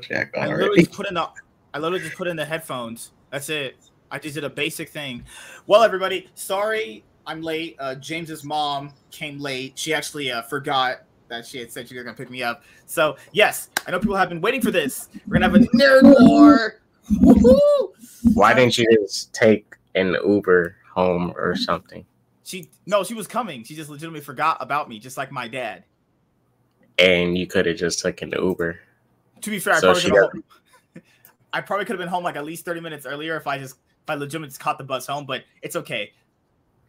[0.00, 0.54] Jack I already.
[0.54, 1.28] literally just put in the
[1.74, 3.10] I literally just put in the headphones.
[3.30, 3.76] That's it.
[4.12, 5.24] I just did a basic thing.
[5.66, 7.76] Well, everybody, sorry I'm late.
[7.80, 9.76] Uh, James's mom came late.
[9.76, 12.62] She actually uh, forgot that she had said she was gonna pick me up.
[12.86, 15.08] So yes, I know people have been waiting for this.
[15.26, 16.80] We're gonna have a nerd war.
[17.20, 17.92] Woo-hoo!
[18.34, 22.04] Why didn't you just take an Uber home or something?
[22.44, 23.64] She no, she was coming.
[23.64, 25.82] She just legitimately forgot about me, just like my dad.
[26.98, 28.78] And you could have just taken the Uber.
[29.42, 30.32] To be fair, I So probably could have.
[30.32, 31.02] got-
[31.52, 33.74] I probably could have been home like at least thirty minutes earlier if I just
[33.74, 35.26] if I legitimately just caught the bus home.
[35.26, 36.12] But it's okay.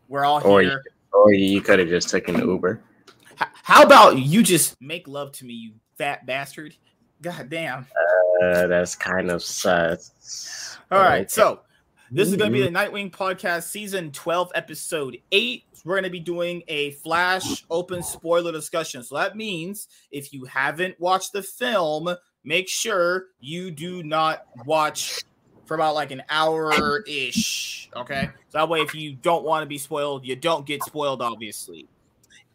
[0.08, 0.84] We're all Or here.
[1.12, 2.82] Or you could have just taken the Uber.
[3.36, 6.76] How about you just make love to me, you fat bastard?
[7.22, 7.88] God damn.
[8.44, 10.78] Uh, that's kind of sus.
[10.92, 11.28] All right, Okay.
[11.30, 11.62] so
[12.12, 15.64] this is going to be the Nightwing podcast, season 12, episode 8.
[15.86, 19.04] We're going to be doing a flash open spoiler discussion.
[19.04, 25.24] So that means if you haven't watched the film, make sure you do not watch
[25.66, 27.90] for about like an hour ish.
[27.96, 28.30] Okay.
[28.50, 31.88] So that way, if you don't want to be spoiled, you don't get spoiled, obviously.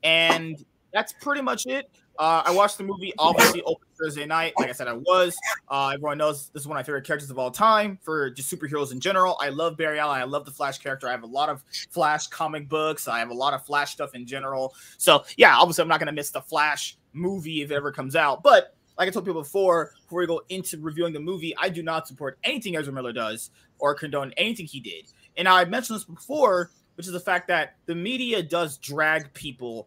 [0.03, 1.91] And that's pretty much it.
[2.19, 4.53] Uh, I watched the movie obviously open Thursday night.
[4.59, 5.37] Like I said, I was.
[5.69, 8.53] Uh, everyone knows this is one of my favorite characters of all time for just
[8.53, 9.37] superheroes in general.
[9.41, 10.21] I love Barry Allen.
[10.21, 11.07] I love the Flash character.
[11.07, 13.07] I have a lot of Flash comic books.
[13.07, 14.75] I have a lot of Flash stuff in general.
[14.97, 18.43] So yeah, obviously I'm not gonna miss the Flash movie if it ever comes out.
[18.43, 21.83] But like I told people before, before we go into reviewing the movie, I do
[21.83, 25.05] not support anything Ezra Miller does or condone anything he did.
[25.37, 29.87] And I mentioned this before, which is the fact that the media does drag people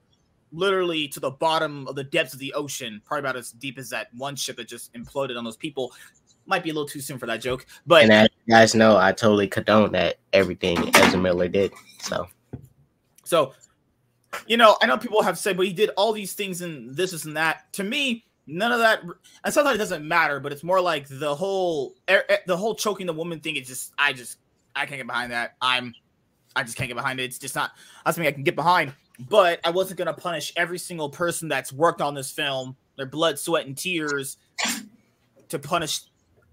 [0.53, 3.89] literally to the bottom of the depths of the ocean, probably about as deep as
[3.89, 5.91] that one ship that just imploded on those people.
[6.45, 8.97] Might be a little too soon for that joke, but And as you guys know,
[8.97, 11.73] I totally condone that everything Ezra Miller did.
[11.99, 12.27] So
[13.23, 13.53] So,
[14.47, 17.11] you know, I know people have said, but he did all these things and this,
[17.11, 17.71] this, and that.
[17.73, 19.03] To me, none of that.
[19.43, 23.13] And sometimes it doesn't matter, but it's more like the whole, the whole choking the
[23.13, 23.55] woman thing.
[23.55, 24.37] Is just, I just,
[24.75, 25.55] I can't get behind that.
[25.61, 25.95] I'm,
[26.55, 27.23] I just can't get behind it.
[27.23, 27.71] It's just not.
[28.05, 28.93] That's something I can get behind.
[29.29, 33.39] But I wasn't gonna punish every single person that's worked on this film, their blood,
[33.39, 34.37] sweat, and tears,
[35.49, 36.01] to punish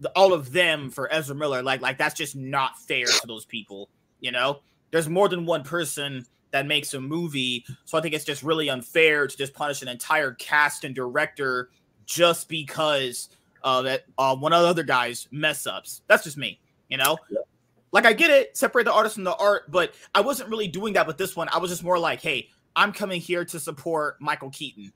[0.01, 1.63] the, all of them for Ezra Miller.
[1.63, 3.89] Like, like that's just not fair to those people.
[4.21, 4.61] You know,
[4.91, 7.65] there's more than one person that makes a movie.
[7.85, 11.71] So I think it's just really unfair to just punish an entire cast and director
[12.09, 13.29] just because
[13.63, 16.03] uh, that uh, one of the other guys mess ups.
[16.09, 16.59] That's just me,
[16.89, 17.19] you know.
[17.93, 20.95] Like I get it, separate the artist from the art, but I wasn't really doing
[20.95, 21.49] that with this one.
[21.53, 24.93] I was just more like, hey, I'm coming here to support Michael Keaton.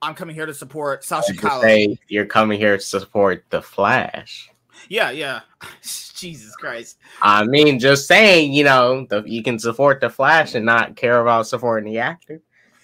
[0.00, 4.50] I'm coming here to support Sasha could you're coming here to support the Flash.
[4.88, 5.40] Yeah, yeah.
[5.82, 6.98] Jesus Christ.
[7.20, 11.20] I mean, just saying, you know, the, you can support the Flash and not care
[11.20, 12.40] about supporting the actor.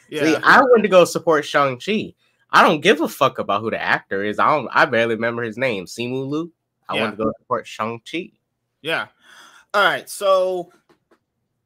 [0.09, 0.23] Yeah.
[0.25, 2.15] See, I went to go support Shang Chi.
[2.55, 4.39] I don't give a fuck about who the actor is.
[4.39, 4.69] I don't.
[4.73, 5.87] I barely remember his name.
[5.87, 6.53] Simu Liu.
[6.89, 7.03] I Yeah.
[7.03, 8.31] went to go support Shang Chi.
[8.81, 9.09] Yeah.
[9.75, 10.09] All right.
[10.09, 10.71] So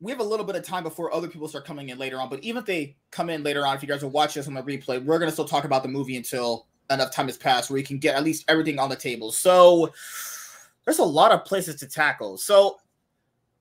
[0.01, 2.31] we have a little bit of time before other people start coming in later on.
[2.31, 4.55] But even if they come in later on, if you guys will watch this on
[4.55, 7.79] the replay, we're gonna still talk about the movie until enough time has passed where
[7.79, 9.31] you can get at least everything on the table.
[9.31, 9.93] So
[10.87, 12.39] there's a lot of places to tackle.
[12.39, 12.79] So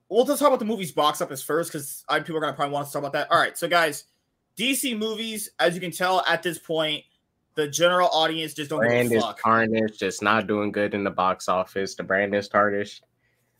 [0.08, 2.86] we'll just talk about the movie's box office first because people are gonna probably want
[2.86, 3.30] to talk about that.
[3.30, 3.58] All right.
[3.58, 4.04] So guys,
[4.56, 7.04] DC movies, as you can tell at this point,
[7.58, 9.42] the general audience just don't brand give a fuck.
[9.42, 11.96] tarnished, just not doing good in the box office.
[11.96, 13.02] The brand is tarnished.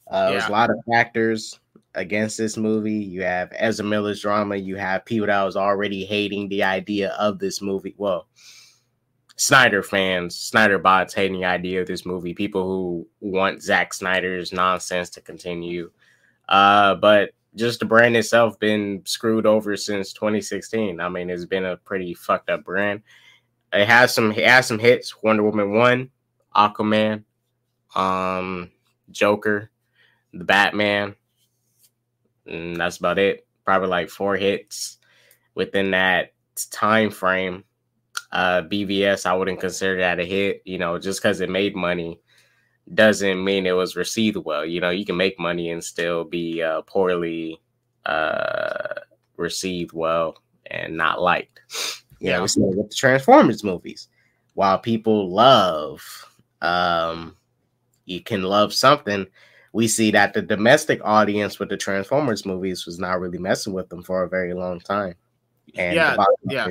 [0.08, 1.58] Uh, There's a lot of factors
[1.96, 2.92] against this movie.
[2.92, 4.54] You have Ezra Miller's drama.
[4.54, 7.96] You have people that was already hating the idea of this movie.
[7.98, 8.28] Well,
[9.34, 12.34] Snyder fans, Snyder bots hating the idea of this movie.
[12.34, 15.90] People who want Zack Snyder's nonsense to continue.
[16.48, 21.00] Uh, but just the brand itself been screwed over since 2016.
[21.00, 23.02] I mean, it's been a pretty fucked up brand.
[23.72, 25.22] It has some it has some hits.
[25.22, 26.10] Wonder Woman one,
[26.54, 27.24] Aquaman,
[27.94, 28.70] um,
[29.10, 29.70] Joker,
[30.32, 31.14] the Batman.
[32.46, 33.46] And that's about it.
[33.64, 34.98] Probably like four hits
[35.54, 36.32] within that
[36.70, 37.64] time frame.
[38.30, 40.62] Uh, BVS, I wouldn't consider that a hit.
[40.64, 42.20] You know, just because it made money
[42.94, 44.64] doesn't mean it was received well.
[44.64, 47.60] You know, you can make money and still be uh, poorly
[48.06, 49.00] uh,
[49.36, 51.60] received well and not liked.
[52.20, 52.36] You Yeah.
[52.36, 54.08] know, we see it with the Transformers movies.
[54.54, 56.02] While people love,
[56.62, 57.36] um,
[58.06, 59.26] you can love something.
[59.72, 63.88] We see that the domestic audience with the Transformers movies was not really messing with
[63.88, 65.14] them for a very long time.
[65.76, 66.68] And Yeah, the yeah.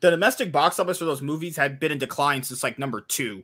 [0.00, 3.42] the domestic box office for those movies had been in decline since like number two.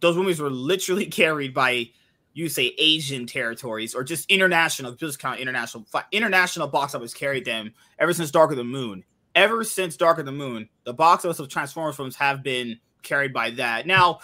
[0.00, 1.90] Those movies were literally carried by
[2.32, 5.84] you say Asian territories or just international, just count international.
[6.12, 9.04] International box office carried them ever since Dark of the Moon.
[9.34, 13.32] Ever since Dark of the Moon, the box office of Transformers films have been carried
[13.32, 13.86] by that.
[13.86, 14.20] Now,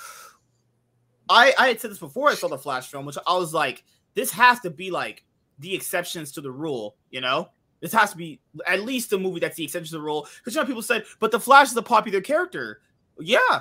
[1.28, 3.84] I I had said this before I saw the Flash film, which I was like,
[4.14, 5.24] this has to be like
[5.58, 7.50] the exceptions to the rule, you know?
[7.80, 10.26] This has to be at least a movie that's the exception to the rule.
[10.38, 12.80] Because you know people said, but the Flash is a popular character.
[13.20, 13.60] Yeah,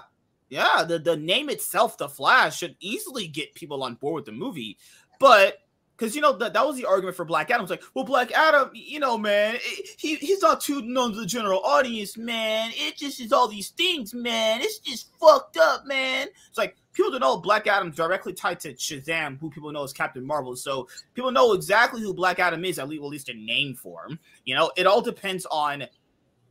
[0.49, 0.83] yeah.
[0.87, 4.77] The the name itself, the Flash, should easily get people on board with the movie.
[5.19, 5.59] But
[5.97, 7.63] because you know that that was the argument for Black Adam.
[7.63, 9.57] It's like, well, Black Adam, you know, man,
[9.97, 12.71] he he's not too known to the general audience, man.
[12.73, 14.61] It just is all these things, man.
[14.61, 16.27] It's just fucked up, man.
[16.49, 19.93] It's like people don't know Black Adam directly tied to Shazam, who people know as
[19.93, 20.55] Captain Marvel.
[20.55, 24.05] So people know exactly who Black Adam is, at least, at least a name for
[24.05, 24.19] him.
[24.43, 25.85] You know, it all depends on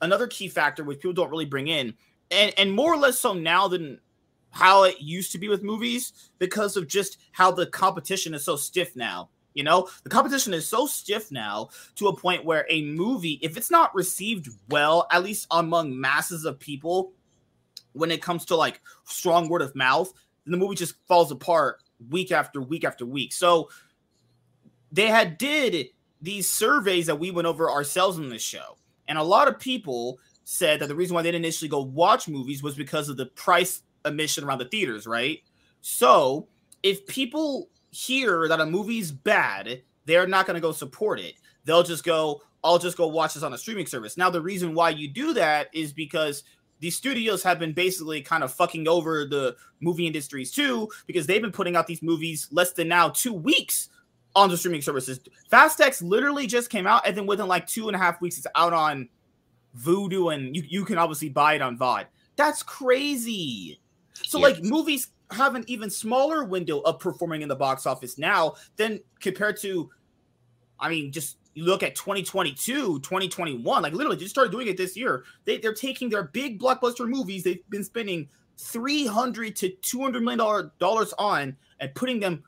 [0.01, 1.95] another key factor which people don't really bring in,
[2.31, 4.01] and and more or less so now than
[4.55, 8.55] how it used to be with movies because of just how the competition is so
[8.55, 9.29] stiff now.
[9.55, 13.57] You know, the competition is so stiff now to a point where a movie, if
[13.57, 17.13] it's not received well, at least among masses of people,
[17.93, 20.13] when it comes to like strong word of mouth,
[20.45, 21.81] then the movie just falls apart
[22.11, 23.33] week after week after week.
[23.33, 23.71] So
[24.93, 25.89] they had did
[26.21, 28.77] these surveys that we went over ourselves in this show.
[29.09, 32.29] And a lot of people said that the reason why they didn't initially go watch
[32.29, 35.41] movies was because of the price emission around the theaters, right?
[35.81, 36.49] So
[36.83, 41.35] if people hear that a movie's bad, they're not going to go support it.
[41.65, 44.17] They'll just go, I'll just go watch this on a streaming service.
[44.17, 46.45] Now, the reason why you do that is because
[46.81, 51.41] these studios have been basically kind of fucking over the movie industries too, because they've
[51.41, 53.89] been putting out these movies less than now two weeks
[54.35, 55.21] on the streaming services.
[55.49, 58.37] Fast X literally just came out, and then within like two and a half weeks,
[58.37, 59.09] it's out on
[59.79, 62.07] Vudu, and you, you can obviously buy it on VOD.
[62.37, 63.81] That's crazy.
[64.25, 64.57] So, yes.
[64.57, 69.01] like, movies have an even smaller window of performing in the box office now than
[69.21, 69.91] compared to,
[70.79, 74.97] I mean, just you look at 2022, 2021, like literally just started doing it this
[74.97, 75.25] year.
[75.45, 78.29] They, they're taking their big blockbuster movies they've been spending
[78.59, 82.43] 300 to 200 million dollars on and putting them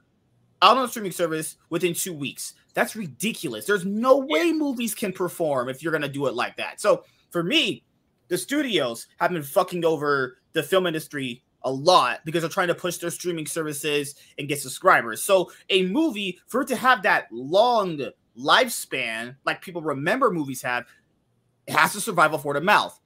[0.63, 2.55] out on a streaming service within two weeks.
[2.75, 3.65] That's ridiculous.
[3.65, 6.81] There's no way movies can perform if you're going to do it like that.
[6.81, 7.85] So for me,
[8.29, 12.75] the studios have been fucking over the film industry a lot because they're trying to
[12.75, 15.23] push their streaming services and get subscribers.
[15.23, 18.01] So a movie for it to have that long
[18.39, 20.87] lifespan, like people remember movies have,
[21.67, 22.99] it has to survive off word of mouth.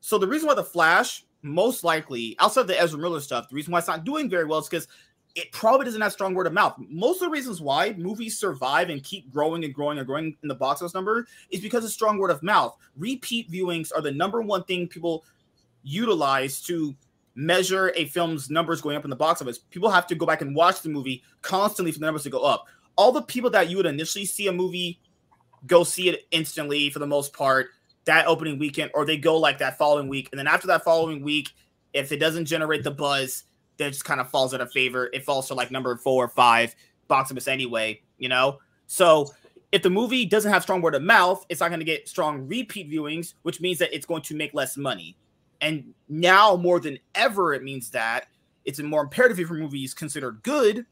[0.00, 3.54] So the reason why the Flash, most likely, outside of the Ezra Miller stuff, the
[3.54, 4.88] reason why it's not doing very well is because
[5.34, 6.74] it probably doesn't have strong word of mouth.
[6.78, 10.48] Most of the reasons why movies survive and keep growing and growing and growing in
[10.48, 12.74] the box office number is because of strong word of mouth.
[12.96, 15.22] Repeat viewings are the number one thing people
[15.82, 16.94] utilize to
[17.36, 19.58] measure a film's numbers going up in the box office.
[19.58, 22.40] People have to go back and watch the movie constantly for the numbers to go
[22.40, 22.66] up.
[22.96, 24.98] All the people that you would initially see a movie
[25.66, 27.68] go see it instantly for the most part
[28.06, 31.22] that opening weekend, or they go like that following week, and then after that following
[31.22, 31.50] week,
[31.92, 33.44] if it doesn't generate the buzz,
[33.78, 35.10] that just kind of falls out of favor.
[35.12, 36.74] It falls to like number four or five
[37.08, 38.58] box office anyway, you know.
[38.86, 39.32] So
[39.72, 42.46] if the movie doesn't have strong word of mouth, it's not going to get strong
[42.46, 45.16] repeat viewings, which means that it's going to make less money.
[45.60, 48.26] And now more than ever, it means that
[48.64, 50.84] it's more imperative if a movie is considered good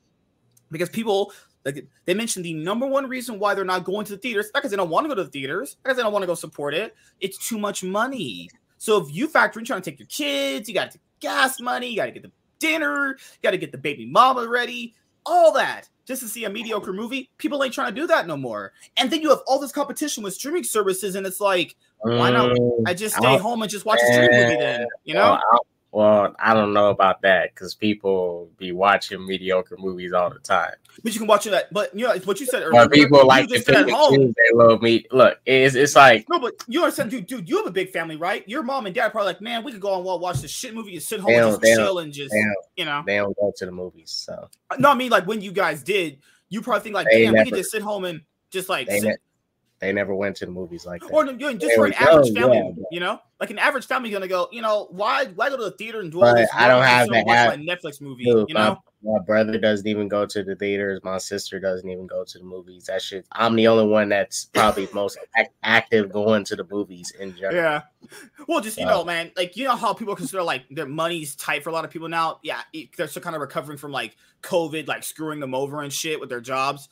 [0.70, 1.32] because people
[1.64, 4.60] like they mentioned the number one reason why they're not going to the theaters, not
[4.60, 6.34] because they don't want to go to the theaters, because they don't want to go
[6.34, 6.94] support it.
[7.20, 8.50] It's too much money.
[8.76, 11.88] So if you factor in trying to take your kids, you got to gas money,
[11.88, 14.94] you got to get the dinner, you got to get the baby mama ready,
[15.24, 17.30] all that just to see a mediocre movie.
[17.38, 18.72] People ain't trying to do that no more.
[18.96, 22.50] And then you have all this competition with streaming services, and it's like, why not?
[22.56, 25.38] Mm, I just stay home and just watch a streaming movie then, you know?
[25.94, 30.72] Well, I don't know about that because people be watching mediocre movies all the time.
[31.04, 31.68] But you can watch it.
[31.70, 32.72] but you know what you said earlier.
[32.72, 34.34] But people like to at home.
[34.36, 35.06] They love me.
[35.12, 37.28] Look, it's it's like no, but you understand, dude.
[37.28, 38.42] Dude, you have a big family, right?
[38.48, 40.94] Your mom and dad probably like, man, we could go and watch this shit movie
[40.94, 42.34] and sit home and just chill and just,
[42.76, 44.10] you know, they don't go to the movies.
[44.10, 47.34] So no, I mean like when you guys did, you probably think like, they damn,
[47.34, 49.04] never, we could just sit home and just like sit.
[49.04, 49.16] Ne-
[49.80, 51.10] they never went to the movies like that.
[51.10, 54.10] Or just there for an average go, family, yeah, you know, like an average family
[54.10, 56.48] gonna go, you know, why why go to the theater and do all this?
[56.54, 58.78] I don't have to have Netflix movie, dude, you know.
[59.02, 61.00] My, my, brother doesn't even go to the theaters.
[61.02, 62.86] My sister doesn't even go to the movies.
[62.86, 63.26] That shit.
[63.32, 65.18] I'm the only one that's probably most
[65.62, 67.54] active going to the movies in general.
[67.54, 67.80] Yeah.
[68.48, 71.64] Well, just you know, man, like you know how people consider like their money's tight
[71.64, 72.38] for a lot of people now.
[72.42, 72.60] Yeah,
[72.96, 76.30] they're still kind of recovering from like COVID, like screwing them over and shit with
[76.30, 76.88] their jobs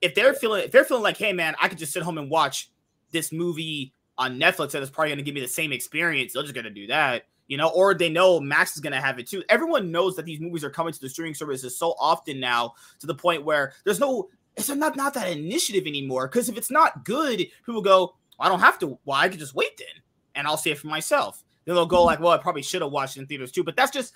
[0.00, 2.30] if they're feeling if they're feeling like, hey man, I could just sit home and
[2.30, 2.70] watch
[3.10, 6.54] this movie on Netflix and it's probably gonna give me the same experience, they're just
[6.54, 7.24] gonna do that.
[7.46, 9.42] You know, or they know Max is gonna have it too.
[9.48, 13.06] Everyone knows that these movies are coming to the streaming services so often now to
[13.06, 16.28] the point where there's no it's not not that initiative anymore.
[16.28, 18.98] Because if it's not good, people go, I don't have to.
[19.04, 20.02] Well, I could just wait then,
[20.34, 21.42] and I'll see it for myself.
[21.64, 22.06] Then they'll go mm-hmm.
[22.06, 23.64] like, well, I probably should have watched it in theaters too.
[23.64, 24.12] But that's just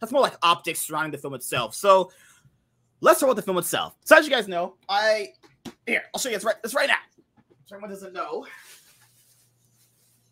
[0.00, 1.74] That's more like optics surrounding the film itself.
[1.74, 2.10] So
[3.02, 3.94] let's start with the film itself.
[4.04, 5.34] So as you guys know, I
[5.86, 6.94] here I'll show you this right this right now.
[7.66, 8.46] So everyone doesn't know.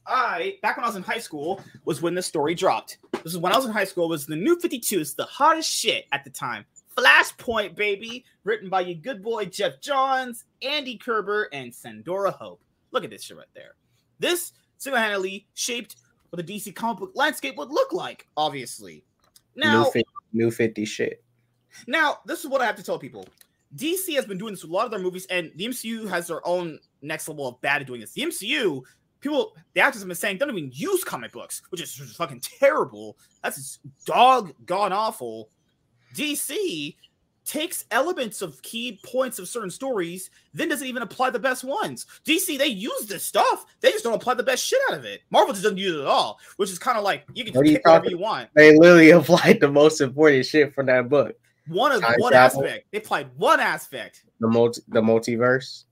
[0.06, 2.98] I back when I was in high school was when this story dropped.
[3.22, 4.08] This is when I was in high school.
[4.08, 5.00] Was the new 52?
[5.00, 6.64] It's the hottest shit at the time.
[6.96, 12.60] Flashpoint, baby, written by your good boy Geoff Johns, Andy Kubert, and Sandra Hope.
[12.90, 13.74] Look at this shit right there.
[14.18, 15.96] This single-handedly shaped
[16.30, 18.26] what the DC comic book landscape would look like.
[18.36, 19.04] Obviously,
[19.54, 21.22] now new 50, new 50 shit.
[21.86, 23.26] Now this is what I have to tell people.
[23.76, 26.26] DC has been doing this with a lot of their movies, and the MCU has
[26.26, 28.12] their own next level of bad at doing this.
[28.12, 28.82] The MCU,
[29.20, 32.40] people, the actors have been saying don't even use comic books, which is just fucking
[32.40, 33.16] terrible.
[33.42, 35.50] That's just dog gone awful.
[36.14, 36.96] DC
[37.44, 42.06] takes elements of key points of certain stories, then doesn't even apply the best ones.
[42.24, 45.22] DC, they use this stuff, they just don't apply the best shit out of it.
[45.30, 47.74] Marvel just doesn't use it at all, which is kind of like you can you
[47.74, 48.48] pick whatever you want.
[48.54, 51.39] They literally applied the most important shit from that book.
[51.70, 52.64] One of one travel.
[52.64, 52.86] aspect.
[52.90, 54.24] They applied one aspect.
[54.40, 55.84] The multi the multiverse.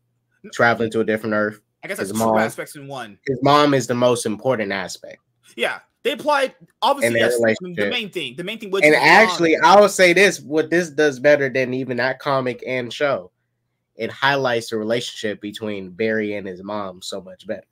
[0.52, 1.60] Traveling to a different earth.
[1.84, 2.38] I guess that's His two mom.
[2.38, 3.18] aspects in one.
[3.26, 5.18] His mom is the most important aspect.
[5.56, 8.34] Yeah, they applied obviously the main thing.
[8.36, 9.08] The main thing was And his mom.
[9.08, 13.30] actually, I will say this: what this does better than even that comic and show,
[13.96, 17.66] it highlights the relationship between Barry and his mom so much better.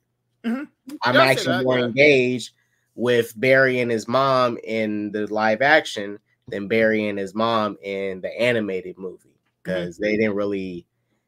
[0.45, 0.67] Mhm.
[1.03, 1.85] I'm Yeah, actually that, more yeah.
[1.85, 2.51] engaged
[2.95, 8.21] with Barry and his mom in the live action than Barry and his mom in
[8.21, 10.03] the animated movie because Mm-hmm.
[10.03, 10.85] they didn't really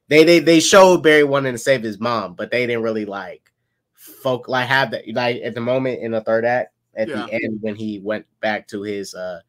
[0.08, 3.52] they they they showed Barry wanting to save his mom, but they didn't really like
[3.94, 7.26] folk like have that like at the moment in the third act at Yeah.
[7.26, 9.42] the end when he went back to his uh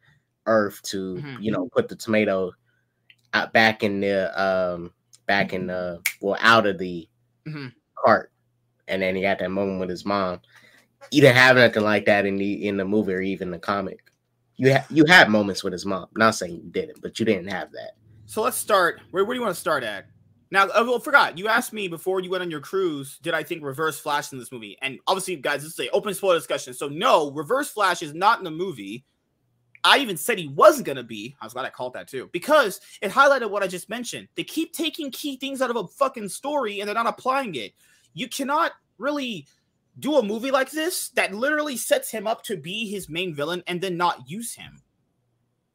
[0.45, 1.41] earth to Mhm.
[1.41, 2.51] you know put the tomato
[3.33, 4.91] out back in the um
[5.25, 7.07] back in the well out of the
[7.47, 7.71] Mhm.
[7.95, 8.31] cart
[8.89, 10.41] and then he had that moment with his mom
[11.11, 14.10] He didn't have nothing like that in the in the movie or even the comic
[14.57, 17.47] you ha- you had moments with his mom not saying you didn't but you didn't
[17.47, 17.91] have that
[18.31, 19.01] So let's start.
[19.11, 20.05] Where, where do you want to start at?
[20.51, 21.37] Now, I well, forgot.
[21.37, 24.39] You asked me before you went on your cruise, did I think Reverse Flash in
[24.39, 24.77] this movie?
[24.81, 26.73] And obviously, guys, this is a open spoiler discussion.
[26.73, 29.03] So no, Reverse Flash is not in the movie.
[29.83, 31.35] I even said he wasn't gonna be.
[31.41, 34.29] I was glad I called that too, because it highlighted what I just mentioned.
[34.35, 37.73] They keep taking key things out of a fucking story and they're not applying it.
[38.13, 39.45] You cannot really
[39.99, 43.63] do a movie like this that literally sets him up to be his main villain
[43.67, 44.81] and then not use him.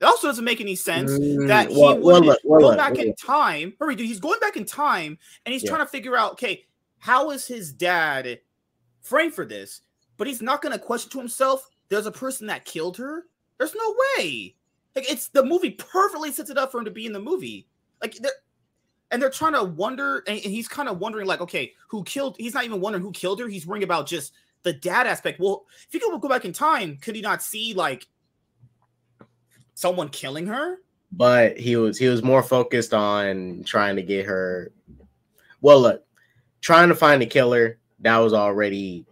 [0.01, 1.21] It also doesn't make any sense that
[1.69, 3.75] Mm, he well- would well, well, go back in time.
[3.79, 5.71] Hurry, dude, he's going back in time and he's Yeah.
[5.71, 6.67] trying to figure out, okay,
[6.99, 8.41] how is his dad
[9.01, 9.81] framed for this?
[10.17, 13.27] But he's not going to question to himself, there's a person that killed her.
[13.59, 14.55] There's no way.
[14.95, 17.69] Like it's the movie perfectly sets it up for him to be in the movie.
[18.03, 18.33] Like they're
[19.11, 22.37] and they're trying to wonder, and he's kind of wondering, like, okay, who killed?
[22.39, 23.49] He's not even wondering who killed her.
[23.49, 24.33] He's worrying about just
[24.63, 25.39] the dad aspect.
[25.39, 28.07] Well, if he could go back in time, could he not see like
[29.75, 30.79] someone killing her?
[31.13, 34.73] but he was he was more focused on trying to get her
[35.61, 36.05] well look
[36.61, 39.07] trying to find the killer that was already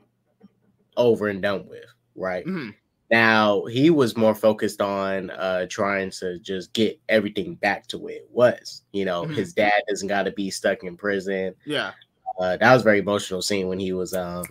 [0.97, 1.85] over and done with
[2.17, 2.75] right Mhm.
[3.15, 8.17] Now he was more focused on uh trying to just get everything back to where
[8.17, 9.35] it was you know Mhm.
[9.37, 11.93] his dad doesn't got to be stuck in prison Yeah.
[12.41, 14.45] uh, that was a very emotional scene when he was um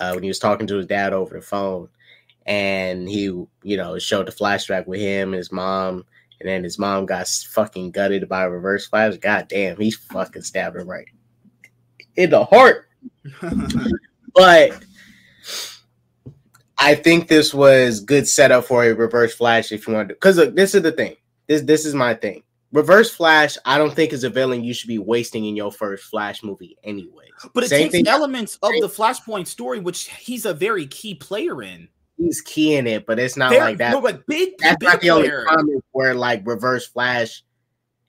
[0.00, 1.88] uh, when he was talking to his dad over the phone
[2.44, 6.04] and he you know showed the flashback with him and his mom
[6.40, 10.42] and then his mom got fucking gutted by a reverse flash god damn he's fucking
[10.42, 11.08] stabbed him right
[12.16, 12.88] in the heart
[14.34, 14.82] but
[16.78, 20.36] I think this was good setup for a reverse flash if you want to because
[20.36, 21.16] look, this is the thing.
[21.46, 22.42] This this is my thing.
[22.72, 26.04] Reverse Flash, I don't think is a villain you should be wasting in your first
[26.04, 27.24] Flash movie anyway.
[27.54, 31.14] But it Same takes thing- elements of the Flashpoint story, which he's a very key
[31.14, 31.88] player in.
[32.18, 33.92] He's key in it, but it's not Very- like that.
[33.92, 35.44] No, but big, that's big not the only player.
[35.48, 37.44] comic where like Reverse Flash,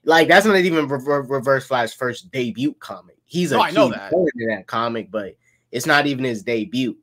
[0.04, 3.16] like that's not even Rever- Reverse Flash first debut comic.
[3.24, 4.12] He's a No, I key that.
[4.36, 5.36] in that comic, but
[5.70, 6.96] it's not even his debut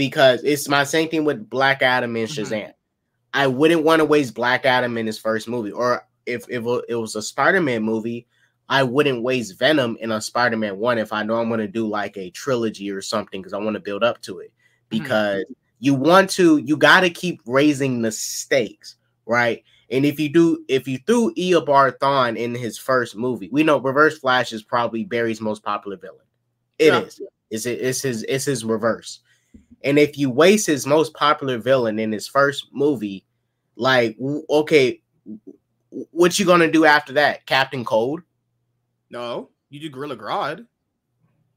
[0.00, 2.32] because it's my same thing with Black Adam and Mhm.
[2.46, 2.72] Shazam.
[3.34, 6.94] I wouldn't want to waste Black Adam in his first movie, or if, if it
[6.94, 8.26] was a Spider-Man movie,
[8.70, 11.86] I wouldn't waste Venom in a Spider-Man one if I know I'm going to do
[11.86, 14.52] like a trilogy or something because I want to build up to it.
[14.54, 14.88] Mhm.
[14.88, 15.44] Because
[15.80, 19.62] you want to, you got to keep raising the stakes, right?
[19.90, 23.76] And if you do, if you threw Eobard Thawne in his first movie, we know
[23.78, 26.24] Reverse Flash is probably Barry's most popular villain.
[26.78, 27.00] It Yeah.
[27.02, 27.20] is.
[27.50, 29.20] It's it's his it's his reverse.
[29.82, 33.24] And if you waste his most popular villain in his first movie,
[33.76, 34.16] like
[34.50, 35.00] okay,
[36.10, 37.46] what you gonna do after that?
[37.46, 38.20] Captain Cold?
[39.10, 40.66] No, you do Gorilla Grodd.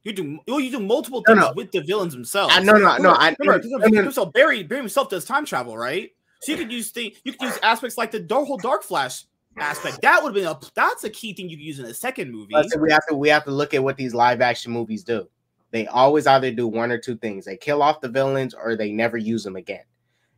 [0.03, 1.53] You do well, you do multiple things no.
[1.56, 2.53] with the villains themselves.
[2.56, 3.12] I no no no.
[3.12, 4.12] I Remember, no, no, no.
[4.12, 6.12] so Barry, Barry himself does time travel, right?
[6.42, 9.24] So you could use thing you could use aspects like the whole Dark Flash
[9.58, 10.01] aspect.
[10.01, 12.32] That would have been a that's a key thing you could use in a second
[12.32, 12.53] movie.
[12.53, 15.27] Listen, we have to we have to look at what these live action movies do.
[15.74, 18.92] They always either do one or two things: they kill off the villains or they
[18.94, 19.84] never use them again.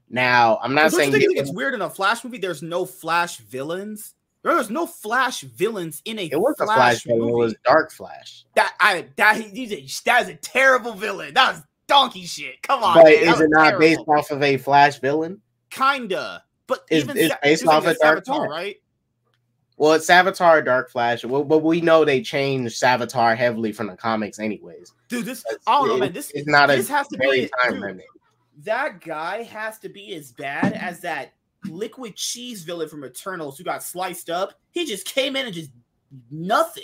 [0.09, 2.37] Now, I'm not saying you it's weird in a Flash movie.
[2.37, 4.13] There's no Flash villains.
[4.43, 7.19] There's no Flash villains in a it was a Flash Flash villain.
[7.19, 7.31] movie.
[7.31, 8.45] It was Dark Flash.
[8.55, 11.33] that I that he's a, that is a terrible villain.
[11.33, 12.61] That was donkey shit.
[12.61, 13.33] Come on, but man.
[13.33, 15.41] Is it not based off of a Flash villain?
[15.69, 18.49] Kinda, but It's- even it's based off a of Dark Savitar, Flash.
[18.49, 18.75] right?
[19.77, 21.25] Well, it's Savitar, Dark Flash.
[21.25, 24.93] Well, but we know they changed Savitar heavily from the comics, anyways.
[25.09, 26.13] Dude, this don't oh, it- man.
[26.13, 28.01] This is not a this has to very be time dude,
[28.63, 31.33] that guy has to be as bad as that
[31.65, 34.53] liquid cheese villain from Eternals who got sliced up.
[34.71, 35.71] He just came in and just
[36.31, 36.83] nothing.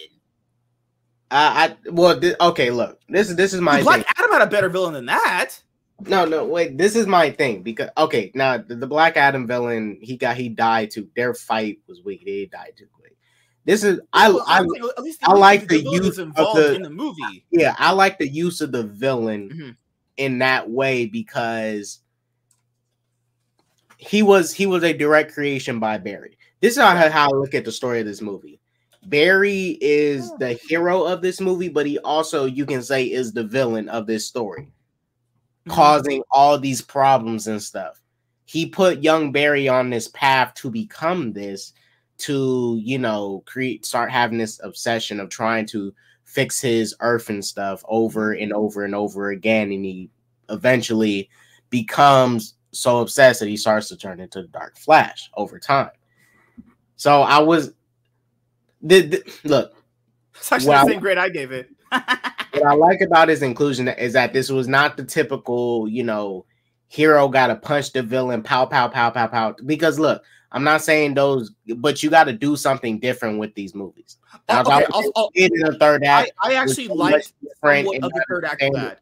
[1.29, 2.71] I, I well, thi- okay.
[2.71, 4.05] Look, this is this is my Black.
[4.17, 5.61] Adam had a better villain than that.
[6.07, 6.77] No, no, wait.
[6.77, 10.49] This is my thing because okay, now the, the Black Adam villain, he got he
[10.49, 11.09] died too.
[11.15, 12.25] Their fight was weak.
[12.25, 13.15] They died too quick.
[13.65, 16.81] This is I I I'm saying, at least I like the use of the- in
[16.81, 17.45] the movie.
[17.51, 19.75] yeah I like the use of the villain Mhm.
[20.17, 21.99] in that way because
[23.97, 26.37] he was he was a direct creation by Barry.
[26.59, 28.59] This is how, how I look at the story of this movie.
[29.05, 33.43] Barry is the hero of this movie, but he also you can say is the
[33.43, 34.71] villain of this story.
[35.67, 35.71] Mhm.
[35.71, 38.01] causing all these problems and stuff.
[38.45, 41.73] He put young Barry on this path to become this,
[42.19, 47.43] to you know, create start having this obsession of trying to fix his earth and
[47.43, 50.09] stuff over and over and over again, and he
[50.49, 51.29] eventually
[51.69, 55.91] becomes so obsessed that he starts to turn into the Dark Flash over time.
[56.95, 57.73] So I was,
[58.81, 59.73] the, the- look,
[60.35, 61.69] It's actually the same grade I gave it.
[62.51, 66.45] what I like about his inclusion is that this was not the typical, you know,
[66.87, 69.55] hero got to punch the villain, pow, pow, pow, pow, pow.
[69.65, 73.73] Because look, I'm not saying those, but you got to do something different with these
[73.73, 74.17] movies.
[74.33, 77.87] Oh, now, okay, I I'll, I'll, in the third act, I actually was liked different
[77.87, 79.01] what the third act.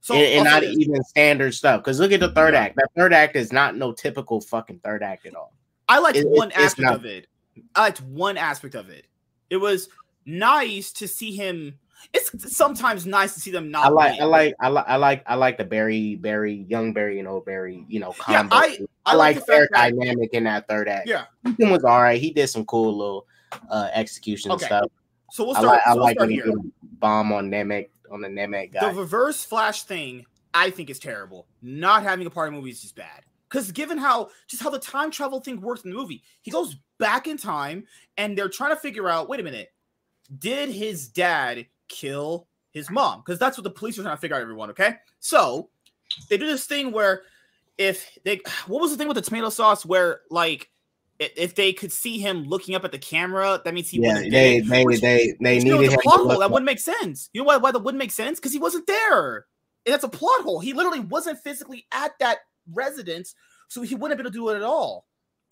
[0.00, 0.76] So and, and not this.
[0.78, 1.82] even standard stuff.
[1.82, 2.60] Because look at the third Yeah.
[2.60, 2.76] act.
[2.76, 5.52] That third act is not no typical fucking third act at all.
[5.88, 7.26] I liked it- one it's aspect of it.
[7.74, 9.06] I liked one aspect of it.
[9.50, 9.88] It was
[10.24, 11.78] nice to see him.
[12.12, 13.86] It's sometimes nice to see them not.
[13.86, 14.20] I like.
[14.20, 17.44] I like, I like, I like, I like the Barry, Barry, young Barry and old
[17.44, 18.56] Barry, you know, Yeah, combo.
[18.56, 21.06] I- I, I like like the their dynamic in that third act.
[21.06, 21.26] Yeah.
[21.46, 22.20] Ethan was all right.
[22.20, 23.26] He did some cool little
[23.70, 24.90] uh execution Okay, stuff.
[25.30, 25.80] So we'll I start.
[25.86, 28.90] I so we'll like start when he bomb on Namek on the Namek guy.
[28.92, 31.46] The reverse flash thing, I think, is terrible.
[31.62, 33.22] Not having a part of the movie is just bad.
[33.48, 36.76] Because given how just how the time travel thing works in the movie, he goes
[36.98, 37.84] back in time
[38.16, 39.68] and they're trying to figure out, wait a minute,
[40.36, 43.22] did his dad kill his mom?
[43.24, 44.70] Because that's what the police are trying to figure out, everyone.
[44.70, 44.96] Okay.
[45.20, 45.70] So
[46.28, 47.22] they do this thing where
[47.78, 50.70] if they what was the thing with the tomato sauce where like
[51.18, 54.32] if they could see him looking up at the camera, that means he yeah, wouldn't
[54.32, 56.50] they did they which- they they needed him plot hole that up.
[56.50, 57.30] wouldn't make sense.
[57.32, 58.38] You know why, why that wouldn't make sense?
[58.38, 59.46] Because he wasn't there.
[59.86, 60.60] And that's a plot hole.
[60.60, 62.38] He literally wasn't physically at that
[62.72, 63.34] residence,
[63.68, 65.06] so he wouldn't have been able to do it at all.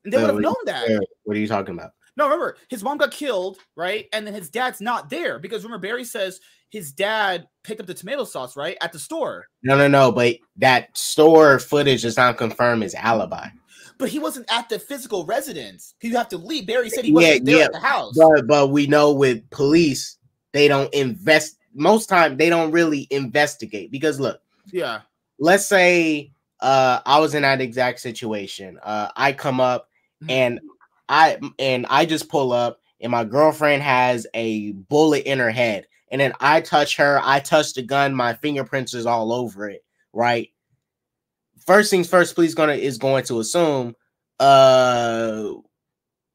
[0.05, 1.07] And they would have known that.
[1.23, 1.93] What are you talking about?
[2.17, 4.07] No, remember, his mom got killed, right?
[4.13, 7.95] And then his dad's not there because remember, Barry says his dad picked up the
[7.95, 8.77] tomato sauce, right?
[8.81, 9.47] At the store.
[9.63, 10.13] No, no, no.
[10.13, 13.49] But that store footage does not confirm his alibi.
[13.99, 15.95] But he wasn't at the physical residence.
[16.01, 16.67] He have to leave.
[16.67, 18.17] Barry said he wasn't there yeah, at the house.
[18.17, 20.19] But but we know with police,
[20.53, 21.59] they don't invest.
[21.75, 24.41] Most time they don't really investigate because look,
[24.73, 25.01] yeah.
[25.39, 28.79] let's say uh I was in that exact situation.
[28.83, 29.89] Uh I come up
[30.23, 30.31] Mhm.
[30.31, 30.61] and
[31.09, 35.87] I and I just pull up and my girlfriend has a bullet in her head
[36.11, 39.85] and then I touch her, I touch the gun, my fingerprints is all over it,
[40.13, 40.51] right?
[41.67, 43.95] First things first, police gonna is going to assume
[44.41, 45.51] uh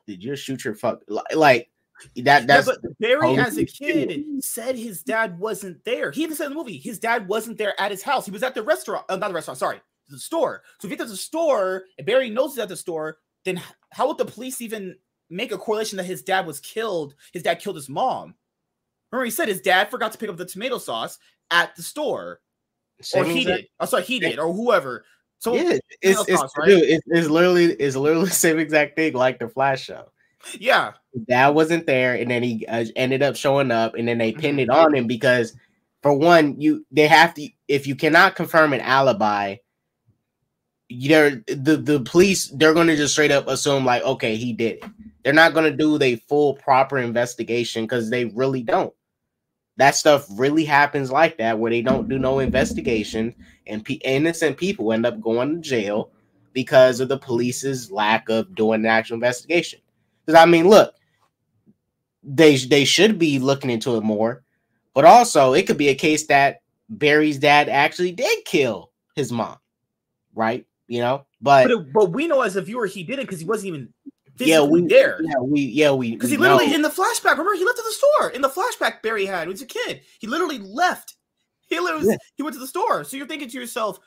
[0.08, 1.02] did you shoot your fuck
[1.34, 1.70] like
[2.16, 6.12] that that's yeah, but Barry, as a kid, said his dad wasn't there.
[6.12, 8.26] He even said in the movie his dad wasn't there at his house.
[8.26, 9.60] He was at the restaurant, uh, not the restaurant.
[9.60, 10.64] Sorry, the store.
[10.80, 13.18] So if he's at the store and Barry knows he's at the store,
[13.58, 14.96] then how would the police even
[15.30, 17.16] make a correlation that his dad was killed?
[17.34, 18.36] His dad killed his mom.
[19.12, 21.18] Remember, he said his dad forgot to pick up the tomato sauce
[21.52, 22.42] at the store,
[23.16, 23.68] or he exact- did.
[23.80, 25.04] Oh, sorry, he did, or whoever.
[25.40, 26.70] So yeah, it's it's, sauce, right?
[26.70, 30.12] dude, it's it's literally it's literally the same exact thing like the Flash show.
[30.60, 30.94] yeah,
[31.28, 34.40] Dad wasn't there, and then he uh, ended up showing up, and then they Mm-hmm.
[34.42, 35.54] pinned it on him because,
[36.04, 39.56] for one, you they have to if you cannot confirm an alibi,
[40.90, 44.78] you're the the police they're going to just straight up assume like okay he did
[44.84, 44.84] it.
[45.24, 48.94] They're not going to do the full proper investigation because they really don't.
[49.78, 53.36] That stuff really happens like that where they don't do no investigation
[53.68, 56.12] and pe- innocent people end up going to jail
[56.54, 59.80] because of the police's lack of doing an actual investigation.
[60.26, 60.96] Because I mean, look,
[62.24, 64.44] they they should be looking into it more,
[64.94, 69.58] but also it could be a case that Barry's dad actually did kill his mom,
[70.34, 70.66] right?
[70.90, 73.46] You know, but But, it, but we know as a viewer he didn't because he
[73.46, 73.94] wasn't even
[74.40, 75.20] yeah, we there.
[75.22, 76.76] yeah we yeah we Because he literally know.
[76.76, 79.50] in the flashback, remember he left to the store in the flashback Barry had when
[79.50, 80.02] he was a kid.
[80.20, 81.16] He literally left.
[81.68, 82.18] He literally Yeah.
[82.36, 83.04] he went to the store.
[83.04, 84.00] So you're thinking to yourself,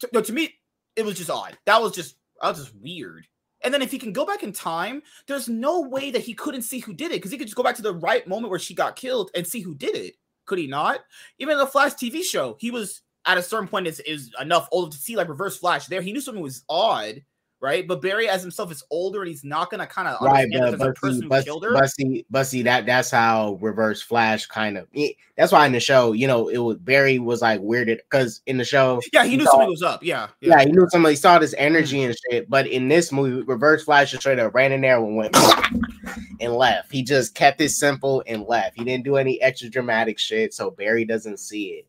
[0.00, 0.54] to, no, to me,
[0.94, 1.56] it was just odd.
[1.64, 3.26] That was just that was just weird.
[3.62, 6.62] And then if he can go back in time, there's no way that he couldn't
[6.62, 8.58] see who did it because he could just go back to the right moment where
[8.60, 10.14] she got killed and see who did it.
[10.46, 11.00] Could he not?
[11.38, 14.68] Even in the Flash TV show, he was at a certain point is is enough
[14.72, 16.00] old to see like Reverse Flash there.
[16.00, 17.22] He knew something was odd,
[17.60, 17.86] right?
[17.86, 20.86] But Barry as himself is older and he's not gonna kind of right, understand but,
[20.86, 21.72] but, person see, who but, killed her.
[21.72, 24.88] but see, but see that that's how Reverse Flash kind of.
[24.92, 28.40] it- that's why in the show, you know, it was Barry was like weirded because
[28.46, 30.02] in the show, yeah, he knew saw- something was up.
[30.02, 32.06] Yeah, yeah, he knew somebody saw this energy mm.
[32.06, 32.50] and shit.
[32.50, 35.36] But in this movie, Reverse Flash just straight up ran in there and went
[36.40, 36.90] and left.
[36.90, 38.76] He just kept it simple and left.
[38.76, 41.86] He didn't do any extra dramatic shit, so Barry doesn't see it,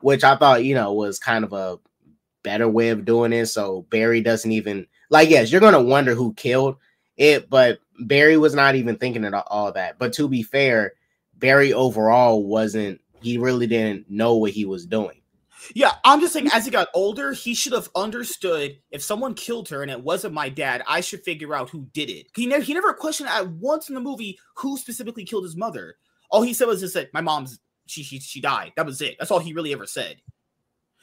[0.00, 1.78] which I thought you know was kind of a
[2.42, 3.46] better way of doing it.
[3.46, 5.30] So Barry doesn't even like.
[5.30, 6.76] Yes, you're gonna wonder who killed
[7.16, 9.98] it, but Barry was not even thinking of all that.
[9.98, 10.94] But to be fair,
[11.36, 13.00] Barry overall wasn't.
[13.22, 15.20] He really didn't know what he was doing.
[15.74, 19.68] Yeah, I'm just saying, as he got older, he should have understood if someone killed
[19.68, 22.26] her and it wasn't my dad, I should figure out who did it.
[22.34, 25.96] He never, he never questioned at once in the movie who specifically killed his mother.
[26.30, 27.58] All he said was just that my mom's
[27.90, 28.72] she she she died.
[28.76, 29.16] That was it.
[29.18, 30.16] That's all he really ever said.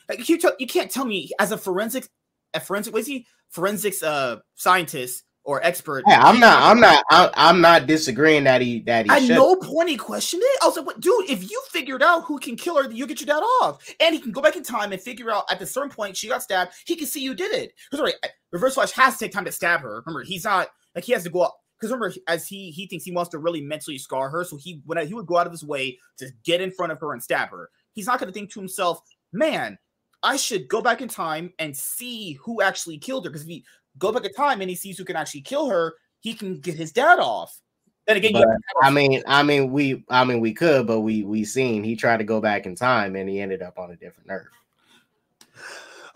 [0.10, 2.08] Like you, tell, you can't tell me as a forensic,
[2.54, 6.04] a forensic, was he forensics uh scientist or expert?
[6.08, 6.62] Yeah, I'm not.
[6.64, 7.04] I'm not.
[7.10, 9.36] I'm not disagreeing that he that he At should.
[9.36, 10.60] no point he questioned it.
[10.64, 13.20] I was like, what, dude, if you figured out who can kill her, you get
[13.20, 13.86] your dad off.
[14.00, 16.30] And he can go back in time and figure out at the certain point she
[16.30, 17.74] got stabbed, he can see you did it.
[17.90, 20.02] Because right, Reverse Flash has to take time to stab her.
[20.06, 21.58] Remember, he's not like he has to go up.
[21.80, 24.82] Because remember, as he he thinks he wants to really mentally scar her, so he
[24.86, 27.22] when he would go out of his way to get in front of her and
[27.22, 27.70] stab her.
[27.94, 29.78] He's not going to think to himself, "Man,
[30.24, 33.64] I should go back in time and see who actually killed her." Because if he
[33.98, 36.76] go back in time and he sees who can actually kill her, he can get
[36.76, 37.60] his dad off.
[38.08, 38.48] Then again, But,
[38.82, 42.18] I mean, I mean, we, I mean, we could, but we, we seen he tried
[42.18, 44.48] to go back in time and he ended up on a different Earth.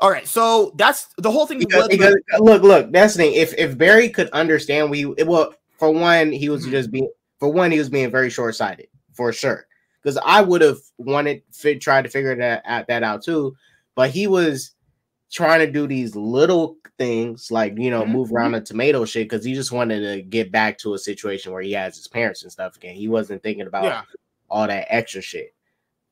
[0.01, 1.59] All right, so that's the whole thing.
[1.59, 3.33] Because, because look, look, that's the thing.
[3.35, 6.71] If if Barry could understand, we well, for one, he was Mhm.
[6.71, 7.09] just being,
[7.39, 9.67] for one, he was being very short sighted for sure.
[10.01, 13.55] Because I would have wanted, fi- tried to figure that out, that out too,
[13.93, 14.71] but he was
[15.31, 19.29] trying to do these little things like you know Mhm, move around the tomato shit
[19.29, 22.41] because he just wanted to get back to a situation where he has his parents
[22.41, 22.95] and stuff again.
[22.95, 24.01] He wasn't thinking about yeah,
[24.49, 25.53] all that extra shit,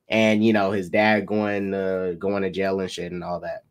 [0.09, 3.63] and you know his dad going uh, going to jail and shit and all that.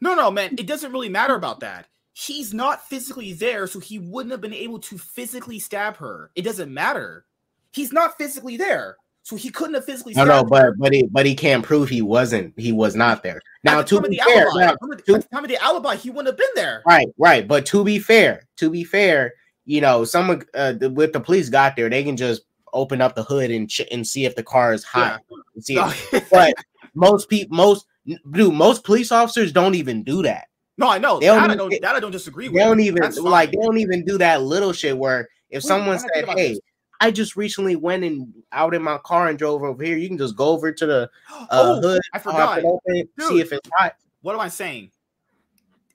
[0.00, 1.86] No, no, man, it doesn't really matter about that.
[2.12, 6.30] He's not physically there, so he wouldn't have been able to physically stab her.
[6.36, 7.24] It doesn't matter.
[7.72, 10.14] He's not physically there, so he couldn't have physically.
[10.14, 10.70] No, stabbed no, her.
[10.72, 13.40] but but he but he can't prove he wasn't he was not there.
[13.64, 16.36] Now to be fair, alibi, now, remember, to- time of the alibi, he wouldn't have
[16.36, 16.82] been there.
[16.86, 19.32] right, right, but to be fair, to be fair,
[19.64, 22.42] you know, someone uh, with the police got there, they can just
[22.72, 25.20] open up the hood and ch- and see if the car is hot.
[25.56, 26.54] and see if- but
[26.94, 30.48] most people, most dude, most police officers don't even do that.
[30.76, 31.50] no, I know They don't.
[31.50, 31.74] I don't.
[31.82, 32.62] That I don't disagree They with.
[32.62, 36.00] don't even like they don't even do that little shit where if Wait, someone I
[36.00, 36.60] gotta think said, "Hey, this.
[37.00, 40.18] I just recently went and out in my car and drove over here," you can
[40.18, 42.58] just go over to the uh, oh, hood, I forgot.
[42.58, 43.96] it open, see if it's hot.
[44.22, 44.90] what am I saying?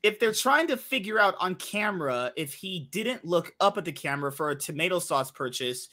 [0.01, 3.91] If they're trying to figure out on camera if he didn't look up at the
[3.91, 5.89] camera for a tomato sauce purchase,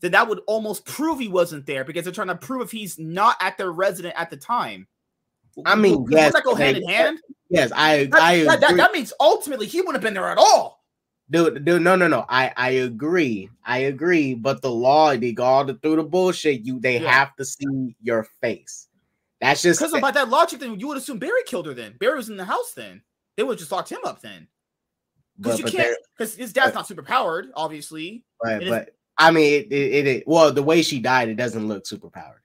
[0.00, 2.98] then that would almost prove he wasn't there because they're trying to prove if he's
[2.98, 4.88] not at their resident at the time.
[5.64, 7.20] I mean, yes, that go hand in hand?
[7.48, 10.38] Yes, I That, I that, that, that means ultimately he wouldn't have been there at
[10.38, 10.84] all.
[11.30, 12.24] dude, dude, no, no, no.
[12.28, 13.48] I I agree.
[13.64, 14.34] I agree.
[14.34, 16.64] But the law, they go all the, through the bullshit.
[16.66, 17.10] You they Yeah.
[17.12, 18.88] have to see your face.
[19.40, 21.74] That's just Because by that logic, then you would assume Barry killed her.
[21.74, 22.72] Then Barry was in the house.
[22.72, 23.02] Then
[23.36, 24.20] they would have just locked him up.
[24.22, 24.48] Then
[25.36, 28.24] because you but, can't because his dad's not super powered, obviously.
[28.40, 31.86] but, but I mean, it, it, it, well, the way she died, it doesn't look
[31.86, 32.40] super powered.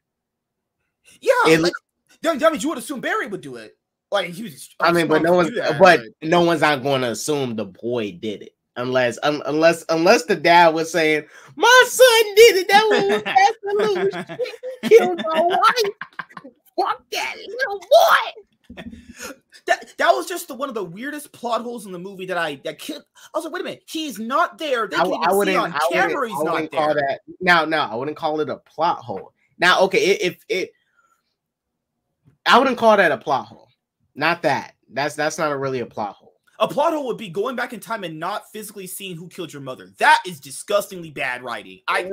[1.21, 1.73] Yeah, It- like,
[2.21, 3.77] that means you would assume Barry would do it.
[4.11, 4.69] Like he was.
[4.79, 8.11] I mean, but no one's, that, but no one's not going to assume the boy
[8.13, 8.55] did it.
[8.75, 14.39] Unless, un, unless, unless the dad was saying, "My son did it," that was absolute
[14.83, 14.97] shit.
[14.97, 16.53] Killed my wife.
[16.79, 18.83] Fuck that little boy.
[19.65, 22.37] that that was just the, one of the weirdest plot holes in the movie that
[22.37, 23.01] I that kid.
[23.33, 24.87] I was like, wait a minute, he's not there.
[24.87, 26.93] They I, can I even see wouldn't, on I wouldn't, camera he's I not there.
[26.93, 27.19] that.
[27.41, 29.33] Now, no, I wouldn't call it a plot hole.
[29.57, 30.71] Now, okay, i- if it,
[32.49, 33.69] I wouldn't call that a plot hole.
[34.15, 34.73] Not that.
[34.91, 36.33] that's that's not a really a plot hole.
[36.61, 39.53] A plot hole would be going back in time and not physically seeing who killed
[39.53, 39.91] your mother.
[39.99, 41.79] That is disgustingly bad writing.
[41.87, 42.03] I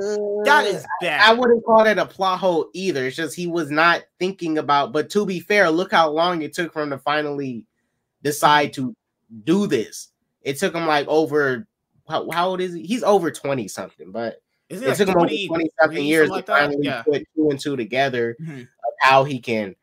[0.45, 1.21] that is bad.
[1.21, 3.07] I wouldn't call that a plot hole either.
[3.07, 4.93] It's just he was not thinking about.
[4.93, 7.65] But to be fair, look how long it took for him to finally
[8.23, 8.95] decide to
[9.43, 10.09] do this.
[10.43, 11.67] It took him like over
[12.07, 12.83] how, how old is he?
[12.83, 16.33] He's over 20 something, but it like took him over 20 20 something years to
[16.35, 16.59] like that?
[16.59, 17.01] finally Yeah.
[17.01, 18.61] put two and two together Mhm.
[18.61, 19.75] of how he can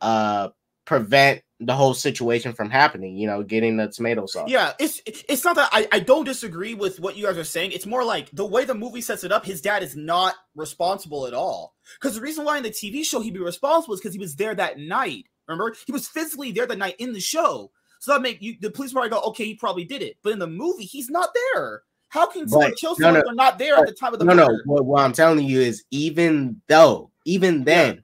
[0.00, 0.48] uh
[0.84, 4.48] prevent the whole situation from happening, you know, getting the tomato sauce.
[4.48, 7.72] Yeah, it's it's not that I, I don't disagree with what you guys are saying.
[7.72, 11.26] It's more like the way the movie sets it up, his dad is not responsible
[11.26, 11.74] at all.
[12.00, 14.36] Because the reason why in the TV show he'd be responsible is because he was
[14.36, 15.26] there that night.
[15.46, 15.74] Remember?
[15.86, 17.70] He was physically there the night in the show.
[18.00, 20.16] So that make you the police probably go, okay, he probably did it.
[20.22, 21.82] But in the movie, he's not there.
[22.08, 24.18] How can someone kill no, someone no, if they're not there at the time of
[24.18, 24.46] the no, no.
[24.46, 24.62] murder?
[24.64, 28.02] What, what I'm telling you is, even though, even then,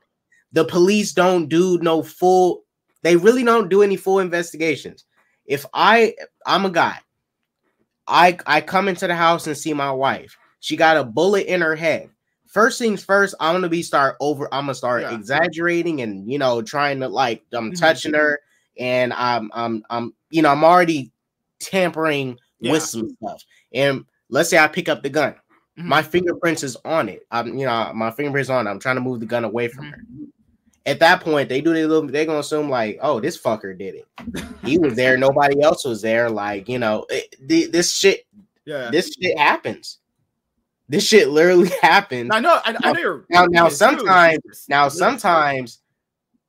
[0.52, 2.64] the police don't do no full.
[3.02, 5.04] They really don't do any full investigations.
[5.44, 6.14] If I,
[6.46, 6.98] I'm a guy.
[8.09, 10.37] I I come into the house and see my wife.
[10.61, 12.09] She got a bullet in her head.
[12.46, 14.48] First things first, I'm gonna be start over.
[14.54, 15.14] I'm gonna start Yeah.
[15.14, 17.78] exaggerating and you know trying to like I'm Mhm.
[17.78, 18.38] touching her
[18.78, 21.11] and I'm I'm I'm you know I'm already
[21.59, 22.72] tampering Yeah.
[22.72, 23.42] with some stuff.
[23.74, 25.35] And let's say I pick up the gun
[25.76, 25.85] Mhm.
[25.87, 27.26] my fingerprints is on it.
[27.32, 28.66] I'm, you know, my fingerprints on.
[28.66, 28.70] it.
[28.70, 29.90] I'm trying to move the gun away from Mhm.
[29.90, 30.02] her.
[30.87, 32.09] At that point, they do their little.
[32.09, 34.07] They're gonna assume like, oh, this fucker did it.
[34.64, 35.16] He was there.
[35.18, 36.31] Nobody else was there.
[36.31, 37.35] Like, you know, it,
[37.72, 38.25] this shit.
[38.64, 38.90] yeah.
[38.90, 39.99] This shit happens.
[40.88, 42.31] This shit literally happens.
[42.33, 42.61] I know.
[42.64, 45.81] I, I know you're Now, now, sometimes, now, sometimes,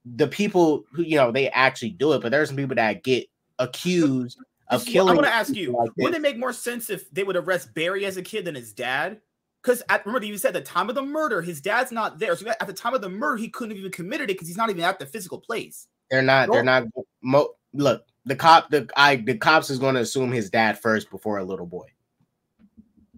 [0.05, 3.25] the people who you know they actually do it, but there's some people that get
[3.59, 4.37] accused
[4.69, 5.13] of killing.
[5.13, 7.73] I want to ask you: like Wouldn't it make more sense if they would arrest
[7.73, 9.19] Barry as a kid than his dad?
[9.67, 12.33] Because remember, you said the time of the murder, his dad's not there.
[12.37, 14.55] So at the time of the murder, he couldn't have even committed it because he's
[14.55, 15.87] not even at the physical place.
[16.09, 16.49] They're not.
[16.49, 16.85] They're not.
[17.21, 18.69] Mo- look, the cop.
[18.69, 19.17] The I.
[19.17, 21.87] The cops is going to assume his dad first before a little boy.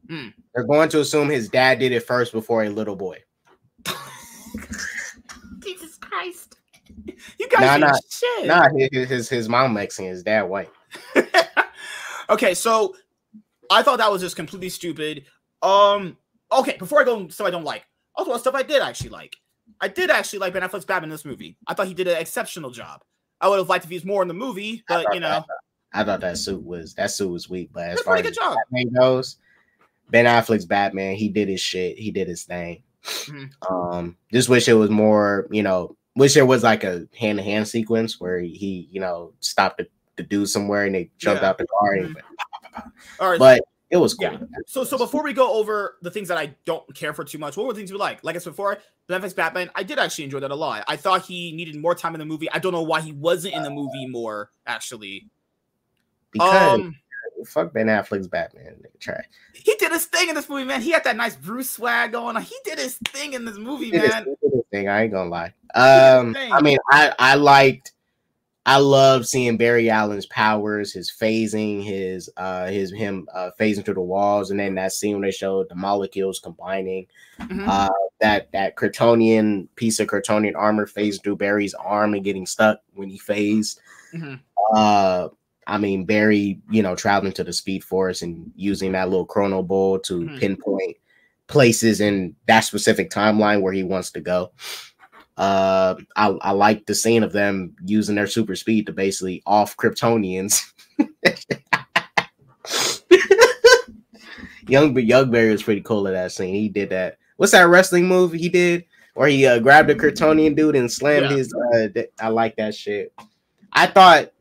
[0.10, 0.30] Hmm.
[0.56, 3.20] They're going to assume his dad did it first before a little boy.
[5.64, 6.58] Jesus Christ!
[7.06, 8.48] You guys Nah, nah, shit.
[8.48, 10.72] Nah, his his, his mom Mexican, his dad white.
[12.32, 12.96] okay, so
[13.70, 15.26] I thought that was just completely stupid.
[15.62, 16.18] Um,
[16.52, 17.86] okay, before I go into stuff I don't like,
[18.16, 19.36] also stuff I did actually like.
[19.82, 21.56] I did actually like Ben Affleck's Batman in this movie.
[21.68, 23.02] I thought he did an exceptional job.
[23.40, 25.46] I would have liked if he was more in the movie, but you know, that-
[25.94, 28.56] I thought that suit was that suit was weak, but as far as good job.
[28.72, 29.38] Batman goes,
[30.12, 31.98] Ben Affleck's Batman, he did his shit.
[31.98, 32.84] He did his thing.
[33.04, 33.50] Mhm.
[33.72, 37.44] Um, just wish it was more, you know, wish there was like a hand to
[37.44, 41.50] hand sequence where he, you know, stopped the, the dude somewhere and they jumped Yeah.
[41.50, 41.94] out the car.
[41.94, 42.16] And,
[43.20, 44.32] All right, But it was cool.
[44.32, 44.38] Yeah.
[44.68, 47.58] So, so before we go over the things that I don't care for too much,
[47.58, 48.24] what were the things we like?
[48.24, 50.84] Like I said before, Ben Affleck's Batman, I did actually enjoy that a lot.
[50.88, 52.50] I thought he needed more time in the movie.
[52.52, 54.52] I don't know why he wasn't in the movie more.
[54.68, 55.28] Actually,
[56.32, 56.96] because um,
[57.48, 58.76] fuck Ben Affleck's Batman.
[59.00, 59.20] Try.
[59.54, 60.82] he did his thing in this movie, man.
[60.82, 62.36] He had that nice Bruce swag going.
[62.36, 62.44] on.
[62.44, 64.24] He did his thing in this movie, He did his- man.
[64.26, 64.88] he did his thing.
[64.88, 65.54] I ain't gonna lie.
[65.74, 66.36] Um.
[66.38, 67.94] I mean, I I liked.
[68.66, 73.94] I love seeing Barry Allen's powers, his phasing, his uh his him uh phasing through
[73.96, 77.08] the walls, and then that scene when they showed the molecules combining.
[77.40, 77.68] Mhm.
[77.68, 82.80] Uh that that Kryptonian piece of Kryptonian armor phased through Barry's arm and getting stuck
[82.94, 83.80] when he phased.
[84.14, 84.40] Mhm.
[84.76, 85.30] Uh
[85.66, 89.64] I mean Barry, you know, traveling to the speed force and using that little chrono
[89.64, 90.38] ball to Mhm.
[90.40, 90.98] pinpoint
[91.48, 94.52] places in that specific timeline where he wants to go.
[95.40, 99.78] Uh, I, I like the scene of them using their super speed to basically off
[99.78, 100.62] Kryptonians.
[104.68, 106.54] Young Young Barry was pretty cool at that scene.
[106.54, 107.18] He did that.
[107.38, 108.84] What's that wrestling move he did
[109.16, 111.38] where he uh, grabbed a Kryptonian dude and slammed Yeah.
[111.38, 111.54] his?
[111.74, 113.14] Uh, th- I like that shit.
[113.72, 114.32] I thought,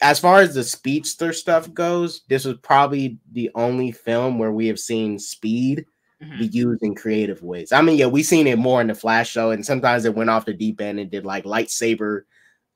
[0.00, 4.68] as far as the speedster stuff goes, this was probably the only film where we
[4.68, 5.86] have seen speed
[6.38, 7.72] Be used in creative ways.
[7.72, 10.30] I mean, yeah, we seen it more in the Flash show, and sometimes it went
[10.30, 12.22] off the deep end and did like lightsaber,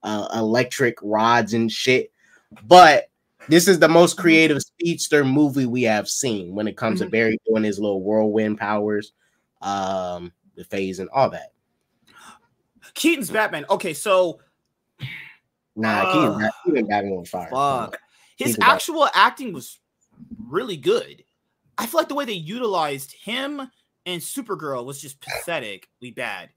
[0.02, 2.12] uh, electric rods and shit.
[2.66, 3.08] But
[3.48, 7.04] this is the most creative speedster movie we have seen when it comes Mhm.
[7.04, 9.12] to Barry doing his little whirlwind powers,
[9.62, 11.52] um, the phase and all that.
[12.94, 13.64] Keaton's Batman.
[13.70, 14.40] Okay, so
[15.78, 17.50] Nah, Uh, Keaton, Keaton Batman was fire.
[17.50, 17.98] Fuck.
[18.38, 18.70] His He's the best.
[18.72, 19.78] actual acting was
[20.48, 21.22] really good.
[21.78, 23.60] I feel like the way they utilized him
[24.06, 26.50] and Supergirl was just pathetically bad.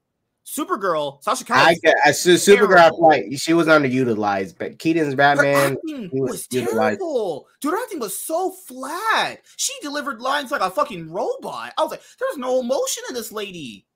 [0.46, 2.96] Supergirl, Sasha Calle, I I, Supergirl, I terrible.
[2.96, 6.98] feel like she was underutilized, but Keaton's Batman, he was was utilized.
[6.98, 7.46] terrible.
[7.60, 9.42] Dude, her acting was so flat.
[9.56, 11.72] She delivered lines like a fucking robot.
[11.78, 13.86] I was like, there's no emotion in this lady.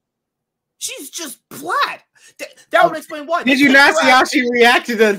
[0.85, 2.03] She's just flat.
[2.39, 3.43] That, that would oh, explain why.
[3.45, 5.17] Did you not see how she reacted to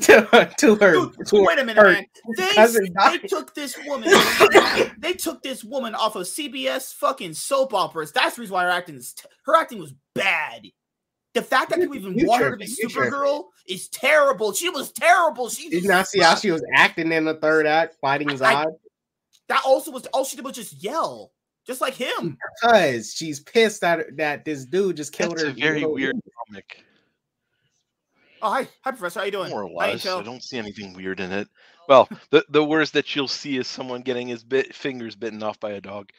[0.58, 0.92] to, her?
[0.94, 2.06] Dude, to wait a minute, her man.
[2.38, 4.10] They, they took this woman.
[5.00, 8.12] they took this woman off of CBS fucking soap operas.
[8.12, 10.68] That's the reason why her acting is her acting was bad.
[11.34, 12.88] The fact that people even You want her to be you.
[12.88, 14.54] Supergirl is terrible.
[14.54, 15.50] She was terrible.
[15.50, 18.76] She Did not see how she was acting in the third act, fighting I- Zod?
[19.48, 21.32] that also was all she did was just yell,
[21.66, 22.38] just like him.
[22.62, 25.50] Because she's pissed that that this dude just killed That's her.
[25.50, 26.16] a very little- weird
[26.48, 26.84] comic.
[28.42, 29.50] Oh hi, hi professor, how are you doing?
[29.50, 30.06] More or Hi, less.
[30.06, 31.48] I don't see anything weird in it.
[31.88, 35.60] Well, the the worst that you'll see is someone getting his bit fingers bitten off
[35.60, 36.10] by a dog.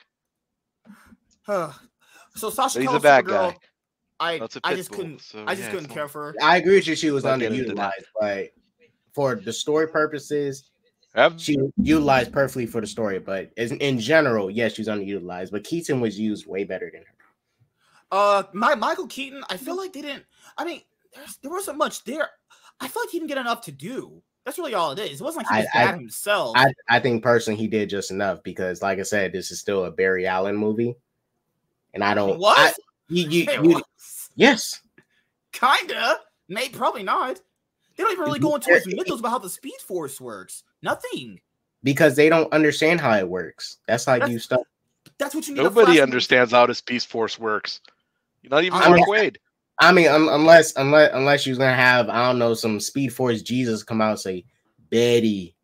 [1.46, 3.56] so Sasha But he's a Cal's bad Supergirl, guy.
[4.18, 6.34] I That's a I just bull, couldn't so, I just yeah, couldn't care for her.
[6.42, 6.96] I agree with you.
[6.96, 7.92] She was Not getting into that.
[7.92, 8.48] underutilized, but
[9.12, 10.70] for the story purposes,
[11.16, 13.18] Have- she utilized perfectly for the story.
[13.18, 15.50] But as, in general, yes, she's underutilized.
[15.50, 17.06] But Keaton was used way better than her.
[18.12, 20.24] Uh, my Michael Keaton, I feel like they didn't.
[20.56, 20.82] I mean,
[21.14, 22.28] there's, there wasn't much there.
[22.80, 24.22] I feel like he didn't get enough to do.
[24.44, 25.20] That's really all it is.
[25.20, 26.52] It wasn't like he was I- bad himself.
[26.56, 29.86] I, I think personally he did just enough because, like I said, this is still
[29.86, 30.94] a Barry Allen movie,
[31.94, 32.38] and I don't.
[32.38, 32.56] what?
[32.56, 32.72] I,
[33.08, 34.30] you, you, It you- was.
[34.36, 34.82] yes,
[35.50, 36.18] Kinda.
[36.48, 37.40] Maybe probably not.
[37.96, 40.62] They don't even really go into his mythos about how the Speed Force works.
[40.82, 41.40] Nothing.
[41.82, 43.78] because they don't understand how it works.
[43.86, 44.62] That's how That's- you start.
[45.18, 45.62] That's what you need.
[45.62, 47.80] Nobody Flash understands how this Speed Force works.
[48.44, 49.36] Not even I Mark mean- Waid.
[49.78, 53.42] I mean, un- unless unless unless you're gonna have I don't know some Speed Force
[53.42, 54.44] Jesus come out and say,
[54.90, 55.54] Betty.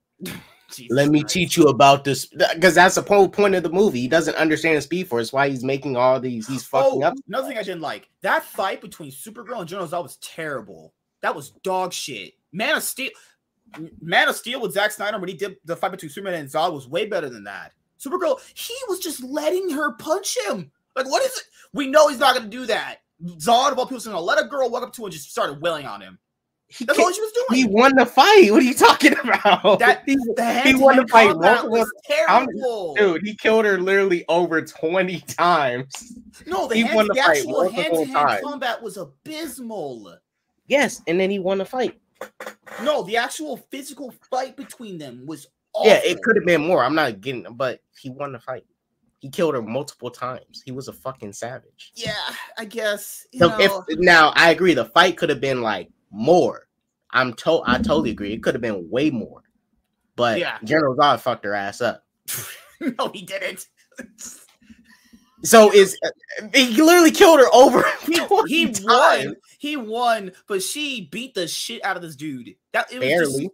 [0.70, 1.34] Jesus let me Christ.
[1.34, 4.00] teach you about this because that's the whole point of the movie.
[4.00, 5.32] He doesn't understand the Speed Force.
[5.32, 6.46] Why he's making all these?
[6.46, 7.14] He's oh, fucking oh, up.
[7.28, 10.94] Another thing I didn't like that fight between Supergirl and General Zod was terrible.
[11.20, 12.34] That was dog shit.
[12.52, 13.10] Man of Steel,
[14.00, 16.72] Man of Steel with Zack Snyder when he did the fight between Superman and Zod
[16.72, 17.72] was way better than that.
[18.00, 20.70] Supergirl, he was just letting her punch him.
[20.96, 21.44] Like, what is it?
[21.72, 22.96] We know he's not going to do that.
[23.38, 25.12] Zod of all people is going to let a girl walk up to him and
[25.12, 26.18] just started wailing on him.
[26.80, 27.60] That's all she was doing.
[27.60, 28.50] he won the fight.
[28.50, 29.78] What are you talking about?
[29.78, 32.94] That- He- The he won the fight was terrible.
[32.96, 36.14] dude, he killed her literally over twenty times.
[36.46, 38.40] no, the, he hand, won the the, fight actual hand-to-hand times.
[38.42, 40.16] combat was abysmal.
[40.66, 42.00] Yes, and then he won the fight.
[42.82, 45.90] No, the actual physical fight between them was awful.
[45.90, 46.82] Yeah, it could have been more.
[46.82, 48.64] I'm not getting, but he won the fight.
[49.20, 50.62] He killed her multiple times.
[50.64, 51.92] He was a fucking savage.
[51.94, 52.14] Yeah,
[52.58, 53.24] I guess.
[53.36, 56.66] So know, if now I agree, the fight could have been like more.
[57.12, 58.32] I'm to I totally agree.
[58.32, 59.42] It could have been way more.
[60.16, 60.58] But Yeah.
[60.64, 62.04] General Zod fucked her ass up.
[62.80, 63.66] no, he didn't.
[65.44, 65.96] So is
[66.54, 69.36] he literally killed her over He, he won.
[69.62, 72.56] He won, but she beat the shit out of this dude.
[72.72, 73.50] That it was just- barely.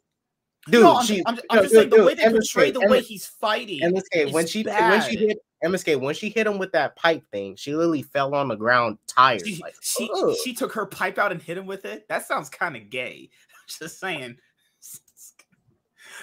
[0.70, 2.30] Dude, no, I'm, she I'm, I'm no, just dude, saying the dude, way they MSK,
[2.32, 3.80] portray the way he's fighting.
[3.80, 5.28] MSK when she when she bad.
[5.28, 8.54] hit MSK when she hit him with that pipe thing, she literally fell on the
[8.56, 9.46] ground tired.
[9.46, 10.08] She, like, she,
[10.44, 12.08] she took her pipe out and hit him with it.
[12.08, 13.28] That sounds kind of gay.
[13.52, 14.38] I'm just saying.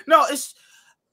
[0.07, 0.55] No, it's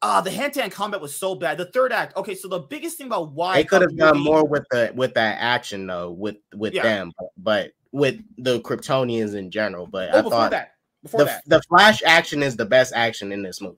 [0.01, 1.59] uh the hand-to-hand combat was so bad.
[1.59, 2.17] The third act.
[2.17, 5.13] Okay, so the biggest thing about why they could have done more with the with
[5.15, 6.83] that action though with with Yeah.
[6.85, 10.75] them but, but with the kryptonians in general but Oh, i thought that.
[11.03, 11.43] Before the, that.
[11.47, 13.77] the flash action is the best action in this movie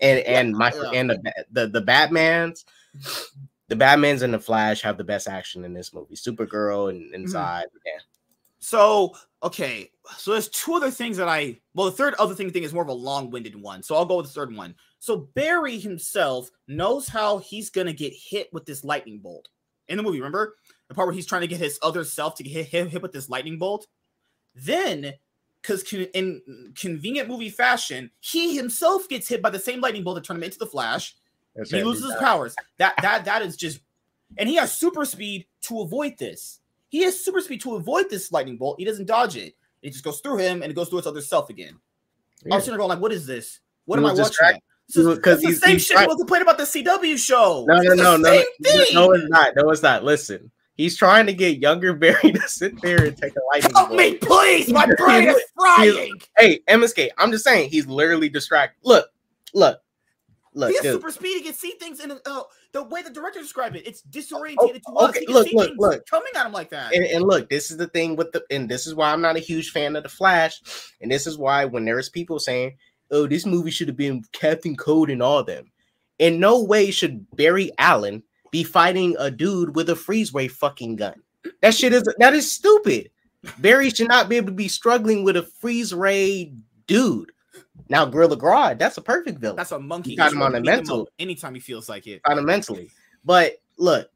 [0.00, 0.90] and and my yeah.
[0.98, 2.64] and the, the the batmans
[3.68, 7.26] the batmans and the flash have the best action in this movie supergirl and, and
[7.26, 7.32] Mhm.
[7.32, 8.00] Zod, yeah
[8.58, 12.62] So okay, so there's two other things that I well, the third other thing thing
[12.64, 13.82] is more of a long-winded one.
[13.82, 14.74] So I'll go with the third one.
[14.98, 19.48] So Barry himself knows how he's gonna get hit with this lightning bolt
[19.88, 20.18] in the movie.
[20.18, 20.56] Remember
[20.88, 23.12] the part where he's trying to get his other self to hit, hit, hit with
[23.12, 23.86] this lightning bolt.
[24.54, 25.14] Then,
[25.60, 30.24] because in convenient movie fashion, he himself gets hit by the same lightning bolt that
[30.24, 31.16] turned him into the Flash.
[31.54, 32.54] That's He loses his powers.
[32.78, 33.80] That that that is just,
[34.38, 36.60] and he has super speed to avoid this.
[36.88, 38.78] He has super speed to avoid this lightning bolt.
[38.78, 39.54] He doesn't dodge it.
[39.82, 41.74] It just goes through him and it goes through its other self again.
[42.44, 42.54] I Yeah.
[42.56, 43.60] was sitting there going like, "What is this?
[43.86, 44.60] What He am I watching?"
[44.94, 47.64] Because the he's- same he's shit was complaining about the CW show.
[47.68, 48.44] no no no no no,
[48.92, 52.80] no it's not no it's not listen he's trying to get younger barry to sit
[52.82, 54.68] there and take a lightning Help me, please!
[54.72, 56.14] My brain is frying.
[56.38, 59.08] hey msk i'm just saying he's literally distracted look
[59.54, 59.80] look
[60.54, 61.38] look He has super speed.
[61.38, 62.40] He can see things in uh,
[62.72, 63.86] the way the director described it.
[63.86, 65.10] It's disorientated Oh, to us.
[65.10, 66.06] okay, He can look, see look, things look.
[66.08, 66.94] coming at him like that.
[66.94, 69.36] and, and look, this is the thing with the, and this is why I'm not
[69.36, 70.60] a huge fan of the Flash,
[71.02, 72.76] and this is why when there's people saying,
[73.10, 75.70] "Oh, this movie should have been Captain Cold and all them,"
[76.18, 80.96] in no way should Barry Allen be fighting a dude with a freeze ray fucking
[80.96, 81.14] gun.
[81.62, 83.10] That shit is that is stupid.
[83.58, 86.52] Barry should not be able to be struggling with a freeze ray
[86.86, 87.30] dude.
[87.88, 89.56] Now, Gorilla Grodd, that's a perfect villain.
[89.56, 90.12] That's a monkey.
[90.12, 91.08] You got him on the mental.
[91.18, 92.20] anytime he feels like it.
[92.26, 92.90] fundamentally.
[93.24, 94.10] But look,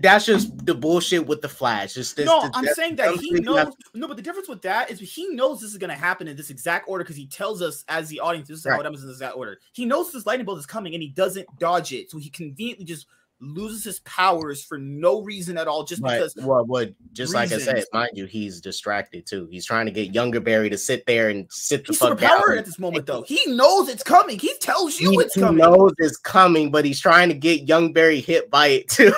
[0.00, 1.94] that's just the bullshit with the Flash.
[1.94, 3.74] Just this, no, this- I'm saying that he you have- knows.
[3.94, 6.36] No, but the difference with that is he knows this is going to happen in
[6.36, 8.80] this exact order because he tells us as the audience this is how Right.
[8.80, 9.58] it happens in this exact order.
[9.72, 12.84] He knows this lightning bolt is coming and he doesn't dodge it, so he conveniently
[12.84, 13.06] just
[13.40, 16.36] loses his powers for no reason at all, just But because.
[16.36, 19.46] well, what just like I said, mind you, he's distracted too.
[19.50, 22.40] He's trying to get younger Barry to sit there and sit the He's fuck down.
[22.56, 23.22] at this moment, though.
[23.22, 24.38] He knows it's coming.
[24.38, 25.62] He tells you He, it's coming.
[25.64, 29.12] he knows it's coming, but he's trying to get young Barry hit by it too.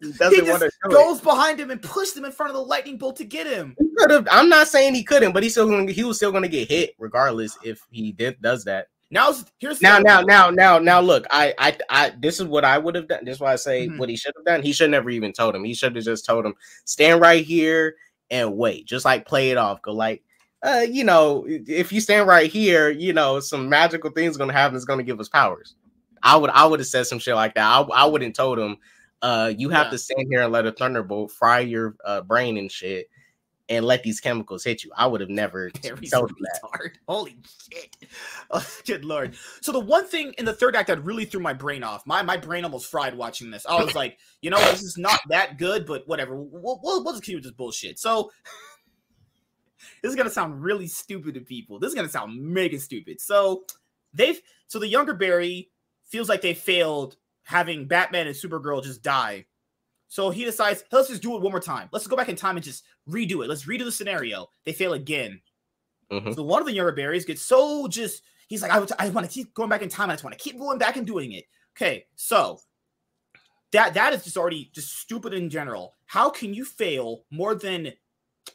[0.00, 0.92] he He doesn't just want to show it.
[0.92, 3.76] goes behind him and pushes him in front of the lightning bolt to get him.
[4.30, 5.86] I'm not saying he couldn't, but he's still.
[5.86, 8.88] He was still going to get hit regardless if he did does that.
[9.10, 11.00] Now, here's Now, now, now, now, now.
[11.00, 12.12] Look, I, I, I.
[12.18, 13.24] This is what I would have done.
[13.24, 13.98] This is why I say Mhm.
[13.98, 14.62] what he should have done.
[14.62, 15.62] He should never even told him.
[15.62, 17.96] He should have just told him stand right here
[18.30, 18.86] and wait.
[18.86, 19.82] Just like play it off.
[19.82, 20.22] Go like,
[20.62, 24.74] uh, you know, if you stand right here, you know, some magical things gonna happen.
[24.74, 25.74] It's gonna give us powers.
[26.22, 27.64] I would, I would have said some shit like that.
[27.66, 28.78] I, I wouldn't told him,
[29.20, 29.90] uh, you have Yeah.
[29.90, 33.08] to stand here and let a thunderbolt fry your uh, brain and shit,
[33.68, 34.92] and let these chemicals hit you.
[34.96, 36.60] I would have never told him that.
[36.62, 36.90] retard.
[37.08, 37.36] Holy
[37.72, 37.96] shit.
[38.50, 39.34] Oh, good lord.
[39.62, 42.22] So the one thing in the third act that really threw my brain off, my,
[42.22, 43.66] my brain almost fried watching this.
[43.66, 46.36] I was like, you know, this is not that good, but whatever.
[46.36, 47.98] We'll, we'll, we'll just keep with this bullshit.
[47.98, 48.30] So
[50.02, 51.78] this is gonna sound really stupid to people.
[51.78, 53.20] This is gonna sound mega stupid.
[53.20, 53.64] So
[54.12, 55.70] they've so the younger Barry
[56.04, 59.46] feels like they failed having Batman and Supergirl just die.
[60.14, 61.88] So he decides, let's just do it one more time.
[61.90, 63.48] Let's go back in time and just redo it.
[63.48, 64.46] Let's redo the scenario.
[64.64, 65.40] They fail again.
[66.08, 66.36] Mhm.
[66.36, 69.32] So one of the younger Barrys gets so just he's like, I, I want to
[69.32, 70.10] keep going back in time.
[70.10, 71.46] I just want to keep going back and doing it.
[71.76, 72.60] Okay, so
[73.72, 75.96] that that is just already just stupid in general.
[76.06, 77.92] How can you fail more than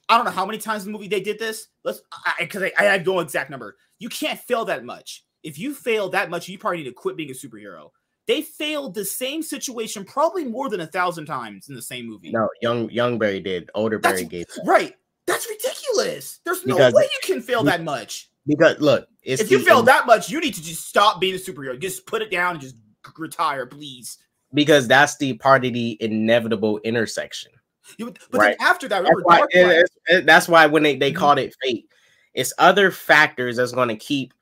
[0.07, 1.67] I don't know how many times in the movie they did this?
[1.83, 2.01] Let's
[2.39, 3.75] because I, I, have no exact number.
[3.97, 5.25] You can't fail that much.
[5.43, 7.89] If you fail that much, you probably need to quit being a superhero.
[8.29, 12.29] They failed the same situation probably more than a thousand times in the same movie.
[12.31, 13.71] No, young young Barry did.
[13.73, 14.45] Older Barry gave.
[14.65, 14.93] Right.
[15.25, 16.39] That's ridiculous.
[16.45, 18.29] There's no Because- way you can fail that much.
[18.45, 21.33] Because look, it's if you the- fail that much, you need to just stop being
[21.33, 21.79] a superhero.
[21.79, 22.75] Just put it down and just
[23.17, 24.19] retire, please.
[24.53, 27.51] because that's the part of the inevitable intersection.
[27.97, 28.55] You, but Right.
[28.59, 31.15] then after that, That's why, it- it- that's why when they, they Mhm.
[31.15, 31.87] called it fate,
[32.35, 34.33] it's other factors that's going to keep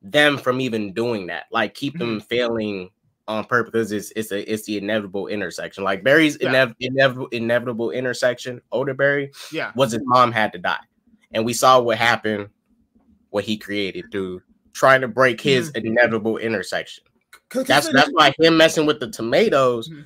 [0.00, 2.26] them from even doing that, like keep them Mm-hmm.
[2.26, 2.90] failing
[3.28, 3.90] on purpose.
[3.90, 5.84] It's it's a it's the inevitable intersection.
[5.84, 6.50] Like Barry's Yeah.
[6.66, 8.60] inev- inevitable inevitable intersection.
[8.72, 9.72] Older Barry yeah.
[9.74, 10.80] was his mom had to die,
[11.32, 12.48] and we saw what happened,
[13.30, 15.86] what he created through trying to break his Mm-hmm.
[15.86, 17.04] inevitable intersection.
[17.52, 20.04] That's that's why him messing with the tomatoes Mhm.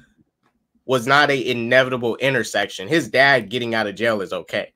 [0.85, 2.87] was not a inevitable intersection.
[2.89, 4.73] His dad getting out of jail is okay,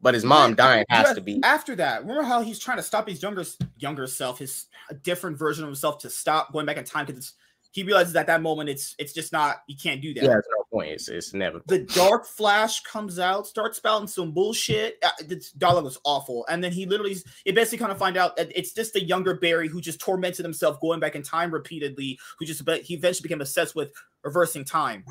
[0.00, 1.40] but his mom Yeah, dying has to be.
[1.42, 3.44] After that, remember how he's trying to stop his younger
[3.78, 7.32] younger self, his a different version of himself, to stop going back in time because
[7.72, 10.22] he realizes at that moment it's it's just not you can't do that.
[10.22, 10.90] Yeah, there's no point.
[10.90, 11.64] It's, it's inevitable.
[11.68, 14.96] the Dark Flash comes out, starts spouting some bullshit.
[15.04, 18.36] Uh, This dialogue was awful, and then he literally, it basically kind of find out
[18.36, 22.18] that it's just the younger Barry who just tormented himself going back in time repeatedly.
[22.38, 23.92] Who just but he eventually became obsessed with
[24.22, 25.04] reversing time.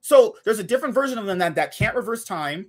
[0.00, 2.66] So there's a different version of him that that can't reverse time,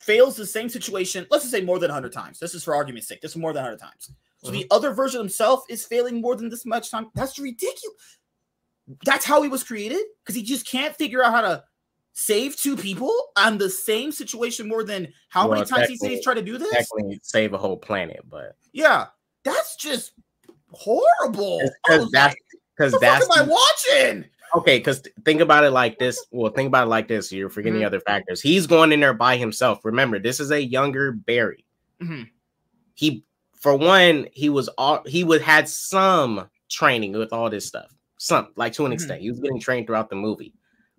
[0.00, 1.26] fails the same situation.
[1.30, 2.38] Let's just say more than hundred times.
[2.38, 3.20] This is for argument's sake.
[3.20, 4.12] This is more than hundred times.
[4.44, 7.10] So the other version himself is failing more than this much time.
[7.16, 7.96] That's ridiculous.
[9.04, 11.64] That's how he was created because he just can't figure out how to
[12.12, 16.24] save two people on the same situation more than how Well, many times he he's
[16.24, 16.72] tried to do this.
[16.72, 19.06] Technically, save a whole planet, but Yeah,
[19.44, 20.12] that's just
[20.72, 21.60] horrible.
[21.86, 22.34] Because that's
[22.76, 24.24] because fuck that's am I watching?
[24.56, 24.78] okay.
[24.78, 26.24] Because think about it like this.
[26.30, 27.30] Well, think about it like this.
[27.30, 27.86] You're forgetting Mhm.
[27.86, 28.40] other factors.
[28.40, 29.84] He's going in there by himself.
[29.84, 31.64] Remember, this is a younger Barry.
[32.00, 32.28] Mhm.
[32.94, 33.24] He,
[33.60, 37.92] for one, he was all he would had some training with all this stuff.
[38.18, 38.94] Some like to an Mhm.
[38.94, 40.54] extent, he was getting trained throughout the movie.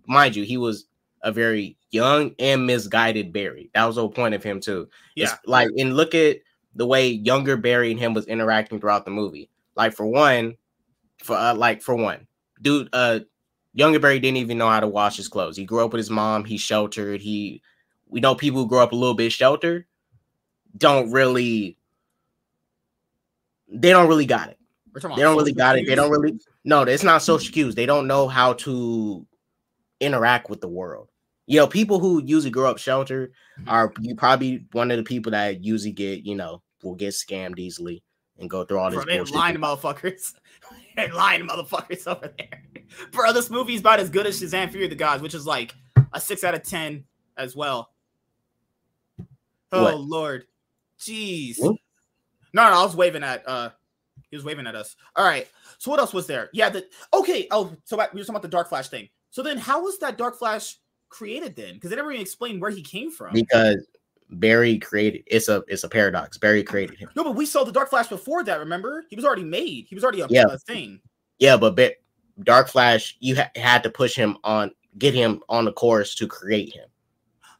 [0.07, 0.87] Mind you, he was
[1.23, 3.69] a very young and misguided Barry.
[3.73, 4.89] That was the whole point of him too.
[5.17, 6.37] It's Yeah, like and look at
[6.75, 9.49] the way younger Barry and him was interacting throughout the movie.
[9.75, 10.57] Like for one,
[11.23, 12.27] for uh, like for one,
[12.61, 13.21] dude, uh,
[13.73, 15.57] younger Barry didn't even know how to wash his clothes.
[15.57, 16.45] He grew up with his mom.
[16.45, 17.21] He sheltered.
[17.21, 17.61] He,
[18.07, 19.85] we know people who grow up a little bit sheltered
[20.77, 21.77] don't really,
[23.69, 24.58] they don't really got it.
[24.93, 25.87] They don't really got it.
[25.87, 26.39] They don't really.
[26.63, 27.75] No, it's not social cues.
[27.75, 29.25] They don't know how to
[29.99, 31.09] interact with the world.
[31.47, 33.69] You know, people who usually grow up sheltered Mm-hmm.
[33.69, 37.59] are you probably one of the people that usually get, you know, will get scammed
[37.59, 38.01] easily
[38.37, 40.33] and go through all this Bro, they lying to motherfuckers.
[40.95, 42.63] they lying to motherfuckers over there.
[43.11, 45.75] Bro, this movie's about as good as Shazam Fury of the Gods, which is like
[46.13, 47.03] a six out of ten
[47.35, 47.91] as well.
[49.71, 49.99] Oh What?
[49.99, 50.45] lord.
[50.99, 51.57] Jeez.
[51.59, 51.73] Hmm?
[52.53, 53.69] No, no, I was waving at uh
[54.29, 54.95] he was waving at us.
[55.15, 55.47] All right.
[55.77, 56.49] So what else was there?
[56.53, 57.47] Yeah, the okay.
[57.51, 59.09] Oh, so we were talking about the Dark Flash thing.
[59.31, 60.77] So then, how was that Dark Flash
[61.09, 61.75] created then?
[61.75, 63.33] Because they never even explained where he came from.
[63.33, 63.85] because
[64.31, 66.37] Barry created it's a it's a paradox.
[66.37, 67.09] Barry created him.
[67.15, 68.59] no, but we saw the Dark Flash before that.
[68.59, 69.85] Remember, he was already made.
[69.89, 70.45] He was already a, Yeah.
[70.51, 70.99] a thing.
[71.39, 71.93] Yeah, but Ba-
[72.43, 76.27] Dark Flash, you ha- had to push him on, get him on the course to
[76.27, 76.87] create him.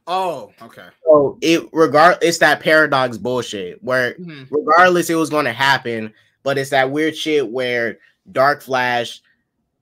[0.07, 0.88] Oh, okay.
[1.05, 4.47] So it regard it's that paradox bullshit where Mhm.
[4.51, 6.13] regardless it was going to happen,
[6.44, 7.98] but it's that weird shit where
[8.32, 9.22] Dark Flash,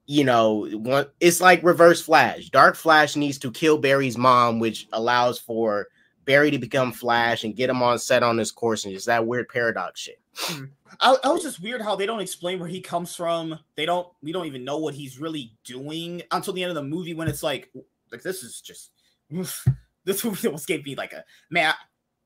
[0.05, 2.49] you know, one it's like reverse Flash.
[2.49, 5.88] Dark Flash needs to kill Barry's mom, which allows for
[6.26, 9.26] Barry to become Flash and get him on set on this course, and it's that
[9.26, 10.20] weird paradox shit.
[10.36, 10.66] Hmm.
[11.01, 13.58] I, I was just weird how they don't explain where he comes from.
[13.76, 14.08] They don't.
[14.22, 17.28] We don't even know what he's really doing until the end of the movie when
[17.28, 17.72] it's like,
[18.12, 18.91] like this is just
[19.30, 21.74] this movie almost gave me like a man.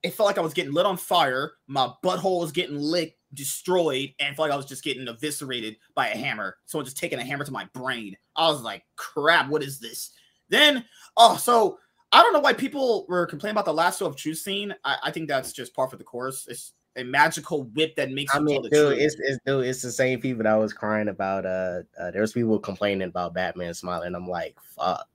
[0.03, 1.53] It felt like I was getting lit on fire.
[1.67, 5.77] My butthole was getting licked, destroyed, and I felt like I was just getting eviscerated
[5.95, 6.57] by a hammer.
[6.65, 8.15] Someone just taking a hammer to my brain.
[8.35, 10.11] I was like, crap, what is this?
[10.49, 10.85] Then,
[11.17, 11.77] oh, so
[12.11, 14.75] I don't know why people were complaining about the lasso of truth scene.
[14.83, 16.47] I, I think that's just par for the course.
[16.47, 18.97] It's a magical whip that makes I mean, dude, truth.
[18.99, 21.45] it's, it's dude, it's the same people that was crying about.
[21.45, 24.13] Uh, uh there's people complaining about Batman smiling.
[24.13, 25.07] I'm like, fuck,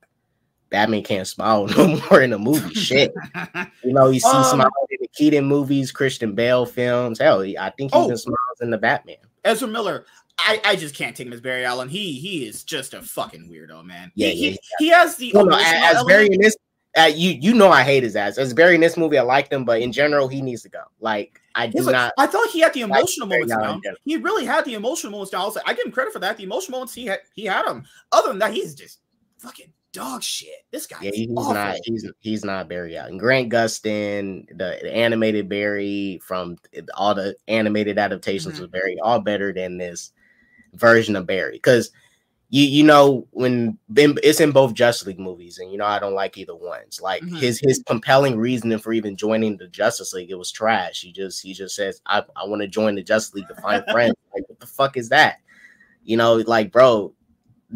[0.70, 2.74] Batman can't smile no more in the movie.
[2.74, 3.12] Shit,
[3.84, 7.18] you know, you see Um, smiling in the Keaton movies, Christian Bale films.
[7.18, 8.04] Hell, I think he Oh.
[8.06, 9.16] even smiles in the Batman.
[9.44, 10.06] Ezra Miller,
[10.38, 11.88] I, I just can't take him as Barry Allen.
[11.88, 14.10] He he is just a fucking weirdo, man.
[14.14, 16.04] Yeah, he, yeah, he, he has the No, no, emotional as.
[16.04, 16.56] Barry in this,
[16.98, 18.36] uh, you you know, I hate his ass.
[18.36, 20.82] As Barry in this movie, I liked him, but in general, he needs to go.
[21.00, 22.12] Like, I do like- not.
[22.18, 23.94] I thought he had the emotional Barry moments down.
[24.04, 25.42] He really had the emotional moments down.
[25.42, 26.36] I was like, I give him credit for that.
[26.36, 27.84] The emotional moments he had, he had them.
[28.12, 28.98] Other than that, he's just
[29.38, 30.64] fucking dog shit.
[30.70, 31.54] This guy Yeah, he's awful.
[31.54, 31.76] not.
[31.84, 33.18] He's he's not Barry Allen.
[33.18, 36.56] Grant Gustin, the, the animated Barry from
[36.94, 38.64] all the animated adaptations Mhm.
[38.64, 40.12] of Barry, all better than this
[40.74, 41.52] version of Barry.
[41.56, 41.90] Because
[42.50, 46.14] you you know when it's in both Justice League movies, and you know I don't
[46.14, 47.00] like either ones.
[47.00, 47.38] Like Mhm.
[47.40, 51.00] his his compelling reasoning for even joining the Justice League, it was trash.
[51.00, 53.82] He just he just says I I want to join the Justice League to find
[53.90, 54.14] friends.
[54.34, 55.38] Like what the fuck is that?
[56.04, 57.12] You know, like bro,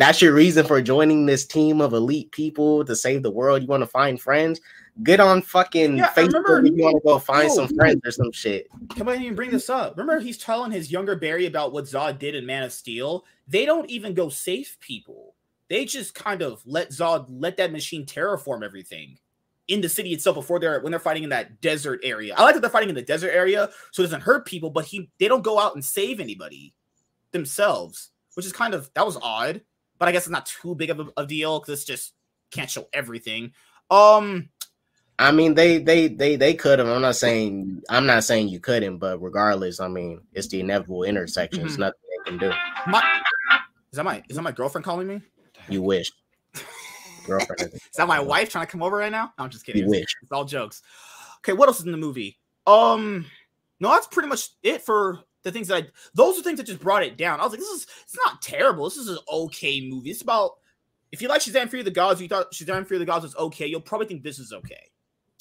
[0.01, 3.63] that's your reason for joining this team of elite people to save the world.
[3.63, 4.61] You want to find friends?
[5.03, 8.33] Get on fucking Yeah, Facebook if you want to go find some friends or some
[8.33, 8.69] shit.
[8.91, 9.97] Can I even bring this up?
[9.97, 13.25] Remember, he's telling his younger Barry about what Zod did in Man of Steel.
[13.49, 15.35] They don't even go save people.
[15.69, 19.19] They just kind of let Zod let that machine terraform everything
[19.69, 22.35] in the city itself before they're when they're fighting in that desert area.
[22.37, 24.85] I like that they're fighting in the desert area so it doesn't hurt people, but
[24.85, 26.75] he they don't go out and save anybody
[27.31, 29.63] themselves, which is kind of that was odd.
[30.01, 32.15] But I guess it's not too big of a, a deal because it's just
[32.51, 33.53] can't show everything.
[33.91, 34.49] Um,
[35.19, 36.89] I mean, they they they they could have.
[36.89, 41.05] I'm not saying I'm not saying you couldn't, but regardless, I mean, it's the inevitable
[41.05, 41.67] intersection.
[41.67, 41.81] It's Mhm.
[41.81, 42.53] nothing they can do.
[42.87, 43.21] my
[43.93, 45.21] is that my is that my girlfriend calling me?
[45.69, 46.11] You wish,
[47.27, 47.73] girlfriend.
[47.75, 49.35] Is that my wife trying to come over right now?
[49.39, 49.81] No, I'm just kidding.
[49.81, 50.17] You It's, wish.
[50.23, 50.83] it's all jokes.
[51.39, 52.39] Okay, what else is in the movie?
[52.67, 53.27] Um,
[53.81, 55.87] no, that's pretty much it for the things that I.
[56.15, 57.41] Those are things that just brought it down.
[57.41, 58.85] I was like, this is it's not terrible.
[58.85, 60.11] This is an okay movie.
[60.11, 60.53] It's about
[61.13, 63.37] if you like Shazam Fear the Gods, you thought Shazam Fury of the Gods was
[63.37, 63.67] okay.
[63.67, 64.91] You'll probably think this is okay.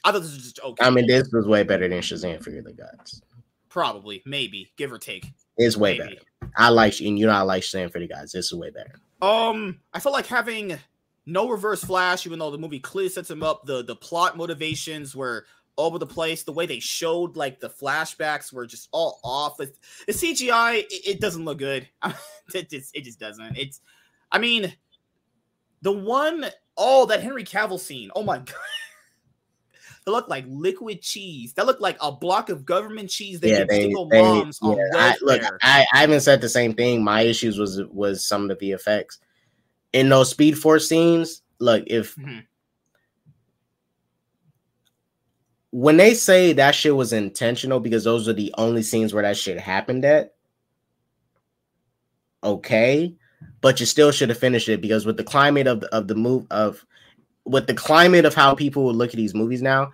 [0.03, 0.85] I thought this was just okay.
[0.85, 3.21] I mean, this was way better than Shazam for the Gods.
[3.69, 5.27] probably, maybe, give or take.
[5.57, 6.15] It's way Maybe.
[6.15, 6.51] better.
[6.57, 8.31] I like, and you know, I like Shazam for the Gods.
[8.31, 8.95] This is way better.
[9.21, 10.77] Um, I felt like having
[11.25, 13.65] no reverse flash, even though the movie clearly sets him up.
[13.65, 15.45] The the plot motivations were
[15.79, 16.43] over the place.
[16.43, 19.57] The way they showed like the flashbacks were just all off.
[19.57, 19.71] The,
[20.05, 21.87] the CGI it, it doesn't look good.
[22.53, 23.57] it just it just doesn't.
[23.57, 23.81] It's
[24.31, 24.73] I mean
[25.81, 26.45] the one
[26.77, 28.11] oh that Henry Cavill scene.
[28.15, 28.55] Oh my god.
[30.05, 31.53] They look like liquid cheese.
[31.53, 34.77] That looked like a block of government cheese they yeah, they, single they moms on
[34.77, 35.41] yeah, I, look.
[35.61, 37.03] I, I haven't said the same thing.
[37.03, 39.17] My issues was was some of the VFX
[39.93, 41.41] in those Speed Force scenes.
[41.59, 42.43] Look, if Mhm.
[45.71, 49.37] When they say that shit was intentional because those are the only scenes where that
[49.37, 50.33] shit happened at,
[52.43, 53.15] okay,
[53.61, 56.15] but you still should have finished it because with the climate of the, of the
[56.15, 56.85] move of
[57.45, 59.91] with the climate of how people would look at these movies now,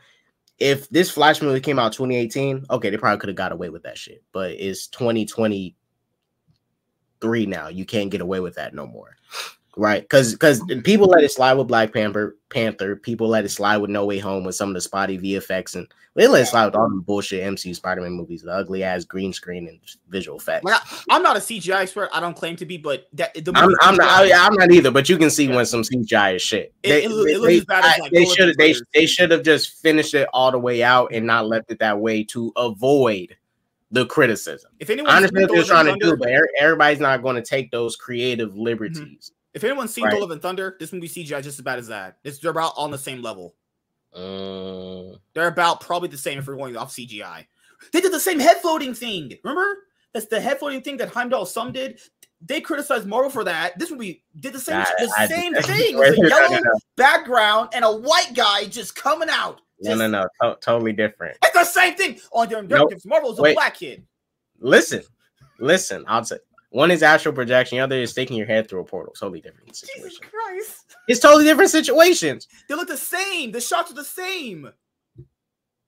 [0.59, 3.83] if this Flash movie came out 2018, okay, they probably could have got away with
[3.83, 4.23] that shit.
[4.31, 7.67] But it's 2023 now.
[7.67, 9.17] You can't get away with that no more.
[9.77, 10.01] Right?
[10.01, 13.89] Because because people let it slide with Black Panther, Panther, people let it slide with
[13.89, 16.75] No Way Home with some of the spotty VFX and they let it slide with
[16.75, 20.63] all the bullshit MCU Spider-Man movies, the ugly ass green screen and visual effects.
[20.63, 22.09] Like I, I'm not a CGI expert.
[22.13, 24.07] I don't claim to be, but that the I'm, I'm not.
[24.07, 24.91] I, am not either.
[24.91, 25.57] But you can see Yeah.
[25.57, 26.73] when some CGI is shit.
[26.81, 28.47] They, it loo- it they- looks they- as bad as, I- like, they Bullet should
[28.47, 28.57] have.
[28.57, 31.79] They, they should have just finished it all the way out and not left it
[31.79, 33.35] that way to avoid
[33.91, 34.71] the criticism.
[34.79, 37.41] If anyone I understand what they're trying to do, but er- everybody's not going to
[37.41, 39.31] take those creative liberties.
[39.55, 40.19] If anyone's seen Right.
[40.19, 42.17] Love and Thunder, this movie CGI just as bad as that.
[42.23, 43.55] It's they're about on the same level.
[44.15, 47.45] Mm, They're about probably the same if we're going off CGI.
[47.91, 49.31] They did the same head floating thing.
[49.43, 49.77] Remember?
[50.13, 51.99] That's the head floating thing that Heimdall some did.
[52.41, 53.77] They criticized Marvel for that.
[53.79, 55.95] This movie did the same I- the I- same thing.
[55.95, 59.61] It was a yellow no, no, background and a white guy just coming out.
[59.81, 61.37] no, Just- no, no, to- totally different.
[61.43, 62.19] It's the same thing.
[62.31, 62.89] Only different Nope.
[62.89, 63.05] difference.
[63.05, 63.55] Marvel is a Wait.
[63.55, 64.05] black kid.
[64.59, 65.01] Listen,
[65.59, 66.03] listen.
[66.07, 66.37] I'll say
[66.75, 69.13] one is astral projection, the other is sticking your head through a portal.
[69.17, 70.19] Totally different Jesus.
[70.19, 70.97] Christ.
[71.07, 72.49] It's totally different situations.
[72.67, 73.53] They look the same.
[73.53, 74.69] The shots are the same.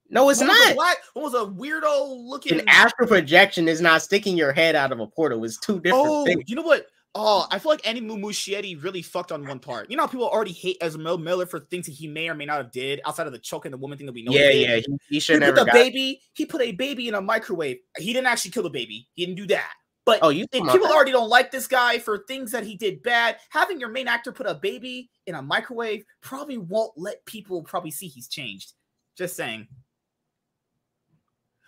[0.09, 0.75] No, it's one Was not.
[0.75, 2.61] black, one was a weirdo looking.
[2.61, 5.43] An astral projection is not sticking your head out of a portal.
[5.43, 6.43] It's two different oh, things.
[6.47, 6.87] you know what?
[7.15, 9.91] Oh, I feel like Andy Muschietti really fucked on one part.
[9.91, 12.45] You know how people already hate Ezra Miller for things that he may or may
[12.45, 14.31] not have did outside of the choking the woman thing that we know.
[14.31, 14.61] he yeah, did?
[14.61, 14.75] yeah.
[14.75, 15.73] He, he He should put never the got.
[15.73, 16.21] baby.
[16.33, 17.79] He put a baby in a microwave.
[17.97, 19.09] He didn't actually kill the baby.
[19.15, 19.73] He didn't do that.
[20.07, 20.89] But Oh, you people that?
[20.89, 24.31] already don't like this guy for things that he did bad, having your main actor
[24.31, 28.71] put a baby in a microwave probably won't let people probably see he's changed.
[29.17, 29.67] Just saying.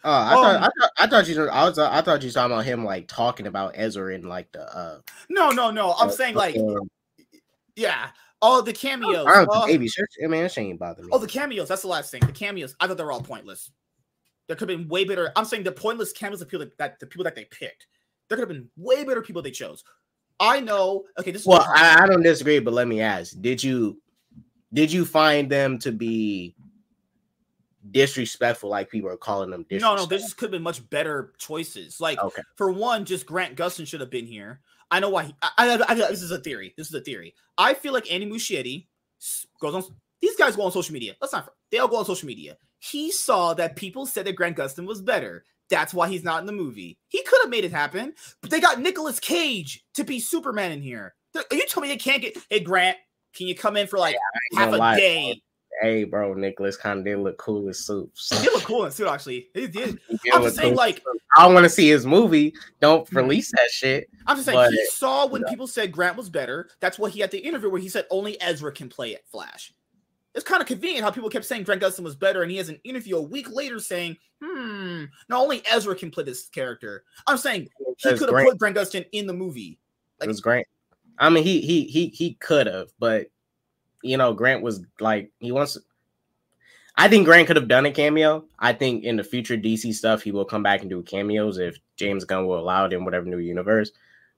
[0.06, 2.34] Oh, I thought Um, I thought I thought you I was I thought you were
[2.34, 5.92] talking about him like talking about Ezra in like the uh No, no, no.
[6.00, 6.80] I'm uh, saying like, uh,
[7.76, 8.12] yeah.
[8.42, 9.28] Oh, the cameos.
[9.28, 10.06] I don't Uh, baby shit.
[10.24, 11.10] I mean, that shit ain't bother me.
[11.12, 11.68] Oh, the cameos.
[11.68, 12.22] That's the last thing.
[12.22, 12.74] The cameos.
[12.80, 13.70] I thought they were all pointless.
[14.48, 15.34] There could have been way better.
[15.36, 17.88] I'm saying the pointless cameos people that, that the people that they picked.
[18.30, 19.84] There could have been way better people they chose.
[20.40, 21.06] I know.
[21.20, 24.00] Okay, this is well, I, I don't disagree, but let me ask: Did you
[24.74, 26.56] did you find them to be
[27.92, 29.66] disrespectful, like people are calling them?
[29.72, 29.96] no.
[29.96, 30.06] No.
[30.06, 32.00] There just could have been much better choices.
[32.00, 32.44] Like okay.
[32.56, 34.62] for one, just Grant Gustin should have been here.
[34.92, 35.26] I know why.
[35.26, 36.74] He, I, I, I- this is a theory.
[36.78, 37.36] This is a theory.
[37.58, 38.88] I feel like Andy Muschietti
[39.60, 39.84] goes on.
[40.22, 41.16] These guys go on social media.
[41.22, 41.50] Let's not.
[41.72, 42.58] They all go on social media.
[42.80, 45.44] He saw that people said that Grant Gustin was better.
[45.70, 46.98] That's why he's not in the movie.
[47.08, 50.82] He could have made it happen, but they got Nicolas Cage to be Superman in
[50.82, 51.14] here.
[51.36, 52.38] Are you telling me they can't get?
[52.50, 52.98] Hey Grant,
[53.36, 54.16] can you come in for like
[54.56, 55.42] half a lie, day?
[55.82, 58.38] Hey, bro, Nicholas kind of did look cool as soups.
[58.42, 59.48] He look cool in suit actually.
[59.54, 60.00] He did.
[60.24, 60.78] He I'm just saying, cool.
[60.78, 61.02] like,
[61.38, 62.54] I want to see his movie.
[62.82, 63.16] Don't Hmm.
[63.18, 64.10] release that shit.
[64.28, 66.70] I'm just saying But- he saw when people said Grant was better.
[66.82, 69.72] That's what he had the interview where he said only Ezra can play it Flash.
[70.36, 72.70] It's kind of convenient how people kept saying Grant Gustin was better, and he has
[72.70, 77.38] an interview a week later saying, "Hmm, not only Ezra can play this character." I'm
[77.38, 77.68] saying
[77.98, 79.80] he could have put Grant Gustin in the movie.
[80.22, 80.68] It was great.
[81.18, 83.28] I mean, he he he he could have, but
[84.04, 85.78] you know, Grant was like he wants.
[86.96, 88.46] I think Grant could have done a cameo.
[88.60, 91.78] I think in the future DC stuff, he will come back and do cameos if
[91.96, 93.92] James Gunn will allow it in whatever new universe.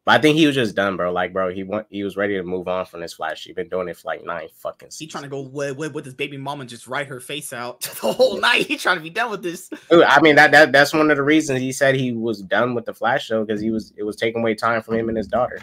[0.04, 1.12] But I think he was just done, bro.
[1.12, 3.44] Like, bro, he want he was ready to move on from this Flash.
[3.44, 4.90] He's been doing it for like nine fucking.
[4.98, 7.54] He trying to go with, with, with his baby mom and just write her face
[7.54, 8.66] out the whole night.
[8.66, 9.70] He trying to be done with this.
[9.92, 12.74] Dude, I mean that that that's one of the reasons he said he was done
[12.74, 15.18] with the Flash show because he was it was taking away time from him and
[15.18, 15.60] his daughter.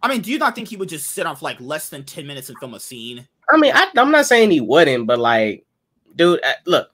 [0.00, 2.04] I mean, do you not think he would just sit on for like less than
[2.04, 3.26] ten minutes and film a scene?
[3.50, 5.66] I mean, I, I'm not saying he wouldn't, but like,
[6.14, 6.90] dude, uh, look,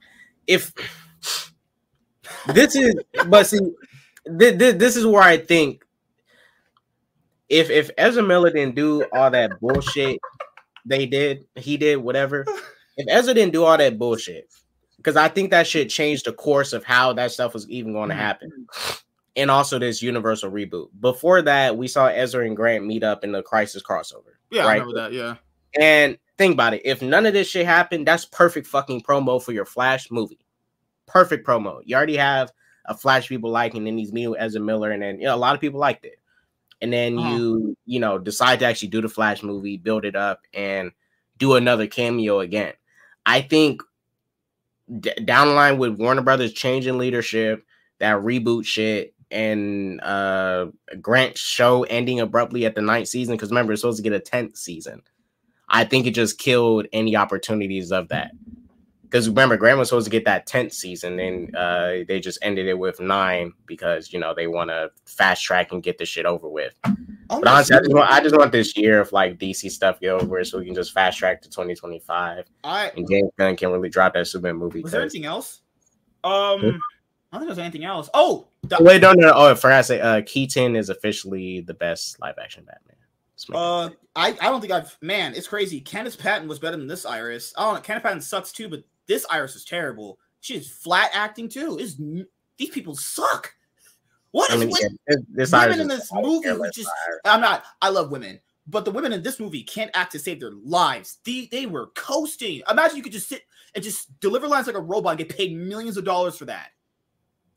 [0.46, 0.72] if
[2.46, 2.94] this is,
[3.26, 3.60] but see,
[4.24, 5.84] this, this is where I think
[7.48, 10.18] if if Ezra Miller didn't do all that bullshit
[10.86, 12.44] they did, he did whatever.
[12.96, 14.48] If Ezra didn't do all that bullshit,
[14.96, 18.08] because I think that should change the course of how that stuff was even going
[18.08, 18.18] to Mhm.
[18.18, 18.66] happen.
[19.36, 20.88] And also this universal reboot.
[20.98, 24.34] Before that, we saw Ezra and Grant meet up in the Crisis crossover.
[24.50, 24.70] Yeah, Right.
[24.70, 25.12] I remember that.
[25.12, 25.36] Yeah.
[25.78, 26.82] And think about it.
[26.84, 30.40] If none of this shit happened, that's perfect fucking promo for your Flash movie.
[31.06, 31.80] Perfect promo.
[31.84, 32.50] You already have
[32.86, 35.34] a Flash people liking, and then he's meeting with Ezra Miller, and then you know
[35.34, 36.17] a lot of people liked it.
[36.80, 37.34] And then Uh-huh.
[37.36, 40.92] you, you know, decide to actually do the Flash movie, build it up, and
[41.38, 42.72] do another cameo again.
[43.26, 43.82] I think
[45.00, 47.64] d- down the line with Warner Brothers changing leadership,
[47.98, 50.66] that reboot shit, and uh
[51.02, 54.20] Grant's show ending abruptly at the ninth season, because remember, it's supposed to get a
[54.20, 55.02] tenth season.
[55.68, 58.30] I think it just killed any opportunities of that.
[59.08, 62.66] Because remember, Grant was supposed to get that 10th season, and uh, they just ended
[62.66, 66.26] it with nine because you know they want to fast track and get this shit
[66.26, 66.74] over with.
[66.82, 70.10] But honestly, I just, want, I just want this year of like DC stuff get
[70.10, 73.90] over so we can just fast track to 2025 I and James Gunn can really
[73.90, 74.80] drop that Superman movie.
[74.80, 75.60] was there anything else?
[76.24, 76.60] Um,
[77.32, 78.08] I don't think there's anything else.
[78.14, 79.32] Oh, the, Wait, no, no, no.
[79.34, 82.96] Oh, I forgot to say, uh, Keaton is officially the best live action Batman.
[83.34, 83.90] Let's make that Uh.
[84.16, 85.80] I, I don't think I've man, it's crazy.
[85.80, 87.54] Candice Patton was better than this Iris.
[87.56, 87.80] I don't know.
[87.80, 90.18] Candice Patton sucks too, but this Iris is terrible.
[90.40, 91.78] She's flat acting too.
[91.78, 91.96] Is
[92.56, 93.52] these people suck?
[94.30, 96.70] What I is mean, with yeah, this, this women Iris in is this movie who
[96.70, 96.90] just?
[97.24, 97.64] I'm not.
[97.82, 101.18] I love women, but the women in this movie can't act to save their lives.
[101.24, 102.62] They they were coasting.
[102.70, 103.42] Imagine you could just sit
[103.74, 106.68] and just deliver lines like a robot and get paid millions of dollars for that.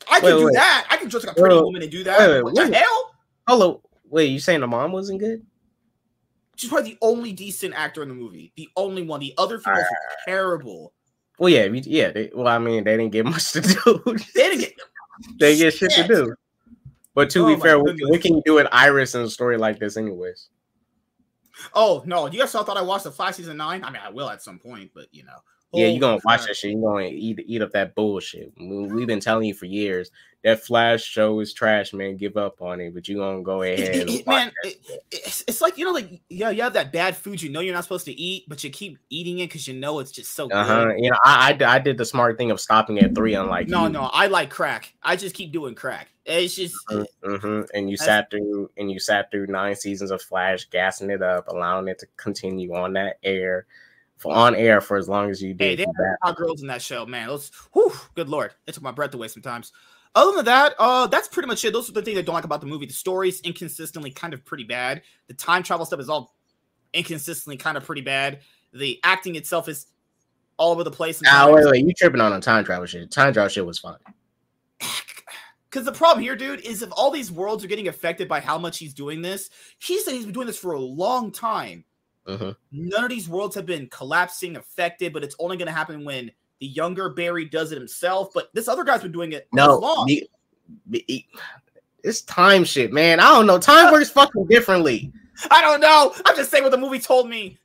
[0.09, 0.53] I can Wait, do wait.
[0.53, 0.87] that.
[0.89, 2.43] I can dress like a pretty Wait, woman and do that.
[2.43, 3.15] what the hell?
[3.47, 3.79] Hold on.
[4.09, 5.45] Wait, you saying the mom wasn't good?
[6.55, 8.51] She's probably the only decent actor in the movie.
[8.55, 9.19] The only one.
[9.19, 10.93] The other females are terrible.
[11.41, 12.11] Well, yeah, yeah.
[12.11, 14.03] They, well, I mean, they didn't get much to do.
[14.35, 14.73] They didn't get
[15.39, 16.35] they get shit to do.
[17.15, 18.09] But to Oh be fair, what, goodness.
[18.11, 20.49] what can you do with Iris in a story like this, anyways?
[21.73, 22.27] Oh no!
[22.27, 23.83] You guys all thought I watched the five season nine?
[23.83, 25.37] I mean, I will at some point, but you know.
[25.73, 26.71] Yeah, you Holy gonna watch that shit.
[26.71, 28.51] You're gonna eat eat up that bullshit.
[28.59, 30.11] We, we've been telling you for years
[30.43, 32.17] that Flash show is trash, man.
[32.17, 33.79] Give up on it, but you're gonna go ahead.
[33.79, 34.77] it- and it- watch man, it-
[35.11, 37.73] it's, it's like you know, like yeah, you have that bad food you know you're
[37.73, 40.49] not supposed to eat, but you keep eating it because you know it's just so
[40.51, 40.85] Uh huh.
[40.87, 40.99] good.
[40.99, 43.83] You know, I, I I did the smart thing of stopping at three, unlike No,
[43.85, 43.89] you.
[43.93, 44.93] no, I like crack.
[45.01, 46.09] I just keep doing crack.
[46.25, 47.61] It's just Mm-hmm.
[47.73, 51.47] And you sat through and you sat through nine seasons of Flash, gassing it up,
[51.47, 53.65] allowing it to continue on that air,
[54.25, 55.79] on air for as long as you Hey, did.
[55.79, 57.27] they You got- hot girls in that show, man.
[57.27, 59.71] Those, whew, good lord, it took my breath away sometimes.
[60.13, 61.71] Other than that, uh, that's pretty much it.
[61.71, 62.85] Those are the things I don't like about the movie.
[62.85, 65.01] The story's inconsistently kind of pretty bad.
[65.27, 66.35] The time travel stuff is all
[66.93, 68.41] inconsistently kind of pretty bad.
[68.73, 69.87] The acting itself is
[70.57, 71.21] all over the place.
[71.25, 73.09] Ah, wait, wait, you tripping on a time travel shit?
[73.09, 73.97] Time travel shit was fun.
[75.69, 78.57] Because the problem here, dude, is if all these worlds are getting affected by how
[78.57, 79.49] much he's doing this,
[79.79, 81.85] he said he's been doing this for a long time.
[82.27, 82.55] Mhm.
[82.71, 86.31] None of these worlds have been collapsing, affected, but it's only going to happen when
[86.59, 88.29] the younger Barry does it himself.
[88.33, 90.05] But this other guy's been doing it No, long.
[90.05, 90.29] the-
[90.87, 91.25] the-
[92.03, 93.19] it's time shit, man.
[93.19, 93.57] I don't know.
[93.59, 95.11] Time works fucking differently.
[95.49, 96.13] I don't know.
[96.25, 97.57] I'm just saying what the movie told me.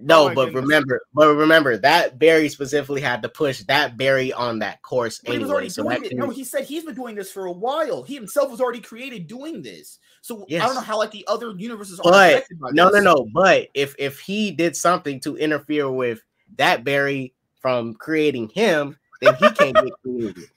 [0.00, 0.62] No, Oh but goodness.
[0.62, 5.32] remember, but remember that Barry specifically had to push that Barry on that course But
[5.32, 6.16] he was already So doing that it.
[6.16, 8.04] No, he said he's been doing this for a while.
[8.04, 9.98] He himself was already created doing this.
[10.20, 13.00] So I don't know how like the other universes are But- affected by no, no,
[13.00, 13.26] no.
[13.32, 16.22] But if if he did something to interfere with
[16.56, 20.44] that Barry from creating him, then he can't get created.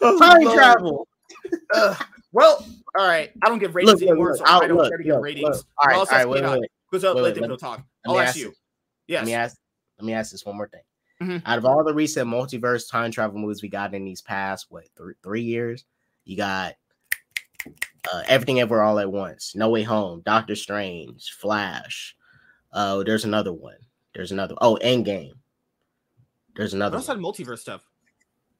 [0.00, 0.54] Oh, Time Lord.
[0.56, 1.08] travel.
[1.74, 2.04] Ugh.
[2.32, 2.66] well,
[2.98, 3.30] all right.
[3.42, 5.44] I don't give ratings Look, anymore, look, so I don't look, care to give ratings.
[5.48, 5.64] look.
[5.78, 6.70] All right, all right, wait, wait, wait.
[6.90, 7.78] Because uh, let them talk.
[8.04, 8.52] let I'll me ask you.
[9.08, 9.56] Let me ask.
[9.98, 10.82] Let me ask this one more thing.
[11.22, 11.42] Mhm.
[11.46, 14.84] Out of all the recent multiverse time travel movies we got in these past what
[14.96, 15.86] three three years,
[16.26, 16.74] you got
[18.12, 22.16] uh, Everything Ever All at Once, No Way Home, Doctor Strange, Flash.
[22.72, 23.76] Uh, there's another one.
[24.14, 24.54] There's another.
[24.60, 25.32] Oh, Endgame.
[26.56, 26.98] There's another.
[26.98, 27.06] One.
[27.06, 27.82] had multiverse stuff?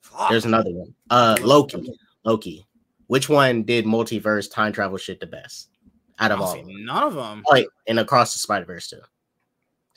[0.01, 0.31] Fuck.
[0.31, 0.95] There's another one.
[1.11, 1.91] Uh, Loki.
[2.25, 2.67] Loki.
[3.07, 5.71] Which one did multiverse time travel shit the best
[6.19, 6.59] out of all?
[6.59, 7.43] Of none of them.
[7.47, 9.01] Oh, wait, and across the Spider Verse too.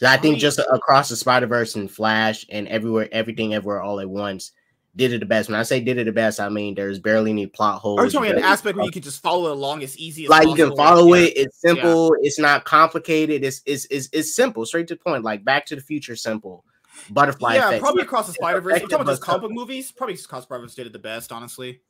[0.06, 4.10] I think just across the Spider Verse and Flash and everywhere, everything everywhere all at
[4.10, 4.54] once
[4.96, 5.50] did it the best.
[5.50, 8.00] When I say did it the best, I mean there's barely any plot holes.
[8.00, 10.30] Are you talking an aspect where you can just follow it along It's easy as
[10.30, 11.22] like you can follow Yeah.
[11.26, 11.34] it.
[11.38, 12.16] It's simple.
[12.22, 13.44] It's not complicated.
[13.44, 15.24] It's, it's it's it's simple, straight to the point.
[15.24, 16.66] Like Back to the Future, simple.
[17.12, 18.74] Butterfly Yeah, probably across the Spider Verse.
[18.74, 19.92] We're talking about just comic movies.
[19.92, 21.32] Probably across Spider Verse did it the best.
[21.32, 21.82] Honestly,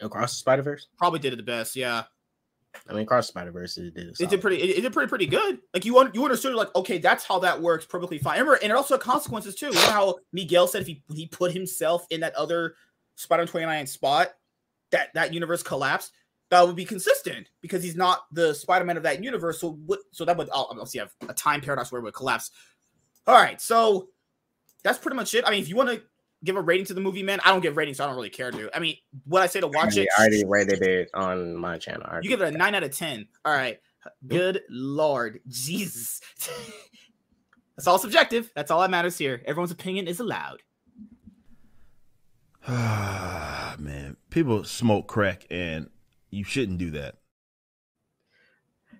[0.00, 0.86] across the Spider Verse.
[0.96, 1.76] probably did it the best.
[1.76, 2.04] Yeah,
[2.88, 4.14] I mean, across the Spider Verse, it did.
[4.18, 4.56] it did pretty.
[4.56, 5.60] It, it did pretty pretty good.
[5.72, 8.38] Like you you understood like okay, that's how that works perfectly fine.
[8.38, 9.66] Remember, and it also had consequences too.
[9.66, 12.74] You know how Miguel said if he he put himself in that other
[13.16, 14.28] Spider Twenty Nine spot,
[14.90, 16.12] that that universe collapsed.
[16.50, 19.60] That would be consistent because he's not the Spider Man of that universe.
[19.60, 20.00] So what?
[20.12, 22.50] So that would oh, obviously have a time paradox where it would collapse.
[23.26, 24.08] All right, so
[24.82, 25.44] that's pretty much it.
[25.46, 26.02] I mean, if you want to
[26.44, 28.30] give a rating to the movie, man, I don't give ratings, so I don't really
[28.30, 28.70] care to.
[28.74, 31.56] I mean, what I say to I watch already, it, I already rated it on
[31.56, 32.06] my channel.
[32.22, 33.28] You give it a nine out of ten.
[33.44, 33.78] All right,
[34.26, 36.20] good lord, Jesus.
[37.76, 38.50] That's all subjective.
[38.56, 39.40] That's all that matters here.
[39.46, 40.62] Everyone's opinion is allowed.
[42.70, 45.88] Ah, Man, people smoke crack and
[46.30, 47.14] you shouldn't do that.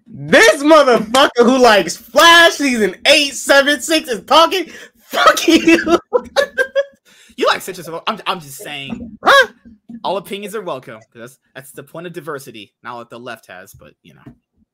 [0.06, 4.70] This motherfucker who likes Flash season eight, seven, six is talking.
[4.98, 5.98] Fuck you.
[7.38, 9.16] You like such as I'm, I'm just saying.
[10.02, 11.00] All opinions are welcome.
[11.14, 12.74] That's that's the point of diversity.
[12.82, 14.22] Not what the left has, but you know,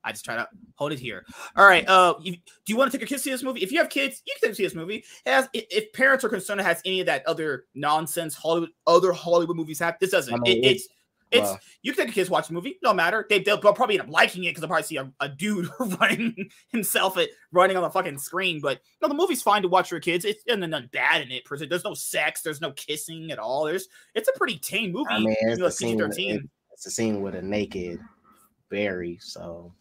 [0.03, 1.25] I just try to hold it here.
[1.55, 1.87] All right.
[1.87, 3.61] Uh, you, do you want to take your kids to this movie?
[3.61, 5.03] If you have kids, you can take them to see this movie.
[5.25, 8.69] It has, if, if parents are concerned, it has any of that other nonsense Hollywood,
[8.87, 9.97] other Hollywood movies have.
[9.99, 10.47] This doesn't.
[10.47, 10.87] It, it's
[11.31, 11.59] it's well.
[11.81, 12.77] you can take your kids watch the movie.
[12.83, 13.25] No matter.
[13.29, 15.69] They they'll, they'll probably end up liking it because they'll probably see a, a dude
[15.99, 18.61] running himself at running on the fucking screen.
[18.61, 20.25] But no, the movie's fine to watch your kids.
[20.25, 21.43] It's and nothing bad in it.
[21.49, 22.41] There's no sex.
[22.41, 23.65] There's no kissing at all.
[23.65, 25.09] There's it's a pretty tame movie.
[25.09, 25.97] I mean, it's though the scene.
[25.97, 26.49] with- PG-13.
[26.73, 27.99] It's a scene with a naked
[28.69, 29.17] Barry.
[29.21, 29.73] So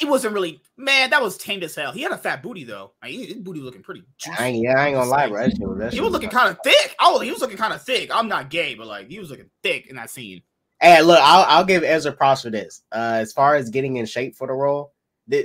[0.00, 1.10] it wasn't really man.
[1.10, 1.92] That was tame as hell.
[1.92, 2.92] He had a fat booty though.
[3.02, 4.02] Like, his booty was looking pretty.
[4.18, 4.38] Juicy.
[4.38, 5.42] I ain't, yeah, I ain't gonna lie, bro.
[5.42, 6.96] That shit was, that He was looking kind of thick.
[7.00, 8.14] Oh, he was looking kind of thick.
[8.14, 10.42] I'm not gay, but like he was looking thick in that scene.
[10.80, 12.82] Hey, look, I'll, I'll give Ezra props for this.
[12.92, 14.92] Uh, as far as getting in shape for the role,
[15.32, 15.44] I,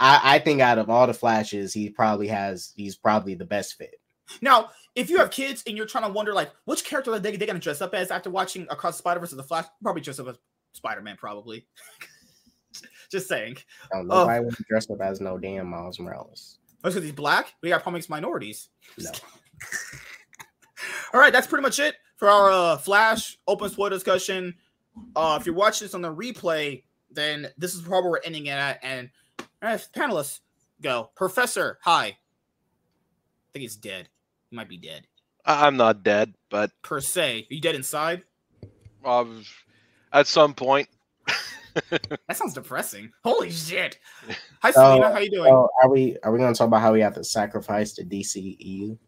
[0.00, 2.72] I think out of all the flashes, he probably has.
[2.76, 3.94] He's probably the best fit.
[4.40, 7.36] Now, if you have kids and you're trying to wonder like which character are they
[7.36, 10.00] they gonna dress up as after watching Across the Spider Verse or the Flash, probably
[10.02, 10.38] dress up as
[10.72, 11.66] Spider Man, probably.
[13.10, 13.58] Just saying.
[13.92, 14.20] Don't Oh.
[14.20, 16.58] nobody want to dress up as no damn Miles Morales.
[16.82, 17.52] That's because he's black.
[17.62, 18.70] We got comics minorities.
[18.98, 19.10] No.
[21.12, 24.54] All right, that's pretty much it for our uh, Flash open spoiler discussion.
[25.16, 28.46] Uh, if you're watching this on the replay, then this is probably where we're ending
[28.46, 28.78] it at.
[28.82, 29.10] And
[29.62, 30.40] uh, panelists,
[30.80, 31.10] go.
[31.14, 32.04] Professor, hi.
[32.06, 32.16] I
[33.52, 34.08] think he's dead.
[34.50, 35.06] He might be dead.
[35.44, 38.22] I- I'm not dead, but Per se, are you dead inside?
[39.04, 39.24] uh,
[40.12, 40.88] at some point,
[41.90, 43.10] That sounds depressing.
[43.24, 43.98] Holy shit.
[44.62, 45.10] Hi, Oh, Selena.
[45.12, 45.48] How you doing?
[45.50, 48.98] So are we are we gonna talk about how we have to sacrifice the DCEU?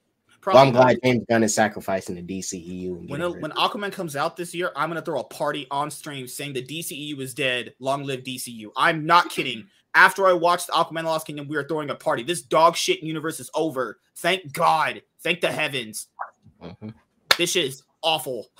[0.44, 2.98] Probably Well, I'm glad James Gunn is sacrificing the DCEU.
[2.98, 5.90] and When getting when Aquaman comes out this year, I'm gonna throw a party on
[5.90, 7.72] stream saying the DCEU is dead.
[7.78, 8.70] Long live DCU.
[8.76, 9.66] I'm not kidding.
[9.94, 12.24] After I watched Aquaman: The Lost Kingdom, we are throwing a party.
[12.24, 14.00] This dog shit universe is over.
[14.16, 15.00] Thank God.
[15.22, 16.08] Thank the heavens.
[16.62, 16.76] it.
[16.78, 16.94] Mhm.
[17.38, 18.50] This shit is awful.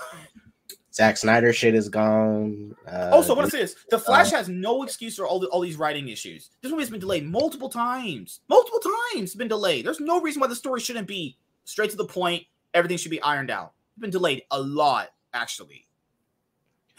[0.95, 2.75] Zack Snyder shit is gone.
[2.91, 5.39] Uh, also, what I want to say this: The Flash has no excuse for all
[5.39, 6.49] the, all these writing issues.
[6.63, 8.41] This movie has been delayed multiple times.
[8.49, 9.85] Multiple times it's been delayed.
[9.85, 12.45] There's no reason why the story shouldn't be straight to the point.
[12.73, 13.73] Everything should be ironed out.
[13.93, 15.87] It's been delayed a lot, actually.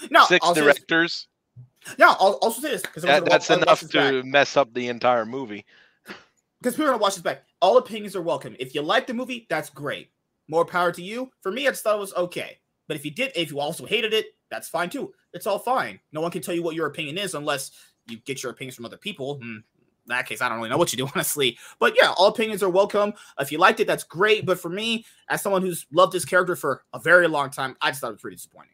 [0.10, 1.28] No, 6 I'll say this- directors.
[2.00, 5.66] Yeah, I'll also say this because That, that's enough to mess up the entire movie.
[6.60, 7.44] because people are gonna watch this back.
[7.62, 8.56] All opinions are welcome.
[8.60, 10.10] If you like the movie, that's great.
[10.48, 11.32] More power to you.
[11.42, 12.58] For me, I just thought it was okay.
[12.88, 15.14] But if you did, if you also hated it, that's fine too.
[15.34, 16.00] It's all fine.
[16.12, 17.72] No one can tell you what your opinion is unless
[18.08, 19.36] you get your opinions from other people.
[19.36, 19.58] Hmm,
[20.08, 21.58] that case, I don't really know what you do, honestly.
[21.80, 23.14] But yeah, all opinions are welcome.
[23.40, 24.46] If you liked it, that's great.
[24.46, 27.92] But for me, as someone who's loved this character for a very long time, I
[27.92, 28.72] just thought it was pretty disappointing.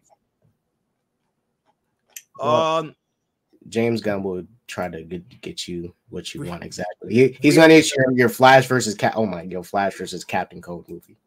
[2.40, 2.96] Well, um,
[3.70, 7.14] James Gunn will try to get, get you what you want exactly.
[7.14, 9.14] He, he's gonna issue your Flash versus Cap.
[9.16, 11.18] Oh my, your Flash versus Captain Cold movie.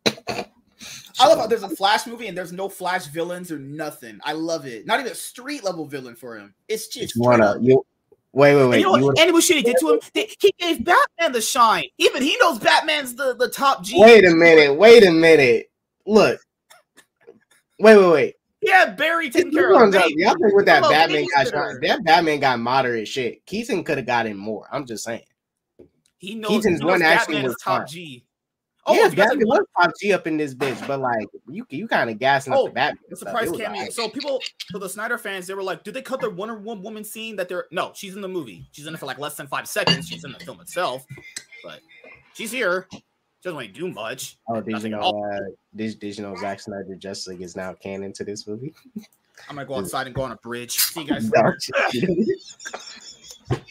[1.20, 4.18] I love how there's a Flash movie and there's no Flash villains or nothing.
[4.24, 4.86] I love it.
[4.86, 6.54] Not even a street level villain for him.
[6.68, 7.84] It's just you wanna, you
[8.34, 8.78] wait, wait, And wait.
[8.80, 9.14] you know you what?
[9.16, 10.00] wanna- And what shit he did to him?
[10.12, 11.84] He gave Batman the shine.
[11.98, 13.94] Even he knows Batman's the, the top G.
[14.00, 14.74] wait a minute.
[14.76, 15.70] Wait a minute.
[16.06, 16.40] Look.
[17.80, 18.34] Wait, wait, wait.
[18.62, 20.02] Yeah, Barry taking You care of runs him.
[20.02, 23.44] up- Y'all think with that Hello, Batman got shot, that Batman got moderate shit.
[23.46, 24.66] Keaton could have gotten more.
[24.72, 25.24] I'm just saying.
[26.18, 27.86] He knows, Keaton's he knows one actually Batman is was top fine.
[27.88, 28.24] G.
[28.86, 31.66] Oh, yeah, you Batman like, was top G up in this bitch, but like you,
[31.70, 33.02] you kind of gassing up Oh, the Batman.
[33.08, 33.66] the surprise cameo.
[33.68, 33.92] alright.
[33.94, 36.82] So people, so the Snyder fans, they were like, "Did they cut the Wonder Woman
[36.84, 38.66] woman scene that they're?" No, she's in the movie.
[38.72, 40.06] She's in it for like less than five seconds.
[40.06, 41.06] She's in the film itself,
[41.64, 41.80] but
[42.34, 42.86] she's here.
[42.92, 43.02] She
[43.42, 44.36] doesn't really do much.
[44.48, 45.30] Oh, did you Nothing know?
[45.32, 45.40] at.
[45.40, 45.44] Uh,
[45.76, 48.74] did, did you know Zack Snyder Justice League is now canon to this movie?
[49.48, 50.72] I'm gonna go outside and go on a bridge.
[50.72, 51.30] See you guys.
[51.30, 51.58] Later.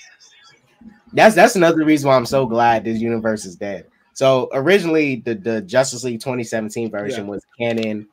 [1.14, 3.86] that's that's another reason why I'm so glad this universe is dead.
[4.14, 8.08] So originally, the the Justice League 2017 version was canon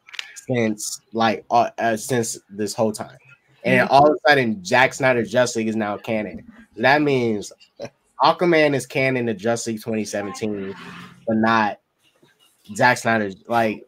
[0.49, 3.19] since like uh, uh, since this whole time,
[3.65, 3.93] and Mm-hmm.
[3.95, 6.51] all of a sudden, Zack Snyder Justice League is now canon.
[6.77, 7.53] That means
[8.23, 10.75] Aquaman is canon to Justice League 2017,
[11.27, 11.79] but not
[12.75, 13.31] Zack Snyder.
[13.47, 13.87] Like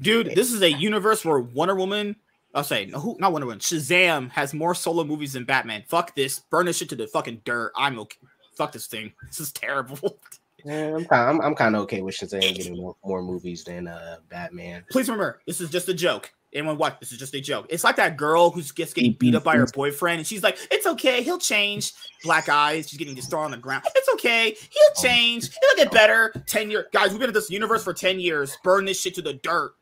[0.00, 2.16] Dude, this is a universe where Wonder Woman,
[2.54, 5.84] I'll say, no, who, not Wonder Woman, Shazam has more solo movies than Batman.
[5.88, 6.38] Fuck this.
[6.38, 7.72] Burn this shit to the fucking dirt.
[7.76, 8.18] I'm okay.
[8.56, 9.12] Fuck this thing.
[9.26, 10.18] This is terrible.
[10.66, 13.88] eh, I'm kind I'm, I'm kind of okay with Shazam getting more, more movies than
[13.88, 14.84] uh Batman.
[14.90, 16.32] Please remember, this is just a joke.
[16.52, 16.98] Anyone what?
[16.98, 17.66] This is just a joke.
[17.70, 20.58] It's like that girl who's gets getting beat up by her boyfriend, and she's like,
[20.72, 21.92] "It's okay, he'll change."
[22.24, 23.84] Black eyes, she's getting just thrown on the ground.
[23.94, 25.48] It's okay, he'll change.
[25.48, 26.32] He'll get better.
[26.48, 27.10] Ten years, guys.
[27.10, 28.56] We've been in this universe for ten years.
[28.64, 29.74] Burn this shit to the dirt.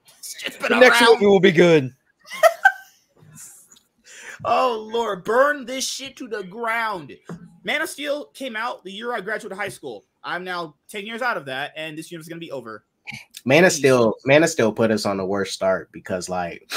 [0.44, 1.14] It's been The next around.
[1.14, 1.90] movie will be good.
[4.44, 7.12] Oh Lord, burn this shit to the ground.
[7.64, 10.04] Man of Steel came out the year I graduated high school.
[10.28, 12.84] I'm now 10 years out of that, and this year is gonna be over.
[13.46, 16.70] Man of Steel, Man of Steel put us on the worst start because like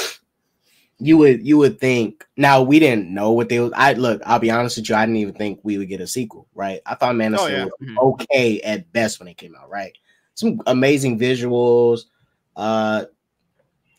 [1.00, 3.74] you would you would think now we didn't know what they was.
[3.76, 6.08] I look, I'll be honest with you, I didn't even think we would get a
[6.08, 6.80] sequel, right?
[6.86, 7.66] I thought Man of Oh, Steel yeah.
[7.66, 7.98] was Mhm.
[7.98, 9.92] okay at best when it came out, right?
[10.36, 12.04] Some amazing visuals.
[12.56, 13.06] Uh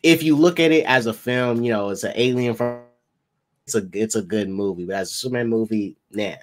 [0.01, 2.81] if you look at it as a film, you know, it's an alien from
[3.67, 6.35] it's a it's a good movie, but as a Superman movie, nah.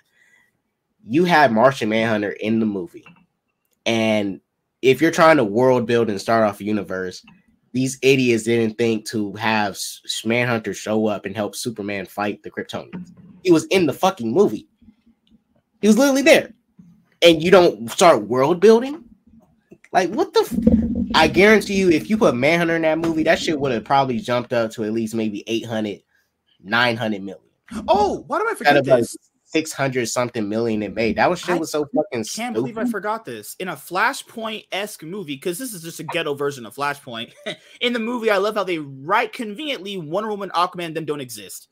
[1.07, 3.05] You had Martian Manhunter in the movie,
[3.87, 4.41] and
[4.83, 7.25] if you're trying to world build and start off a universe,
[7.73, 9.79] these idiots didn't think to have
[10.25, 13.13] Manhunter show up and help Superman fight the Kryptonians.
[13.43, 14.69] He was in the fucking movie.
[15.81, 16.53] He was literally there,
[17.23, 19.05] and you don't start world building.
[19.93, 20.41] Like what the?
[20.41, 23.85] F- I guarantee you, if you put Manhunter in that movie, that shit would have
[23.85, 26.03] probably jumped up to at least maybe 800,
[26.63, 27.43] 900 million.
[27.89, 28.85] Oh, why did I forget of
[29.53, 29.71] this?
[29.71, 31.17] 600 something million it made.
[31.17, 33.57] That was shit I was so fucking Can't believe I forgot this.
[33.59, 37.33] In a Flashpoint esque movie, because this is just a ghetto version of Flashpoint.
[37.81, 41.69] in the movie, I love how they write conveniently Wonder Woman, Aquaman, them don't exist.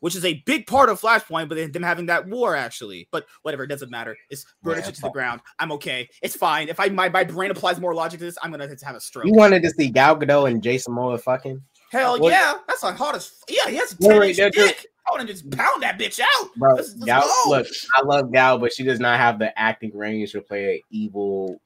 [0.00, 3.06] which is a big part of Flashpoint, but then them having that war actually.
[3.10, 4.16] But whatever, it doesn't matter.
[4.30, 5.40] It's burning Yeah, shit to the ground.
[5.58, 6.08] I'm okay.
[6.22, 6.68] It's fine.
[6.70, 9.26] If I my, my brain applies more logic to this, I'm gonna have a stroke.
[9.26, 11.60] You wanted to see Gal Gadot and Jason Momoa fucking,
[11.92, 13.68] Hell What- yeah, that's like hot as yeah.
[13.68, 14.86] He has a Wait, 10 wait, inch that's dick.
[15.06, 16.48] I want to just pound that bitch out.
[16.56, 16.74] bro.
[16.74, 20.32] Let's- let's Gal, look, I love Gal, but she does not have the acting range
[20.32, 21.60] to play an evil,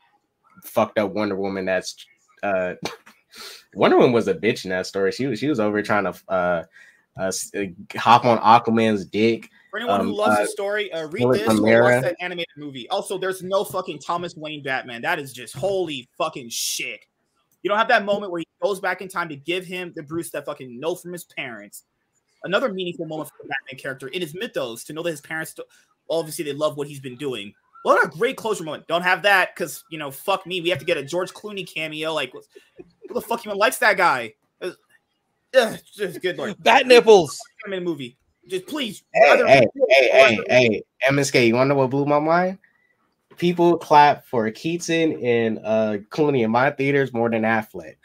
[0.65, 1.65] fucked up Wonder Woman.
[1.65, 1.97] That's
[2.43, 2.75] uh,
[3.75, 5.13] Wonder Woman was a bitch in that story.
[5.13, 6.63] She was she was over trying to uh,
[7.19, 7.65] uh uh,
[7.97, 9.49] hop on Aquaman's dick.
[9.71, 12.47] For anyone Um, who loves uh, the story, uh, read this or watch that animated
[12.57, 12.89] movie.
[12.89, 15.03] Also, there's no fucking Thomas Wayne Batman.
[15.03, 17.05] That is just holy fucking shit.
[17.63, 20.03] You don't have that moment where he goes back in time to give him the
[20.03, 21.85] Bruce that fucking know from his parents.
[22.45, 25.55] Another meaningful moment for the Batman character in his mythos to know that his parents,
[26.09, 27.55] obviously, they love what he's been doing.
[27.85, 28.87] What a great closure moment.
[28.87, 30.61] Don't have that because you know, fuck me.
[30.61, 32.15] We have to get a George Clooney cameo.
[32.15, 34.35] Like, who the fuck even likes that guy?
[34.61, 34.71] Uh,
[35.55, 36.57] ugh, just good lord.
[36.63, 37.39] Bat nipples.
[37.67, 38.17] I'm in a movie.
[38.49, 39.03] Just please.
[39.13, 41.47] Hey, hey, hey, hey, hey, MSK.
[41.47, 42.59] You want to know what blew my mind?
[43.37, 47.97] People clap for Keaton and uh Clooney in my theaters more than Affleck.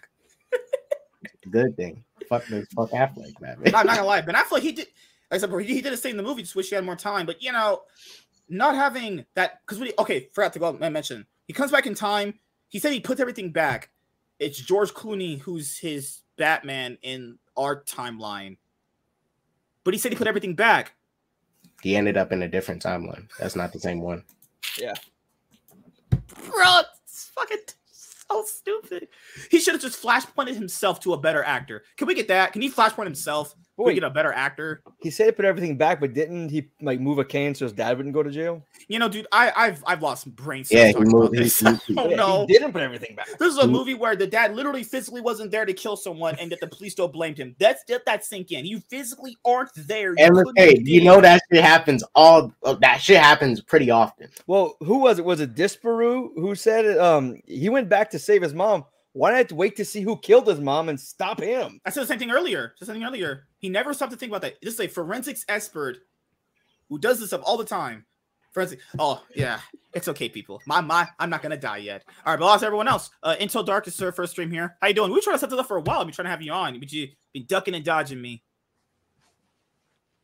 [1.52, 2.04] Good thing.
[2.30, 2.68] Fuck this.
[2.76, 3.58] Fuck Affleck, man.
[3.66, 4.88] I'm not gonna lie, Ben Affleck he did.
[5.32, 6.44] Like I said, bro, he, he did his thing in the movie.
[6.44, 7.26] Just wish he had more time.
[7.26, 7.82] But you know,
[8.48, 11.26] not having that because we okay, forgot to go and mention.
[11.48, 12.36] He comes back in time.
[12.70, 13.90] He said he puts everything back.
[14.38, 18.58] It's George Clooney who's his Batman in our timeline.
[19.84, 20.94] But he said he put everything back.
[21.82, 23.28] He ended up in a different timeline.
[23.40, 24.24] That's not the same one.
[24.80, 24.94] Yeah,
[26.10, 27.58] bro, it's fucking
[28.32, 29.08] so stupid.
[29.50, 31.84] He should have just flashpointed himself to a better actor.
[31.98, 32.54] Can we get that?
[32.54, 33.54] Can he flashpoint himself?
[33.80, 34.82] Can we get a better actor?
[35.02, 37.74] he said he put everything back, but didn't he like move a cane so his
[37.74, 38.64] dad wouldn't go to jail?
[38.88, 41.14] You know, dude, I, I've I've lost brain cells Yeah, he moved.
[41.14, 41.60] about He, this.
[41.60, 42.46] he- Oh Yeah, no.
[42.48, 43.28] he didn't put everything back.
[43.40, 46.52] This is a movie where the dad literally physically wasn't there to kill someone and
[46.52, 47.56] that the police don't blamed him.
[47.60, 48.66] That's let that sink in.
[48.66, 50.12] You physically aren't there.
[50.18, 52.54] You couldn't MSK, have you know that shit happens all.
[52.64, 54.30] uh, That shit happens pretty often.
[54.48, 55.26] Well, who was it?
[55.26, 56.98] Was it Disparu who said it?
[57.00, 58.86] Um, he went back to save his mom.
[59.14, 61.80] Why not wait to see who killed his mom and stop him?
[61.86, 62.74] I said the same thing earlier.
[62.78, 63.48] Said something earlier.
[63.58, 64.62] He never stopped to think about that.
[64.62, 65.98] This is a forensics expert
[66.90, 68.06] who does this stuff all the time.
[68.52, 68.80] Forensic.
[68.98, 69.60] Oh yeah,
[69.94, 70.62] it's okay, people.
[70.66, 72.04] My my, I'm not gonna die yet.
[72.26, 73.10] All right, but lost everyone else.
[73.22, 74.76] Uh, Intel Dark is our first stream here.
[74.82, 75.10] How you doing?
[75.12, 76.00] We were trying to set this up for a while.
[76.00, 78.44] I've been trying to have you on, but you been ducking and dodging me.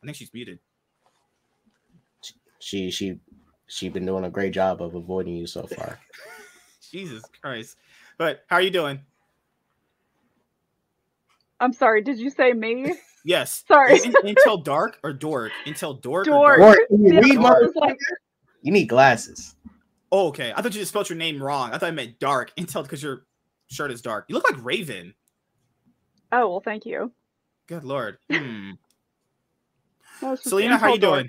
[0.02, 0.58] I think she's muted.
[2.58, 3.20] She she
[3.68, 5.98] she been doing a great job of avoiding you so far.
[6.90, 7.76] Jesus Christ.
[8.18, 9.00] But how are you doing?
[11.60, 12.94] I'm sorry, did you say me?
[13.24, 13.64] Yes.
[13.68, 13.96] Sorry.
[13.96, 15.52] Is it Intel Dark or Dork?
[15.66, 16.26] Intel Dork.
[16.26, 16.58] Dork.
[16.58, 17.98] Or Or you Yeah, read, I like,
[18.62, 19.54] You need glasses.
[20.12, 20.52] Oh, okay.
[20.54, 21.70] I thought you just spelled your name wrong.
[21.72, 22.54] I thought I meant Dark.
[22.56, 23.24] Intel because your
[23.68, 24.26] shirt is dark.
[24.28, 25.14] You look like Raven.
[26.32, 27.10] oh well, thank you.
[27.66, 28.18] Good lord.
[28.30, 28.72] Hmm.
[30.20, 31.26] That was just Selena, how you Dark.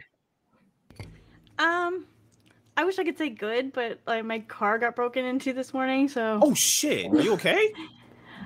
[0.98, 1.08] doing?
[1.60, 2.06] Um,
[2.78, 6.08] I wish I could say good, but like my car got broken into this morning,
[6.08, 7.12] so Oh shit.
[7.12, 7.74] Are you okay?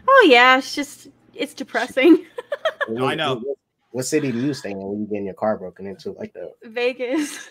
[0.07, 2.25] oh yeah, it's just it's depressing.
[2.89, 3.35] No, I know.
[3.35, 3.57] What,
[3.91, 6.11] what city do you stay in when you getting your car broken into?
[6.13, 7.47] Like the Vegas.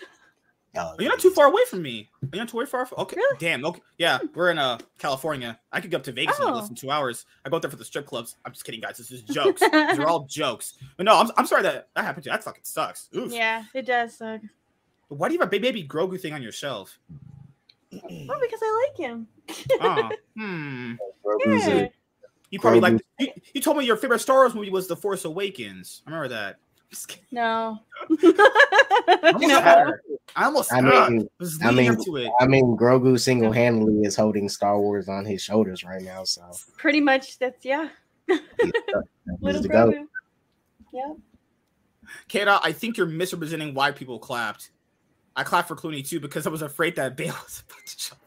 [0.76, 2.10] oh, You're not too far away from me.
[2.32, 2.84] You're not too far?
[2.84, 3.16] From, Okay.
[3.38, 3.64] Damn.
[3.64, 3.80] Okay.
[3.96, 5.58] Yeah, we're in uh California.
[5.72, 6.52] I could go up to Vegas in Oh.
[6.52, 7.26] less than two hours.
[7.44, 8.36] I go up there for the strip clubs.
[8.44, 8.98] I'm just kidding, guys.
[8.98, 9.60] This is jokes.
[9.60, 10.74] These are all jokes.
[10.96, 12.32] But no, I'm, I'm sorry that that happened to you.
[12.34, 13.08] That fucking sucks.
[13.16, 13.32] Oof.
[13.32, 14.40] yeah, it does suck.
[15.10, 16.98] But why do you have a ba- baby Grogu thing on your shelf?
[17.92, 17.98] Oh,
[18.40, 19.26] because I like him.
[19.80, 20.94] Oh, hmm.
[21.24, 21.88] Grogu's a- Yeah.
[22.50, 22.82] You probably Grogu.
[22.94, 23.02] like.
[23.18, 26.02] You, you told me your favorite Star Wars movie was The Force Awakens.
[26.06, 26.56] I remember that.
[27.30, 27.78] No.
[28.10, 30.00] I almost No.
[30.36, 30.72] I almost.
[30.72, 32.30] I uh, mean, was I mean, to it.
[32.40, 36.24] I mean, Grogu single handedly is holding Star Wars on his shoulders right now.
[36.24, 36.42] So
[36.76, 37.88] Pretty much that's yeah.
[38.28, 38.40] he's
[39.40, 39.94] Little the goat.
[39.94, 40.06] Grogu.
[40.92, 41.12] Yeah.
[42.28, 44.70] Kata, I think you're misrepresenting why people clapped.
[45.40, 48.20] I clapped for Clooney too because I was afraid that Bale was about to jump.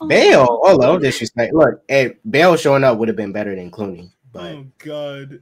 [0.00, 1.52] Oh, Bale, oh no disrespect.
[1.52, 5.40] Look, hey, Bale showing up would have been better than Clooney, but Oh God.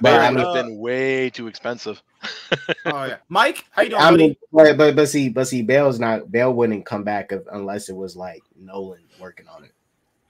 [0.00, 2.00] but I Alright, mean, uh, been way too expensive.
[2.86, 4.22] Oh yeah, Mike, how you doing, I buddy?
[4.28, 7.88] mean, but, but but see, but see, Bale's not Bale wouldn't come back if, unless
[7.88, 9.72] it was like Nolan working on it.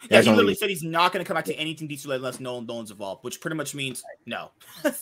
[0.02, 2.06] yeah, There's he only- literally said he's not going to come back to anything DC
[2.12, 4.50] unless Nolan Nolan's involved, which pretty much means no.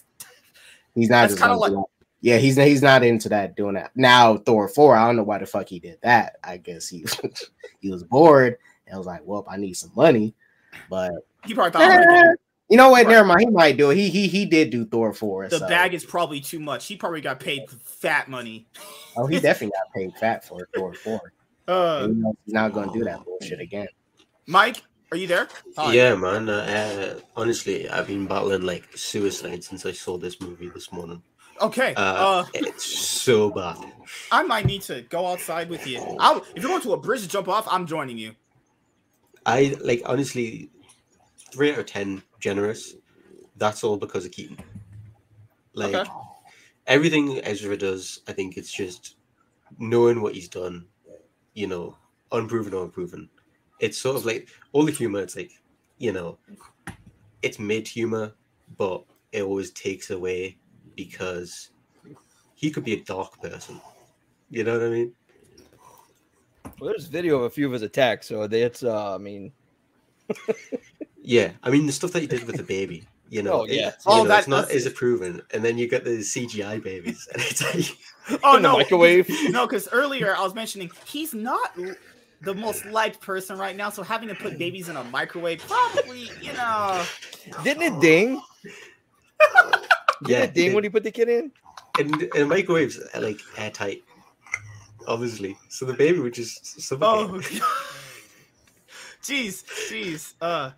[0.95, 1.85] He's not That's kinda gonna do that.
[2.25, 3.91] Yeah, he's he's not into that doing that.
[3.95, 6.37] Now Thor four, I don't know why the fuck he did that.
[6.43, 7.05] I guess he
[7.81, 8.57] he was bored
[8.87, 10.35] and was like, well, I need some money,
[10.89, 11.13] but
[11.45, 12.37] he probably thought I was
[12.71, 13.05] you know what?
[13.05, 13.13] Right.
[13.13, 13.41] Never mind.
[13.41, 13.97] He might do it.
[13.97, 15.47] He he he did do Thor four.
[15.49, 16.87] the so- bag is probably too much.
[16.87, 18.69] He probably got paid fat money.
[19.19, 21.21] Oh, he definitely got paid fat for Thor four.
[21.67, 23.89] Uh, you know, he's not going to do that bullshit again.
[24.47, 25.49] Mike, Are you there?
[25.79, 25.95] Hi.
[25.95, 26.47] Yeah, man.
[26.51, 31.23] Uh, uh, honestly, I've been battling like suicide since I saw this movie this morning.
[31.61, 31.95] Okay.
[31.95, 33.79] Uh, Uh, it's so bad.
[34.31, 36.17] I might need to go outside with you.
[36.19, 38.33] I'll, if you're going to a bridge to jump off, I'm joining you.
[39.47, 40.71] I like honestly,
[41.53, 42.95] three out of ten generous.
[43.57, 44.59] That's all because of Keaton.
[45.75, 46.11] Like Okay.
[46.87, 49.17] everything Ezra does, I think it's just
[49.79, 50.87] knowing what he's done.
[51.55, 51.97] You know,
[52.33, 53.29] unproven or unproven.
[53.79, 55.21] It's sort of like all the humor.
[55.21, 55.53] It's like
[55.99, 56.39] you know,
[57.43, 58.33] it's mid humor,
[58.77, 60.59] but it always takes away
[60.97, 61.71] because
[62.55, 63.81] he could be a dark person.
[64.51, 65.13] You know what I mean?
[66.81, 69.53] Well, there's video of a few of his attacks, so that's uh, I mean,
[71.23, 73.07] Yeah, I mean the stuff that he did with the baby.
[73.31, 73.89] You know, Oh, yeah.
[73.89, 76.19] it- Oh, you know, that- it's not is it proven, and then you get the
[76.23, 77.63] CGI babies, and it's
[78.29, 79.29] like, Oh no, microwave.
[79.51, 81.75] no, because earlier I was mentioning he's not
[82.43, 86.29] the most liked person right now, so having to put babies in a microwave probably,
[86.43, 87.03] you know.
[87.63, 88.41] Didn't it ding?
[90.23, 91.51] Didn't yeah, it ding when you put the kid in?
[91.99, 94.03] and, and microwaves are like airtight,
[95.07, 95.57] obviously.
[95.69, 97.63] So the baby would just Oh, suffocate.
[99.23, 100.71] jeez, jeez, uh,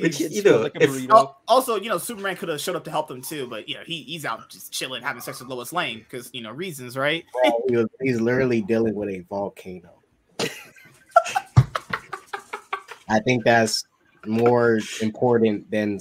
[0.00, 1.34] Which, you know, like if- burrito.
[1.48, 3.82] Also, you know, Superman could have showed up to help them too, but you know,
[3.86, 7.24] he, he's out just chilling, having sex with Lois Lane because you know reasons, right?
[7.68, 9.90] Bro, he's literally dealing with a volcano.
[13.08, 13.84] I think that's
[14.26, 16.00] more important than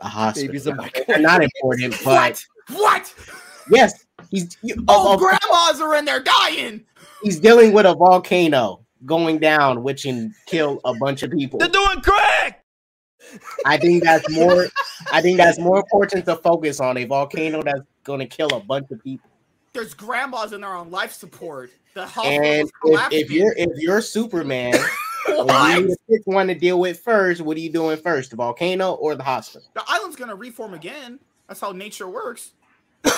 [0.00, 0.48] a hospital.
[0.48, 1.20] Baby's a They're microwave.
[1.20, 2.74] not important, but What?
[2.76, 3.14] What?
[3.70, 6.84] yes, he's you- Oh, of- of- grandmas are in there dying.
[7.22, 11.58] he's dealing with a volcano going down, which can kill a bunch of people.
[11.58, 12.64] They're doing crack.
[13.64, 14.66] I think that's more.
[15.12, 18.60] I think that's more important to focus on a volcano that's going to kill a
[18.60, 19.28] bunch of people.
[19.72, 21.70] There's grandmas in there on life support.
[21.94, 23.20] The hospital And is if, collapsing.
[23.20, 24.84] if you're if you're Superman, and
[25.28, 25.76] What?
[25.78, 28.36] you need to pick one to deal with first, what are you doing first, the
[28.36, 29.68] volcano or the hospital?
[29.74, 31.18] The island's gonna reform again.
[31.48, 32.52] That's how nature works.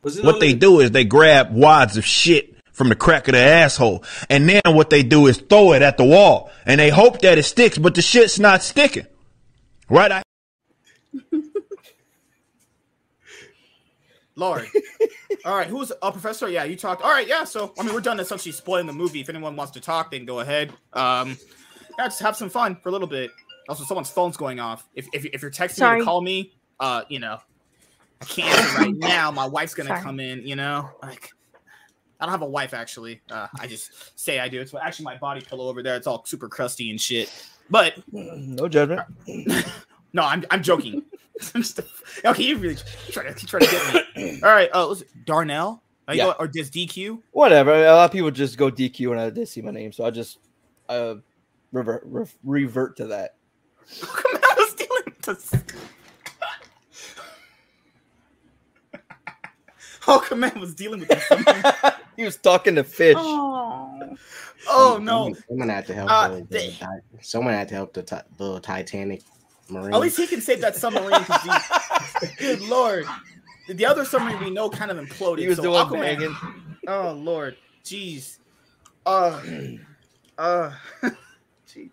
[0.00, 4.04] What they do is they grab wads of shit from the crack of the asshole,
[4.30, 7.36] and then what they do is throw it at the wall, and they hope that
[7.36, 9.06] it sticks, but the shit's not sticking.
[9.90, 10.12] Right?
[10.12, 10.22] I-
[14.38, 14.66] Lord.
[15.44, 16.48] All right, who's uh, Professor?
[16.48, 17.02] Yeah, you talked.
[17.02, 17.44] All right, yeah.
[17.44, 19.20] So I mean, we're done essentially spoiling the movie.
[19.20, 20.72] If anyone wants to talk, they can go ahead.
[20.92, 21.36] Um,
[21.98, 23.30] yeah, just have some fun for a little bit.
[23.68, 24.88] Also, someone's phone's going off.
[24.94, 27.38] If if, if you're texting me to call me, uh, you know,
[28.20, 29.30] I can't right now.
[29.30, 30.02] My wife's gonna Sorry.
[30.02, 30.46] come in.
[30.46, 31.30] You know, like
[32.20, 33.20] I don't have a wife actually.
[33.30, 34.60] Uh, I just say I do.
[34.60, 35.96] It's actually my body pillow over there.
[35.96, 37.30] It's all super crusty and shit.
[37.70, 39.02] But No judgment.
[40.12, 41.02] no, I'm I'm joking.
[41.54, 41.80] I'm just-
[42.24, 42.76] okay, you really
[43.10, 44.40] try to try to get me.
[44.42, 45.82] All right, uh, was Darnell?
[46.08, 46.24] Are you Yeah.
[46.26, 47.20] go- or just DQ?
[47.32, 47.72] Whatever.
[47.74, 50.10] A lot of people just go DQ when I they see my name, so I
[50.10, 50.38] just
[50.88, 51.16] uh
[51.72, 53.34] revert re- revert to that.
[54.00, 55.52] Come on, I was dealing with this.
[60.06, 61.92] Oh, command was dealing with this.
[62.16, 63.16] he was talking to fish.
[63.18, 64.16] Oh,
[64.70, 65.34] Oh no!
[65.48, 66.10] someone had to help.
[66.10, 66.76] Uh, the, the, they-
[67.20, 69.22] someone had to help the, the Titanic
[69.70, 69.94] Marine.
[69.94, 71.22] At least he can save that submarine.
[71.22, 73.04] he- Good lord!
[73.68, 75.38] The other submarine we know kind of imploded.
[75.40, 76.36] He was so the Aquaman- banging.
[76.86, 78.38] Oh lord, jeez.
[79.04, 79.40] Uh,
[80.38, 80.72] uh,
[81.68, 81.90] jeez.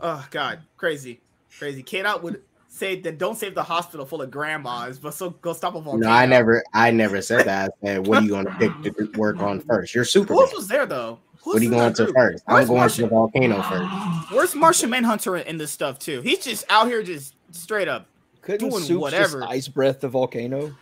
[0.00, 1.20] Oh god, crazy,
[1.58, 1.82] crazy.
[1.82, 5.52] Kate out would say that don't save the hospital full of grandmas, but so go
[5.52, 6.08] stop a volcano.
[6.08, 7.72] no, I never, I never said that.
[7.82, 8.72] I said, what are you going to pick
[9.12, 9.94] to work on first?
[9.94, 10.34] You're super.
[10.34, 11.20] Who was there though?
[11.44, 12.16] Who What are you going to group?
[12.16, 12.44] first?
[12.48, 12.96] I'm going Martian?
[12.96, 14.32] to the volcano first.
[14.32, 16.22] Where's Martian Manhunter in this stuff too?
[16.22, 18.06] He's just out here just straight up.
[18.40, 19.40] Couldn't doing Soups whatever.
[19.40, 20.74] just ice breath the volcano?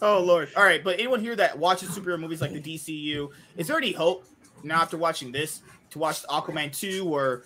[0.00, 0.48] Oh lord.
[0.56, 3.92] All right, but anyone here that watches superhero movies like the DCU, is there any
[3.92, 4.24] hope
[4.62, 7.42] now after watching this to watch Aquaman 2 or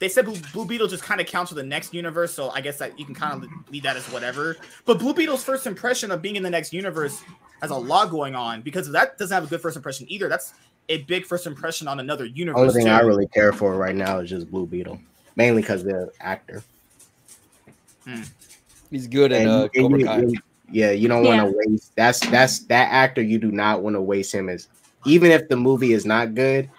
[0.00, 2.60] they said Blue, Blue Beetle just kind of counts for the next universe, so I
[2.60, 4.56] guess that you can kind of leave that as whatever.
[4.84, 7.22] But Blue Beetle's first impression of being in the next universe
[7.64, 10.28] has a lot going on because that doesn't have a good first impression either.
[10.28, 10.52] That's
[10.88, 12.60] a big first impression on another universe.
[12.60, 12.92] Only thing too.
[12.92, 15.00] I really care for right now is just Blue Beetle,
[15.36, 16.62] mainly because the actor.
[18.90, 20.18] He's good in And uh, Cobra you- Kai.
[20.20, 20.34] you-
[20.70, 21.92] yeah, you don't want to waste.
[21.94, 23.20] That's that's that actor.
[23.20, 24.66] You do not want to waste him as
[25.04, 26.70] even if the movie is not good,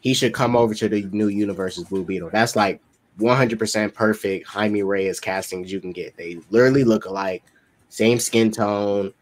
[0.00, 2.30] he should come over to the new universe as Blue Beetle.
[2.32, 2.80] That's like
[3.20, 6.16] 100% perfect Jaime Reyes castings you can get.
[6.16, 7.42] They literally look alike,
[7.90, 9.12] same skin tone.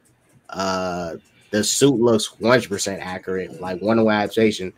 [0.52, 1.16] Uh,
[1.50, 3.60] the suit looks 100% accurate.
[3.60, 4.72] Like one way observation.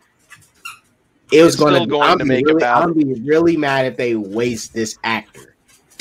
[1.31, 1.89] It was It's going still to.
[1.89, 4.97] going I'm to be make really, about- I'm be really mad if they waste this
[5.03, 5.55] actor.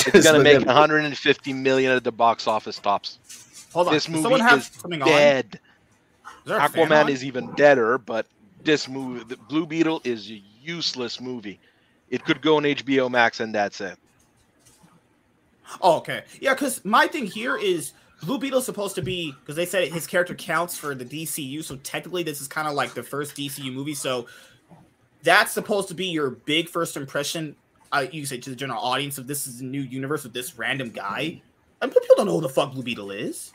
[0.06, 3.18] It's gonna make them- 150 million at the box office tops.
[3.72, 3.94] Hold on.
[3.94, 5.09] This Does movie someone have is something on?
[5.09, 5.60] Dead.
[6.24, 7.09] Is there a fan Aquaman on?
[7.09, 8.26] is even deader, but
[8.62, 11.59] this movie, the Blue Beetle, is a useless movie.
[12.10, 13.96] It could go on HBO Max, and that's it.
[15.80, 16.22] Oh, okay.
[16.40, 17.92] Yeah, because my thing here is
[18.24, 21.76] Blue Beetle's supposed to be because they said his character counts for the DCU, so
[21.76, 23.94] technically this is kind of like the first DCU movie.
[23.94, 24.26] So
[25.22, 27.56] that's supposed to be your big first impression.
[27.92, 30.59] Uh, you say to the general audience of this is a new universe with this
[30.59, 31.40] random guy.
[31.80, 33.52] And people don't know who the fuck Blue Beetle is.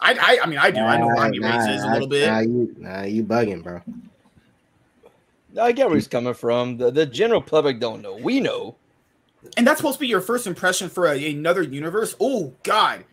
[0.00, 0.80] I, I, I mean, I do.
[0.80, 2.26] I know Ronnie Nah, Race is a little bit.
[2.26, 3.82] Nah, you, nah, you bugging, bro.
[5.60, 6.76] I get where he's coming from.
[6.76, 8.16] The, the general public don't know.
[8.16, 8.76] We know.
[9.56, 12.14] And that's supposed to be your first impression for a, another universe.
[12.20, 13.04] Oh God,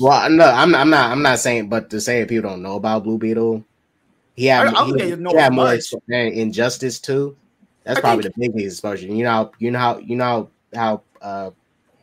[0.00, 1.10] Well, no, I'm, I'm not.
[1.10, 3.64] I'm not saying, but to say if people don't know about Blue Beetle,
[4.34, 5.94] he had, I- I he, he had more much.
[6.08, 7.36] Injustice two.
[7.84, 9.06] That's I probably think- the biggest exposure.
[9.06, 11.50] You know, how, you know how you know how uh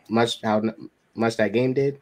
[0.09, 0.61] much how
[1.15, 1.99] much that game did.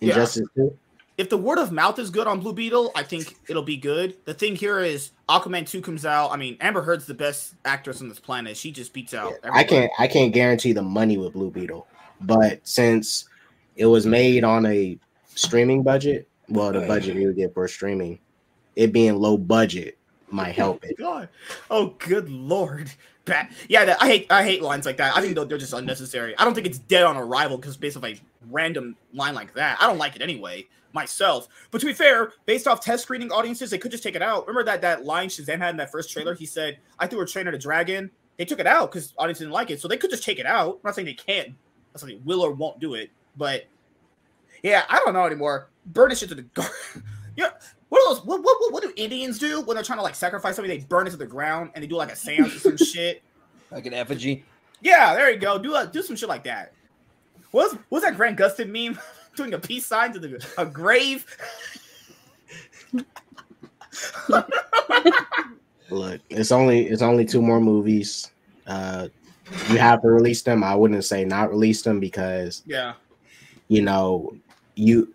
[0.00, 0.10] Yeah.
[0.10, 0.76] Injustice two.
[1.18, 4.16] if the word of mouth is good on Blue Beetle, I think it'll be good.
[4.24, 6.30] The thing here is Aquaman 2 comes out.
[6.32, 8.56] I mean, Amber Heard's the best actress on this planet.
[8.56, 11.86] She just beats out I can't I can't guarantee the money with Blue Beetle,
[12.20, 13.28] but since
[13.76, 18.18] it was made on a streaming budget, well, the oh, budget you get for streaming,
[18.76, 19.98] it being low budget
[20.30, 20.96] might help it.
[20.98, 21.28] God.
[21.70, 22.90] Oh, good lord.
[23.24, 23.48] Bad.
[23.68, 25.16] Yeah, I hate I hate lines like that.
[25.16, 26.36] I think they're, they're just unnecessary.
[26.38, 28.20] I don't think it's dead on arrival because based off a
[28.50, 29.80] random line like that.
[29.80, 31.48] I don't like it anyway myself.
[31.70, 34.46] But to be fair, based off test screening audiences, they could just take it out.
[34.46, 36.34] Remember that that line Shazam had in that first trailer?
[36.34, 39.38] He said, "I threw a train at a dragon." They took it out because audience
[39.38, 40.74] didn't like it, so they could just take it out.
[40.74, 41.48] I'm not saying they can't.
[41.48, 41.56] I'm
[41.94, 43.66] not saying they will or won't do it, but
[44.62, 45.68] yeah, I don't know anymore.
[45.86, 46.70] Burn this shit to the gar-
[47.36, 47.50] Yeah,
[47.88, 48.24] what are those?
[48.24, 50.68] What, what what what do Indians do when they're trying to like sacrifice something?
[50.70, 53.22] They burn it to the ground and they do like a seance or some shit.
[53.70, 54.44] Like an effigy.
[54.82, 55.58] Yeah, there you go.
[55.58, 56.72] Do a, do some shit like that.
[57.52, 58.98] What's what's that Grant Gustin meme?
[59.36, 61.24] Doing a peace sign to the a grave.
[65.90, 68.30] Look, it's only it's only two more movies.
[68.66, 69.08] Uh,
[69.70, 70.62] you have to release them.
[70.64, 72.94] I wouldn't say not release them because Yeah.
[73.72, 74.34] You know
[74.74, 75.14] you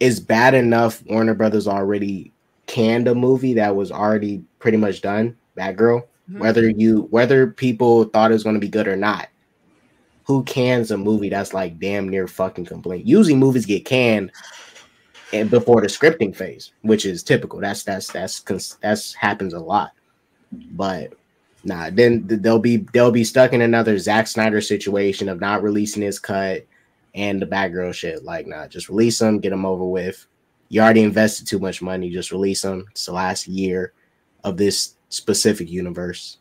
[0.00, 2.32] it's bad enough Warner Brothers already
[2.66, 6.04] canned a movie that was already pretty much done, Batgirl.
[6.30, 6.38] Mhm.
[6.38, 9.28] Whether you whether people thought it was to be good or not,
[10.24, 13.06] who cans a movie that's like damn near fucking complete?
[13.06, 14.32] Usually movies get canned
[15.32, 17.60] and before the scripting phase, which is typical.
[17.60, 19.92] That's that's that's cons- that's happens a lot.
[20.72, 21.12] But
[21.62, 26.02] nah, then they'll be they'll be stuck in another Zack Snyder situation of not releasing
[26.02, 26.66] his cut
[27.16, 28.22] and the Batgirl shit.
[28.22, 30.24] Like, nah, just release them, get them over with.
[30.68, 32.10] You already invested too much money.
[32.10, 32.86] Just release them.
[32.92, 33.92] It's the last year
[34.44, 36.38] of this specific universe,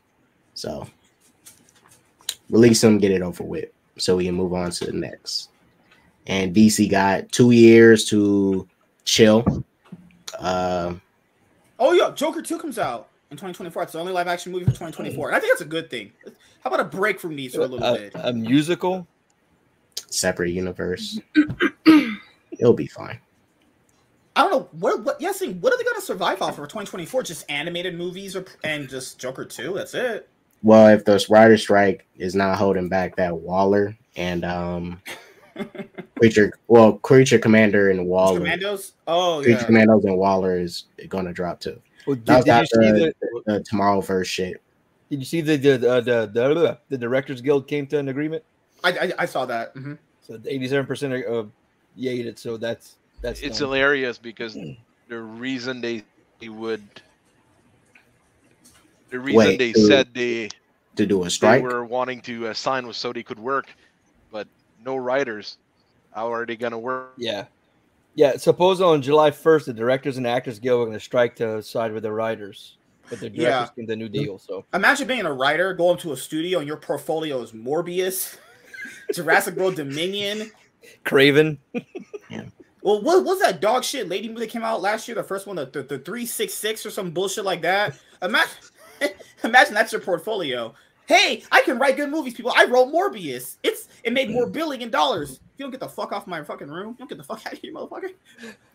[0.54, 0.88] so
[2.50, 5.50] release them, get it over with, so we can move on to the next.
[6.28, 8.68] And DC got two years to
[9.06, 9.64] chill.
[10.40, 10.96] Uh,
[11.78, 13.84] Oh yeah, Joker 2 comes out in 2024.
[13.84, 15.28] It's the only live action movie for 2024.
[15.28, 16.12] And I think that's a good thing.
[16.64, 18.14] How about a break from these for a little A, bit?
[18.16, 19.06] a musical.
[20.10, 21.20] Separate universe.
[22.52, 23.20] It'll be fine.
[24.36, 27.24] I don't know what what yes, what are they gonna survive off for 2024?
[27.24, 29.74] Just animated movies or and just Joker 2?
[29.74, 30.30] That's it.
[30.62, 35.02] Well, if the writer strike is not holding back that Waller and um
[36.18, 38.94] creature, well, creature commander and Waller, Commandos?
[39.08, 39.66] Oh creature yeah.
[39.66, 41.82] commandos and Waller is going to drop too.
[42.06, 44.62] Well, did, did you after see the, the, the tomorrow verse shit.
[45.10, 48.44] Did you see the the the, the, the, the Directors Guild came to an agreement?
[48.86, 49.74] I, I, I saw that.
[49.76, 49.98] Mhm.
[50.22, 51.52] So eighty-seven percent of
[51.98, 52.40] yayed it.
[52.40, 53.70] So that's that's It's done.
[53.70, 54.54] hilarious because
[55.08, 56.04] the reason they,
[56.40, 56.82] they would
[59.10, 60.50] the reason Wait, they so- said they
[60.96, 63.40] To do a strike they strike, were wanting to uh, sign with so they could
[63.40, 63.68] work,
[64.32, 64.48] but
[64.84, 65.58] no writers.
[66.14, 67.14] How are they gonna work?
[67.18, 67.46] Yeah.
[68.16, 68.38] Yeah.
[68.38, 71.92] Suppose on July 1st, the Directors and Actors Guild are going to strike to side
[71.92, 72.78] with the writers,
[73.10, 73.50] but the Yeah.
[73.50, 74.40] directors get the new deal.
[74.40, 78.38] So Imagine being a writer, going to a studio, and your portfolio is Morbius,
[79.14, 80.52] Jurassic World Dominion.
[81.06, 81.58] Kraven.
[82.82, 85.16] Well, what was that dog shit lady movie that came out last year?
[85.16, 87.98] The first one, the the, the three six six or some bullshit like that.
[88.22, 88.54] Imagine,
[89.44, 90.74] imagine that's your portfolio.
[91.08, 92.54] Hey, I can write good movies, people.
[92.56, 93.58] I wrote Morbius.
[93.64, 95.32] It's it made more billion dollars.
[95.34, 97.44] If you don't get the fuck off my fucking room, you don't get the fuck
[97.48, 98.14] out of here, motherfucker.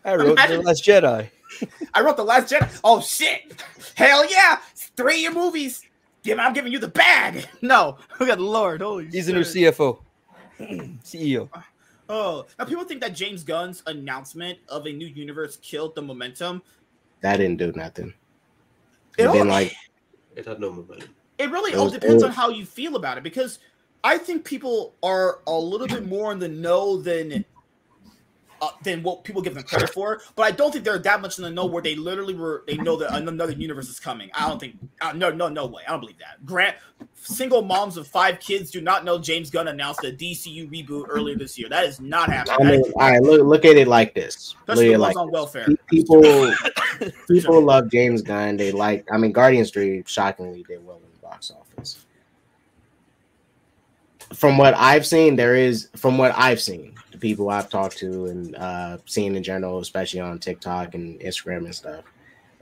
[0.03, 1.29] I wrote Imagine- The Last Jedi.
[1.93, 2.79] I wrote the Last Jedi.
[2.83, 3.63] Oh shit!
[3.95, 4.59] Hell yeah!
[4.97, 5.83] Three of your movies.
[6.23, 7.47] Give, I'm giving you the bag.
[7.61, 9.07] No, we got the lord, holy.
[9.09, 9.39] He's the new.
[9.41, 9.99] CFO,
[11.03, 11.49] CEO.
[11.53, 11.61] Uh,
[12.09, 16.61] oh, now people think that James Gunn's announcement of a new universe killed the momentum.
[17.21, 18.13] that didn't do nothing.
[19.17, 19.73] It, It all, been like
[20.35, 21.09] It had no momentum.
[21.37, 23.59] it really it all depends it- on how you feel about it because
[24.03, 27.45] I think people are a little bit more in the know than
[28.61, 30.21] uh, than what people give them credit for.
[30.35, 32.63] But I don't think they're that much in the know where they literally were.
[32.67, 34.29] They know that another universe is coming.
[34.33, 34.77] I don't think.
[35.01, 35.83] Uh, no, no, no way.
[35.87, 36.45] I don't believe that.
[36.45, 36.75] Grant,
[37.15, 41.35] single moms of five kids do not know James Gunn announced a DCU reboot earlier
[41.35, 41.69] this year.
[41.69, 42.67] That is not happening.
[42.67, 44.55] I mean, all right, look look at it like this.
[44.67, 45.67] Look Especially at the like on welfare.
[45.87, 46.21] people
[47.27, 48.57] people love James Gunn.
[48.57, 49.07] They like.
[49.11, 52.05] I mean, Guardians Three shockingly did well in the box office.
[54.33, 58.55] From what I've seen, there is from what I've seen, people I've talked to and
[58.55, 62.03] uh, seen in general, especially on TikTok and Instagram and stuff.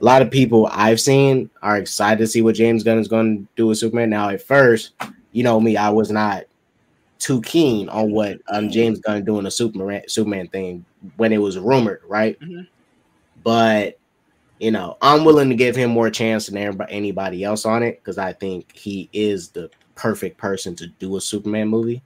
[0.00, 3.38] A lot of people I've seen are excited to see what James Gunn is going
[3.38, 4.10] to do with Superman.
[4.10, 4.92] Now, at first,
[5.32, 6.44] you know me, I was not
[7.18, 10.84] too keen on what um, James Gunn doing a Superman Superman thing
[11.16, 12.38] when it was rumored, right?
[12.40, 12.66] Mhm.
[13.42, 13.98] But
[14.58, 18.18] you know, I'm willing to give him more chance than anybody else on it because
[18.18, 22.02] I think he is the perfect person to do a Superman movie.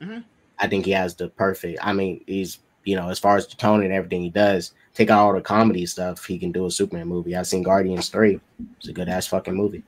[0.00, 0.24] Mhm.
[0.58, 1.78] I think he has the perfect.
[1.82, 5.10] I mean, he's you know, as far as the tone and everything he does, take
[5.10, 7.34] out all the comedy stuff, he can do a Superman movie.
[7.34, 8.40] I've seen Guardians three;
[8.78, 9.82] it's a good ass fucking movie.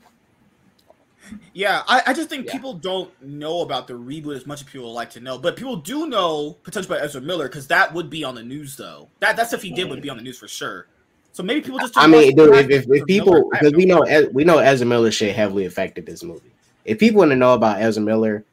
[1.53, 2.53] Yeah, I, I just think Yeah.
[2.53, 5.57] people don't know about the reboot as much as people would like to know, but
[5.57, 9.09] people do know potential by Ezra Miller because that would be on the news though.
[9.21, 10.87] That that's if he did would be on the news for sure.
[11.33, 11.97] So maybe people just.
[11.97, 14.05] I mean, dude, if, if, if people because we know.
[14.33, 16.51] We know Ezra Miller shit heavily affected this movie.
[16.85, 18.45] If people want to know about Ezra Miller,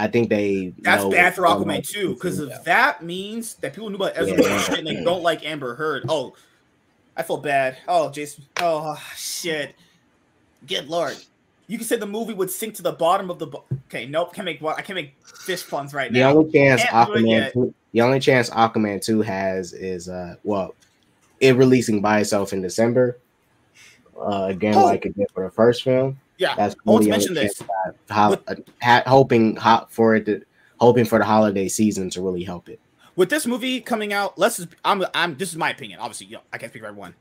[0.00, 3.90] I think they That's know bad for Aquaman too, because if that means that people
[3.90, 4.74] knew about Ezra Yeah.
[4.76, 6.04] And they don't like Amber Heard.
[6.08, 6.34] Oh,
[7.16, 7.78] I feel bad.
[7.88, 8.44] Oh, Jason.
[8.60, 9.74] Oh shit.
[10.66, 11.16] Good lord.
[11.66, 13.46] You can say the movie would sink to the bottom of the.
[13.48, 14.32] Bo- okay, nope.
[14.32, 14.62] Can't make.
[14.62, 16.30] I can't make fish puns right the now.
[16.30, 20.74] only chance Can't Aquaman 2, the only chance Aquaman 2 has is uh well
[21.40, 23.18] it releasing by itself in December.
[24.18, 24.84] Uh, again, Oh.
[24.84, 26.18] like it did for the first film.
[26.38, 27.58] Yeah, That's I want the to mention this.
[27.58, 27.68] chance
[28.08, 30.42] I have, ho- uh, ha- hoping ho- for it to,
[30.80, 32.80] hoping for the holiday season to really help it.
[33.16, 35.98] with this movie coming out, let's just I'm I'm this is my opinion.
[36.00, 37.14] Obviously, you know, I can't speak for everyone.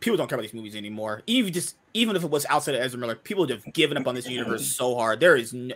[0.00, 1.22] People don't care about these movies anymore.
[1.26, 4.14] Even just even if it was outside of Ezra Miller, people have given up on
[4.14, 5.18] this universe so hard.
[5.20, 5.74] There is no,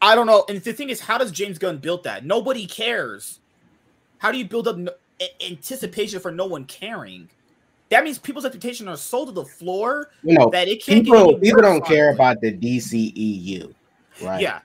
[0.00, 0.44] I don't know.
[0.48, 2.24] And the thing is, how does James Gunn build that?
[2.24, 3.40] Nobody cares.
[4.18, 4.92] How do you build up no,
[5.44, 7.28] anticipation for no one caring?
[7.90, 11.38] That means people's expectations are so to the floor You know, that it can't people
[11.38, 12.14] people don't care honestly.
[12.14, 13.74] about the DCEU,
[14.22, 14.40] right?
[14.40, 14.60] Yeah.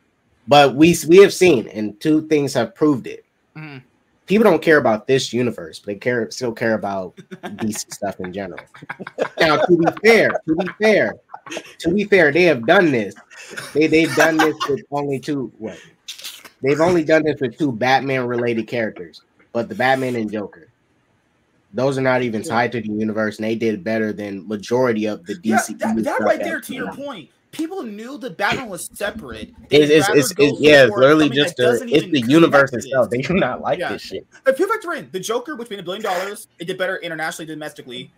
[0.48, 3.24] But we we have seen, and two things have proved it.
[3.56, 3.82] Mhm.
[4.26, 8.34] People don't care about this universe, but they care still care about DC stuff in
[8.34, 8.64] general.
[9.40, 11.16] Now, to be fair, to be fair,
[11.80, 13.16] to be fair, they have done this.
[13.74, 15.52] They they've done this with only two.
[15.60, 15.78] What?
[16.62, 19.22] They've only done this with two Batman related characters,
[19.54, 20.68] but the Batman and Joker.
[21.74, 25.26] Those are not even tied to the universe, and they did better than majority of
[25.26, 25.80] the Yeah, DC.
[25.80, 27.30] that, that right there to your point.
[27.52, 29.54] People knew that Batman was separate.
[29.70, 32.72] They'd It's, it's, it's, it's yeah, it's literally something that just the it's the universe
[32.72, 33.10] connect to itself.
[33.10, 33.94] They do not like Yeah.
[33.94, 34.26] this shit.
[34.48, 37.48] If you factor in the Joker, which made a billion dollars, it did better internationally,
[37.48, 38.12] domestically.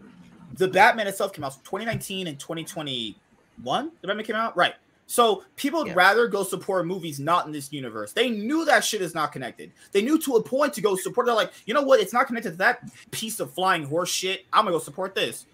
[0.58, 3.92] The Batman itself came out 2019 and 2021.
[4.02, 4.76] The Batman came out right.
[5.08, 5.94] So people would Yeah.
[5.96, 8.12] rather go support movies not in this universe.
[8.14, 9.72] They knew that shit is not connected.
[9.92, 11.28] They knew to a point to go support.
[11.28, 12.00] They're like, you know what?
[12.00, 12.80] It's not connected to that
[13.12, 14.46] piece of flying horse shit.
[14.52, 15.46] I'm gonna go support this.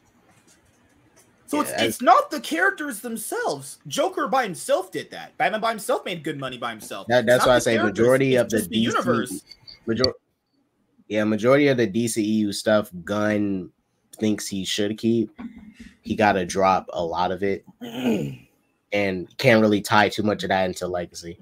[1.47, 3.79] So Yeah, it's I- it's not the characters themselves.
[3.87, 5.37] Joker by himself did that.
[5.37, 7.07] Batman by himself made good money by himself.
[7.07, 9.41] That- that's why I say majority of the DC universe.
[9.85, 10.13] Major-
[11.09, 13.69] yeah, majority of the DCEU stuff Gunn
[14.17, 15.29] thinks he should keep.
[16.03, 17.65] He got to drop a lot of it,
[18.91, 21.39] and can't really tie too much of that into Legacy.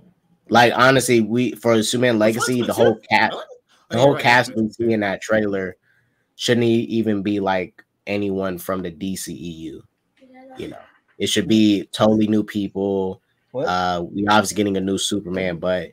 [0.50, 3.34] Like honestly, we for Superman Legacy, the whole cat,
[3.90, 5.78] the whole cast we see in that trailer
[6.36, 9.82] shouldn't even be like anyone from the DCEU.
[10.58, 10.80] You know,
[11.18, 13.22] it should be totally new people.
[13.54, 15.92] Uh, we obviously getting a new Superman, but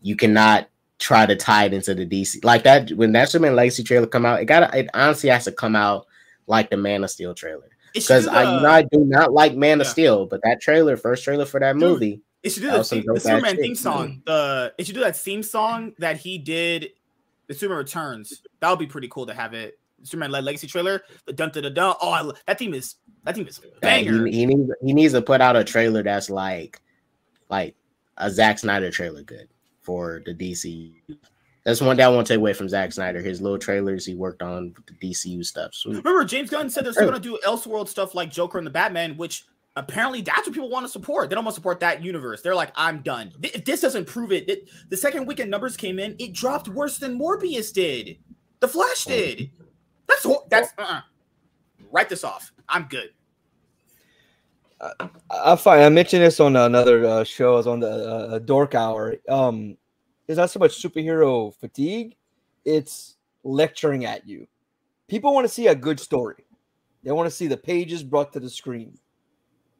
[0.00, 0.68] you cannot
[0.98, 2.90] try to tie it into the DC like that.
[2.92, 6.06] When that Superman Legacy trailer come out, it got it honestly has to come out
[6.46, 9.80] like the Man of Steel trailer because I, you know, I do not like Man
[9.80, 12.72] of Steel, but that trailer, first trailer for that Dude, movie, It should do That
[12.72, 14.22] the, was some theme, the Superman theme song.
[14.26, 16.90] The it should do that theme song that he did.
[17.46, 18.42] The Superman Returns.
[18.60, 19.78] That would be pretty cool to have it.
[20.02, 21.02] Superman Le- Legacy trailer.
[21.26, 21.94] The dun dun dun dun.
[22.00, 24.26] Oh, I, that theme is that theme is banger.
[24.26, 26.80] he, he needs he needs to put out a trailer that's like
[27.48, 27.74] like
[28.16, 29.48] a Zack Snyder trailer, good
[29.80, 30.92] for the DC.
[31.64, 33.20] That's one thing I won't take away from Zack Snyder.
[33.20, 35.74] His little trailers he worked on with the DCU stuff.
[35.74, 35.96] Sweet.
[35.96, 38.70] Remember, James Gunn said they're still going to do Elseworld stuff like Joker and the
[38.70, 39.44] Batman, which
[39.76, 41.28] apparently that's what people want to support.
[41.28, 42.40] They don't want to support that universe.
[42.40, 43.32] They're like, I'm done.
[43.42, 46.96] If this doesn't prove it, it- the second weekend numbers came in, it dropped worse
[46.98, 48.16] than Morbius did.
[48.60, 49.50] The Flash did.
[50.08, 51.00] That's hor- that's uh-uh.
[51.92, 52.52] write this off.
[52.68, 53.10] I'm good.
[55.30, 55.82] I'm fine.
[55.82, 57.52] I mentioned this on another uh, show.
[57.52, 59.16] I was on the uh, Dork Hour.
[59.28, 59.76] Um,
[60.30, 62.16] it's not so much superhero fatigue;
[62.64, 64.46] it's lecturing at you.
[65.08, 66.44] People want to see a good story.
[67.02, 68.96] They want to see the pages brought to the screen,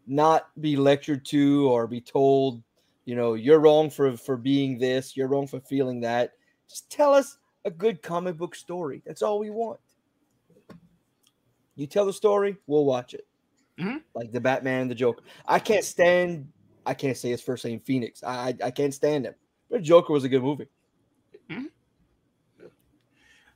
[0.06, 2.62] not be lectured to or be told,
[3.04, 6.32] you know, you're wrong for for being this, you're wrong for feeling that.
[6.68, 9.02] Just tell us a good comic book story.
[9.06, 9.78] That's all we want.
[11.76, 13.26] You tell the story, we'll watch it.
[13.78, 14.02] Mhm.
[14.14, 15.22] Like the Batman and the Joker.
[15.46, 16.50] I can't stand.
[16.86, 18.24] I can't say his first name Phoenix.
[18.24, 19.34] I I, I can't stand him.
[19.70, 20.66] But Joker was a good movie.
[21.48, 21.66] Hmm?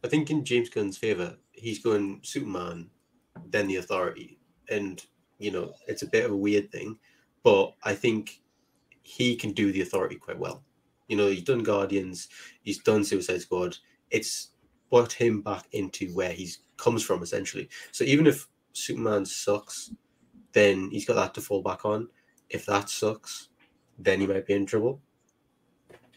[0.05, 2.91] I think in James Gunn's favor, he's going Superman,
[3.51, 4.39] then the Authority,
[4.69, 5.05] and
[5.39, 6.99] you know it's a bit of a weird thing,
[7.43, 8.41] but I think
[9.03, 10.63] he can do the Authority quite well.
[11.09, 12.29] You know, he's done Guardians,
[12.63, 13.77] he's done Suicide Squad.
[14.11, 14.51] It's
[14.91, 17.69] brought him back into where he comes from essentially.
[17.93, 19.91] So even if Superman sucks,
[20.53, 22.09] then he's got that to fall back on.
[22.49, 23.49] If that sucks,
[23.99, 25.01] then he might be in trouble.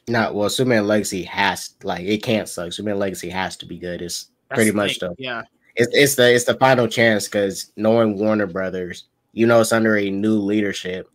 [0.10, 2.72] Not well, Superman Legacy has like it can't suck.
[2.72, 4.02] Superman Legacy has to be good.
[4.02, 5.42] It's That's pretty the much thing, the Yeah.
[5.76, 9.98] it's it's the it's the final chance because knowing Warner Brothers, you know it's under
[9.98, 11.10] a new leadership.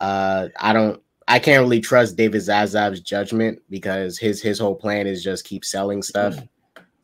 [0.00, 5.06] Uh I don't I can't really trust David Zaslav's judgment because his his whole plan
[5.06, 6.36] is just keep selling stuff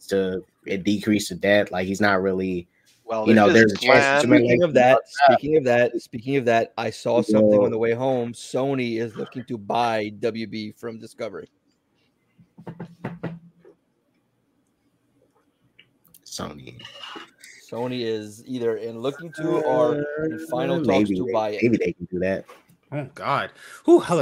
[0.09, 0.43] to
[0.82, 1.70] decrease the debt.
[1.70, 2.66] Like he's not really
[3.13, 6.37] Well, you know, there's a chance plan- that Speaking of that, speaking of that, speaking
[6.37, 7.65] of that, I saw something No.
[7.67, 8.33] on the way home.
[8.33, 11.49] Sony is looking to buy WB from Discovery.
[16.25, 16.81] Sony.
[17.71, 21.63] Sony is either in looking to or in final talks maybe, to buy it.
[21.63, 22.47] maybe they can do that.
[22.93, 23.51] Oh God.
[23.85, 24.21] Who hell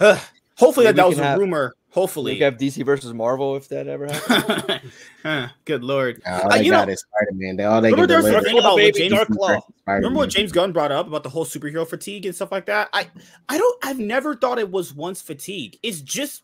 [0.00, 0.18] uh,
[0.56, 1.74] hopefully Maybe that, that was a have- rumor.
[1.96, 2.34] We Hopefully.
[2.34, 4.92] could have DC versus Marvel if that ever happens.
[5.22, 6.20] Huh, Good lord.
[6.26, 7.56] All Uh, you got know- is Spider Man.
[7.56, 9.60] They all they Remember can there was a thing about what baby, James Dark Claw.
[9.88, 12.90] Remember what James Gunn brought up about the whole superhero fatigue and stuff like that?
[12.92, 13.08] I
[13.48, 15.78] I don't I've never thought it was once fatigue.
[15.82, 16.42] It's just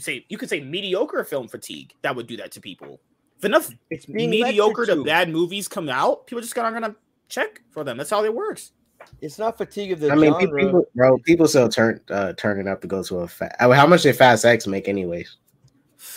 [0.00, 2.98] say you could say mediocre film fatigue that would do that to people.
[3.36, 6.96] If enough It's mediocre lectured to bad movies come out, people just aren't gonna
[7.28, 7.98] check for them.
[7.98, 8.72] That's how it works.
[9.20, 10.38] It's not fatigue of the I mean, genre.
[10.40, 13.56] people, people, bro, people still turn uh, turning up to go to a fat.
[13.58, 15.36] How much did Fast X make, anyways?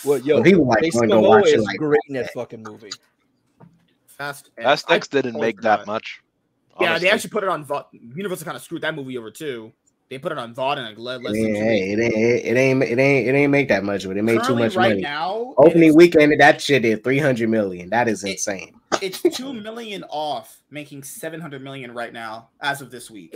[0.04, 2.24] Well, yo, Well, people like going to watch it is like great in that.
[2.24, 2.90] that fucking movie.
[4.06, 4.64] Fast X.
[4.64, 5.86] Fast I X didn't make that forgot.
[5.86, 6.22] much.
[6.80, 7.84] Yeah, they actually put it on VOD.
[8.16, 9.72] Universal kind of screwed that movie over too.
[10.12, 13.28] They put it on VOD and like less hey, it ain't, it ain't, it ain't,
[13.28, 15.00] it ain't make that much, but it made too Currently, much right money.
[15.00, 15.54] now.
[15.56, 17.88] Opening weekend, that shit did three hundred million.
[17.88, 18.74] That is It- insane.
[19.00, 23.34] it's two million off, making seven hundred million right now as of this week.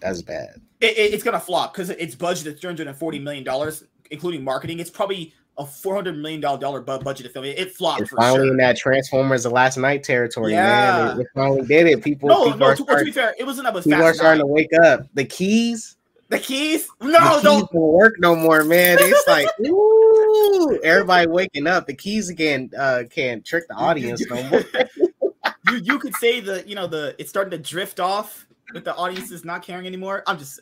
[0.00, 0.60] That's bad.
[0.80, 3.82] It, it- it's gonna flop because it's budgeted three hundred and forty million dollars,
[4.12, 4.78] including marketing.
[4.78, 7.58] It's probably a four hundred million dollar budget film it.
[7.58, 8.50] It flopped It's finally sure.
[8.52, 11.04] in that Transformers: The Last Knight territory, Yeah.
[11.06, 11.18] man.
[11.18, 12.02] They, finally did it.
[12.02, 12.70] People, no, people, no.
[12.70, 14.46] To, to starting, be fair, it wasn't up with people are starting Nine.
[14.46, 15.06] to wake up.
[15.14, 15.96] The keys,
[16.28, 16.88] The keys?
[17.00, 17.74] the No, keys don't.
[17.74, 18.96] work no more, man.
[19.00, 21.86] It's like, ooh, everybody waking up.
[21.86, 24.64] The keys again uh, can't trick the audience no more.
[25.68, 28.94] you you could say the you know the it's starting to drift off with the
[28.96, 30.22] audiences not caring anymore.
[30.26, 30.60] I'm just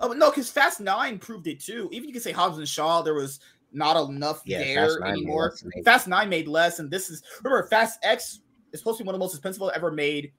[0.00, 1.90] oh no, because Fast Nine proved it too.
[1.92, 3.40] Even you can say Hobbs and Shaw, there was
[3.72, 5.54] not enough Yeah, there Fast Nine made anymore.
[5.84, 8.40] Fast Nine made less, and this is remember Fast X
[8.72, 10.32] is supposed to be one of the most expensive ever made.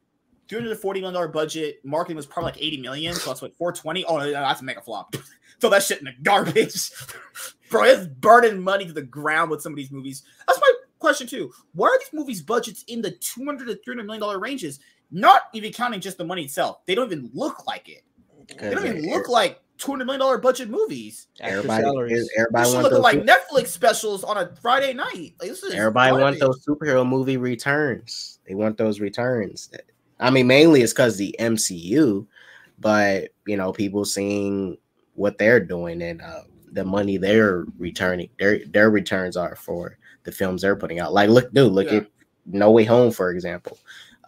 [0.48, 1.80] Two hundred forty million dollar budget.
[1.84, 4.04] Marketing was probably like eighty million, so that's what four twenty.
[4.06, 5.16] Oh, no, that's a mega flop.
[5.62, 6.92] Throw that shit in the garbage,
[7.70, 7.84] bro.
[7.84, 10.24] It's burning money to the ground with some of these movies.
[10.48, 11.52] That's my question too.
[11.74, 14.80] Why are these movies' budgets in the two hundred to three hundred million dollar ranges?
[15.12, 16.86] Not even counting just the money itself.
[16.86, 18.04] They don't even look like it.
[18.60, 21.28] They don't even look like two hundred million dollar budget movies.
[21.40, 22.30] Extra Everybody, salaries.
[22.36, 23.00] They everybody should want those.
[23.02, 25.34] like Netflix specials on a Friday night.
[25.40, 26.40] Like, this is Everybody want garbage.
[26.40, 28.40] those superhero movie returns.
[28.48, 29.72] They want those returns.
[30.20, 32.28] I mean, mainly it's because the MCU,
[32.80, 34.78] but you know, people seeing
[35.16, 36.42] what they're doing and uh,
[36.72, 41.14] the money they're returning, their their returns are for the films they're putting out.
[41.14, 41.98] Like, look, dude, look Yeah.
[42.00, 42.08] at
[42.46, 43.78] No Way Home, for example.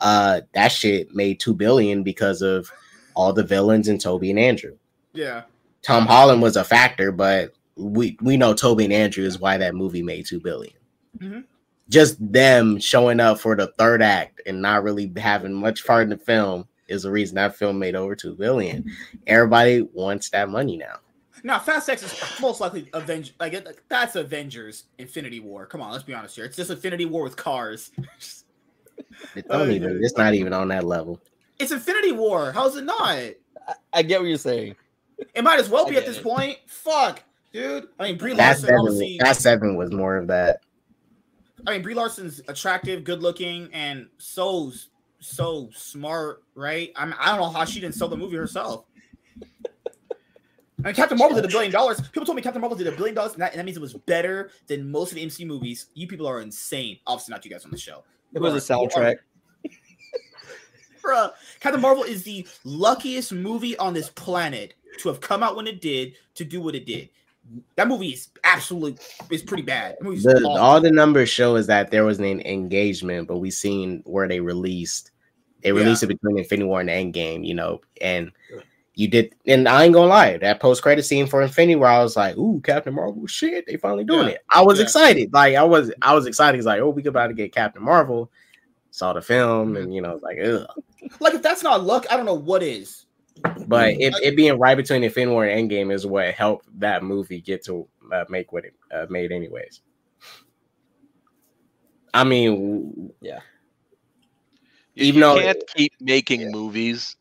[0.02, 2.72] Uh, that shit made two billion because of
[3.16, 4.76] all the villains and Toby and Andrew.
[5.14, 5.44] Yeah.
[5.81, 9.76] Tom Holland was a factor, but we we know Toby and Andrew is why that
[9.76, 10.73] movie made two billion.
[11.18, 11.44] Mhm.
[11.90, 16.10] Just them showing up for the third act and not really having much part in
[16.10, 18.85] the film is the reason that film made over two billion.
[19.27, 20.99] Everybody wants that money now.
[21.45, 23.34] Now, Fast X is most likely Avengers.
[23.40, 25.65] Like that's Avengers Infinity War.
[25.65, 26.45] Come on, let's be honest here.
[26.45, 27.91] It's just Infinity War with cars.
[29.35, 29.76] It don't yeah.
[29.76, 29.99] even.
[30.03, 31.19] It's not even on that level.
[31.60, 32.52] It's Infinity War.
[32.52, 32.98] How's it not?
[32.98, 33.35] I,
[33.91, 34.76] I get what you're saying.
[35.34, 36.58] It might as well be at this point.
[36.68, 37.88] Fuck, dude.
[38.00, 38.68] I mean, Brie Fast Larson.
[38.68, 38.80] seven.
[38.80, 40.62] Obviously, Fast seven was more of that.
[41.66, 44.72] I mean, Brie Larson's attractive, good looking, and so
[45.20, 46.91] so smart, right?
[46.95, 48.86] I mean, I don't know how she didn't sell the movie herself.
[50.86, 52.02] And Captain Marvel did a billion dollars.
[52.02, 53.82] People told me Captain Marvel did a billion dollars, and that, and that means it
[53.82, 55.88] was better than most of the MC movies.
[55.94, 57.00] You people are insane.
[57.08, 58.04] Obviously, not you guys on the show.
[58.34, 59.18] It was a soundtrack.
[61.04, 65.68] Bruh, Captain Marvel is the luckiest movie on this planet to have come out when
[65.68, 67.10] it did, to do what it did.
[67.76, 68.98] That movie is absolutely
[69.30, 69.98] is pretty bad.
[69.99, 70.57] That The, awful.
[70.57, 74.40] all the numbers show is that there was an engagement, but we seen where they
[74.40, 75.11] released.
[75.61, 75.80] They Yeah.
[75.80, 78.32] released it between Infinity War and Endgame, you know, and
[78.95, 79.34] you did.
[79.48, 82.38] And I ain't gonna lie, that post credit scene for Infinity War, I was like,
[82.38, 84.34] "Ooh, Captain Marvel, shit, they finally doing Yeah.
[84.36, 84.84] it." I was Yeah.
[84.84, 86.57] excited, like I was, I was excited.
[86.57, 88.32] It's like, "Oh, we about to get Captain Marvel."
[88.91, 90.68] Saw the film, and you know, like, ugh.
[91.20, 93.06] like if that's not luck, I don't know what is.
[93.68, 97.41] But it, it being right between Infinity War and Endgame is what helped that movie
[97.41, 99.82] get to uh, make what it uh, made, anyways.
[102.14, 103.40] I mean, Yeah.
[104.95, 107.15] You, Even you though- can't keep making movies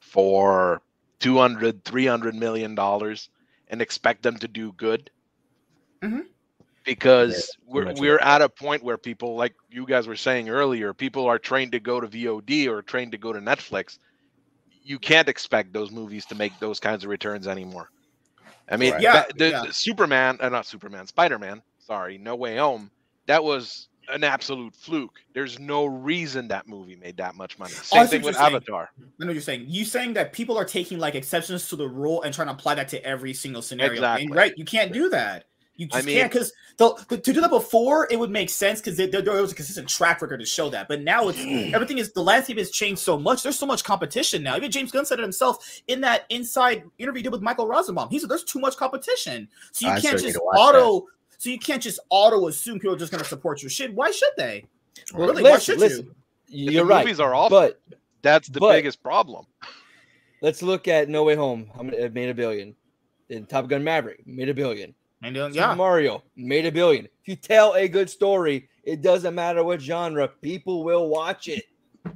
[0.00, 0.82] for
[1.20, 3.28] 200 300 million dollars
[3.68, 5.10] and expect them to do good
[6.02, 6.26] Mhm.
[6.84, 10.92] because Yeah, we're, we're at a point where people like you guys were saying earlier
[10.94, 13.98] people are trained to go to vod or trained to go to netflix
[14.82, 17.90] you can't expect those movies to make those kinds of returns anymore
[18.70, 19.02] i mean Right.
[19.02, 19.64] Yeah, the, yeah.
[19.66, 22.90] the superman uh, not superman spider-man sorry no way home
[23.26, 27.76] that was an absolute fluke there's no reason that movie made that much money I
[27.76, 28.56] same see thing with you're saying.
[28.56, 29.66] avatar I know what you're saying.
[29.68, 32.74] You saying that people are taking like exceptions to the rule and trying to apply
[32.74, 33.92] that to every single scenario.
[33.92, 34.26] Exactly.
[34.26, 34.52] And, right?
[34.56, 35.44] You can't do that.
[35.82, 39.06] You I mean- can't because to do that before it would make sense because there,
[39.06, 40.88] there was a consistent track record to show that.
[40.88, 41.74] But now it's hmm.
[41.74, 43.42] everything is the landscape has changed so much.
[43.42, 44.56] There's so much competition now.
[44.56, 48.08] Even James Gunn said it himself in that inside interview he did with Michael Rosenbaum.
[48.10, 51.06] He said there's too much competition, so you I can't just to watch auto.
[51.38, 53.92] So you can't just auto assume people are just going to support your shit.
[53.94, 54.64] Why should they?
[55.12, 55.42] Really?
[55.42, 56.14] Why should listen.
[56.46, 56.68] you?
[56.68, 57.04] If You're the right.
[57.04, 57.80] movies are awful But
[58.22, 59.46] that's the but- biggest problem
[60.42, 61.70] let's look at No Way Home.
[61.74, 62.74] How many it made a billion?
[63.30, 64.94] And Top Gun Maverick made a billion.
[65.22, 67.04] And Super yeah, Mario made a billion.
[67.04, 71.64] If you tell a good story, it doesn't matter what genre, people will watch it.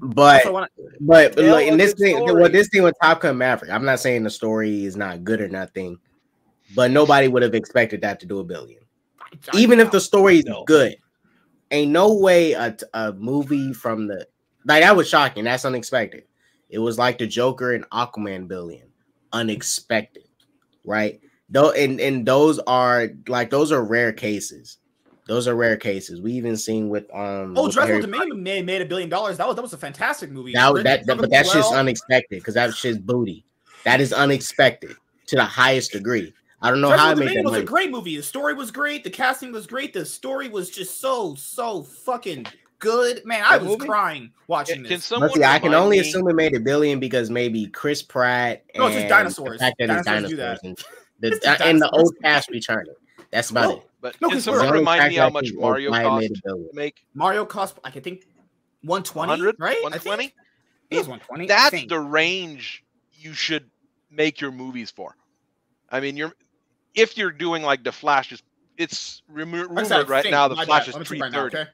[0.01, 0.69] but So when I-
[1.01, 2.43] But Tell look, a in this thing, story.
[2.43, 5.41] well, this thing with Top Gun Maverick, I'm not saying the story is not good
[5.41, 5.99] or nothing,
[6.74, 8.83] but nobody would have expected that to do a billion.
[9.55, 10.97] Even if the story is good,
[11.70, 14.27] ain't no way a, a movie from the
[14.65, 15.45] like that was shocking.
[15.45, 16.24] That's unexpected.
[16.69, 18.89] It was like the Joker and Aquaman billion,
[19.33, 20.24] unexpected,
[20.85, 21.20] right?
[21.48, 24.78] Though, and and those are like those are rare cases.
[25.28, 26.20] Those are rare cases.
[26.20, 27.56] We even seen with um.
[27.56, 29.36] Oh, with Dreadful Harry Dominion made, made a billion dollars.
[29.39, 30.52] That was that was a fantastic movie.
[30.52, 33.44] that, Written- that, that but that's just unexpected because that shit's booty.
[33.85, 34.97] That is unexpected
[35.28, 36.32] to the highest degree.
[36.62, 38.16] I don't know Dreadful how it made Dominion that was a great movie.
[38.16, 39.05] The story was great.
[39.05, 39.93] The casting was great.
[39.93, 42.47] The story was just so so fucking
[42.81, 43.24] good.
[43.24, 43.86] Man, I was movie?
[43.86, 45.05] crying watching Can this.
[45.05, 48.02] someone But see, I can only me- assume it made a billion because maybe Chris
[48.02, 49.59] Pratt and No, it's just dinosaurs.
[49.60, 50.68] the fact that it's Dinosaurs do dinosaurs that.
[50.68, 50.85] and
[51.20, 52.94] the, It's uh, and the old cast returning.
[53.30, 53.90] That's about Well, it.
[54.01, 57.05] But No, can 'cause someone we're- remind me how much Mario cost made to make?
[57.14, 58.26] Mario cost like I think
[58.82, 59.82] 120, 100, right?
[59.82, 60.32] 120?
[60.90, 61.47] it was 120.
[61.47, 63.68] That's the range you should
[64.10, 65.16] make your movies for.
[65.90, 66.32] I mean, you're
[66.94, 68.43] if you're doing like the Flash is
[68.76, 70.88] it's remo- Like I said, I rumored right think, now the Flash bad.
[70.88, 71.56] is Let me check right now, 330.
[71.62, 71.70] okay?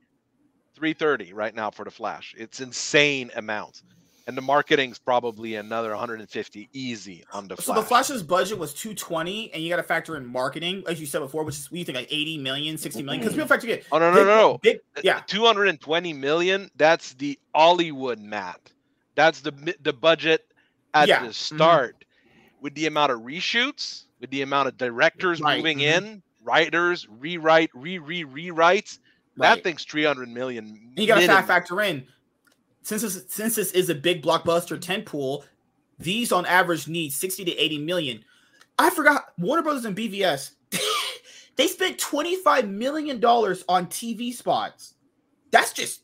[0.74, 2.35] 330 right now for the Flash.
[2.39, 3.82] It's insane amounts.
[4.27, 7.77] And the marketing's probably another 150 easy on the So Flash.
[7.78, 11.19] the Flash's budget was 220, and you got to factor in marketing, as you said
[11.20, 13.20] before, which is we think like 80 million, 60 million.
[13.20, 14.59] Because people factor in Oh no no big- no no!
[14.59, 16.70] big, yeah, 220 million.
[16.77, 18.61] That's the Hollywood math.
[19.16, 20.47] That's the the budget
[20.94, 21.35] at Yeah, the mhm.
[21.35, 22.05] start.
[22.61, 25.97] With the amount of reshoots, with the amount of directors Right, moving mhm.
[25.97, 28.99] in, writers rewrite, re re rewrites.
[29.36, 29.57] right.
[29.57, 30.66] That thing's 300 million.
[30.66, 32.07] And you got to factor in
[32.83, 35.45] since this since this is a big blockbuster tent pole,
[35.99, 38.25] these on average need 60 to 80 million.
[38.79, 40.53] I forgot Warner Brothers and BVS.
[41.57, 44.95] they spent 25 million dollars on TV spots.
[45.51, 46.03] That's just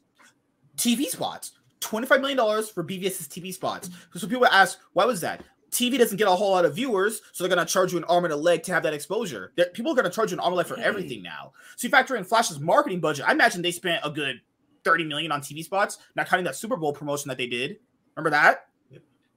[0.76, 1.52] TV spots.
[1.80, 3.90] 25 million dollars for BVS's TV spots.
[4.14, 5.42] So people ask, why was that?
[5.70, 8.24] TV doesn't get a whole lot of viewers, so they're gonna charge you an arm
[8.24, 9.52] and a leg to have that exposure.
[9.56, 10.84] They're- people are gonna charge you an arm and a leg for mm-hmm.
[10.84, 11.52] everything now.
[11.76, 13.28] So you factor in Flash's marketing budget.
[13.28, 14.40] I imagine they spent a good
[14.84, 17.78] 30 million on TV spots, not counting that Super Bowl promotion that they did.
[18.16, 18.66] Remember that?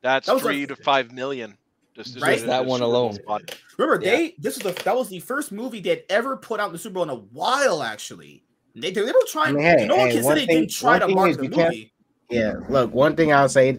[0.02, 1.58] That's that three a- to five million.
[1.94, 2.36] Just, Right?
[2.36, 3.14] Just that one alone.
[3.16, 3.56] spot.
[3.78, 4.12] Remember, Yeah.
[4.12, 6.80] they this was the that was the first movie they'd ever put out in the
[6.80, 8.44] Super Bowl in a while, actually.
[8.74, 10.72] They, they were trying, I mean, hey, no one hey, can say one they didn't
[10.72, 11.94] try to market the movie.
[12.30, 13.78] Yeah, look, one thing I'll say,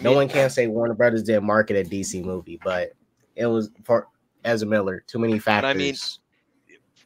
[0.00, 2.90] no one can say Warner Brothers didn't market a DC movie, but
[3.36, 4.08] it was for
[4.44, 5.04] Ezra Miller.
[5.06, 5.70] Too many factors.
[5.70, 5.94] I mean,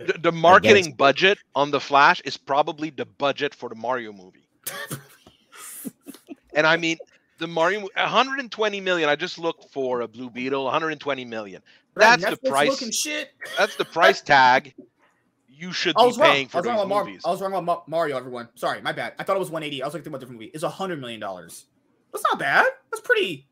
[0.07, 4.13] The, the marketing Against- budget on the Flash is probably the budget for the Mario
[4.13, 4.45] movie.
[6.55, 6.99] and I mean,
[7.39, 9.09] the Mario 120 million.
[9.09, 10.65] I just looked for a Blue Beetle.
[10.65, 11.63] 120 million.
[11.97, 12.95] That That's the price.
[12.95, 13.31] Shit.
[13.59, 14.75] That's the price tag
[15.49, 16.31] you should I be was wrong.
[16.31, 18.17] paying I for was wrong these about Mar- I was wrong about Mario.
[18.17, 19.13] Everyone, sorry, my bad.
[19.19, 19.83] I thought it was 180.
[19.83, 20.51] I was like thinking about a different movie.
[20.55, 21.67] It's hundred million dollars.
[22.13, 22.67] That's not bad.
[22.91, 23.47] That's pretty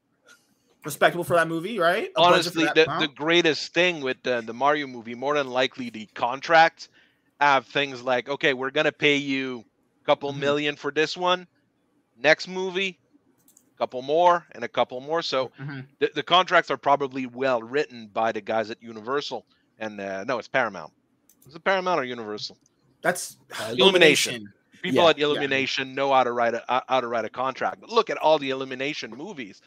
[0.85, 2.11] respectable for that movie, right?
[2.17, 3.09] A Honestly, that the, amount.
[3.09, 6.89] the greatest thing with the, the Mario movie, more than likely, the contracts
[7.41, 10.41] have things like, okay, we're gonna pay you a couple Mhm.
[10.41, 11.47] million for this one.
[12.17, 13.01] Next movie,
[13.77, 15.23] a couple more, and a couple more.
[15.23, 15.89] So Mhm.
[16.01, 19.47] the, the contracts are probably well written by the guys at Universal.
[19.79, 20.93] And uh, no, it's Paramount.
[21.47, 22.59] Is it Paramount or Universal?
[23.03, 24.53] That's Uh, Illumination.
[24.83, 27.81] People Yeah, at Illumination know how to write a uh, how to write a contract.
[27.81, 29.61] But look at all the Illumination movies;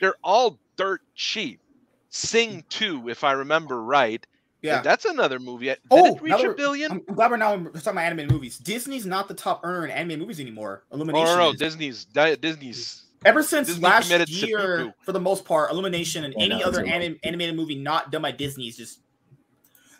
[0.00, 1.60] they're all dirt cheap.
[2.10, 2.68] Sing mm.
[2.68, 4.26] two, if I remember right.
[4.62, 4.80] Yeah.
[4.82, 5.66] that's another movie.
[5.66, 6.90] Did Oh, it reach another- a billion?
[6.90, 8.58] I'm I'm glad we're now talking about animated movies.
[8.58, 10.84] Disney's not the top earner in animated movies anymore.
[10.90, 11.26] Oh Illumination.
[11.26, 11.52] no, no.
[11.52, 13.02] Disney's Di- Disney's.
[13.24, 16.66] Ever since Disney last committed year, for the most part, Illumination and Yeah, any no,
[16.66, 19.00] other anim- animated movie not done by Disney is just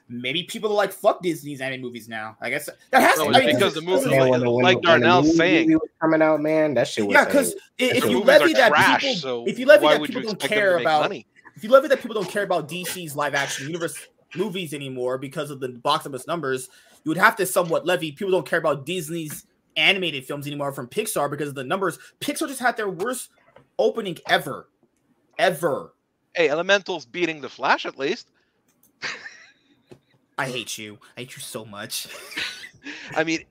[0.09, 2.37] maybe people are like fuck Disney's animated movies now.
[2.41, 4.41] I guess that has No, to it's I mean, because the is- movie- Man, when
[4.41, 5.73] when like the- when the Darnell's movie saying.
[5.73, 8.69] was coming out, man, that shit was yeah, because saying- if you movies levy that
[8.69, 11.03] trash, people, so if you levy why that people don't expect them to care about,
[11.03, 11.27] money?
[11.57, 13.97] if you levy that people don't care about DC's live action universe
[14.35, 16.69] movies anymore because of the box office numbers,
[17.05, 19.47] you would have to somewhat levy people don't care about Disney's
[19.77, 21.99] animated films anymore from Pixar because of the numbers.
[22.21, 23.31] Pixar just had their worst
[23.79, 24.69] opening ever,
[25.39, 25.93] ever.
[26.35, 28.31] Hey, Elemental's beating the Flash at least.
[30.39, 30.99] I hate you.
[31.17, 32.07] I hate you so much.
[33.17, 33.45] I mean,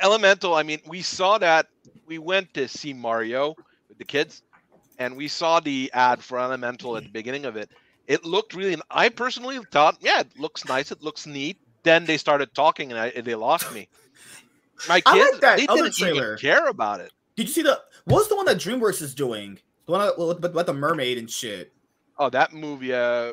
[0.00, 0.54] Elemental.
[0.54, 1.66] I mean, we saw that.
[2.06, 3.54] We went to see Mario
[3.88, 4.42] with the kids,
[4.98, 7.70] and we saw the ad for Elemental at the beginning of it.
[8.06, 8.72] It looked really.
[8.74, 10.92] And I personally thought, yeah, it looks nice.
[10.92, 11.58] It looks neat.
[11.82, 13.88] Then they started talking, and I, they lost me.
[14.88, 16.24] My I like kids, that they other didn't trailer.
[16.34, 17.12] even care about it.
[17.36, 17.80] Did you see the?
[18.04, 19.58] What's the one that DreamWorks is doing?
[19.86, 21.72] The one that- with, with, with the mermaid and shit.
[22.18, 22.92] Oh, that movie.
[22.94, 23.32] Uh,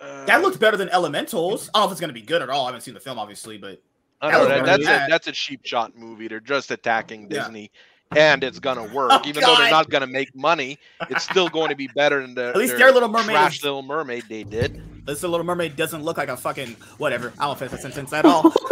[0.00, 1.68] uh, That looks better than Elementals.
[1.74, 2.64] I don't know if it's gonna be good at all.
[2.64, 3.80] I haven't seen the film, obviously, but
[4.20, 6.28] I that don't was know, better that's than a, that's a cheap shot movie.
[6.28, 7.40] They're just attacking Yeah.
[7.44, 7.70] Disney,
[8.16, 9.10] and it's gonna work.
[9.12, 10.78] Oh, Even though they're not gonna make money,
[11.10, 13.64] it's still going to be better than the At least their Little Mermaid trash is-
[13.64, 14.80] Little Mermaid they did.
[15.06, 17.32] this Little Mermaid doesn't look like a fucking whatever.
[17.38, 18.52] I don't finish that sentence at all.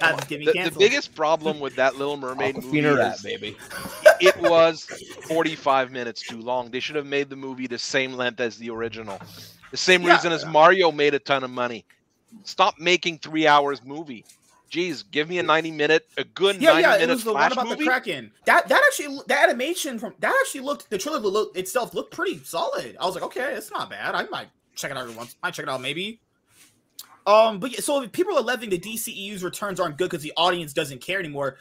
[0.00, 3.22] That just get The, the biggest problem with that Little Mermaid movie Awkwafina rat, is
[3.22, 3.54] baby.
[4.20, 4.84] it was
[5.28, 6.70] 45 minutes too long.
[6.70, 9.18] They should have made the movie the same length as the original.
[9.70, 10.14] The same Yeah.
[10.14, 11.84] reason as Mario made a ton of money.
[12.44, 14.24] Stop making three hours movie.
[14.70, 17.32] Jeez, give me a 90 minute, a good yeah, 90 yeah, it minute was the
[17.32, 17.84] one about movie.
[17.84, 18.32] the Kraken.
[18.44, 22.38] That that actually the animation from that actually looked the trailer look, itself looked pretty
[22.44, 22.96] solid.
[23.00, 24.14] I was like, okay, it's not bad.
[24.14, 25.34] I might check it out every once.
[25.42, 26.20] I might check it out maybe.
[27.26, 30.32] Um, but yeah, so if people are alleging the DCEU's returns aren't good because the
[30.36, 31.56] audience doesn't care anymore.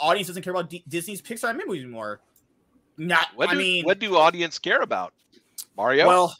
[0.00, 2.20] Audience doesn't care about D- Disney's Pixar movies anymore.
[2.98, 5.14] Not, What I do, mean, what do audience care about?
[5.76, 6.06] Mario?
[6.06, 6.36] well,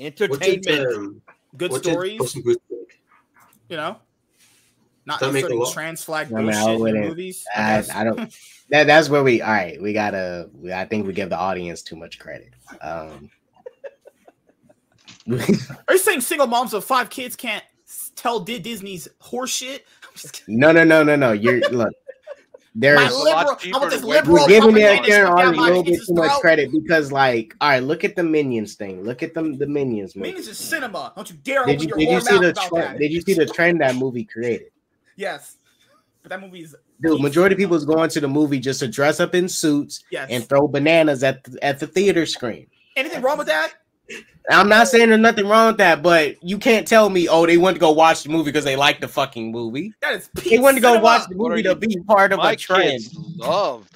[0.00, 0.96] What did, Entertainment.
[0.96, 1.22] um,
[1.56, 2.42] good what stories, Puss in
[3.68, 3.96] you know.
[5.06, 7.44] Not That inserting trans flag I mean, bullshit in movies.
[7.54, 7.90] I, guess.
[7.90, 8.36] I don't.
[8.70, 9.42] That, that's where we.
[9.42, 10.48] All right, we gotta.
[10.54, 12.54] We, I think we give the audience too much credit.
[12.80, 13.28] Um,
[15.28, 17.64] Are you saying single moms of five kids can't
[18.14, 19.80] tell Di- Disney's horseshit?
[20.04, 20.56] I'm just kidding.
[20.56, 21.32] no, no, no, no, no.
[21.32, 21.92] You're look.
[22.74, 25.38] There's My a lot liberal, I want this liberal we're giving their propaganda Karen shoved
[25.38, 26.40] down Army a little bit too much throat.
[26.40, 29.02] credit because, like, all right, look at the Minions thing.
[29.02, 30.28] Look at them, the Minions movie.
[30.28, 31.12] Minions is cinema.
[31.16, 32.94] Don't you dare Did open you your did you see mouth the about trend?
[32.94, 32.98] that.
[32.98, 34.68] Did you see the trend that movie created?
[35.16, 35.56] Yes,
[36.22, 38.88] but that movie is Dude, majority of people is going to the movie just to
[38.88, 40.28] dress up in suits yes.
[40.30, 42.66] and throw bananas at the, at the theater screen.
[42.94, 43.72] Anything wrong with that?
[44.50, 47.58] I'm not saying there's nothing wrong with that, but you can't tell me, oh, they
[47.58, 49.92] went to go watch the movie because they like the fucking movie.
[50.02, 51.04] That is They went to go cinema.
[51.04, 53.02] watch the movie to be part of My a trend.
[53.02, 53.88] kids loved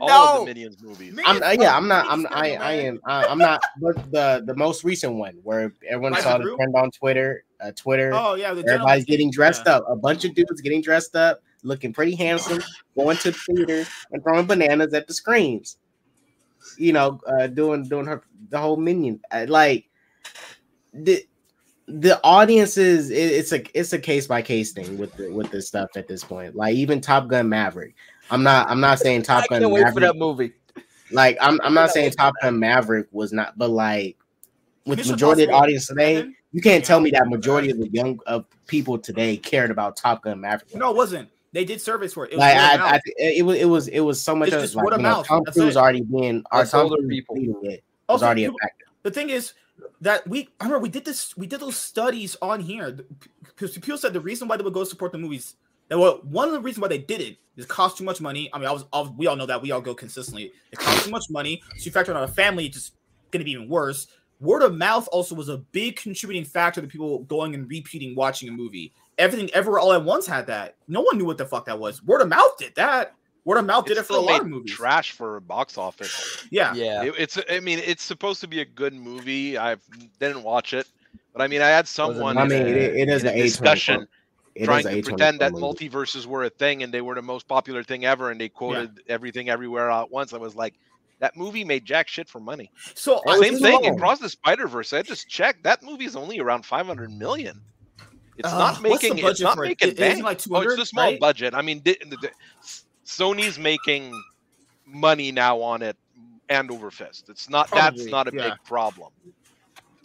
[0.00, 0.32] all No.
[0.34, 1.18] of the Minions movies.
[1.26, 2.06] I'm uh, yeah, I'm not.
[2.08, 2.54] I'm I.
[2.56, 3.00] I am.
[3.06, 3.60] I, I'm not.
[3.80, 7.72] But the the most recent one where everyone Rise saw the trend on Twitter, uh,
[7.72, 8.12] Twitter.
[8.14, 9.76] Oh yeah, the Everybody's getting dressed Yeah.
[9.78, 9.84] up.
[9.88, 12.62] A bunch of dudes getting dressed up, looking pretty handsome,
[12.96, 15.78] going to the theater and throwing bananas at the screens.
[16.76, 19.20] You know, uh, doing doing her the whole minion.
[19.30, 19.88] uh, Like
[20.92, 21.24] the
[21.86, 25.50] the audience is it, it's a it's a case by case thing with the, with
[25.50, 26.54] this stuff at this point.
[26.54, 27.94] Like even Top Gun Maverick.
[28.30, 29.94] I'm not I'm not saying Top I Gun can't wait Maverick.
[29.94, 30.52] for that movie.
[31.10, 34.16] Like I'm I'm not saying Top Gun Maverick was not, but like
[34.86, 37.88] with the majority of the audience today, you can't tell me that majority of the
[37.88, 40.74] young of people today cared about Top Gun Maverick.
[40.76, 41.28] No, it wasn't.
[41.52, 42.32] They did surveys for it.
[42.32, 44.56] It was like word I, I, it was it was it was so much It's
[44.56, 45.26] of just like, word of you know, mouth.
[45.26, 45.78] Tom That's Cruise it.
[45.78, 47.36] already being our That's Tom older people.
[47.38, 47.78] it was
[48.08, 48.84] Also, already a factor.
[49.02, 49.54] the thing is
[50.00, 52.96] that we I remember we did this we did those studies on here
[53.42, 55.56] because people said the reason why they would go support the movies
[55.88, 58.20] That what one of the reasons why they did it is it cost too much
[58.20, 58.48] money.
[58.52, 60.52] I mean, I was, I was we all know that we all go consistently.
[60.70, 61.62] It costs too much money.
[61.78, 62.92] So you factor in on a family, it's just
[63.32, 64.06] gonna be even worse.
[64.38, 68.48] Word of mouth also was a big contributing factor to people going and repeating watching
[68.48, 68.92] a movie.
[69.20, 70.76] Everything ever All at Once had that.
[70.88, 72.02] No one knew what the fuck that was.
[72.02, 73.14] Word of mouth did that.
[73.44, 74.72] Word of mouth did it for a lot of movies.
[74.72, 76.46] Trash for box office.
[76.50, 76.74] Yeah.
[76.74, 77.04] Yeah.
[77.04, 77.38] It- it's.
[77.48, 79.56] I mean, it's supposed to be a good movie.
[79.56, 79.76] I
[80.18, 80.86] didn't watch it,
[81.32, 82.36] but I mean, I had someone.
[82.36, 84.06] I in mean, a- it, it is an a A discussion
[84.54, 85.88] It trying a to pretend that movie.
[85.88, 89.00] multiverses were a thing and they were the most popular thing ever, and they quoted
[89.08, 90.32] everything everywhere all at once.
[90.34, 90.74] I was like,
[91.20, 92.70] that movie made jack shit for money.
[92.94, 93.96] So Same thing wrong.
[93.96, 94.92] across the Spider Verse.
[94.92, 95.62] I just checked.
[95.64, 97.60] That movie is only around 500 million.
[98.40, 99.18] It's Uh, not the making.
[99.18, 100.24] It's not making It- isn't it bank.
[100.24, 101.20] like oh, it's a small right?
[101.20, 101.54] budget.
[101.54, 102.30] I mean, the- the-
[102.60, 104.20] S- Sony's making
[104.86, 105.96] money now on it
[106.48, 107.28] and over fist.
[107.28, 107.70] It's not.
[107.70, 108.50] that's not a yeah.
[108.50, 109.12] big problem.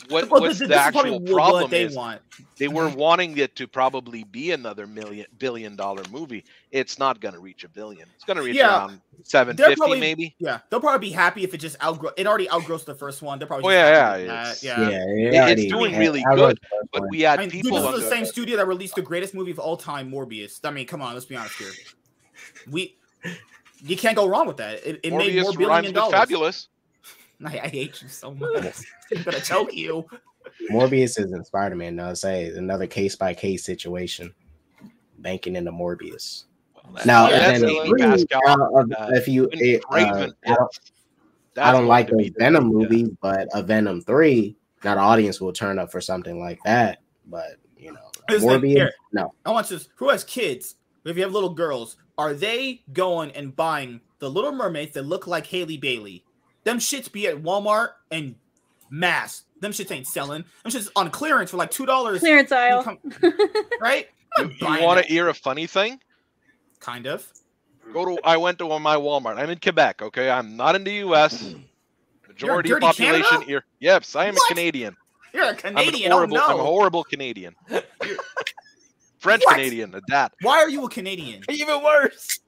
[0.09, 1.95] What, Well, what's this- the this is probably actual what- what problem they is?
[1.95, 2.21] want.
[2.57, 6.43] They were wanting it to probably be another million billion dollar movie.
[6.71, 8.07] It's not going to reach a billion.
[8.15, 8.77] It's going to reach Yeah.
[8.87, 10.35] around seven They're fifty probably- maybe.
[10.39, 12.11] Yeah, they'll probably be happy if it just outgrow.
[12.17, 13.39] It already outgrows the first one.
[13.39, 14.79] They're probably Oh, yeah, yeah, it's- yeah.
[14.81, 16.59] Yeah, It- it it's doing really I good,
[16.93, 19.01] But we had I mean, dude, people this is the same studio that released the
[19.01, 20.59] greatest movie of all time, Morbius.
[20.63, 21.71] I mean, come on, let's be honest here.
[22.69, 22.95] We,
[23.83, 24.85] you can't go wrong with that.
[24.85, 26.11] It, it made more billion dollars.
[26.13, 26.67] fabulous.
[27.45, 28.75] I, I hate you so much.
[29.15, 30.05] I'm gonna choke you.
[30.71, 31.95] Morbius isn't Spider Man.
[31.95, 34.33] No, say another case by case situation.
[35.19, 36.43] Banking into Morbius.
[37.05, 38.41] Now, Yeah, if, that's then Amy Pascal.
[38.45, 40.79] now, if- Uh, if you, it, uh, I don't,
[41.57, 44.97] I don't like to those be the Venom big, movies, but a Venom three, now
[44.99, 46.99] audience will turn up for something like that.
[47.27, 48.91] But you know, Here's Morbius, here.
[49.13, 49.33] no.
[49.45, 49.81] I want to.
[49.95, 50.75] Who has kids?
[51.05, 55.27] If you have little girls, are they going and buying the Little Mermaids that look
[55.27, 56.24] like Haley Bailey?
[56.65, 58.35] Them shits be at Walmart and
[58.89, 59.43] mass.
[59.61, 60.43] Them shits ain't selling.
[60.63, 62.19] Them shits on clearance for like two dollars.
[62.19, 62.97] Clearance aisle.
[63.79, 64.07] right?
[64.37, 65.99] You, you want to hear a funny thing?
[66.79, 67.25] Kind of.
[67.93, 68.21] Go to.
[68.25, 69.37] I went to my Walmart.
[69.37, 70.01] I'm in Quebec.
[70.01, 71.55] Okay, I'm not in the U.S.
[72.27, 73.45] Majority dirty population Canada?
[73.45, 73.65] here.
[73.79, 74.51] Yes, I am What?
[74.51, 74.97] a Canadian.
[75.33, 76.11] You're a I'm, an Canadian.
[76.11, 77.55] Oh, horrible, oh I'm a horrible Canadian.
[79.19, 79.55] French What?
[79.55, 79.95] Canadian.
[79.95, 80.33] At that.
[80.41, 81.43] Why are you a Canadian?
[81.49, 82.39] Even worse.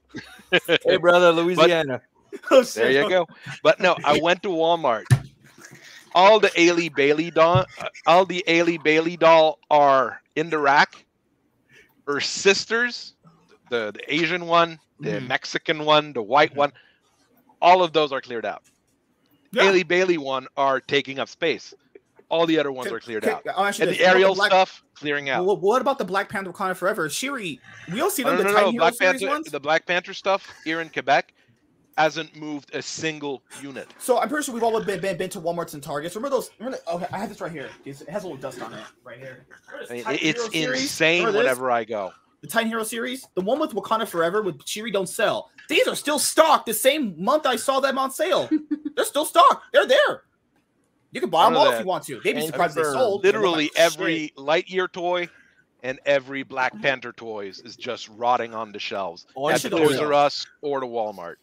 [0.85, 2.01] hey, brother, Louisiana.
[2.03, 2.16] Oh,
[2.75, 3.27] There you go.
[3.63, 5.05] But no, I went to Walmart.
[6.15, 11.05] All the Ailey Bailey doll, uh, all the Ailey Bailey doll are in the rack.
[12.07, 13.13] Her sisters,
[13.69, 15.27] the, the Asian one, the Mhm.
[15.27, 16.71] Mexican one, the white one,
[17.61, 18.63] all of those are cleared out.
[19.51, 19.63] Yeah.
[19.63, 21.73] Ailey Bailey one are taking up space.
[22.29, 23.41] All the other ones Can- are cleared can- out.
[23.45, 23.97] You And this.
[23.97, 25.45] the Ariel Black- stuff clearing out.
[25.45, 27.09] Well, what about the Black Panther Wakanda Forever?
[27.09, 27.59] Shuri,
[27.91, 28.71] we all see them no, the no, no.
[28.73, 29.51] Black Panther, ones.
[29.51, 31.33] the Black Panther stuff here in Quebec
[31.97, 33.87] hasn't moved a single unit.
[33.97, 36.15] So I'm pretty sure we've all been, been, been to Walmarts and Targets.
[36.15, 36.51] Remember those?
[36.59, 37.69] Remember the, okay, I have this right here.
[37.85, 39.45] It's- It has a little dust on it right here.
[39.89, 42.11] I mean, it's Hero insane Remember whenever I go.
[42.41, 45.49] the Titan Hero series, the one with Wakanda Forever with Shuri don't sell.
[45.69, 46.67] These are still stocked.
[46.67, 48.49] The same month I saw them on sale.
[48.95, 49.65] They're still stocked.
[49.73, 50.23] They're there.
[51.11, 52.19] You can buy them None of all if you want to.
[52.23, 53.23] They'd be surprised they sold.
[53.23, 54.35] Literally like every shit.
[54.35, 55.27] Lightyear toy
[55.83, 59.97] and every Black Panther toys is just rotting on the shelves On at the Toys.
[59.99, 61.35] R Us or to Walmart.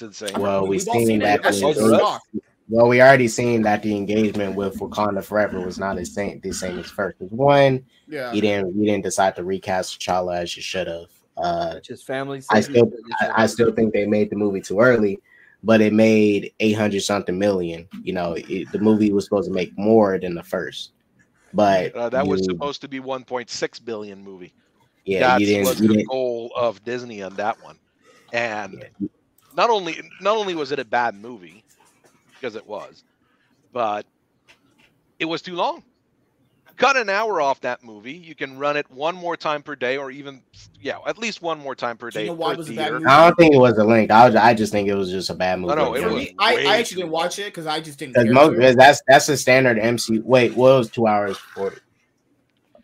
[0.00, 0.40] It's insane.
[0.40, 1.42] Well, we We've seen seen that.
[1.42, 2.00] That the shit's Toys R Us?
[2.00, 2.26] stocked.
[2.68, 6.52] well, we already seen that the engagement with Wakanda Forever was not the same the
[6.52, 7.18] same as first.
[7.18, 8.32] 'Cause One, Yeah.
[8.32, 11.06] you didn't you didn't decide to recast T'Challa as you should have.
[11.36, 12.42] Uh, Just family.
[12.50, 15.18] I still I, I still think they made the movie too early,
[15.64, 17.88] but it made eight hundred something million.
[18.04, 20.92] You know, it, the movie was supposed to make more than the first,
[21.54, 24.52] but Uh, that was supposed to be 1.6 billion movie.
[25.04, 27.78] yeah, that was the goal of Disney on that one.
[28.32, 29.08] And yeah.
[29.58, 31.64] Not only not only was it a bad movie
[32.34, 33.02] because it was,
[33.72, 34.06] but
[35.18, 35.82] it was too long.
[36.76, 38.12] Cut an hour off that movie.
[38.12, 40.40] You can run it one more time per day, or even
[40.80, 42.70] yeah, at least one more time per Do you day know why per it was
[42.70, 43.06] a bad movie?
[43.06, 44.12] I don't think it was a link.
[44.12, 45.74] I, was, I just think it was just a bad movie.
[45.74, 48.54] no, it was I, I actually didn't watch it because I just didn't Because most
[48.54, 50.20] because that's that's the standard MC.
[50.20, 51.78] Wait, what was two hours forty?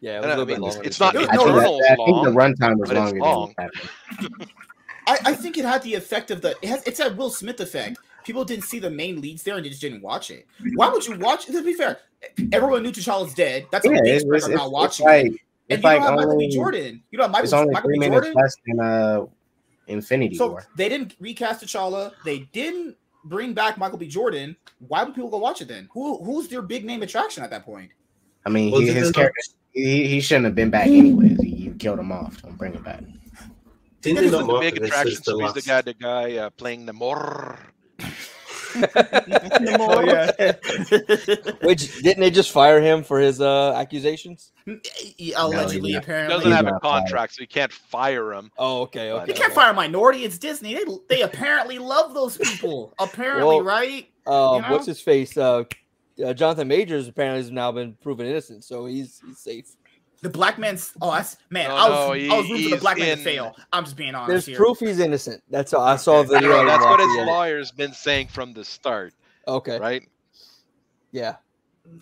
[0.01, 0.83] Yeah, it No, was a I little bit mean, longer.
[0.89, 3.55] it's than not It I think, no, that, I think the runtime was longer long.
[3.57, 4.41] than that.
[5.07, 7.61] I, I think it had the effect of the it has, it's that Will Smith
[7.61, 7.99] effect.
[8.25, 10.47] People didn't see the main leads there and they just didn't watch it.
[10.77, 11.47] Why would you watch?
[11.47, 11.99] To be fair,
[12.53, 13.67] everyone knew T'Challa's dead.
[13.71, 15.33] That's a Yeah, big it's, spread it's, of it's, not it's watching like it.
[15.33, 16.49] it's And you like don't have Michael B.
[16.49, 17.03] Jordan.
[17.11, 18.01] You don't have it's only Michael three B.
[18.01, 18.43] minutes Jordan.
[18.43, 19.27] less than uh
[19.87, 20.65] Infinity So War.
[20.77, 22.13] they didn't recast T'Challa.
[22.25, 24.09] They didn't bring back Michael B.
[24.09, 24.57] Jordan.
[24.89, 25.89] Why would people go watch it then?
[25.93, 27.91] Who who's their big name attraction at that point?
[28.47, 29.41] I mean, Well, he, his character
[29.73, 31.41] he, he shouldn't have been back anyways.
[31.43, 32.41] He, you killed him off.
[32.43, 33.03] Don't bring him back.
[34.05, 35.13] Didn't they He's the market big attraction.
[35.13, 37.59] as the So he's the guy, the guy uh, playing the more.
[38.77, 40.05] Oh, mole.
[40.05, 40.33] yeah.
[41.63, 44.51] Which didn't they just fire him for his uh accusations?
[45.37, 46.35] Allegedly, No, He apparently.
[46.37, 47.03] doesn't have a not fired.
[47.03, 48.51] contract, so you can't fire him.
[48.59, 49.27] Oh, okay, okay.
[49.29, 50.25] You can't fire a minority.
[50.25, 50.75] It's Disney.
[50.75, 52.95] They they apparently love those people.
[52.99, 54.09] Apparently, Well, right?
[54.27, 54.73] Uh, you know?
[54.73, 55.37] what's his face?
[55.37, 55.65] Uh,
[56.25, 59.67] uh, Jonathan Majors apparently has now been proven innocent, so he's he's safe.
[60.25, 60.95] The black man's.
[61.03, 61.69] Oh, that's man.
[61.69, 61.99] No, I was
[62.29, 63.55] no, I was he- rooting for the he's black man to fail.
[63.75, 64.57] I'm just being honest There's here.
[64.57, 65.43] proof he's innocent.
[65.51, 65.83] That's all.
[65.85, 66.65] I saw a video.
[66.65, 69.13] That's what his after the- lawyer's been saying from the start,
[69.47, 70.03] Okay, right?
[71.13, 71.37] yeah,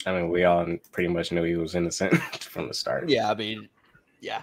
[0.07, 3.09] I mean, we all pretty much knew he was innocent from the start.
[3.09, 3.29] yeah.
[3.29, 3.69] I mean,
[4.21, 4.43] yeah.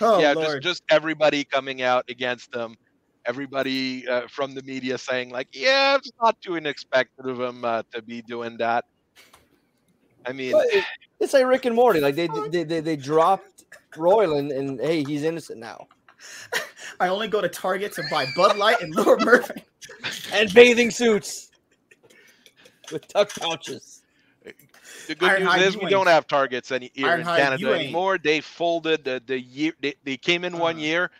[0.00, 0.62] Oh, yeah, Lord.
[0.62, 2.76] just just everybody coming out against them
[3.24, 7.82] Everybody uh, from the media saying like, "Yeah, it's not too unexpected of him uh,
[7.92, 8.84] to be doing that."
[10.26, 10.84] I mean, it-
[11.22, 12.00] it's like Rick and Morty.
[12.00, 15.86] Like they they they, they dropped Roiland, and hey, he's innocent now.
[17.00, 19.62] I only go to Target to buy Bud Light and Lower Murphy.
[20.32, 21.50] And bathing suits
[22.92, 24.02] with tuck pouches.
[24.44, 27.60] the good Ironhide, news is we ain't- don't have targets any here in Ironhide, Canada
[27.60, 28.18] you ain't- anymore.
[28.18, 29.72] They folded the, the year.
[29.80, 31.10] They, they came in one Uh, year,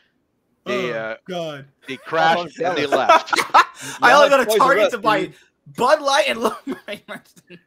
[0.66, 1.64] they oh, uh, God.
[1.88, 3.32] they crashed and they left.
[4.02, 5.32] I only go to Target to buy.
[5.76, 7.58] Bud Light and Lower Murphy.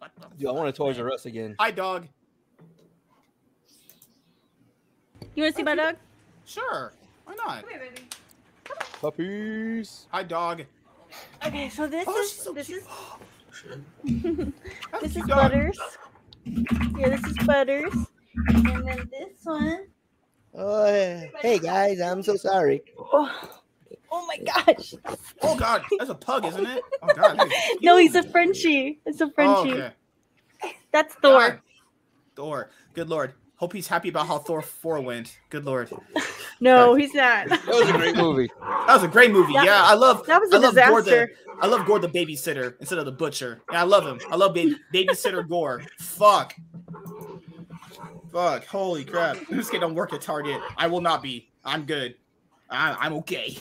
[0.00, 1.56] That's what the Dude, I want to Toys R Us again.
[1.58, 2.08] Hi, dog.
[5.34, 5.96] You want to see my dog?
[6.44, 6.92] Sure.
[7.24, 7.60] Why not?
[7.62, 8.08] Come here, baby.
[9.00, 10.06] Puppies.
[10.10, 10.64] Hi, dog.
[11.46, 12.82] Okay, so this Oh, is so this cute.
[12.82, 13.18] is oh,
[15.00, 15.52] this is dog.
[15.52, 15.78] Butters.
[16.44, 17.94] Yeah, this is Butters.
[18.48, 19.86] And then this one.
[20.54, 22.82] Oh, hey guys, I'm so sorry.
[22.98, 23.60] Oh,
[24.10, 24.94] oh my gosh.
[25.42, 26.82] Oh God, that's a pug, isn't it?
[27.02, 27.38] Oh God.
[27.38, 29.00] that is No, he's a Frenchie.
[29.06, 29.72] It's a Oh, Frenchie.
[29.72, 29.92] okay.
[30.92, 31.38] That's Thor.
[31.40, 31.60] God.
[32.36, 32.70] Thor.
[32.94, 33.34] Good lord.
[33.56, 35.38] Hope he's happy about how Thor 4 went.
[35.50, 35.90] Good lord.
[36.60, 37.48] No, he's not.
[37.50, 38.50] That was a great movie.
[38.60, 39.52] That was a great movie.
[39.52, 41.30] That- yeah, I love That was I a love Gorr the disaster.
[41.62, 43.60] I love Gorr the babysitter instead of the butcher.
[43.70, 44.18] Yeah, I love him.
[44.28, 45.82] I love baby, babysitter Gorr.
[46.00, 46.56] Fuck.
[48.32, 48.64] Fuck.
[48.66, 49.36] Holy crap.
[49.50, 50.60] This kid don't work at Target.
[50.76, 51.48] I will not be.
[51.64, 52.16] I'm good.
[52.68, 53.56] I, I'm okay.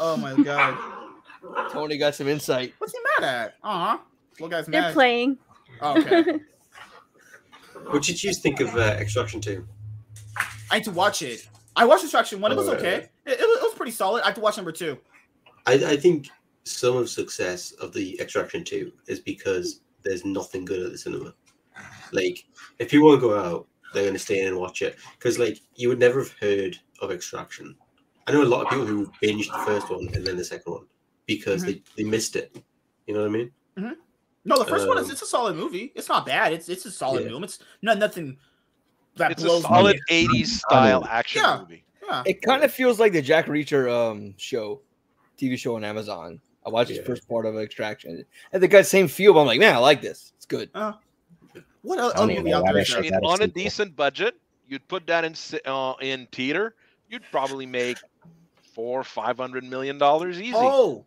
[0.00, 0.76] Oh my god.
[1.70, 2.74] Tony got some insight.
[2.78, 3.54] What's he mad at?
[3.62, 3.98] Uh huh.
[4.32, 4.72] Little guy's mad?
[4.72, 4.94] They're mad.
[4.94, 5.38] playing.
[5.80, 6.40] Oh, okay.
[7.86, 9.66] What did you think of uh, Extraction 2?
[10.70, 11.48] I had to watch it.
[11.74, 12.52] I watched Extraction one.
[12.52, 13.08] It was Oh, okay.
[13.24, 14.22] It, it was, it was pretty solid.
[14.22, 14.98] I have to watch number two.
[15.66, 16.28] I, I think
[16.64, 21.34] some of success of the Extraction 2 is because there's nothing good at the cinema.
[22.12, 22.44] Like,
[22.78, 24.96] if people want to go out, they're going to stay in and watch it.
[25.18, 27.74] Because, like, you would never have heard of Extraction.
[28.30, 30.72] I know a lot of people who binged the first one and then the second
[30.72, 30.86] one
[31.26, 32.56] because they, they missed it.
[33.06, 33.96] You know what I mean?
[34.44, 35.92] No, the first one is Um, it's a solid movie.
[35.96, 36.52] It's not bad.
[36.52, 37.30] It's it's a solid Yeah.
[37.30, 37.44] movie.
[37.44, 38.38] It's not nothing
[39.16, 40.26] that It's a blows solid me.
[40.28, 41.58] 80s style action Yeah.
[41.60, 41.84] movie.
[42.08, 42.22] Yeah.
[42.24, 44.80] It kind of feels like the Jack Reacher um show,
[45.36, 46.40] TV show on Amazon.
[46.64, 49.34] I watched the first part of Extraction, and they got same feel.
[49.34, 50.32] But I'm like, man, I like this.
[50.36, 50.70] It's good.
[51.82, 52.74] What other I movie out there?
[52.74, 53.02] that is shit I there?
[53.02, 53.62] mean, That is on a sequel.
[53.64, 54.34] decent budget,
[54.68, 55.34] you'd put that in
[55.66, 56.74] uh, in theater,
[57.08, 57.96] you'd probably make
[58.80, 60.54] four, five hundred million dollars easy.
[60.56, 61.04] Oh,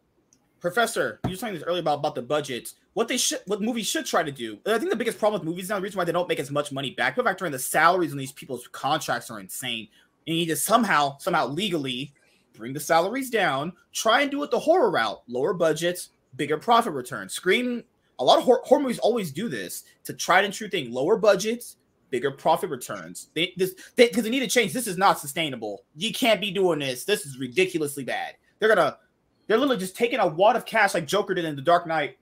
[0.60, 2.74] Professor, you were saying this earlier about, about the budget.
[2.94, 4.60] What they should, what movies should try to do.
[4.68, 6.52] I think the biggest problem with movies now, the reason why they don't make as
[6.52, 9.88] much money back, people factor in the salaries on these people's contracts are insane.
[10.28, 12.14] You need to somehow, somehow legally
[12.56, 13.74] bring the salaries down.
[13.92, 17.34] Try and do it the horror route, lower budgets, bigger profit returns.
[17.34, 17.84] Scream.
[18.20, 21.18] A lot of horror, horror movies always do this to try and true thing: lower
[21.18, 21.78] budgets,
[22.14, 23.30] bigger profit returns.
[23.34, 24.72] They this because they, need to change.
[24.72, 25.84] This is not sustainable.
[25.96, 27.06] You can't be doing this.
[27.06, 28.36] This is ridiculously bad.
[28.60, 29.00] They're gonna
[29.48, 32.20] they're literally just taking a wad of cash like Joker did in The Dark Knight,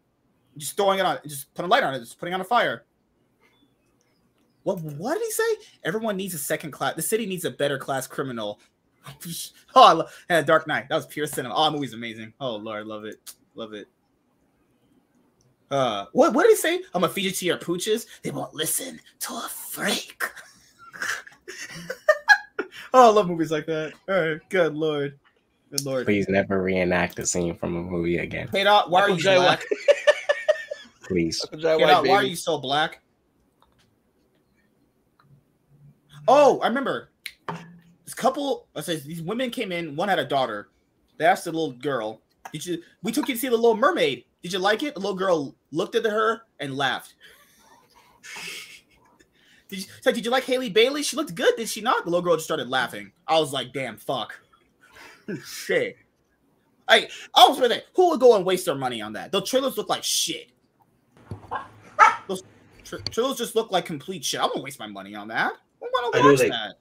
[0.56, 2.86] just throwing it on, just putting a light on it, just putting on a fire.
[4.64, 5.68] What what did he say?
[5.84, 6.96] Everyone needs a second class.
[6.96, 8.62] The city needs a better class criminal.
[9.76, 10.88] oh, I love Dark Knight.
[10.88, 11.54] That was pure cinema.
[11.54, 12.32] Oh, that movie's amazing.
[12.40, 13.90] Oh Lord, love it, love it.
[15.72, 16.76] Uh, what what did he say?
[16.94, 18.06] I'm gonna feed you to your pooches.
[18.24, 20.22] They won't listen to a freak.
[22.94, 23.94] oh, I love movies like that.
[24.10, 25.18] All right, good lord,
[25.72, 26.06] good lord.
[26.06, 28.50] Please never reenact a scene from a movie again.
[28.52, 29.38] Peter, why are you J.
[29.38, 29.64] black?
[31.04, 31.40] Please.
[31.58, 33.02] Jack Peter, White, why are you so black?
[36.28, 37.12] Oh, I remember.
[38.04, 39.96] This couple, I say these women came in.
[39.96, 40.68] One had a daughter.
[41.18, 42.22] They asked the little girl,
[42.52, 42.84] "Did you?
[43.04, 44.26] We took you to see the Little Mermaid.
[44.44, 47.16] Did you like it?" The little girl looked at her and laughed.
[49.72, 51.02] Did you, it's like, did you like Haley Bailey?
[51.02, 52.04] She looked good, did she not?
[52.04, 53.14] The little girl just started laughing.
[53.26, 54.38] I was like, damn, fuck.
[55.46, 55.96] shit.
[56.90, 57.86] I, I was with it.
[57.96, 59.32] Who would go and waste their money on that?
[59.32, 60.52] The trailers look like shit.
[62.28, 62.44] Those
[62.84, 64.42] tra- trailers just look like complete shit.
[64.42, 65.54] I won't waste my money on that.
[65.54, 66.76] I want I to know, watch like, that.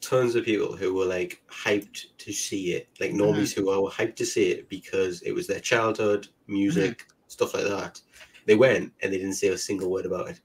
[0.00, 4.16] Tons of people who were like hyped to see it, like normies who were hyped
[4.16, 7.12] to see it because it was their childhood music, mm-hmm.
[7.28, 8.00] stuff like that.
[8.46, 10.40] They went and they didn't say a single word about it.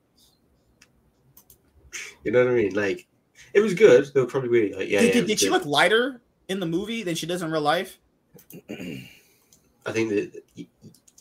[2.23, 2.73] You know what I mean?
[2.73, 3.07] Like,
[3.53, 4.11] it was good.
[4.13, 5.01] They were probably really like, yeah.
[5.01, 5.53] did yeah, did, did she good.
[5.53, 7.99] look lighter in the movie than she does in real life?
[8.69, 10.43] I think that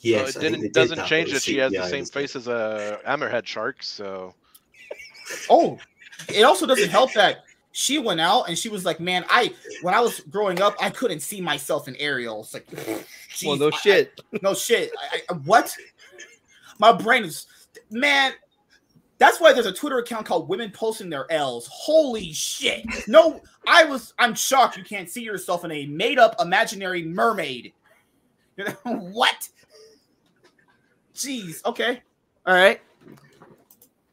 [0.01, 2.37] yes, Well, I it didn't did doesn't that, change that she has the same face
[2.37, 3.83] as a hammerhead shark.
[3.83, 4.35] So
[5.49, 5.79] Oh,
[6.29, 9.95] it also doesn't help that she went out and she was like, "Man, I when
[9.95, 12.67] I was growing up, I couldn't see myself in Ariel." It's like,
[13.45, 14.21] Well, no I- shit.
[14.35, 14.91] I- no shit.
[14.99, 15.75] I, I, what?
[16.79, 17.47] My brain is,
[17.91, 18.33] man.
[19.19, 21.69] That's why there's a Twitter account called Women Posting Their L's.
[21.71, 22.87] Holy shit!
[23.07, 24.15] No, I was.
[24.19, 27.73] I'm shocked you can't see yourself in a made-up imaginary mermaid.
[28.57, 29.49] You know what?
[31.15, 31.63] Jeez.
[31.67, 32.03] Okay.
[32.47, 32.81] All right.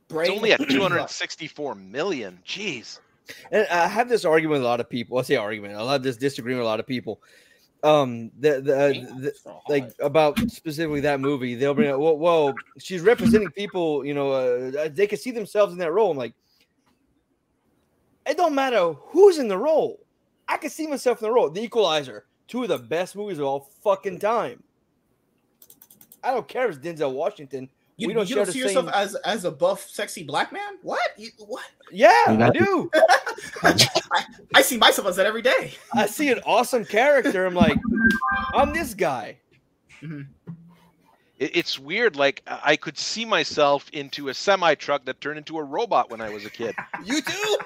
[0.09, 2.39] it's only at 264 million.
[2.45, 2.99] Jeez.
[3.51, 5.17] And I have this argument with a lot of people.
[5.17, 5.75] I say argument.
[5.75, 7.21] I have this disagreement with a lot of people.
[7.83, 8.89] Um, the the, uh,
[9.19, 9.33] the
[9.69, 14.31] like about specifically that movie, they'll bring up, well, well, she's representing people, you know,
[14.31, 16.09] uh, they can see themselves in that role.
[16.09, 16.33] I'm like,
[18.25, 19.99] it don't matter who's in the role.
[20.47, 21.49] I can see myself in the role.
[21.49, 24.63] The Equalizer, two of the best movies of all fucking time.
[26.23, 27.69] I don't care if it's Denzel Washington.
[27.99, 30.23] You, we don't you share don't the see yourself same- as as a buff, sexy
[30.23, 30.77] black man?
[30.83, 30.99] What?
[31.17, 31.65] You, what?
[31.91, 32.91] Yeah, I do.
[34.55, 35.73] I see myself as that every day.
[35.93, 37.45] I see an awesome character.
[37.45, 37.77] I'm like,
[38.53, 39.37] I'm this guy.
[40.03, 40.21] Mm-hmm.
[41.39, 42.15] It, it's weird.
[42.15, 46.11] Like I I could see myself into a semi truck that turned into a robot
[46.11, 46.75] when I was a kid.
[47.03, 47.57] You too.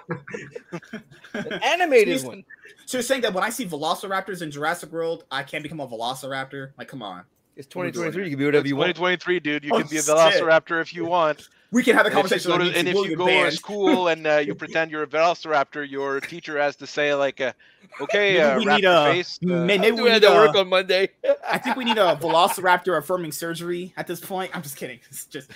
[1.34, 2.46] An animated Please- one.
[2.86, 5.88] So you're saying that when I see velociraptors in Jurassic World, I can't become a
[5.88, 6.72] velociraptor?
[6.78, 7.24] Like, come on.
[7.62, 8.24] It's 2023.
[8.24, 8.88] You can be whatever you want.
[8.96, 9.64] 2023, dude.
[9.64, 10.16] You Oh, can be a shit.
[10.16, 11.48] Velociraptor if you want.
[11.70, 12.52] We can have a And if conversation.
[12.52, 15.88] go to, and if you go to school and uh, you pretend you're a Velociraptor,
[15.90, 17.54] your teacher has to say like, uh,
[18.02, 20.56] "Okay, Maybe uh, we raptor need a- face." uh, maybe we need that a- work
[20.56, 21.10] on Monday.
[21.48, 24.52] I think we need a velociraptor affirming surgery at this point.
[24.54, 25.00] I'm just kidding.
[25.10, 25.52] It's just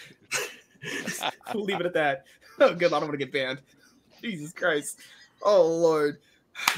[1.53, 2.26] we'll leave it at that.
[2.60, 2.94] Oh, good.
[2.94, 3.61] I don't want to get banned.
[4.22, 4.99] Jesus Christ.
[5.41, 6.19] Oh Lord.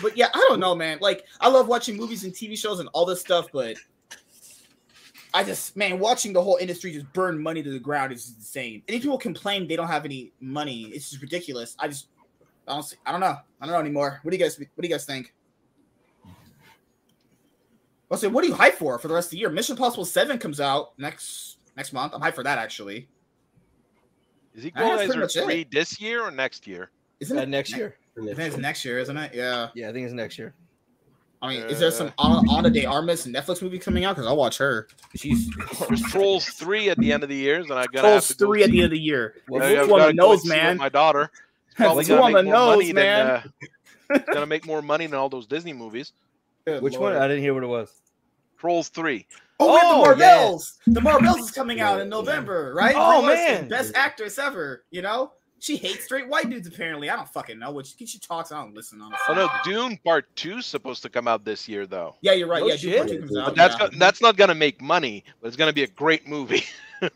[0.01, 0.97] But yeah, I don't know, man.
[1.01, 3.77] Like, I love watching movies and TV shows and all this stuff, but
[5.37, 8.81] I just, man, watching the whole industry just burn money to the ground is insane.
[8.87, 11.75] And if people complain they don't have any money, it's just ridiculous.
[11.77, 12.07] I just,
[12.67, 13.37] I don't, see, I don't know.
[13.61, 14.19] I don't know anymore.
[14.23, 15.35] What do you guys, what do you guys think?
[18.09, 19.51] Well, so what are you hyped for for the rest of the year?
[19.51, 22.13] Mission Impossible Seven comes out next next month.
[22.15, 23.07] I'm hyped for that actually.
[24.55, 25.43] Is That's pretty Equalizer much it.
[25.43, 26.89] three this year or next year?
[27.19, 27.95] Isn't Uh, it next year.
[28.17, 29.35] I think it's next year, isn't it?
[29.35, 29.67] Yeah.
[29.75, 30.55] Yeah, I think it's next year.
[31.41, 34.15] I mean, is there some Ana de Armas Netflix movie coming out?
[34.15, 34.87] Because I'll watch her.
[35.15, 35.49] She's
[35.87, 38.43] There's Trolls three at the end of the year, and I gotta Trolls have to
[38.43, 39.35] go three at the end of the year.
[39.47, 40.77] Well, I- Two I've on gotta the nose, man.
[40.77, 41.29] My daughter.
[41.69, 43.53] It's probably Two gonna on the make more money nose, than, man.
[44.15, 46.11] uh, gonna make more money than all those Disney movies.
[46.65, 47.13] Good Which Lord.
[47.13, 47.21] one?
[47.21, 47.91] I didn't hear what it was.
[48.57, 49.27] Trolls three.
[49.59, 50.79] Oh, Oh, the Marvels.
[50.87, 52.95] The Marvels is coming out in November, right?
[52.97, 53.67] Oh, Brie man.
[53.67, 54.85] best actress ever.
[54.89, 56.67] You know, she hates straight white dudes.
[56.67, 57.71] Apparently, I don't fucking know.
[57.71, 59.01] What she, she talks, I don't listen.
[59.01, 59.25] Honestly.
[59.29, 62.15] Oh no, Dune Part Two supposed to come out this year though.
[62.21, 62.61] Yeah, you're right.
[62.61, 62.97] No yeah, Dune.
[62.97, 63.45] Part Two comes out.
[63.45, 63.87] But that's yeah.
[63.89, 66.63] go- that's not gonna make money, but it's gonna be a great movie.
[67.01, 67.11] As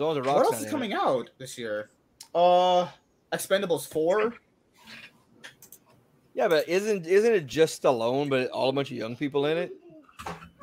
[0.00, 0.98] long as the What else is coming it.
[0.98, 1.90] out this year?
[2.34, 2.88] Uh,
[3.32, 4.34] Expendables four.
[6.34, 9.56] Yeah, but isn't isn't it just Stallone, but all a bunch of young people in
[9.56, 9.72] it?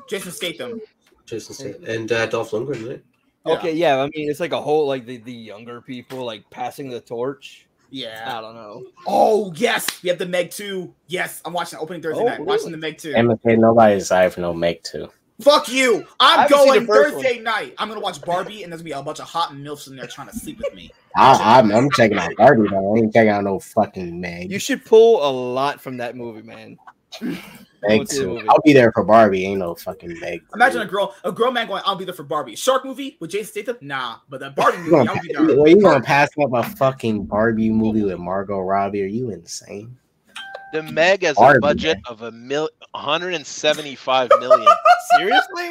[0.08, 0.80] Jason Statham.
[1.24, 3.02] Jason Statham and uh, Dolph Lundgren, right?
[3.44, 3.52] Yeah.
[3.54, 4.00] Okay, yeah.
[4.00, 7.66] I mean, it's like a whole like the, the younger people like passing the torch.
[7.90, 8.38] Yeah.
[8.38, 8.84] I don't know.
[9.06, 10.94] Oh yes, we have the Meg two.
[11.08, 12.40] Yes, I'm watching opening Thursday Oh, night.
[12.40, 13.12] Watching the Meg two.
[13.14, 15.08] Emma K, nobody's excited for no Meg 2.
[15.42, 16.06] Fuck you.
[16.20, 17.74] I I'm going the first Thursday night.
[17.78, 20.06] I'm gonna watch Barbie, and there's gonna be a bunch of hot milfs in there
[20.06, 20.90] trying to sleep with me.
[21.16, 22.94] I, I'm, I'm checking out Barbie though.
[22.94, 24.50] I ain't checking out no fucking Meg.
[24.50, 26.78] You should pull a lot from that movie, man.
[27.82, 28.28] Meg Go see the 2.
[28.34, 28.48] movie.
[28.48, 29.44] I'll be there for Barbie.
[29.46, 30.42] Ain't no fucking Meg.
[30.54, 33.30] Imagine a girl, a grown man going, "I'll be there for Barbie." Shark movie with
[33.30, 33.76] Jason Statham?
[33.80, 35.56] Nah, but that Barbie movie, gonna, I'll be there.
[35.56, 39.02] well, you gonna pass up a fucking Barbie movie with Margot Robbie?
[39.02, 39.96] Are you insane?
[40.72, 42.02] The Meg has a budget man.
[42.08, 44.68] of a mil 175 million.
[45.18, 45.70] Seriously?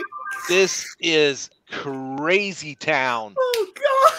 [0.49, 3.33] this is crazy town.
[3.37, 4.13] Oh god.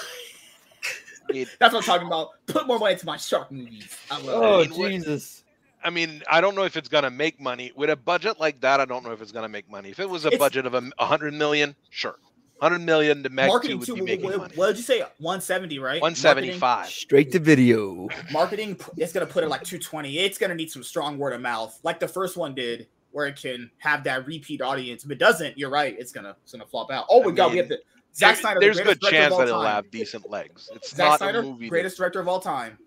[1.36, 2.30] It, That's what I'm talking about.
[2.46, 3.96] Put more money into my shark movies.
[4.10, 4.70] I love Oh it.
[4.70, 5.41] mean, what- Jesus!
[5.84, 8.80] I mean, I don't know if it's gonna make money with a budget like that.
[8.80, 9.90] I don't know if it's gonna make money.
[9.90, 12.16] If it was a It's- budget of a a hundred million, sure,
[12.60, 13.22] hundred million.
[13.22, 13.94] The Meg two Marketing would too.
[13.94, 14.54] be What, making what, money.
[14.56, 15.00] what did you say?
[15.18, 16.00] 170, right?
[16.00, 16.86] One seventy five.
[16.88, 18.08] Straight to video.
[18.30, 20.18] Marketing, marketing, it's gonna put it like 220.
[20.18, 23.36] It's gonna need some strong word of mouth, like the first one did, where it
[23.36, 25.04] can have that repeat audience.
[25.04, 25.96] If it doesn't, you're right.
[25.98, 27.06] It's gonna it's gonna flop out.
[27.08, 27.80] Oh my I god, we have the
[28.14, 28.60] Zack Snyder.
[28.60, 30.70] the There's a good chance that it'll have decent legs.
[30.74, 31.64] It's Zack not Snyder, a movie.
[31.66, 32.78] that- greatest director of all time.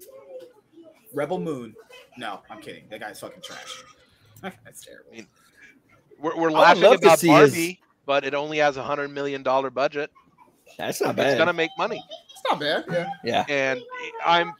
[1.13, 1.73] Rebel Moon.
[2.17, 2.85] No, I'm kidding.
[2.89, 3.83] That guy's fucking trash.
[4.41, 5.29] That's terrible.
[6.19, 9.43] We're, we're I laughing about see his- Barbie, but it only has a hundred million
[9.43, 10.11] dollar budget.
[10.77, 11.27] That's not bad.
[11.31, 12.85] It's gonna make money, It's not bad.
[12.89, 13.09] Yeah.
[13.23, 13.45] Yeah.
[13.49, 13.81] and
[14.25, 14.53] I'm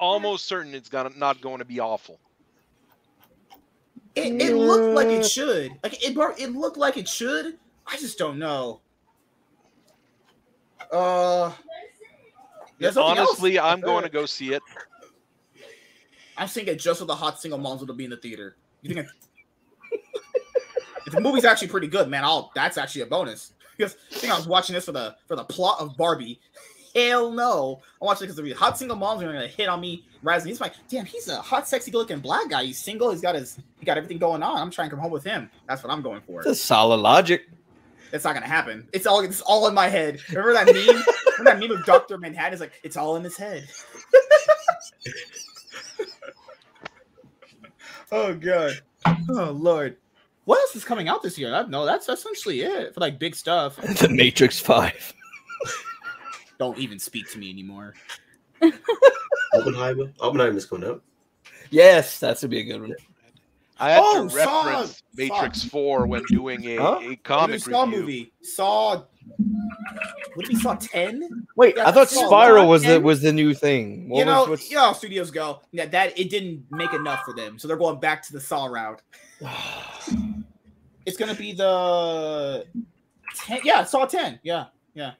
[0.00, 2.18] almost certain it's gonna not going to be awful.
[4.14, 5.72] It, it looked like it should.
[5.82, 7.58] Like it, it looked like it should.
[7.86, 8.80] I just don't know.
[10.92, 11.52] Uh,
[12.78, 13.30] there's something else?
[13.30, 14.62] Honestly, I'm going to go see it.
[16.38, 18.56] I'm seeing it just with the hot single moms that'll be in the theater.
[18.82, 19.06] You think?
[19.06, 19.96] I,
[21.06, 22.52] if the movie's actually pretty good, man, I'll.
[22.54, 23.52] That's actually a bonus.
[23.76, 26.40] Because I think I was watching this for the for the plot of Barbie.
[26.94, 27.80] Hell no!
[28.00, 30.04] I'm watching it because the hot single moms are gonna hit on me.
[30.22, 32.64] Rising, he's like, damn, he's a hot, sexy, looking black guy.
[32.64, 33.10] He's single.
[33.10, 34.58] He's got his, he got everything going on.
[34.58, 35.48] I'm trying to come home with him.
[35.68, 36.40] That's what I'm going for.
[36.40, 37.48] It's a solid logic.
[38.12, 38.88] It's not gonna happen.
[38.92, 40.20] It's all it's all in my head.
[40.30, 40.76] Remember that meme?
[40.76, 42.54] Remember that meme of Doctor Manhattan?
[42.54, 43.68] Is like it's all in his head.
[48.12, 48.72] oh god.
[49.30, 49.96] Oh lord.
[50.44, 51.50] What else is coming out this year?
[51.50, 53.76] That, no, that's essentially it for like big stuff.
[54.00, 55.12] the Matrix Five.
[56.58, 57.94] Don't even speak to me anymore.
[59.54, 60.10] Oppenheimer.
[60.20, 61.02] Oppenheimer's coming out.
[61.70, 62.94] Yes, that would be a good one.
[63.78, 64.64] I had Oh, to Saw!
[64.66, 66.98] reference Matrix Four when doing a, Huh?
[67.00, 68.00] a New comic Saw review.
[68.00, 68.32] movie.
[68.42, 69.04] Saw.
[70.34, 70.74] What did we saw?
[70.74, 71.46] Ten.
[71.56, 74.08] Wait, Yeah, I thought Spiral one was the was the new thing.
[74.08, 75.60] What you know, was, you know studios go.
[75.72, 78.66] Yeah, that it didn't make enough for them, so they're going back to the Saw
[78.66, 79.02] route.
[81.06, 82.66] It's gonna be the
[83.34, 83.60] ten.
[83.64, 84.38] Yeah, Saw ten.
[84.42, 85.12] Yeah, yeah.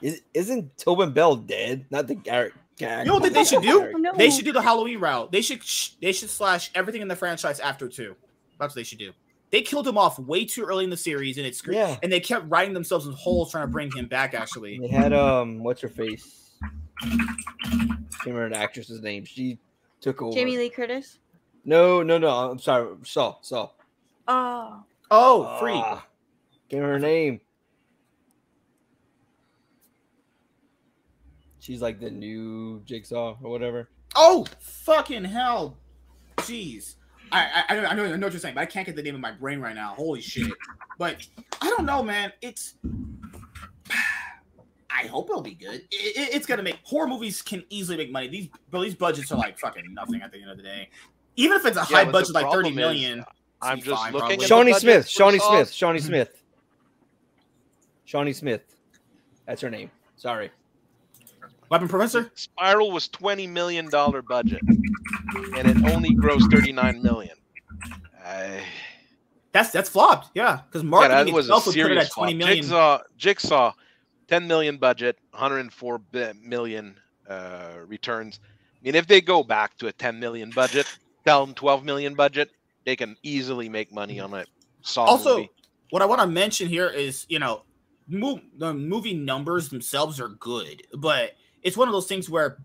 [0.00, 1.84] Is, isn't Tobin Bell dead?
[1.90, 2.54] Not the Garrett.
[2.76, 3.92] Garrett You know what they should do?
[3.98, 4.12] No.
[4.16, 5.30] They should do the Halloween route.
[5.30, 8.16] They should sh- they should slash everything in the franchise after two.
[8.58, 9.12] That's what they should do.
[9.54, 11.76] They killed him off way too early in the series, and it's great.
[11.76, 11.96] Yeah.
[12.02, 14.34] And they kept writing themselves in holes trying to bring him back.
[14.34, 16.56] Actually, They had um, what's her face?
[17.00, 19.24] Can't remember the actress's name.
[19.24, 19.60] She
[20.00, 20.34] took over.
[20.34, 21.20] Jamie Lee Curtis.
[21.64, 22.30] No, no, no.
[22.30, 22.96] I'm sorry.
[23.04, 23.68] Saw, saw.
[24.26, 24.82] Oh,
[25.12, 25.74] oh, free.
[25.74, 26.02] Can't
[26.72, 27.40] remember her name.
[31.60, 33.88] She's like the new Jigsaw or whatever.
[34.16, 35.76] Oh, fucking hell.
[36.38, 36.96] Jeez.
[37.32, 39.14] I, I, I know, I know what you're saying, but I can't get the name
[39.14, 39.94] of my brain right now.
[39.94, 40.52] Holy shit.
[40.98, 41.16] But
[41.60, 42.32] I don't know, man.
[42.42, 42.74] It's.
[44.90, 45.82] I hope it'll be good.
[45.90, 48.28] It, it- it's gonna make horror movies can easily make money.
[48.28, 50.88] These, but these budgets are like fucking nothing at the end of the day.
[51.36, 53.26] Even if it's a Yeah, high budget, like thirty million, uh, is,
[53.62, 55.04] I'm just fine, looking at Shawnee budget Smith.
[55.06, 55.72] for Shawnee Smith.
[55.72, 56.42] Shawnee Smith.
[58.04, 58.62] Shawnee Smith.
[59.46, 59.90] That's her name.
[60.16, 60.50] Sorry.
[61.70, 62.30] Weapon Professor.
[62.34, 67.36] Spiral was twenty million dollar budget, and it only grossed thirty nine million.
[68.24, 68.62] I,
[69.52, 70.30] That's that's flopped.
[70.34, 72.38] Yeah, because yeah, marketing that was a itself would put it at twenty flop.
[72.38, 72.62] million.
[72.64, 73.72] Jigsaw, Jigsaw,
[74.28, 76.00] ten million budget, one hundred and four
[76.42, 76.96] million
[77.28, 78.40] uh, returns.
[78.44, 80.86] I mean, if they go back to a ten million budget,
[81.24, 82.50] tell them twelve million budget,
[82.84, 84.44] they can easily make money on a
[84.82, 85.50] Saw also movie.
[85.90, 87.62] what i want to mention here is you know
[88.06, 91.30] move, the movie numbers themselves are good but
[91.64, 92.58] it's one of those things where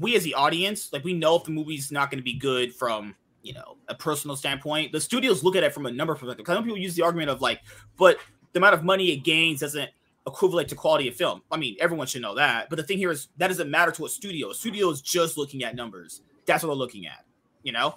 [0.00, 2.74] we as the audience like we know if the movie's not going to be good
[2.74, 4.92] from you know a personal standpoint.
[4.92, 7.40] The studios look at it from a number perspective because people use the argument of
[7.40, 7.60] like
[7.96, 8.18] but
[8.52, 9.90] the amount of money it gains doesn't
[10.26, 11.42] equivalent to quality of film.
[11.50, 12.70] I mean everyone should know that.
[12.70, 14.50] But the thing here is that doesn't matter to a studio.
[14.50, 16.22] A studio is just looking at numbers.
[16.46, 17.24] That's what they're looking at
[17.62, 17.96] you know?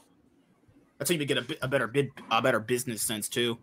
[0.97, 3.57] That's how you get a, a better bid, a better business sense too.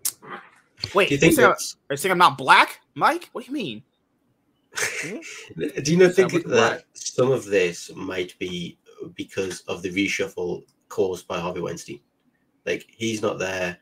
[0.94, 1.56] Wait, Do you you think are
[1.90, 3.28] you saying I'm not black, Mike?
[3.32, 3.82] What do you mean?
[5.56, 8.78] do you not think that some of this might be
[9.14, 12.00] because of the reshuffle caused by Harvey Weinstein?
[12.66, 13.78] Like he's not there.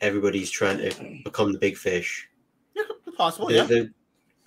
[0.00, 2.28] Everybody's trying to become the big fish.
[2.74, 2.82] Yeah,
[3.16, 3.48] possible.
[3.48, 3.92] They're- Yeah, they're-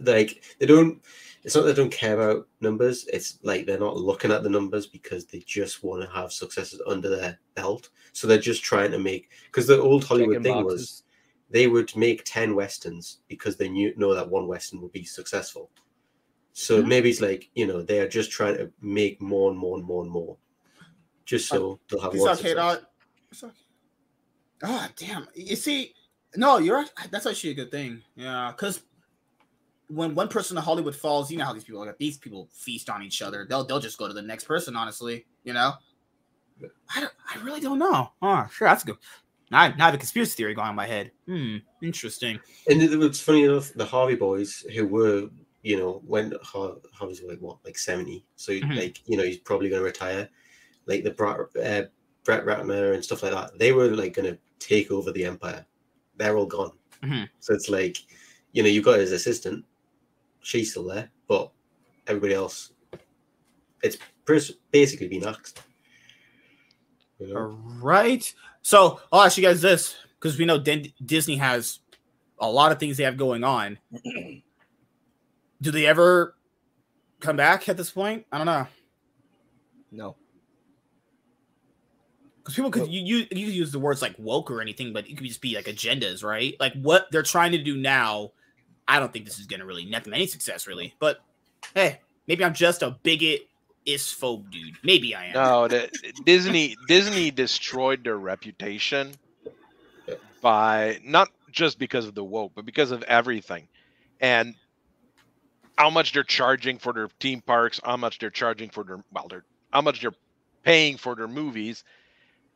[0.01, 1.01] like they don't.
[1.43, 3.05] It's not they don't care about numbers.
[3.11, 6.81] It's like they're not looking at the numbers because they just want to have successes
[6.87, 7.89] under their belt.
[8.13, 11.03] So they're just trying to make because the old Hollywood thing was.
[11.49, 15.69] They would make 10 westerns because they knew know that one western would be successful
[16.53, 16.87] so Mhm.
[16.87, 19.85] maybe it's like you know they are just trying to make more and more and
[19.85, 20.37] more and more
[21.25, 22.51] just so they'll have saw success.
[22.53, 22.91] K-Dot?
[23.31, 23.51] You saw-
[24.63, 25.27] Ah, damn.
[25.35, 25.93] You see,
[26.35, 26.85] no, you're.
[27.11, 28.01] That's actually a good thing.
[28.15, 28.81] Yeah, because
[29.87, 31.95] when one person in Hollywood falls, you know how these people are.
[31.99, 33.45] These people feast on each other.
[33.47, 34.75] They'll they'll just go to the next person.
[34.75, 35.73] Honestly, you know.
[36.93, 38.11] I don't, I really don't know.
[38.21, 38.97] Oh, sure, that's good.
[39.51, 41.11] Now, I- have a conspiracy theory going on in my head.
[41.25, 42.39] Hmm, interesting.
[42.69, 45.29] and it was funny enough the harvey boys who were
[45.63, 48.77] you know when Har- harvey's like what like 70 so Mhm.
[48.77, 50.29] like you know he's probably going to retire
[50.85, 51.83] like the Brett, uh,
[52.23, 55.65] brett ratner and stuff like that they were like going to take over the empire
[56.15, 56.71] they're all gone
[57.03, 57.27] Mhm.
[57.41, 57.97] so it's like
[58.53, 59.65] you know you've got his assistant
[60.41, 61.51] she's still there but
[62.07, 62.71] everybody else
[63.83, 63.97] it's
[64.71, 65.61] basically been axed.
[67.19, 67.39] You know?
[67.39, 68.33] All right.
[68.61, 71.79] So I'll ask you guys this because we know Den- Disney has
[72.39, 73.77] a lot of things they have going on.
[75.61, 76.35] Do they ever
[77.19, 78.25] come back at this point?
[78.31, 78.67] I don't know.
[79.91, 80.15] No.
[82.37, 85.07] Because people could you, you you could use the words like woke or anything, but
[85.07, 86.55] it could just be like agendas, right?
[86.59, 88.31] Like what they're trying to do now.
[88.87, 90.95] I don't think this is gonna really net them any success, really.
[90.99, 91.19] But
[91.75, 93.41] hey, maybe I'm just a bigot
[93.85, 94.75] isphobe dude.
[94.83, 95.33] Maybe I am.
[95.33, 95.89] No, the,
[96.25, 99.13] Disney Disney destroyed their reputation
[100.41, 103.67] by not just because of the woke, but because of everything,
[104.19, 104.55] and
[105.77, 109.27] how much they're charging for their theme parks, how much they're charging for their well,
[109.29, 110.13] they're how much they're
[110.63, 111.83] paying for their movies.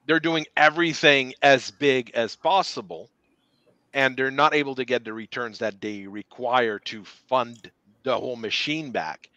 [0.06, 3.10] They're doing everything as big as possible,
[3.94, 7.72] and they're not able to get the returns that they require to fund
[8.04, 9.30] the whole machine back.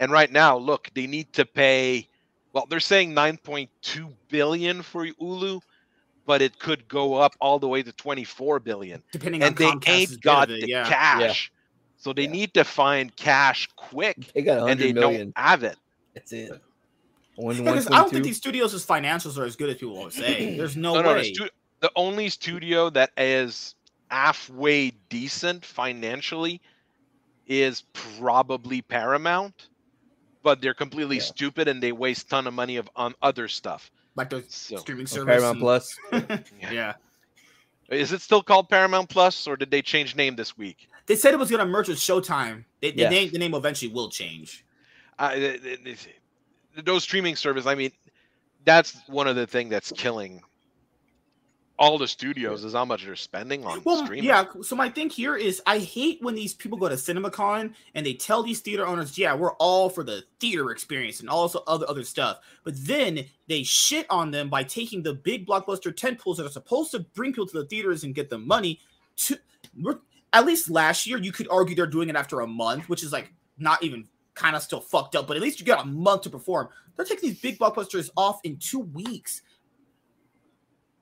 [0.00, 2.08] And right now, look, they need to pay.
[2.52, 5.60] Well, they're saying 9.2 billion for Hulu,
[6.26, 9.02] but it could go up all the way to 24 billion.
[9.12, 10.88] Depending And on they Comcast's ain't got it, the yeah.
[10.88, 11.52] cash,
[11.96, 12.30] so they Yeah.
[12.30, 15.32] need to find cash quick, They got and they 100 million.
[15.32, 15.76] don't have it.
[16.14, 16.60] That's it.
[17.36, 20.18] One, Yeah, I don't think these studios' financials are as good as people want to
[20.20, 20.54] say.
[20.56, 21.32] There's no, No, no, the, way.
[21.32, 21.48] stu-
[21.80, 23.74] the only studio that is
[24.10, 26.60] halfway decent financially
[27.46, 29.68] is probably Paramount,
[30.44, 31.22] but they're completely Yeah.
[31.22, 33.90] stupid and they waste ton of money of on other stuff.
[34.16, 35.26] like the So, streaming Or service.
[35.26, 35.98] Paramount and- Plus.
[36.72, 36.92] yeah.
[37.90, 40.88] is it still called Paramount Plus, or did they change name this week?
[41.06, 42.64] They said it was going to merge with Showtime.
[42.80, 44.64] They, the, name, the name eventually will change.
[45.18, 46.08] Uh, th- th- th-
[46.84, 47.66] those streaming service.
[47.66, 47.90] I mean,
[48.64, 50.42] that's one of the thing that's killing
[51.78, 54.24] all the studios is how much they're spending on Well, streaming.
[54.24, 54.44] yeah.
[54.62, 58.14] So my thing here is, I hate when these people go to CinemaCon and they
[58.14, 62.04] tell these theater owners, "Yeah, we're all for the theater experience and also other other
[62.04, 66.50] stuff," but then they shit on them by taking the big blockbuster tentpoles that are
[66.50, 68.80] supposed to bring people to the theaters and get them money.
[69.16, 69.38] To
[70.32, 73.12] at least last year, you could argue they're doing it after a month, which is
[73.12, 76.22] like not even kind of still fucked up, but at least you got a month
[76.22, 76.68] to perform.
[76.96, 79.42] They're taking these big blockbusters off in two weeks.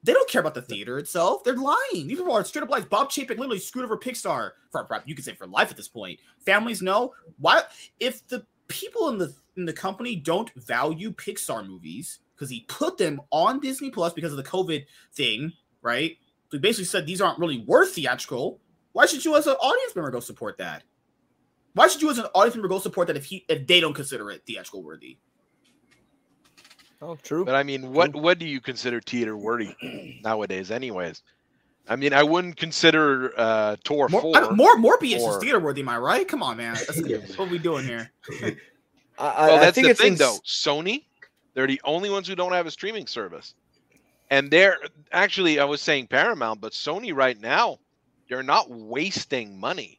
[0.05, 1.45] They don't care about the theater itself.
[1.45, 2.09] They're lying.
[2.09, 2.85] These people are straight up lies.
[2.85, 6.19] Bob Chapek literally screwed over Pixar for you could say for life at this point.
[6.45, 7.63] Families know why
[8.01, 12.99] if the people in the in the company don't value Pixar movies because he put
[12.99, 14.85] them on Disney Plus because of the COVID
[15.15, 15.53] thing,
[15.83, 16.17] right?
[16.51, 18.61] So he basically said these aren't really worth theatrical.
[18.93, 20.83] Why should you as an audience member go support that?
[21.75, 23.95] Why should you as an audience member go support that if he if they don't
[23.95, 25.19] consider it theatrical worthy?
[27.03, 27.45] Oh, true.
[27.45, 29.75] But I mean, what what do you consider theater worthy
[30.23, 30.71] nowadays?
[30.71, 31.23] Anyways,
[31.89, 34.37] I mean, I wouldn't consider uh, Tor More, four.
[34.37, 36.27] I- more Morbius is theater worthy, am I right?
[36.27, 36.75] Come on, man.
[36.75, 37.03] That's,
[37.37, 38.11] what are we doing here?
[39.19, 40.39] I, I, well, I that's think the it's thing, ins- though.
[40.47, 41.05] Sony,
[41.55, 43.55] they're the only ones who don't have a streaming service,
[44.31, 44.79] and they're
[45.11, 47.79] actually I was saying Paramount, but Sony right now,
[48.29, 49.99] they're not wasting money.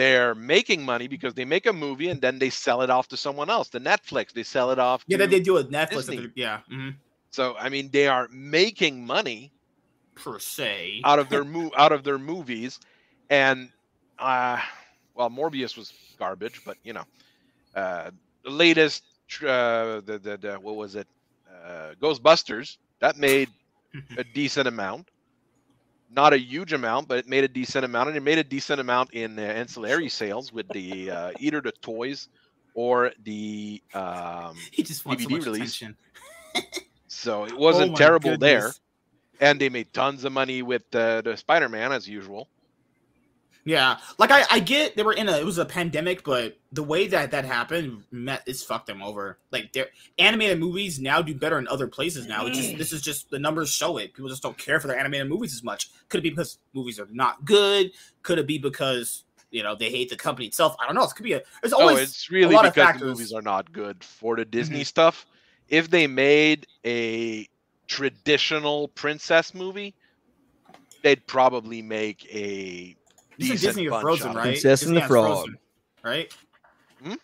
[0.00, 3.16] They're making money because they make a movie and then they sell it off to
[3.16, 3.68] someone else.
[3.70, 5.06] The Netflix, they sell it off.
[5.06, 6.32] Yeah, that they do with Netflix.
[6.36, 6.96] Yeah, mhm,
[7.32, 9.52] So I mean, they are making money
[10.14, 11.04] per se.
[11.04, 12.78] out of their mo- out of their movies,
[13.30, 13.70] and
[14.18, 14.60] uh,
[15.14, 17.04] well, Morbius was garbage, but you know,
[17.74, 18.10] uh,
[18.44, 19.02] the latest
[19.42, 21.06] uh, the, the the what was it,
[21.50, 23.50] uh, Ghostbusters that made
[24.16, 25.08] a decent amount,
[26.14, 28.80] not a huge amount, but it made a decent amount, and it made a decent
[28.80, 32.28] amount in uh, ancillary sales with the uh, either the toys
[32.74, 35.82] or the um, he just wants so DVD much release.
[37.08, 38.72] so it wasn't Oh terrible there
[39.40, 42.48] and they made tons of money with uh, the Spider-Man as usual.
[43.64, 46.82] Yeah, like I, I get they were in a it was a pandemic, but the
[46.82, 49.38] way that that happened, met it's fucked them over.
[49.52, 49.88] Like their
[50.18, 52.46] animated movies now do better in other places now.
[52.46, 54.14] It just this is just the numbers show it.
[54.14, 55.90] People just don't care for their animated movies as much.
[56.08, 57.92] Could it be because movies are not good?
[58.22, 60.74] Could it be because you know they hate the company itself?
[60.80, 61.04] I don't know.
[61.04, 61.42] It could be a.
[61.60, 64.46] There's Oh, always it's really lot of because the movies are not good for the
[64.46, 64.86] Disney Mhm.
[64.86, 65.26] stuff.
[65.68, 67.46] If they made a
[67.88, 69.94] traditional princess movie,
[71.02, 72.96] they'd probably make a
[73.46, 74.38] You Disney or bunch Frozen, out of it.
[74.38, 74.44] right?
[74.52, 75.26] Princess and the has Frog.
[75.36, 75.58] Frozen,
[76.02, 76.34] right?
[77.02, 77.14] Hmm?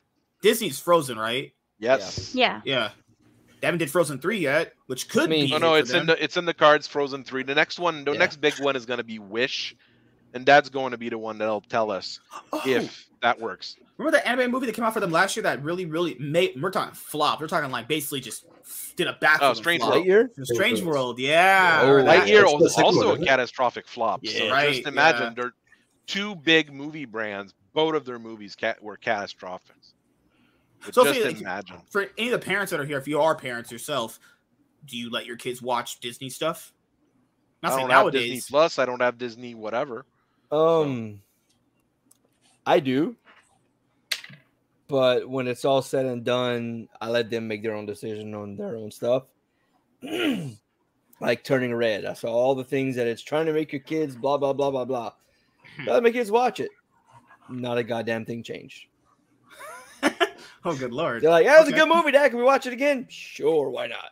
[0.42, 1.52] Disney's Frozen, right?
[1.78, 2.34] Yes.
[2.34, 2.60] Yeah.
[2.64, 2.90] Yeah.
[3.60, 5.52] They haven't did Frozen three yet, which could mean- be.
[5.52, 6.86] Oh a no, it's for in the it's in the cards.
[6.86, 7.42] Frozen three.
[7.42, 8.18] The next one, the Yeah.
[8.18, 9.74] next big one is going to be Wish,
[10.34, 12.20] and that's going to be the one that'll tell us
[12.52, 13.76] Oh, if that works.
[13.96, 16.60] remember that anime movie that came out for them last year that really, really made.
[16.60, 17.40] We're talking flop.
[17.40, 18.44] We're talking like basically just
[18.96, 19.38] did a backflip.
[19.40, 19.94] Oh, Strange flop.
[19.94, 20.06] World.
[20.06, 20.28] Lightyear?
[20.46, 21.80] Strange World, yeah.
[21.82, 22.02] Oh, or.
[22.02, 24.20] Lightyear was also a catastrophic flop.
[24.22, 25.44] Yeah, so right, just imagine yeah.
[26.06, 27.54] They're two big movie brands.
[27.72, 29.76] Both of their movies ca- were catastrophic.
[30.84, 31.82] But So just if you- imagine.
[31.90, 34.18] For any of the parents that are here, if you are parents yourself,
[34.86, 36.72] do you let your kids watch Disney stuff?
[37.62, 38.40] Not I don't have Disney.
[38.48, 38.78] Plus.
[38.78, 40.06] I don't have Disney whatever.
[40.52, 41.20] Um,
[42.64, 43.16] I do,
[44.86, 48.56] but when it's all said and done, I let them make their own decision on
[48.56, 49.24] their own stuff.
[51.20, 54.14] like turning red, I saw all the things that it's trying to make your kids
[54.14, 55.12] blah blah blah blah blah.
[55.86, 56.70] Let my kids watch it.
[57.48, 58.86] Not a goddamn thing changed.
[60.64, 61.22] Oh, good lord!
[61.22, 61.76] They're like, "Yeah, it was Okay.
[61.80, 62.28] a good movie, Dad.
[62.30, 64.10] Can we watch it again?" Sure, why not?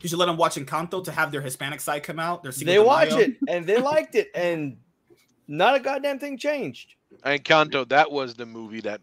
[0.00, 2.44] You should let them watch Encanto to have their Hispanic side come out.
[2.44, 4.76] Their They watch it and they liked it, and
[5.48, 6.94] not a goddamn thing changed.
[7.24, 9.00] Encanto, that was the movie that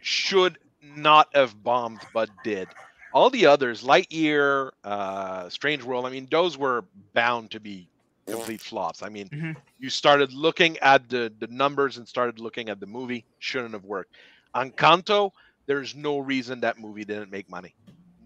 [0.00, 2.66] should not have bombed but did.
[3.12, 7.90] All the others, Lightyear, uh, Strange World, I mean, those were bound to be
[8.26, 9.02] complete flops.
[9.02, 9.56] I mean, Mhm.
[9.78, 13.84] you started looking at the, the numbers and started looking at the movie, shouldn't have
[13.84, 14.14] worked.
[14.54, 15.30] On Encanto,
[15.66, 17.74] there's no reason that movie didn't make money.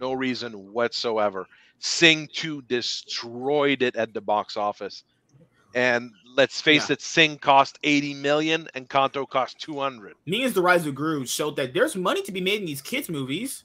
[0.00, 1.46] No reason whatsoever.
[1.78, 5.04] Sing 2 destroyed it at the box office.
[5.74, 6.94] And let's face Yeah.
[6.94, 10.14] it, Sing cost 80 million and Kanto cost 200.
[10.26, 13.08] Minions The Rise of Gru showed that there's money to be made in these kids'
[13.08, 13.64] movies.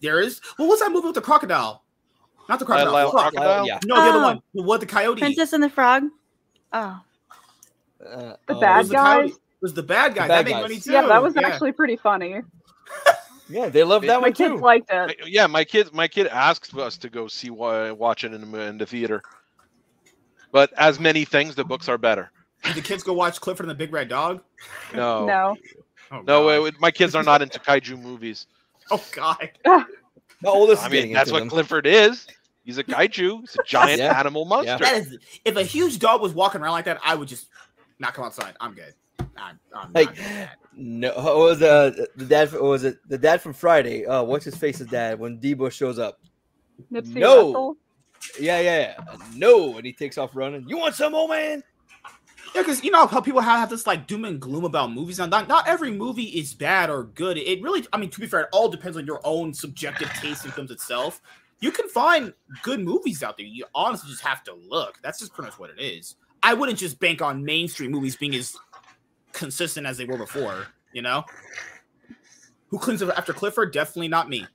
[0.00, 0.40] There is.
[0.56, 1.84] What was that movie with the crocodile?
[2.48, 2.92] Not the crocodile.
[2.92, 3.32] Lyle fuck.
[3.34, 3.66] Crocodile?
[3.66, 3.78] yeah.
[3.84, 4.22] No, the other Oh.
[4.22, 4.40] one.
[4.66, 5.20] What the coyote?
[5.20, 6.04] Princess and the Frog.
[6.72, 7.00] Oh,
[8.04, 9.16] Uh, The oh, bad was the guys?
[9.30, 9.34] coyote.
[9.60, 10.24] Was the bad guy.
[10.24, 10.62] The bad that made guys.
[10.62, 10.92] money too.
[10.92, 11.46] Yeah, that was Yeah.
[11.46, 12.40] actually pretty funny.
[13.48, 14.60] Yeah, they love that My one kids too.
[14.60, 15.16] liked it.
[15.28, 18.60] Yeah, my kid, my kid asked us to go see wa- watch it in the,
[18.62, 19.20] in the theater.
[20.52, 22.30] But as many things, the books are better.
[22.64, 24.40] Did the kids go watch Clifford and the Big Red Dog?
[24.94, 25.56] No, No.
[26.12, 26.66] Oh, no, God.
[26.68, 28.46] it- my kids are not into kaiju movies.
[28.90, 29.50] Oh God.
[30.42, 31.48] My oldest I mean, that's what them.
[31.48, 32.26] Clifford is.
[32.64, 33.40] He's a kaiju.
[33.40, 34.18] He's a giant Yeah.
[34.18, 34.78] animal monster.
[34.78, 35.18] That is.
[35.44, 37.46] If a huge dog was walking around like that, I would just
[37.98, 38.54] not come outside.
[38.60, 38.94] I'm good.
[39.36, 40.56] I'm, I'm Like, not doing that.
[40.76, 42.52] no, what was uh, the dad?
[42.52, 44.06] What was it the dad from Friday?
[44.06, 46.20] Uh, what's his face's dad when Debo shows up?
[46.92, 47.46] Nipsey No.
[47.46, 47.76] Russell.
[48.40, 49.16] Yeah, yeah, yeah.
[49.34, 50.64] No, and he takes off running.
[50.68, 51.62] You want some, old man?
[52.54, 55.18] Yeah, because you know how people have this like doom and gloom about movies.
[55.18, 57.38] Now, not, not every movie is bad or good.
[57.38, 60.44] It really, I mean, to be fair, it all depends on your own subjective taste
[60.44, 61.22] in films itself.
[61.60, 63.46] You can find good movies out there.
[63.46, 64.98] You honestly just have to look.
[65.02, 66.16] That's just pretty much what it is.
[66.42, 68.56] I wouldn't just bank on mainstream movies being as
[69.32, 70.66] consistent as they were before.
[70.92, 71.24] You know,
[72.68, 73.72] who cleans up after Clifford?
[73.72, 74.46] Definitely not me.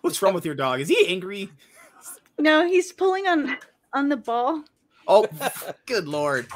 [0.00, 0.80] What's wrong with your dog?
[0.80, 1.50] Is he angry?
[2.38, 3.56] no, he's pulling on
[3.96, 4.64] on the ball.
[5.06, 5.26] Oh,
[5.86, 6.48] good lord.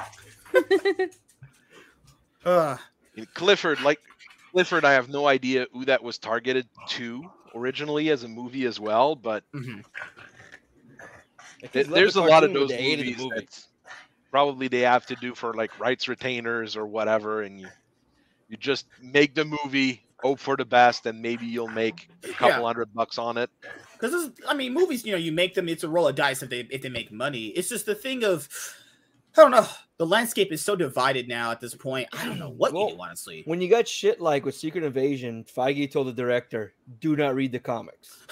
[2.45, 2.77] Uh,
[3.17, 4.01] And Clifford, like
[4.53, 8.81] Clifford, I have no idea who that was targeted to originally as a movie as
[8.81, 9.83] well, but mhm.
[11.73, 13.45] th- there's a lot of those movies that
[14.31, 17.71] probably they have to do for like rights retainers or whatever, and you
[18.49, 22.67] you just make the movie, hope for the best, and maybe you'll make a couple
[22.67, 23.51] hundred bucks on it.
[24.01, 25.69] Because I mean, movies, you know, you make them.
[25.69, 27.47] It's a roll of dice if they if they make money.
[27.49, 28.49] It's just the thing of,
[29.37, 29.67] I don't know.
[29.99, 32.09] The landscape is so divided now at this point.
[32.19, 33.43] I don't know what Well, you do, honestly.
[33.45, 37.53] When you got shit like with Secret Invasion, Feige told the director, "Do not read
[37.53, 38.27] the comics."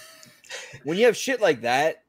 [0.84, 2.04] when you have shit like that,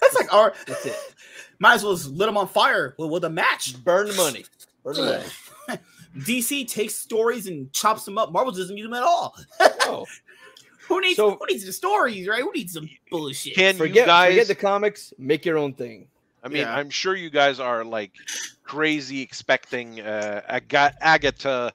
[0.00, 0.54] That's like our.
[0.66, 0.96] that's it.
[1.58, 3.82] Might as well just lit them on fire with, with a match.
[3.84, 4.46] Burn the money.
[4.82, 5.22] Burn the
[5.68, 5.78] money.
[6.20, 8.32] DC takes stories and chops them up.
[8.32, 9.36] Marvel doesn't use them at all.
[9.60, 10.06] Oh,
[10.90, 12.42] Who needs So- who needs the stories, right?
[12.42, 13.54] Who needs some bullshit?
[13.54, 14.32] Can you forget, guys?
[14.32, 15.14] forget the comics.
[15.18, 16.08] Make your own thing.
[16.42, 16.74] I mean, Yeah.
[16.76, 18.12] I'm sure you guys are like
[18.64, 21.72] crazy expecting uh, Aga- Agatha,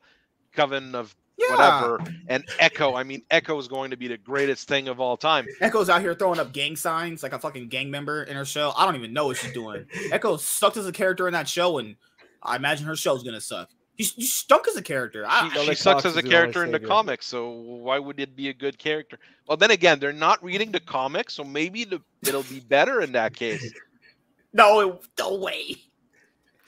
[0.53, 1.51] Coven of Yeah.
[1.51, 2.93] whatever, and Echo.
[2.95, 5.47] I mean, Echo is going to be the greatest thing of all time.
[5.61, 8.73] Echo's out here throwing up gang signs like a fucking gang member in her show.
[8.75, 9.85] I don't even know what she's doing.
[10.11, 11.95] Echo sucked as a character in that show, and
[12.43, 13.69] I imagine her show's gonna suck.
[13.97, 15.25] You, you stunk as a character.
[15.27, 16.87] I, She, she sucks as a character in the savior.
[16.87, 19.17] comics, so why would it be a good character?
[19.47, 23.13] Well, then again, they're not reading the comics, so maybe the, it'll be better in
[23.13, 23.73] that case.
[24.53, 25.75] no, no way.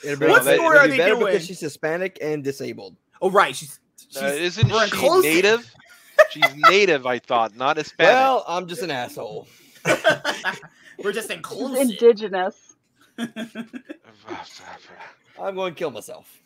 [0.04, 1.26] It'll be, What it'll are be they better doing?
[1.34, 2.96] because she's Hispanic and disabled.
[3.22, 3.80] Oh right, she's,
[4.10, 5.24] she's Uh, isn't she inclusive.
[5.24, 5.74] native?
[6.30, 8.14] She's native, I thought, not Hispanic.
[8.14, 9.48] Well, I'm just an asshole.
[11.04, 11.90] We're just She's inclusive.
[11.90, 12.56] indigenous.
[15.40, 16.42] I'm going to kill myself.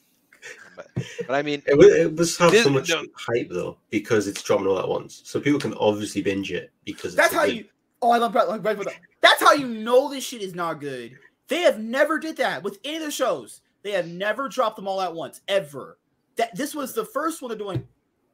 [0.75, 0.87] But,
[1.27, 3.05] but I mean, It was, it was have This- so much no.
[3.15, 7.15] hype though because it's dropping all at once, so people can obviously binge it because
[7.15, 7.65] That's how good- you.
[8.03, 8.47] Oh, I love Brad.
[8.47, 8.87] Like, Brad Pitt.
[9.21, 11.17] That's how you know this shit is not good.
[11.49, 13.61] They have never did that with any of their shows.
[13.83, 15.99] They have never dropped them all at once ever.
[16.37, 17.87] That this was the first one they're doing.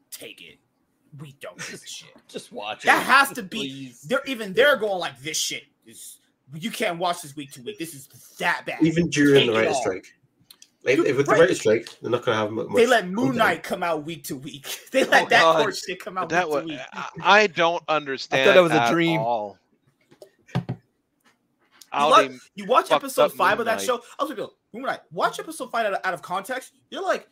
[0.09, 0.59] Take it.
[1.19, 2.09] We don't give a shit.
[2.29, 2.87] Just watch it.
[2.87, 3.57] That has to be.
[3.57, 4.01] Please.
[4.03, 6.19] They're even they're going like this shit is.
[6.53, 7.77] You can't watch this week to week.
[7.77, 8.07] This is
[8.39, 8.81] that bad.
[8.81, 10.13] even during Take the writer's strike.
[10.87, 11.39] Like if with the Right.
[11.41, 12.75] writer's strike, they're not gonna have mu- much.
[12.75, 13.35] They let Moon.
[13.35, 14.65] Knight come out week to week.
[14.91, 15.61] They let Oh, that God.
[15.61, 16.79] horse shit come out That week was, to week.
[16.93, 17.09] I,
[17.43, 18.41] I don't understand.
[18.41, 19.19] I thought that was a dream.
[19.19, 19.57] All.
[20.55, 20.63] You,
[21.91, 23.85] How watch, you watch episode five of that Knight.
[23.85, 24.01] show.
[24.19, 26.73] I was like, Moon Knight, watch episode five out of, out of context.
[26.89, 27.27] You're like,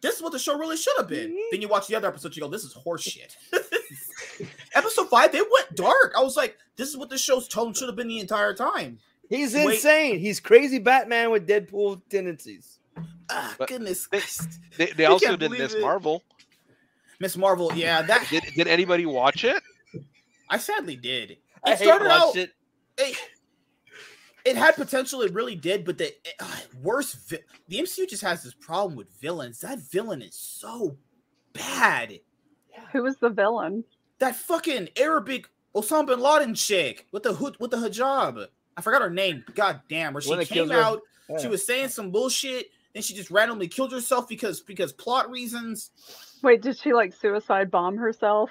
[0.00, 1.30] this is what the show really should have been.
[1.30, 1.38] Mm-hmm.
[1.50, 3.34] Then you watch the other episodes, you go, this is horseshit.
[4.74, 6.14] episode five, they went dark.
[6.16, 8.98] I was like, this is what the show's tone should have been the entire time.
[9.28, 9.74] He's Wait.
[9.74, 10.18] insane.
[10.18, 12.78] He's crazy Batman with Deadpool tendencies.
[13.30, 14.08] Ah, But goodness.
[14.10, 14.58] they- Christ.
[14.76, 15.80] They, they also did believe Miss it.
[15.80, 16.22] Marvel.
[17.20, 19.62] Miss Marvel, yeah, that Did, did anybody watch it?
[20.48, 21.32] I sadly did.
[21.32, 22.36] It I started watched out.
[22.36, 22.52] it.
[22.96, 23.16] it,
[24.44, 25.20] it had potential.
[25.22, 26.46] It really did, but the uh,
[26.82, 27.28] worst.
[27.28, 29.60] Vi- the MCU just has this problem with villains.
[29.60, 30.96] That villain is so
[31.52, 32.20] bad.
[32.92, 33.84] Who was the villain?
[34.20, 38.46] That fucking Arabic Osama bin Laden chick with the hood with the hijab.
[38.78, 39.44] I forgot her name.
[39.54, 41.02] God damn, where she When they came killed her- out,
[41.40, 45.90] she was saying some bullshit, and she just randomly killed herself because because plot reasons.
[46.42, 48.50] Wait, did she like suicide bomb herself?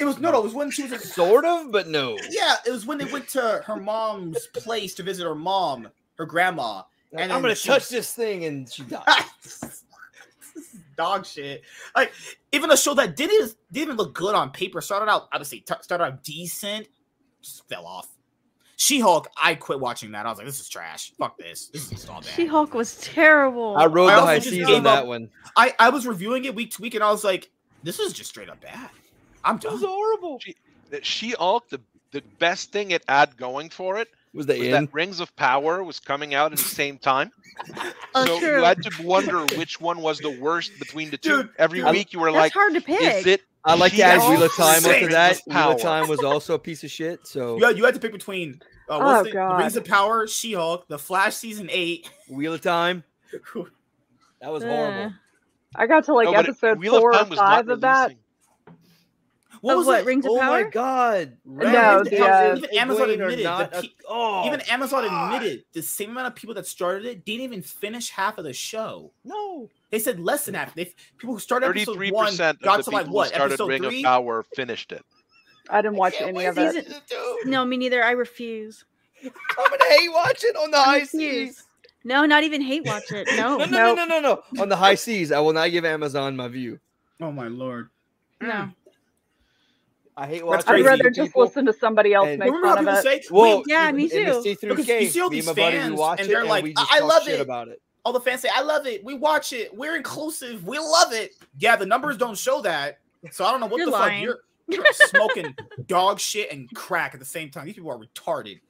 [0.00, 0.40] It was no, no.
[0.40, 1.12] It was when she was.
[1.14, 2.18] Sort of, but no.
[2.30, 5.88] Yeah, it was when they went to her mom's place to visit her mom,
[6.18, 6.82] her grandma.
[7.12, 9.04] Like, And I'm gonna she- touch this thing, and she died.
[10.96, 11.62] dog shit.
[11.96, 12.12] Like
[12.52, 15.28] even a show that didn't didn't even look good on paper started out.
[15.32, 16.88] I would say t- started out decent,
[17.40, 18.08] just fell off.
[18.80, 20.24] She Hulk, I quit watching that.
[20.24, 21.12] I was like, this is trash.
[21.18, 21.66] Fuck this.
[21.66, 22.30] This is all bad.
[22.30, 23.76] She Hulk was terrible.
[23.76, 25.28] I rode I the also high just seas on that up- one.
[25.56, 27.50] I I was reviewing it week to week, and I was like,
[27.82, 28.88] this is just straight up bad.
[29.44, 29.90] I'm It was done.
[29.90, 30.40] horrible.
[30.90, 31.80] That She Hulk, the
[32.12, 35.82] the best thing it had going for it Was the was that Rings of Power
[35.82, 37.30] was coming out at the same time.
[38.14, 38.58] Oh, so true.
[38.58, 41.42] you had to wonder which one was the worst between the two.
[41.42, 43.00] Dude, Every dude, week you were That's like, hard to pick.
[43.02, 43.42] is it?
[43.64, 45.40] I like to add Wheel of Time or onto that.
[45.46, 47.26] Wheel of Time was also a piece of shit.
[47.26, 49.58] So You had, you had to pick between uh, Oh, what's the, the God.
[49.58, 52.08] Rings of Power, She Hulk, The Flash season eight.
[52.28, 53.04] Wheel of Time,
[54.40, 54.68] that was Eh.
[54.74, 55.14] horrible.
[55.74, 57.68] I got to like No, but it- episode Wheel four or Time was not five
[57.68, 58.12] of that.
[59.60, 60.06] What Of was what, it?
[60.06, 60.40] Rings of Power?
[60.40, 60.70] Oh my Power?
[60.70, 61.36] god!
[61.44, 65.34] No, the, uh, even Amazon admitted not the a- oh, even Amazon God.
[65.34, 68.52] admitted the same amount of people that started it didn't even finish half of the
[68.52, 69.10] show.
[69.24, 70.74] No, They said less than half.
[70.74, 73.68] They people who started episode Thirty-three one percent got of to like what started episode
[73.68, 74.00] Ring three.
[74.00, 75.02] of Power finished it.
[75.70, 76.88] I didn't watch can't any of for it.
[77.46, 78.02] No, me neither.
[78.04, 78.84] I refuse.
[79.24, 81.64] I'm gonna hate watch it on the high seas.
[82.04, 83.28] No, not even hate watch it.
[83.36, 84.62] No, No, no, no, no, no, no, no.
[84.62, 86.78] On the high seas, I will not give Amazon my view.
[87.20, 87.88] Oh my lord!
[88.40, 88.48] no.
[88.48, 88.74] Mm.
[90.16, 90.68] I hate watching.
[90.74, 93.02] I'd rather just people- listen to somebody else and- make Remember how fun of it.
[93.02, 94.42] say, Well, "Wait, Yeah, me in the too.
[94.42, 96.72] see through Because you see all these my buddy we fans, and they're like, "I-
[96.72, 97.80] just I talk love shit it." about it.
[98.04, 99.04] All the fans say, I love it.
[99.04, 99.74] We watch it.
[99.76, 100.66] We're inclusive.
[100.66, 101.32] We love it.
[101.58, 102.98] Yeah, the numbers don't show that.
[103.30, 104.26] So I don't know what You're the lying.
[104.26, 104.38] fuck
[104.68, 105.54] you're, you're smoking
[105.86, 107.66] dog shit and crack at the same time.
[107.66, 108.60] These people are retarded.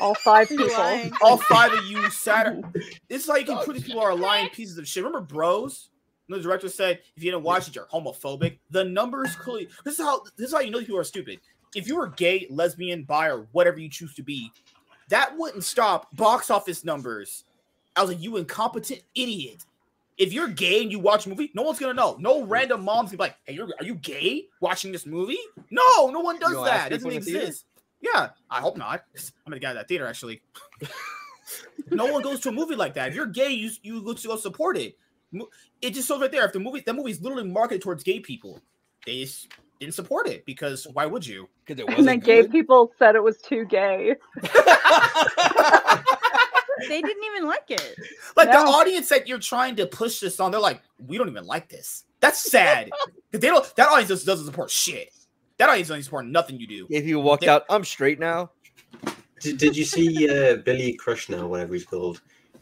[0.00, 0.68] All five people.
[0.72, 1.12] lying.
[1.22, 2.64] All five of you Saturn.
[3.08, 5.04] This is how you can prove these people are lying pieces of shit.
[5.04, 5.90] Remember Bros?
[6.28, 8.58] The director said, if you didn't watch it, you're homophobic.
[8.70, 11.40] The numbers clearly this is how this is how you know these people are stupid.
[11.74, 14.50] If you were gay, lesbian, bi, or whatever you choose to be,
[15.08, 17.44] that wouldn't stop box office numbers.
[17.96, 19.64] I was like, you incompetent idiot.
[20.18, 22.16] If you're gay and you watch a movie, no one's gonna know.
[22.20, 25.38] No random mom's gonna be like, "Hey, you're, are you gay watching this movie?"
[25.70, 26.86] No, no one does You gonna that.
[26.88, 27.64] It doesn't people the exist.
[28.00, 29.04] Yeah, I hope not.
[29.46, 30.42] I'm the guy at that theater actually.
[31.90, 33.08] no one goes to a movie like that.
[33.08, 34.96] If you're gay, you you go to go support it.
[35.80, 36.44] It just shows right there.
[36.44, 38.60] If the movie that movie's literally marketed towards gay people,
[39.06, 39.48] they just
[39.80, 41.48] didn't support it because why would you?
[41.64, 44.16] Because it And then wasn't gay people said it was too gay.
[46.88, 47.96] They didn't even like it.
[48.36, 51.46] Like the audience that you're trying to push this on, they're like, we don't even
[51.46, 52.04] like this.
[52.20, 52.90] That's sad.
[53.32, 53.76] 'Cause they don't.
[53.76, 55.10] That audience just doesn't support shit.
[55.58, 56.86] That audience doesn't support nothing you do.
[56.90, 58.50] If you walked They- out, I'm straight now.
[59.40, 62.20] Did, did you see uh, Billy Krishna, whatever he's called,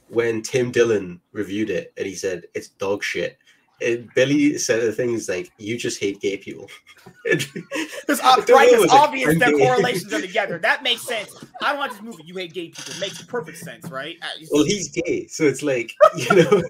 [0.08, 3.36] when Tim Dillon reviewed it and he said it's dog shit?
[3.82, 6.68] And Billy said the things like, "You just hate gay people."
[7.24, 10.58] It's It's ob- right, it's always like, obvious I'm that correlations are together.
[10.62, 11.34] That makes sense.
[11.62, 12.24] I don't like this movie.
[12.24, 12.92] You hate gay people.
[12.94, 14.16] It makes perfect sense, right?
[14.22, 16.62] Uh, well, he's gay, so it's like you know.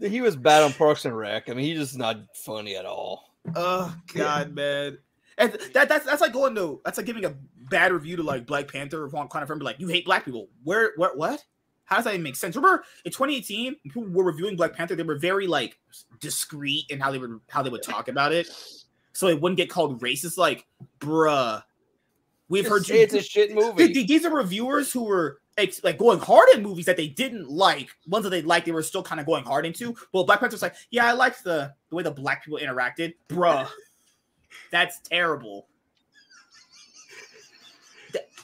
[0.00, 1.48] He was bad on Parks and Rec.
[1.48, 3.30] I mean, he's just not funny at all.
[3.54, 4.98] Oh God, man.
[5.36, 7.34] And that, that's that's like going to that's like giving a
[7.70, 10.04] bad review to like Black Panther or one kind of friend, be like, you hate
[10.04, 10.48] black people.
[10.62, 11.44] Where what what?
[11.86, 12.56] How does that even make sense?
[12.56, 15.78] Remember in 2018, when people were reviewing Black Panther, they were very like
[16.20, 18.48] discreet in how they would how they would talk about it.
[19.12, 20.66] So it wouldn't get called racist, like,
[20.98, 21.62] bruh.
[22.48, 23.92] We've heard you it's a shit movie.
[23.92, 25.40] th- These are reviewers who were
[25.82, 27.90] like going hard in movies that they didn't like.
[28.08, 29.94] Ones that they liked, they were still kind of going hard into.
[30.12, 33.68] Well, Black Panther's like, yeah, I liked the the way the black people interacted, bruh.
[34.70, 35.68] That's terrible.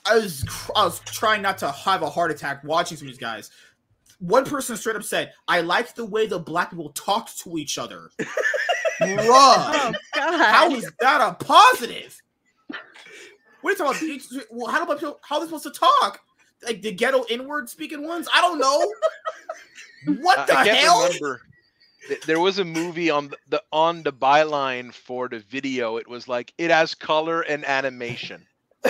[0.04, 0.44] Th- I was
[0.76, 3.50] I was trying not to have a heart attack watching some of these guys.
[4.18, 7.78] one person straight up said, "I like the way the black people talked to each
[7.78, 8.10] other."
[9.00, 10.40] Bruh, Oh God.
[10.40, 12.20] how is that a positive?
[13.62, 14.30] What are you talking about?
[14.30, 16.20] You- Well, how do people, how are they supposed to talk?
[16.62, 18.28] Like the ghetto inward speaking ones?
[18.34, 18.92] I don't know.
[20.22, 21.04] What the I can't hell?
[21.04, 21.42] remember.
[22.26, 25.98] There was a movie on the, the on the byline for the video.
[25.98, 28.46] It was like it has color and animation.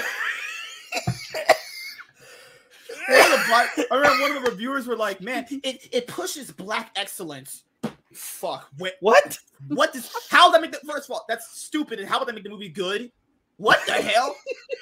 [3.11, 6.07] One of the black- I remember one of the reviewers were like, "Man, it, it
[6.07, 7.65] pushes black excellence."
[8.13, 8.69] Fuck.
[8.79, 8.95] What?
[9.01, 9.39] What?
[9.69, 10.11] What does?
[10.31, 11.25] How that make the first of all?
[11.29, 12.01] That's stupid.
[12.01, 13.11] And how would that make the movie good?
[13.57, 14.35] What the hell?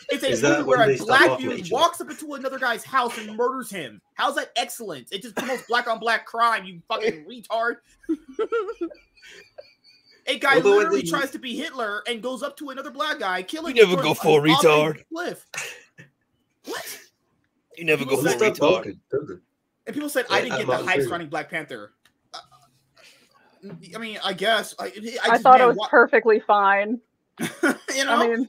[0.09, 3.37] It's a Is movie where a black dude walks up into another guy's house and
[3.37, 4.01] murders him.
[4.15, 5.09] How's that excellent?
[5.13, 6.65] It just promotes black on black crime.
[6.65, 7.77] You fucking retard.
[10.27, 13.19] A guy Although literally the- tries to be Hitler and goes up to another black
[13.19, 13.77] guy, killing.
[13.77, 15.03] You never go full a retard.
[15.13, 15.45] Cliff.
[16.67, 16.99] What?
[17.79, 18.77] You never People go say- full Stop retard.
[19.11, 19.41] talking.
[19.87, 21.05] And people said I didn't I'm get the not hype sure.
[21.09, 21.93] surrounding Black Panther.
[22.35, 22.39] Uh,
[23.95, 27.01] I mean, I guess I, I, I, just, thought man, it was wha- perfectly fine.
[27.41, 28.49] you know, I mean,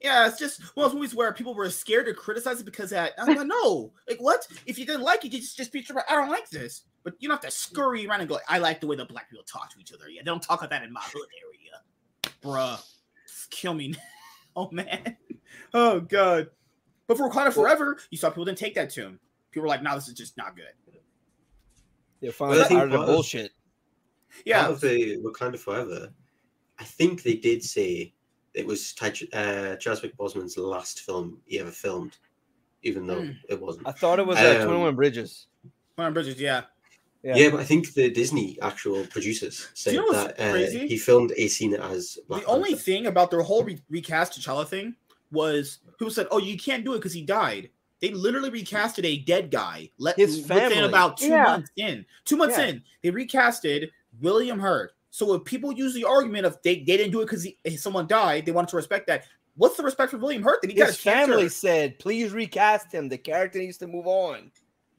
[0.00, 2.90] yeah, it's just one of those movies where people were scared to criticize it because
[2.90, 3.12] that.
[3.18, 4.46] I'm like, no, like what?
[4.66, 6.04] If you didn't like it, you just just be straight.
[6.08, 8.38] I don't like this, but you don't have to scurry around and go.
[8.48, 10.08] I like the way the black people talk to each other.
[10.08, 12.80] Yeah, they don't talk like that in my hood area, bruh.
[13.50, 13.98] Kill me, now.
[14.54, 15.16] oh man,
[15.74, 16.50] oh god.
[17.06, 19.18] But for Wakanda Forever, you saw people didn't take that tune.
[19.50, 20.72] People were like, "No, this is just not good."
[22.20, 23.52] They're finally Well, I tired of the part of- bullshit.
[24.44, 26.12] Yeah, Part of the Wakanda Forever,
[26.78, 28.12] I think they did say
[28.54, 32.18] it was Ty- uh, Chadwick Boseman's last film he ever filmed,
[32.82, 33.30] even though Hmm.
[33.48, 33.86] it wasn't.
[33.88, 35.46] I thought it was uh, Um, 21 Bridges.
[35.96, 36.38] Fire and Bridges.
[36.40, 36.64] Yeah.
[37.22, 37.36] Yeah.
[37.36, 37.50] Yeah.
[37.50, 40.54] but I think the Disney actual producers said you know that uh,
[40.86, 44.66] he filmed a scene as Black the only thing about their whole re- recast T'Challa
[44.68, 44.94] thing
[45.36, 49.18] was people said, "Oh, you can't do it because he died." They literally recasted a
[49.18, 49.90] dead guy.
[49.98, 50.88] Let His within family.
[50.88, 51.44] about two Yeah.
[51.44, 52.04] months in.
[52.24, 52.66] Two months Yeah.
[52.66, 53.88] in, they recasted
[54.20, 54.92] William Hurt.
[55.10, 58.06] So if people use the argument of they, they didn't do it because eh, someone
[58.06, 59.24] died, they wanted to respect that.
[59.56, 60.60] What's the respect for William Hurt?
[60.60, 61.32] That he got His his cancer?
[61.32, 63.08] family said, "Please recast him.
[63.08, 64.50] The character needs to move on."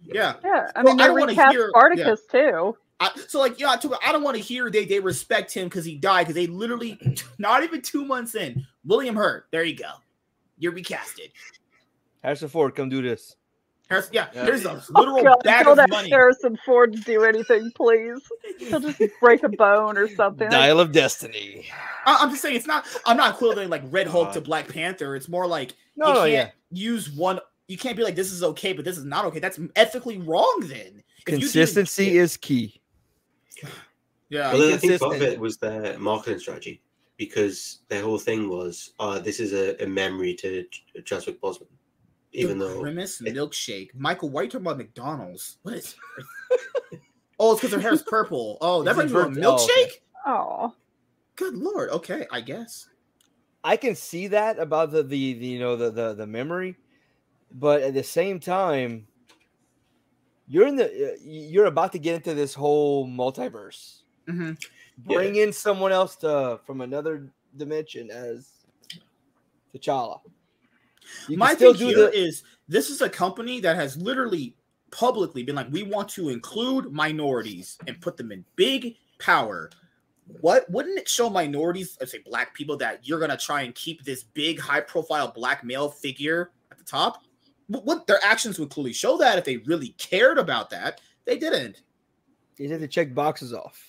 [0.02, 0.36] Yeah.
[0.44, 0.72] yeah.
[0.76, 2.78] I Well, mean, I don't wanna recast hear- Spartacus too.
[3.00, 5.86] I, so like yeah, to, I don't want to hear they they respect him because
[5.86, 7.00] he died because they literally
[7.38, 9.46] not even two months in William Hurt.
[9.52, 9.92] There you go,
[10.58, 11.32] you're recasted.
[12.24, 13.36] Harrison Ford, come do this.
[13.90, 14.44] Harris, yeah, Yeah.
[14.44, 16.10] here's a Oh, literal God, bag don't of ask money.
[16.10, 18.20] Harrison Ford to do anything, please.
[18.60, 20.50] He'll just break a bone or something.
[20.50, 21.68] Dial of Destiny.
[22.06, 22.86] I, am just saying it's not.
[23.06, 25.16] I'm not equivalent like Red Hulk to Black Panther.
[25.16, 26.50] It's more like No, you no, can't yeah.
[26.72, 27.40] use one.
[27.70, 29.40] You can't be like this is okay, but this is not okay.
[29.40, 30.64] That's ethically wrong.
[30.66, 32.82] Then If you do- Consistency is key.
[34.30, 34.52] yeah.
[34.54, 36.82] Well, I think part of it was their marketing strategy
[37.18, 41.68] because their whole thing was, uh, this is a, a memory to Ch- Chadwick Boseman,
[42.32, 43.90] even the though grimace it- milkshake.
[43.96, 45.58] Michael, why are you talking about McDonald's?
[45.64, 45.96] What is?
[47.40, 48.58] oh, it's because her hair is purple.
[48.62, 49.84] Oh, that brings you a burnt- oh, milkshake.
[49.84, 49.92] okay.
[50.26, 50.74] Oh,
[51.36, 51.90] Good lord.
[51.92, 52.88] Okay, I guess.
[53.64, 56.78] I can see that about the, the the you know the the the memory,
[57.52, 59.08] but at the same time,
[60.48, 64.02] you're in the uh, you're about to get into this whole multiverse.
[64.28, 64.54] Mm-hmm.
[64.98, 68.52] Bring in someone else to from another dimension as
[69.74, 70.20] T'Challa.
[71.28, 74.56] You My still thing do here the is this is a company that has literally
[74.92, 79.70] publicly been like, we want to include minorities and put them in big power.
[80.42, 84.04] What wouldn't it show minorities, let's say black people, that you're gonna try and keep
[84.04, 87.24] this big, high-profile black male figure at the top?
[87.68, 91.02] What, their actions would clearly show that if they really cared about that.
[91.26, 91.82] They didn't.
[92.58, 93.87] They have to check boxes off.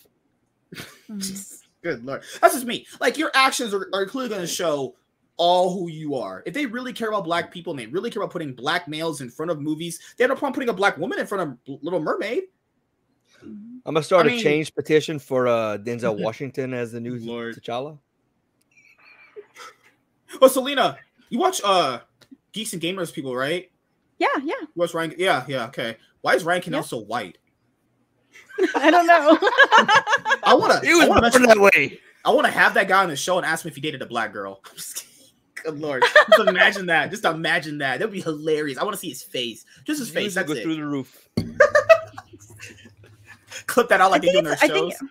[1.83, 2.23] Good lord.
[2.41, 2.87] That's just me.
[3.01, 4.97] Like your actions are, are clearly going to show
[5.37, 6.43] all who you are.
[6.47, 9.21] If they really care about black people and they really care about putting black males
[9.21, 11.79] in front of movies, they have no problem putting a black woman in front of
[11.83, 12.45] Little Mermaid.
[13.41, 17.17] I'm gonna start I a mean- change petition for uh, Denzel Washington as the new
[17.19, 17.55] Lord.
[17.57, 17.99] T'Challa.
[20.43, 20.99] Oh, Selena,
[21.31, 22.01] you watch uh
[22.53, 23.71] Geeks and Gamers people, right?
[24.19, 24.55] Yeah, yeah.
[24.61, 25.15] You watch Ryan?
[25.17, 25.67] Yeah, yeah.
[25.69, 25.97] Okay.
[26.21, 26.81] Why is Ryan Kinel Yeah.
[26.83, 27.39] so white?
[28.75, 29.39] I don't know.
[30.43, 30.87] I want to.
[30.87, 31.39] He was I want born to.
[31.47, 32.01] that way.
[32.25, 34.03] I want to have that guy on the show and ask him if he dated
[34.03, 34.61] a black girl.
[34.71, 35.09] I'm just kidding.
[35.65, 36.05] Good lord.
[36.37, 37.11] Just imagine that.
[37.11, 37.99] Just imagine that.
[37.99, 38.79] That'd be hilarious.
[38.79, 39.65] I want to see his face.
[39.85, 40.35] Just his face.
[40.35, 40.63] Views will That's go it.
[40.63, 41.29] through the roof.
[43.67, 44.99] Clip that out like I they do in it's, their I shows.
[44.99, 45.11] think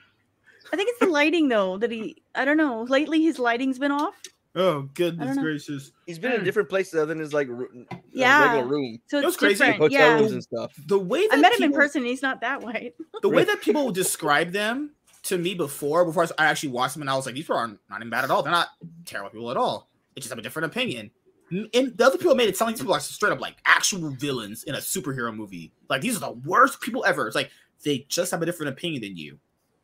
[0.72, 2.22] I think it's the lighting though that he.
[2.36, 2.84] I don't know.
[2.84, 4.16] Lately, his lighting's been off.
[4.60, 5.92] Oh goodness gracious!
[6.08, 8.44] He's been in different places other than his like ru- uh, Yeah.
[8.54, 9.64] regular room, So it's what's crazy?
[9.64, 10.14] like hotel Yeah.
[10.20, 10.74] rooms and stuff.
[10.88, 12.04] The way that I met him in person.
[12.04, 12.96] He's not that white.
[13.22, 17.10] The way that people describe them to me before, before I actually watched them, and
[17.10, 18.42] I was like, these people are not even bad at all.
[18.42, 18.70] They're not
[19.06, 19.90] terrible people at all.
[20.16, 21.12] They just have a different opinion.
[21.52, 24.10] and the other people made it sound like these people are straight up like actual
[24.12, 25.72] villains in a superhero movie.
[25.90, 27.28] Like these are the worst people ever.
[27.28, 27.52] It's like
[27.84, 29.38] they just have a different opinion than you.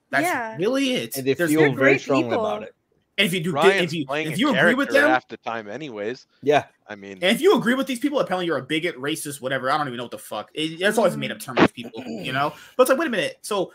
[0.10, 0.58] That's Yeah.
[0.58, 1.16] really it.
[1.18, 2.45] And they There's- feel very strongly people.
[2.45, 2.76] about it.
[3.18, 5.38] And if you do, Ryan's if you if you agree with character them, half the
[5.38, 6.26] time, anyways.
[6.41, 6.65] Yeah.
[6.88, 9.69] I mean, and if you agree with these people, apparently you're a bigot, racist, whatever.
[9.69, 10.49] I don't even know what the fuck.
[10.53, 12.53] It, it's always a made up term with people, you know.
[12.76, 13.38] But it's like, wait a minute.
[13.41, 13.72] So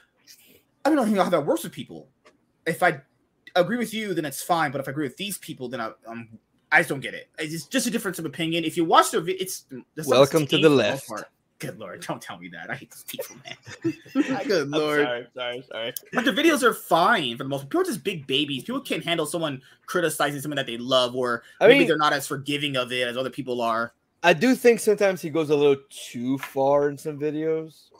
[0.85, 2.09] I don't know how that works with people.
[2.67, 3.01] If I
[3.57, 4.73] agree with you, then it's fine.
[4.73, 6.29] But if I agree with these people, then I, um,
[6.71, 7.29] I just don't get it.
[7.39, 8.65] It's just a difference of opinion.
[8.65, 9.65] If you watch the, vi- it's
[10.07, 11.09] Welcome to the left.
[11.09, 11.27] part.
[11.61, 12.71] Good lord, don't tell me that.
[12.71, 14.45] I hate these people, man.
[14.47, 15.01] Good lord.
[15.05, 15.95] sorry, sorry, sorry.
[16.13, 17.65] But the videos are fine for the most.
[17.65, 18.63] People are just big babies.
[18.63, 22.13] People can't handle someone criticizing someone that they love, or I maybe mean- they're not
[22.13, 23.93] as forgiving of it as other people are.
[24.23, 27.91] I do think sometimes he goes a little too far in some videos,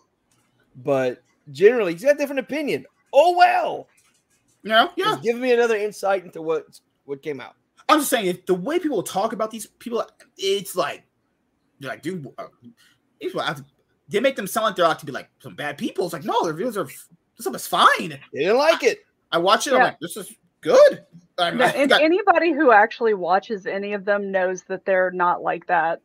[0.77, 1.23] but
[1.53, 2.87] generally he's got a different opinion.
[3.13, 3.89] Oh well,
[4.63, 4.91] You know?
[4.97, 5.05] Yeah.
[5.07, 6.67] just give me another insight into what
[7.05, 7.55] what came out.
[7.89, 10.05] I'm just saying, if the way people talk about these people,
[10.37, 11.05] it's like,
[11.81, 12.47] they're like, dude, uh,
[13.21, 13.65] these people, have-
[14.09, 16.05] they make them sound like they're out to be like some bad people.
[16.05, 17.07] It's like, no, their videos are, this
[17.41, 18.09] stuff is fine.
[18.33, 19.01] They didn't like it.
[19.31, 21.05] I watch it, I'm like, this is good.
[21.39, 25.11] I mean, Yeah, and got- anybody who actually watches any of them knows that they're
[25.11, 26.01] not like that.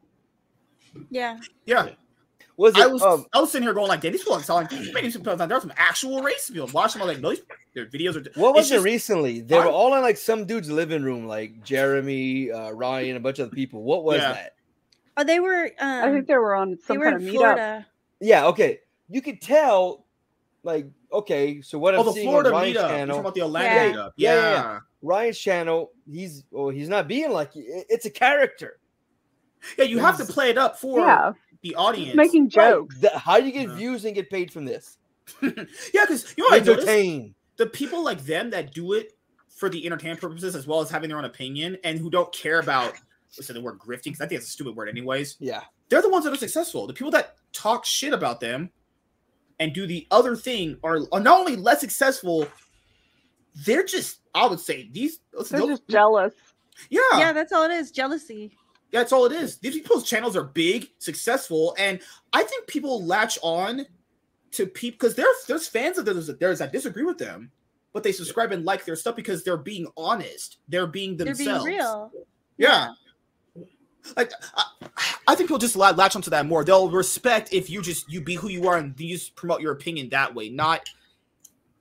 [1.10, 1.40] Yeah.
[1.65, 1.90] yeah.
[2.56, 2.84] Was it?
[2.84, 4.94] I was, um, I was sitting here going like, damn, these people are sound like,
[4.94, 6.69] maybe some people, there are some actual race people.
[6.72, 7.41] Watching them, I'm like, no, these,
[7.73, 8.40] their videos are.
[8.40, 9.41] what was it's it recently?
[9.41, 13.40] They were all in like some dude's living room, like Jeremy, uh, Ryan, a bunch
[13.40, 13.81] of other people.
[13.81, 14.34] What was Yeah.
[14.34, 14.56] that?
[15.18, 15.65] Oh, they were.
[15.80, 17.38] Um, I think they were on they some were kind in of meetup.
[17.38, 17.88] Florida.
[18.19, 18.80] Yeah, okay.
[19.10, 20.06] You could tell,
[20.64, 22.98] like, okay, so what Oh, I'm the seeing Florida on Ryan's meetup.
[22.98, 23.91] You're talking about the Orlando Yeah.
[23.91, 24.11] meetup.
[24.18, 24.41] Yeah, Yeah.
[24.41, 24.80] yeah, yeah.
[25.02, 28.80] Ryan's channel, he's well, he's not being like it's a character.
[29.77, 32.15] Yeah, you have to play it up for Yeah, the audience.
[32.15, 32.52] making Right.
[32.52, 32.98] jokes.
[32.99, 33.76] The- how do you get Yeah.
[33.76, 34.98] views and get paid from this?
[35.41, 35.52] yeah,
[36.02, 37.35] because you know what Entertain.
[37.57, 39.14] the people like them that do it
[39.49, 42.60] for the entertainment purposes as well as having their own opinion and who don't care
[42.60, 42.94] about
[43.38, 45.38] let's the word grifting because I think it's a stupid word anyways.
[45.39, 45.61] Yeah.
[45.89, 46.88] They're the ones that are successful.
[46.88, 48.69] The people that talk shit about them
[49.60, 52.47] and do the other thing are, are not only less successful,
[53.65, 56.34] they're just I would say these listen, They're those- just jealous.
[56.89, 57.91] yeah, Yeah, yeah, that's all it is.
[57.91, 58.51] Jealousy.
[58.91, 59.57] that's all it is.
[59.57, 61.99] These people's channels are big, successful, and
[62.31, 63.85] I think people latch on
[64.51, 67.51] to people because there's there's fans of theirs, theirs that disagree with them,
[67.91, 70.57] but they subscribe and like their stuff because they're being honest.
[70.68, 71.39] They're being themselves.
[71.39, 72.11] They're being real.
[72.57, 72.89] Yeah.
[74.17, 74.63] Like I,
[75.27, 76.63] I think people just latch onto that more.
[76.63, 79.71] They'll respect if you just you be who you are and you just promote your
[79.71, 80.49] opinion that way.
[80.49, 80.81] Not,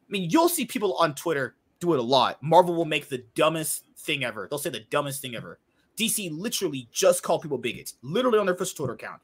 [0.08, 2.42] I mean, you'll see people on Twitter do it a lot.
[2.42, 4.46] Marvel will make the dumbest thing ever.
[4.48, 5.58] They'll say the dumbest thing ever.
[5.96, 9.20] DC literally just call people bigots, literally on their official Twitter account.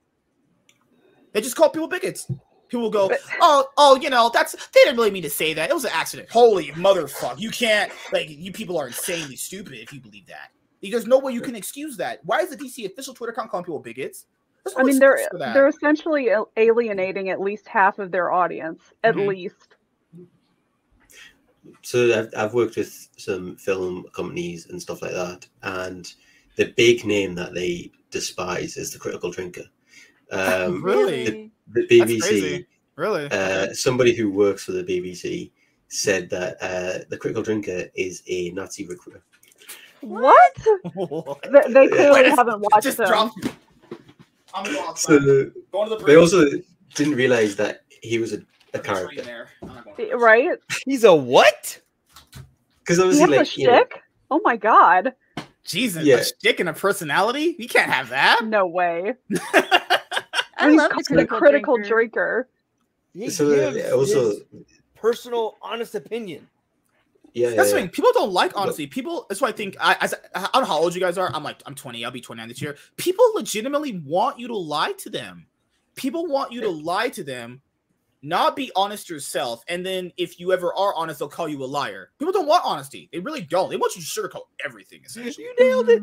[1.32, 2.30] They just call people bigots.
[2.68, 5.70] People will go, oh, oh, you know, that's they didn't really mean to say that.
[5.70, 6.28] It was an accident.
[6.28, 7.38] Holy motherfuck!
[7.38, 10.50] You can't like you people are insanely stupid if you believe that.
[10.82, 12.20] There's no way you can excuse that.
[12.24, 14.26] Why is the DC official Twitter account calling people bigots?
[14.66, 15.54] No I mean, they're excuse for that.
[15.54, 19.26] they're essentially alienating at least half of their audience, at Mhm.
[19.28, 19.76] least.
[21.82, 26.10] So I've, I've worked with some film companies and stuff like that, and
[26.56, 29.64] the big name that they despise is the critical drinker.
[30.30, 31.50] Um, Really?
[31.72, 32.66] the That's BBC,
[32.96, 33.28] really.
[33.30, 35.50] uh, somebody who works for the BBC
[35.88, 39.22] said that uh, the critical drinker is a Nazi recruiter.
[40.00, 40.54] What?
[40.64, 43.08] They, they clearly Wait, haven't watched just them.
[43.08, 43.32] drop.
[44.54, 45.20] I'm going outside.
[45.22, 46.44] So going to the they also
[46.94, 48.42] didn't realize that he was a,
[48.74, 49.48] a character there.
[49.62, 50.10] I'm not going.
[50.18, 50.58] Right?
[50.86, 51.80] He's a what?
[52.80, 53.84] because He obviously, has a like you know.
[54.30, 55.14] Oh my god!
[55.64, 56.16] Jesus, Yeah.
[56.16, 57.54] a stick and a personality?
[57.58, 58.40] You can't have that.
[58.44, 59.14] No way.
[59.54, 61.88] I he's love the called critical, critical drinker.
[61.88, 62.48] drinker.
[63.14, 64.40] He So, gives also- his
[64.94, 66.48] personal, honest opinion.
[67.34, 67.88] Yeah, That's yeah, the thing.
[67.90, 68.86] People don't like honesty.
[68.86, 69.26] People.
[69.28, 69.76] That's why I think.
[69.80, 71.30] I, as, I don't know how old you guys are.
[71.34, 72.04] I'm like I'm 20.
[72.04, 72.76] I'll be 29 this year.
[72.96, 75.46] People legitimately want you to lie to them.
[75.94, 77.60] People want you to lie to them,
[78.22, 81.66] not be honest yourself, and then if you ever are honest, they'll call you a
[81.66, 82.10] liar.
[82.18, 83.08] People don't want honesty.
[83.12, 83.70] They really don't.
[83.70, 85.00] They want you to sugarcoat everything.
[85.04, 86.02] Essentially, You nailed it.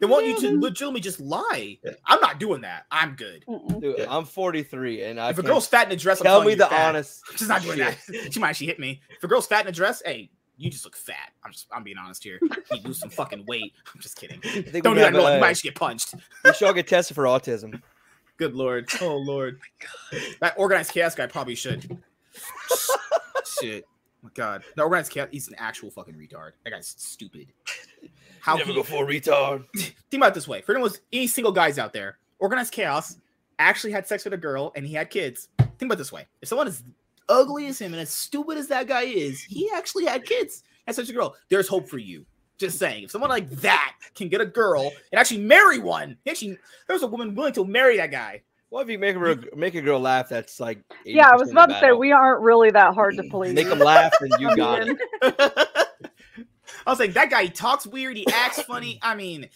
[0.00, 1.78] They want you to legitimately just lie.
[2.06, 2.86] I'm not doing that.
[2.90, 3.44] I'm good.
[3.80, 4.06] Dude, Yeah.
[4.08, 6.52] I'm 43 and I If a girl's fat in a dress, I'm tell calling me
[6.54, 6.88] you the fat.
[6.88, 7.22] honest.
[7.30, 7.96] I'm just not doing shit.
[8.08, 8.32] that.
[8.32, 9.00] She might actually hit me.
[9.16, 11.32] If a girl's fat in a dress, hey, you just look fat.
[11.44, 12.38] I'm just I'm being honest here.
[12.42, 13.72] You lose some fucking weight.
[13.94, 14.40] I'm just kidding.
[14.44, 15.04] I think Don't we do that.
[15.06, 16.14] have, No, you might actually get punched.
[16.44, 17.80] we should all get tested for autism.
[18.36, 18.88] Good lord.
[19.00, 19.60] Oh lord.
[20.40, 21.98] That organized chaos guy probably should.
[23.60, 23.84] Shit.
[24.22, 24.62] my god.
[24.76, 25.28] The organized chaos.
[25.30, 26.52] He's an actual fucking retard.
[26.64, 27.52] That guy's stupid.
[28.44, 29.64] How Never he, go for a retard.
[29.74, 30.60] think about it this way.
[30.60, 33.16] For anyone, any single guys out there, organized chaos
[33.58, 35.48] actually had sex with a girl and he had kids.
[35.56, 36.26] Think about it this way.
[36.42, 36.84] If someone as
[37.30, 40.62] ugly as him and as stupid as that guy is, he actually had kids.
[40.84, 41.34] That's such a girl.
[41.48, 42.26] There's hope for you.
[42.58, 46.58] Just saying, if someone like that can get a girl and actually marry one, actually,
[46.86, 48.42] there's a woman willing to marry that guy.
[48.68, 50.28] What if you make her make a girl laugh?
[50.28, 53.22] That's like Yeah, I was about to of say we aren't really that hard to
[53.30, 53.54] please.
[53.54, 55.83] make them laugh, and you got it.
[56.86, 58.98] I was like, that guy he talks weird, he acts funny.
[59.02, 59.48] I mean,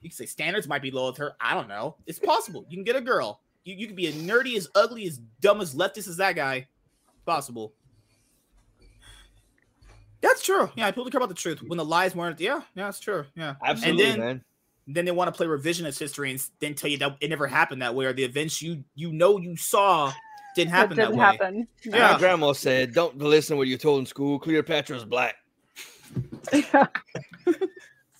[0.00, 1.34] you can say standards might be low with her.
[1.40, 1.96] I don't know.
[2.06, 2.64] It's possible.
[2.68, 3.40] You can get a girl.
[3.64, 6.68] You, you can be as nerdy, as ugly, as dumb, as leftist as that guy.
[7.24, 7.74] Possible.
[10.20, 10.70] That's true.
[10.76, 11.60] Yeah, people care about the truth.
[11.66, 13.24] When the lies weren't, yeah, yeah, that's true.
[13.34, 13.54] Yeah.
[13.64, 14.44] Absolutely, and then, man.
[14.88, 17.82] Then they want to play revisionist history and then tell you that it never happened
[17.82, 20.12] that way, or the events you you know you saw
[20.54, 21.24] didn't happen that, didn't way.
[21.24, 21.68] happen.
[21.84, 22.12] Yeah.
[22.12, 24.38] My grandma said, "Don't listen to what you're told in school.
[24.38, 25.34] Cleopatra's black."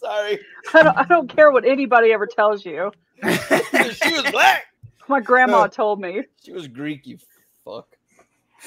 [0.01, 0.39] Sorry,
[0.75, 2.93] I don't, I don't care what anybody ever tells you.
[3.23, 4.67] she was black.
[5.09, 6.23] My grandma told me.
[6.45, 7.07] She was Greek.
[7.07, 7.19] You
[7.65, 7.97] fuck.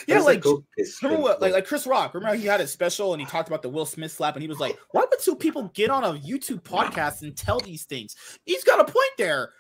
[0.07, 0.63] Yeah, Does like go-
[1.01, 2.13] remember what like like Chris Rock.
[2.13, 4.47] Remember he had a special and he talked about the Will Smith slap and he
[4.47, 8.15] was like, "Why would two people get on a YouTube podcast and tell these things?"
[8.45, 9.51] He's got a point there.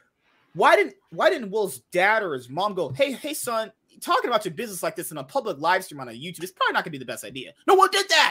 [0.53, 3.71] Why didn't Why didn't Will's dad or his mom go, "Hey, hey, son,
[4.01, 6.51] talking about your business like this in a public live stream on a YouTube is
[6.51, 8.28] probably not gonna be the best idea." No one did that.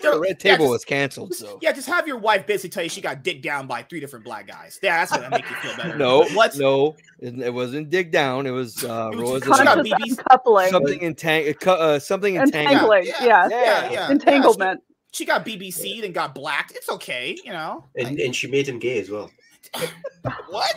[0.00, 1.34] The red Yeah, table just- was canceled.
[1.34, 4.00] So Yeah, just have your wife basically tell you she got dicked down by three
[4.00, 4.78] different black guys.
[4.82, 5.96] Yeah, that's gonna make you feel better.
[5.98, 6.56] no, what?
[6.56, 8.46] no, it, it wasn't dig down.
[8.46, 9.46] It was uh, It what was was it?
[9.64, 10.70] got Conscious BB's uncoupling.
[10.70, 12.74] something entang- uh, cu- something entangled.
[12.92, 13.06] Entangling.
[13.26, 13.48] Yeah.
[13.50, 14.10] yeah, yeah.
[14.10, 14.82] Entanglement.
[15.12, 16.72] She got BBC'd and got blacked.
[16.76, 17.84] It's okay, you know.
[17.96, 19.30] and, and she made him gay as well.
[20.48, 20.74] What?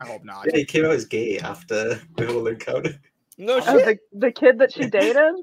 [0.00, 0.46] I hope not.
[0.50, 2.94] Yeah, he came out as gay after the whole encounter.
[3.38, 4.00] No Oh, shit.
[4.12, 5.34] the, the kid that she dated?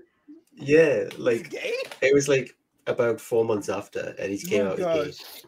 [0.53, 1.53] Yeah, like
[2.01, 2.55] it was like
[2.87, 5.05] about four months after, and he came Oh, out as gay.
[5.05, 5.43] gosh.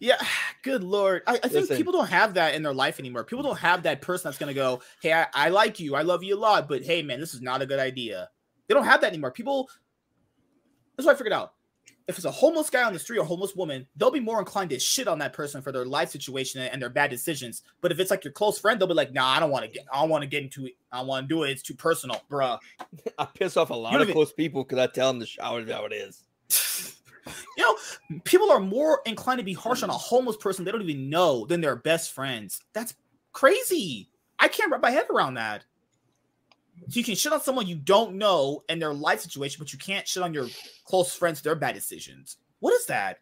[0.00, 0.16] Yeah,
[0.62, 1.22] good lord.
[1.26, 1.76] I, I think Listen.
[1.76, 3.24] people don't have that in their life anymore.
[3.24, 6.22] People don't have that person that's gonna go, Hey, I, I like you, I love
[6.22, 8.28] you a lot, but hey man, this is not a good idea.
[8.66, 9.30] They don't have that anymore.
[9.30, 9.68] People
[10.96, 11.54] that's what I figured out.
[12.08, 14.70] If it's a homeless guy on the street or homeless woman, they'll be more inclined
[14.70, 17.62] to shit on that person for their life situation and their bad decisions.
[17.82, 19.70] But if it's like your close friend, they'll be like, "Nah, I don't want to
[19.70, 20.72] get, I don't want to get into it.
[20.90, 21.50] I want to do it.
[21.50, 22.58] It's too personal, bruh."
[23.18, 25.60] I piss off a lot don't of close people because I tell them the shower
[25.60, 26.24] is how it is.
[27.56, 27.76] you know,
[28.24, 31.44] people are more inclined to be harsh on a homeless person they don't even know
[31.46, 32.62] than their best friends.
[32.72, 32.94] That's
[33.32, 34.10] crazy.
[34.38, 35.64] I can't wrap my head around that.
[36.88, 39.78] So you can shit on someone you don't know and their life situation, but you
[39.78, 40.46] can't shit on your
[40.84, 42.36] close friends their bad decisions.
[42.60, 43.18] What is that?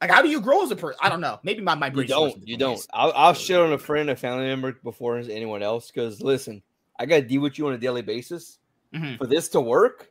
[0.00, 0.98] Like, how do you grow as a person?
[1.02, 1.40] I don't know.
[1.42, 2.46] Maybe my my You don't.
[2.46, 2.86] You don't.
[2.92, 5.90] I'll, I'll shit on a friend, a family member before anyone else.
[5.90, 6.62] Because listen,
[6.98, 8.58] I gotta deal with you on a daily basis.
[8.94, 9.16] Mhm.
[9.16, 10.10] For this to work,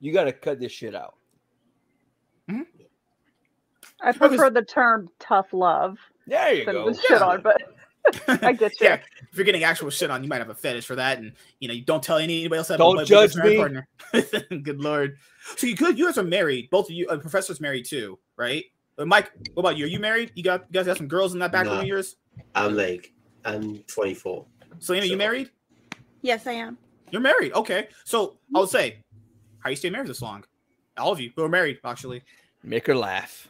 [0.00, 1.17] you gotta cut this shit out.
[4.00, 6.90] I prefer the term tough love There you than go.
[6.90, 7.60] the shit on, but
[8.44, 8.86] I get you.
[8.86, 8.94] Yeah,
[9.30, 11.68] if you're getting actual shit on, you might have a fetish for that, and you
[11.68, 12.68] know you don't tell anybody else.
[12.68, 13.56] That Don't but- but judge me.
[13.56, 13.88] Partner.
[14.62, 15.16] Good lord.
[15.56, 15.98] So you could.
[15.98, 16.70] You guys are married.
[16.70, 17.08] Both of you.
[17.08, 18.64] Uh, professor's married too, right?
[18.98, 19.84] Uh, Mike, what about you?
[19.84, 20.32] Are you married?
[20.34, 21.80] You got you guys got some girls in that back room No.
[21.80, 22.16] of yours.
[22.54, 23.12] I'm like,
[23.44, 24.46] I'm 24.
[24.78, 25.50] Selena, you So- married?
[26.22, 26.78] Yes, I am.
[27.10, 27.52] You're married.
[27.52, 27.88] Okay.
[28.04, 28.98] So I would say,
[29.60, 30.44] how you stay married this long?
[30.96, 32.22] All of you who are married, actually.
[32.62, 33.48] Make her laugh.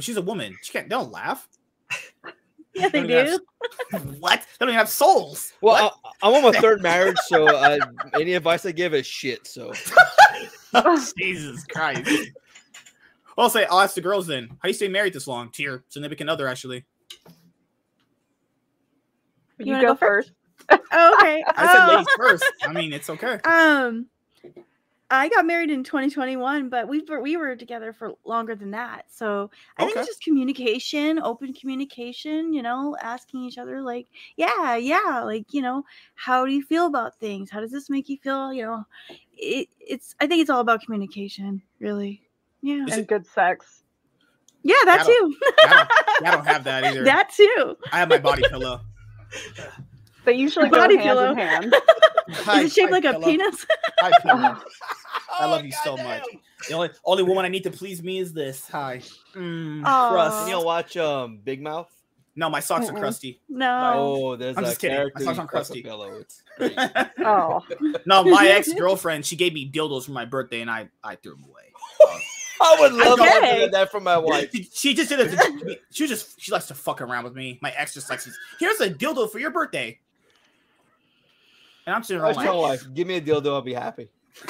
[0.00, 0.56] But she's a woman.
[0.62, 0.88] She can't.
[0.88, 1.46] They don't laugh.
[2.72, 3.98] Yeah, they Don't even do.
[4.20, 4.38] what?
[4.40, 5.52] They don't even have souls.
[5.60, 7.78] Well, I, I'm on my third marriage, so uh,
[8.14, 9.44] any advice I give is shit.
[9.44, 9.72] So
[11.18, 12.08] Jesus Christ.
[13.36, 14.56] I'll say I'll ask the girls then.
[14.62, 15.50] How you stay married this long?
[15.50, 16.84] To your significant other, actually.
[19.58, 20.30] You, wanna go go first?
[20.70, 20.82] first.
[20.92, 21.44] Oh, okay.
[21.56, 21.88] I said Oh.
[21.92, 22.44] ladies first.
[22.62, 23.40] I mean, it's okay.
[23.44, 24.06] Um,
[25.12, 29.06] I got married in 2021, but we were we were together for longer than that.
[29.10, 32.52] So I think it's just communication, open communication.
[32.52, 34.06] You know, asking each other like,
[34.36, 37.50] yeah, yeah, like you know, how do you feel about things?
[37.50, 38.52] How does this make you feel?
[38.52, 38.84] You know,
[39.36, 40.14] it, it's.
[40.20, 42.22] I think it's all about communication, really.
[42.62, 43.82] Yeah, Is and it- good sex.
[44.62, 45.36] yeah, that I too.
[45.64, 45.86] I
[46.20, 47.04] don't, I don't have that either.
[47.04, 47.76] that too.
[47.92, 48.80] I have my body pillow.
[50.24, 51.30] They usually go Body hand pillow.
[51.32, 51.74] in hand.
[52.32, 53.24] Hi- Is it shaped hi, like a pillow.
[53.24, 53.66] penis?
[54.00, 54.56] Hi, pillow.
[55.38, 56.24] I love you so much.
[56.68, 58.68] The only only woman I need to please me is this.
[58.68, 59.00] Hi.
[59.34, 60.10] Mm, Aw.
[60.10, 60.46] crust.
[60.48, 61.90] you know, watch um Big Mouth.
[62.36, 63.00] No, my socks are Mm-mm.
[63.00, 63.40] crusty.
[63.48, 63.92] No.
[63.96, 64.96] Oh, there's I'm a just kidding.
[64.96, 65.24] My character.
[65.24, 65.82] socks aren't fuck a crusty.
[65.82, 66.10] pillow.
[66.20, 66.78] It's great.
[67.26, 67.60] Oh,
[68.06, 71.32] no, my ex girlfriend, she gave me dildos for my birthday, and I I threw
[71.32, 71.72] them away.
[72.62, 73.60] I would love Okay.
[73.60, 74.50] get that from my wife.
[74.52, 75.30] She, she just did it.
[75.30, 77.58] to- She was just she likes to fuck around with me.
[77.62, 78.28] My ex just likes.
[78.58, 79.98] Here's a dildo for your birthday.
[81.86, 84.10] And I'm sitting I around tell like, wife, give me a dildo, I'll be happy.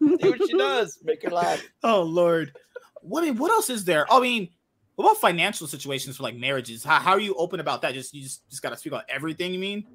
[0.00, 0.98] See what she does.
[1.02, 1.62] Make her laugh.
[1.82, 2.52] oh lord.
[3.00, 4.10] What I mean, what else is there?
[4.10, 4.48] I mean,
[4.96, 6.84] what about financial situations for like marriages?
[6.84, 7.94] How, how are you open about that?
[7.94, 9.52] Just you just, just gotta speak about everything.
[9.52, 9.86] You mean?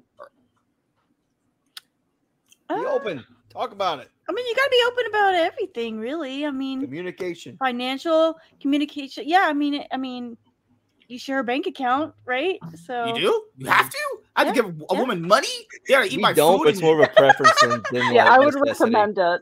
[2.68, 3.24] Be uh, open.
[3.50, 4.08] Talk about it.
[4.28, 6.46] I mean, you got to be open about everything, really.
[6.46, 7.56] I mean, Communication.
[7.56, 9.24] financial communication.
[9.26, 10.36] Yeah, I mean, I mean,
[11.10, 12.58] you share a bank account, right?
[12.86, 13.44] So You do?
[13.56, 13.98] You have to?
[14.36, 14.98] I have to give a yeah.
[14.98, 15.48] woman money?
[15.86, 16.64] They gotta eat We my don't, food.
[16.64, 18.90] but it's and- more of a preference than, than Yeah, like I would necessity.
[18.94, 19.40] recommend it.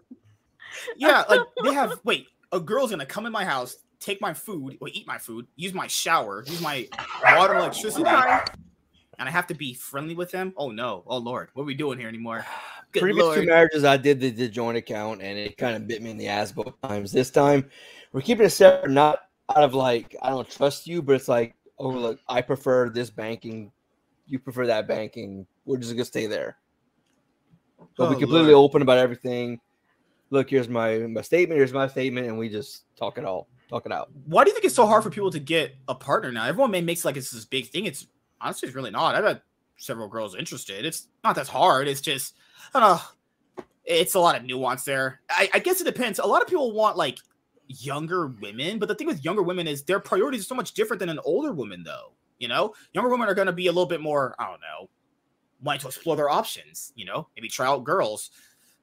[0.97, 2.01] Yeah, like they have.
[2.05, 5.47] Wait, a girl's gonna come in my house, take my food, or eat my food,
[5.57, 6.89] use my shower, use my
[7.37, 8.43] water, and electricity, Sorry.
[9.19, 10.53] and I have to be friendly with them.
[10.57, 11.03] Oh no!
[11.07, 12.45] Oh lord, what are we doing here anymore?
[12.93, 16.01] Good Previous two marriages, I did the, the joint account, and it kind of bit
[16.03, 17.13] me in the ass both times.
[17.13, 17.69] This time,
[18.13, 21.55] we're keeping it separate, not out of like I don't trust you, but it's like,
[21.79, 23.73] oh look, I prefer this banking,
[24.27, 25.47] you prefer that banking.
[25.65, 26.57] We're just gonna stay there.
[27.97, 28.71] But Oh, we completely Lord.
[28.71, 29.61] open about everything.
[30.31, 31.59] Look, here's my my statement.
[31.59, 34.11] Here's my statement, and we just talk it all, talk it out.
[34.27, 36.45] Why do you think it's so hard for people to get a partner now?
[36.45, 37.87] Everyone may makes like it's this big thing.
[37.87, 38.07] It's
[38.41, 39.15] honestly, it's really not.
[39.15, 39.41] I've had
[39.79, 40.85] several girls interested.
[40.85, 41.89] It's not that hard.
[41.89, 42.35] It's just
[42.75, 43.03] I don't know.
[43.85, 45.21] It's a lot of nuance there.
[45.31, 46.19] I, I guess it depends.
[46.19, 47.17] A lot of people want like
[47.69, 51.01] younger women, but the thing with younger women is their priorities are so much different
[51.01, 52.13] than an older woman, though.
[52.39, 54.35] You know, younger women are going to be a little bit more.
[54.39, 54.89] I don't know,
[55.63, 56.93] wanting to explore their options.
[56.97, 58.31] You know, maybe try out girls.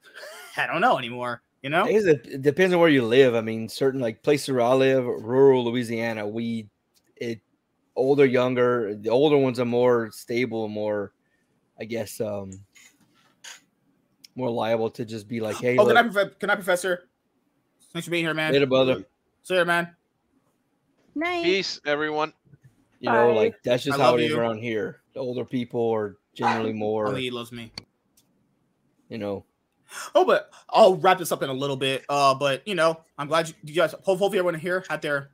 [0.56, 1.42] I don't know anymore.
[1.62, 3.34] You know, it, depends on where you live.
[3.34, 6.68] I mean, certain like places where I live, rural Louisiana, we
[7.16, 7.40] it
[7.96, 8.94] older, younger.
[8.94, 11.12] The older ones are more stable, more,
[11.80, 12.52] I guess, um,
[14.36, 17.08] more liable to just be like, hey, oh, can I, can I, Professor?
[17.96, 18.52] Thanks for being here, man.
[18.52, 19.06] later, brother.
[19.42, 19.88] See you, man.
[21.14, 21.44] Nice.
[21.44, 22.34] Peace, everyone.
[23.00, 24.38] You know, like that's just I how love it is you.
[24.38, 25.00] around here.
[25.14, 27.72] The older people are generally more, Only he loves me.
[29.08, 29.46] you know.
[30.14, 32.04] Oh, but I'll wrap this up in a little bit.
[32.10, 33.94] Uh, but you know, I'm glad you, you guys.
[34.02, 35.30] Hopefully, everyone here had their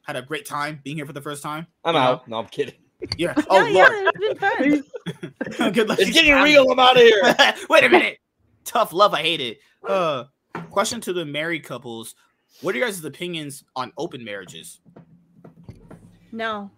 [0.00, 1.66] had a great time being here for the first time.
[1.84, 2.06] I'm you know?
[2.06, 2.28] out.
[2.28, 2.76] No, I'm kidding.
[3.18, 3.34] Yeah.
[3.50, 3.92] Oh yeah, lord.
[3.92, 4.82] yeah, it's been
[5.58, 5.72] fun.
[5.74, 5.98] Good luck.
[6.00, 6.70] It's getting real.
[6.70, 7.22] I'm out of here.
[7.68, 8.20] Wait a minute.
[8.64, 9.12] Tough love.
[9.12, 9.58] I hate it.
[9.86, 10.24] Uh,
[10.70, 12.14] question to the married couples:
[12.62, 14.80] What are your guys' opinions on open marriages?
[16.32, 16.70] No.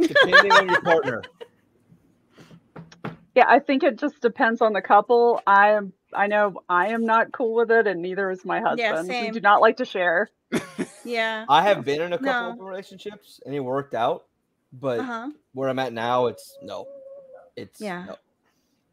[0.00, 1.22] Depending on your partner.
[3.34, 5.42] Yeah, I think it just depends on the couple.
[5.46, 9.06] I am I know I am not cool with it and neither is my husband.
[9.08, 9.32] we same.
[9.34, 10.30] do not like to share.
[11.04, 11.44] Yeah.
[11.46, 12.52] I have been in a couple No.
[12.52, 14.24] of relationships and it worked out,
[14.72, 15.30] but Uh huh.
[15.52, 16.86] where I'm at now, it's no.
[17.56, 18.06] It's Yeah.
[18.06, 18.16] no.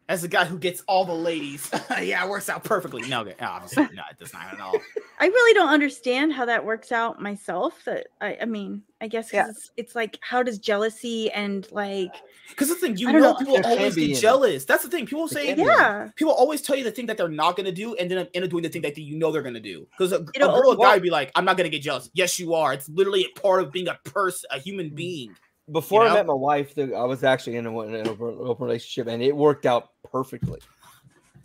[0.10, 1.70] As the guy who gets all the ladies,
[2.02, 3.08] yeah, it works out perfectly.
[3.08, 4.76] No, okay, obviously, no, it does not at all.
[5.20, 7.86] I really don't understand how that works out myself.
[7.86, 9.50] That I, I mean, I guess Yeah.
[9.50, 12.14] it's, it's like, how does jealousy and like,
[12.50, 13.36] Because the thing, you know, know.
[13.36, 14.20] people always get in it.
[14.20, 14.66] jealous.
[14.66, 15.06] That's the thing.
[15.06, 17.96] People say, yeah, people always tell you the thing that they're not going to do,
[17.96, 19.88] and then end up doing the thing that you know they're going to do.
[19.92, 21.82] Because a, a girl or well- guy would be like, "I'm not going to get
[21.82, 22.74] jealous." Yes, you are.
[22.74, 24.96] It's literally a part of being a person, a human mm.
[24.96, 25.36] being.
[25.72, 26.14] Before You know?
[26.16, 29.24] I met my wife, I was actually in a, in an open open relationship, and
[29.24, 30.60] it worked out perfectly.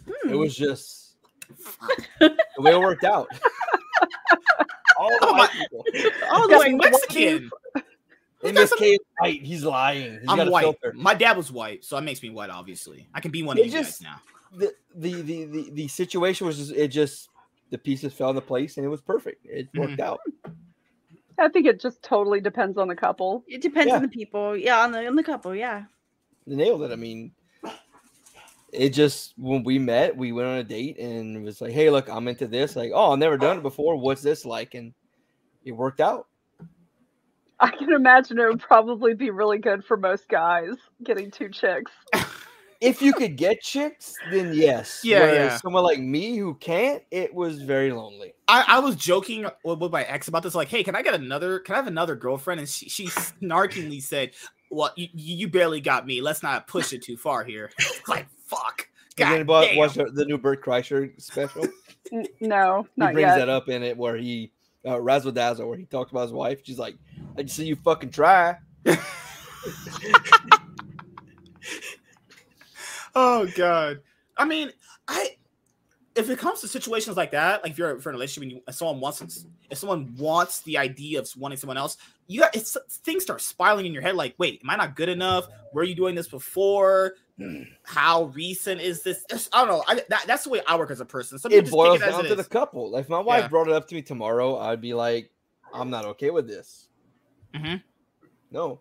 [0.07, 0.31] Hmm.
[0.31, 1.15] It was just
[2.21, 3.29] the way it worked out.
[4.99, 5.85] All the Oh white my- people.
[6.31, 6.91] Oh, Guess like what?
[6.93, 7.51] Mexican.
[8.43, 9.43] In That's this case, white.
[9.43, 10.13] He's lying.
[10.21, 10.63] He's I'm a white.
[10.63, 10.93] filter.
[10.95, 12.51] My dad was white, so that makes me white.
[12.51, 14.21] Obviously, I can be one It of you just- guys now.
[14.57, 17.29] The, the the the the situation was just it just
[17.71, 19.45] the pieces fell into place and it was perfect.
[19.47, 19.81] It Mm-hmm.
[19.81, 20.21] worked out.
[21.39, 23.45] I think it just totally depends on the couple.
[23.47, 23.97] it depends Yeah.
[23.97, 24.57] on the people.
[24.57, 25.55] Yeah, on the on the couple.
[25.55, 25.85] Yeah.
[26.47, 26.93] They nailed it.
[26.93, 27.33] I mean,
[28.73, 31.91] it just when we met, we went on a date and it was like, hey,
[31.91, 32.75] look, I'm into this.
[32.77, 33.97] Like, oh, I've never done it before.
[33.97, 34.75] What's this like?
[34.75, 34.93] And
[35.65, 36.27] it worked out.
[37.61, 41.93] I can imagine it would probably be really good for most guys getting two chicks.
[42.81, 45.01] If you could get chicks, then yes.
[45.03, 45.57] Yeah, Whereas yeah.
[45.57, 48.35] Someone like me who can't, it was very lonely.
[48.47, 51.15] I, I was joking with, with my ex about this, like, "Hey, can I get
[51.15, 51.59] another?
[51.59, 54.31] Can I have another girlfriend?" And she, she snarkingly said,
[54.71, 56.21] "Well, you, you barely got me.
[56.21, 57.71] Let's not push it too far here."
[58.09, 58.89] like, fuck.
[59.17, 59.77] God Did anybody damn.
[59.79, 61.67] watch the, the new Bert Kreischer special?
[62.13, 63.39] N- no, he brings yet.
[63.39, 64.53] that up in it where he
[64.87, 66.61] uh, Razzle Dazzle, where he talked about his wife.
[66.63, 66.97] She's like,
[67.37, 68.57] "I just see you fucking try."
[73.15, 74.01] Oh god.
[74.37, 74.71] I mean,
[75.07, 75.37] I
[76.15, 78.43] if it comes to situations like that, like if you're, if you're in a relationship
[78.43, 81.97] and you, someone wants if someone wants the idea of wanting someone else,
[82.27, 84.17] you got it's things start spiraling in your head.
[84.17, 85.47] Like, wait, am I not good enough?
[85.73, 87.15] Were you doing this before?
[87.85, 89.19] How recent is this?
[89.27, 89.85] It's- I don't know.
[89.87, 91.39] I, that, that's the way I work as a person.
[91.39, 92.91] Some It boils it down it to the couple.
[92.91, 93.49] Like, if my wife Yeah.
[93.49, 95.31] brought it up to me tomorrow, I'd be like,
[95.73, 96.89] "I'm not okay with this."
[97.55, 97.81] Mhm.
[98.51, 98.81] No,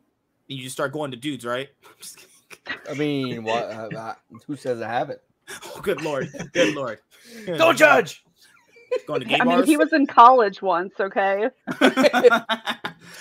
[0.50, 1.70] And you just start going to dudes, right?
[2.68, 2.96] Just kidding.
[2.96, 3.64] I mean, what?
[3.64, 4.14] Uh, uh,
[4.46, 5.20] who says I haven't?
[5.64, 7.00] Oh, good lord, good lord.
[7.46, 8.26] Don't judge.
[9.06, 11.50] Going to gay I mean, he was in college once, okay?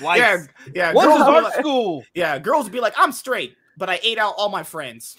[0.00, 0.39] Yeah,
[0.75, 0.92] yeah.
[0.92, 2.05] Once girls is will be art like- school.
[2.15, 5.16] Yeah, girls would be like, I'm straight, but I ate out all my friends.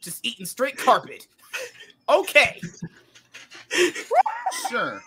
[0.00, 1.26] Just eating straight carpet.
[2.08, 2.60] Okay.
[4.70, 5.02] sure.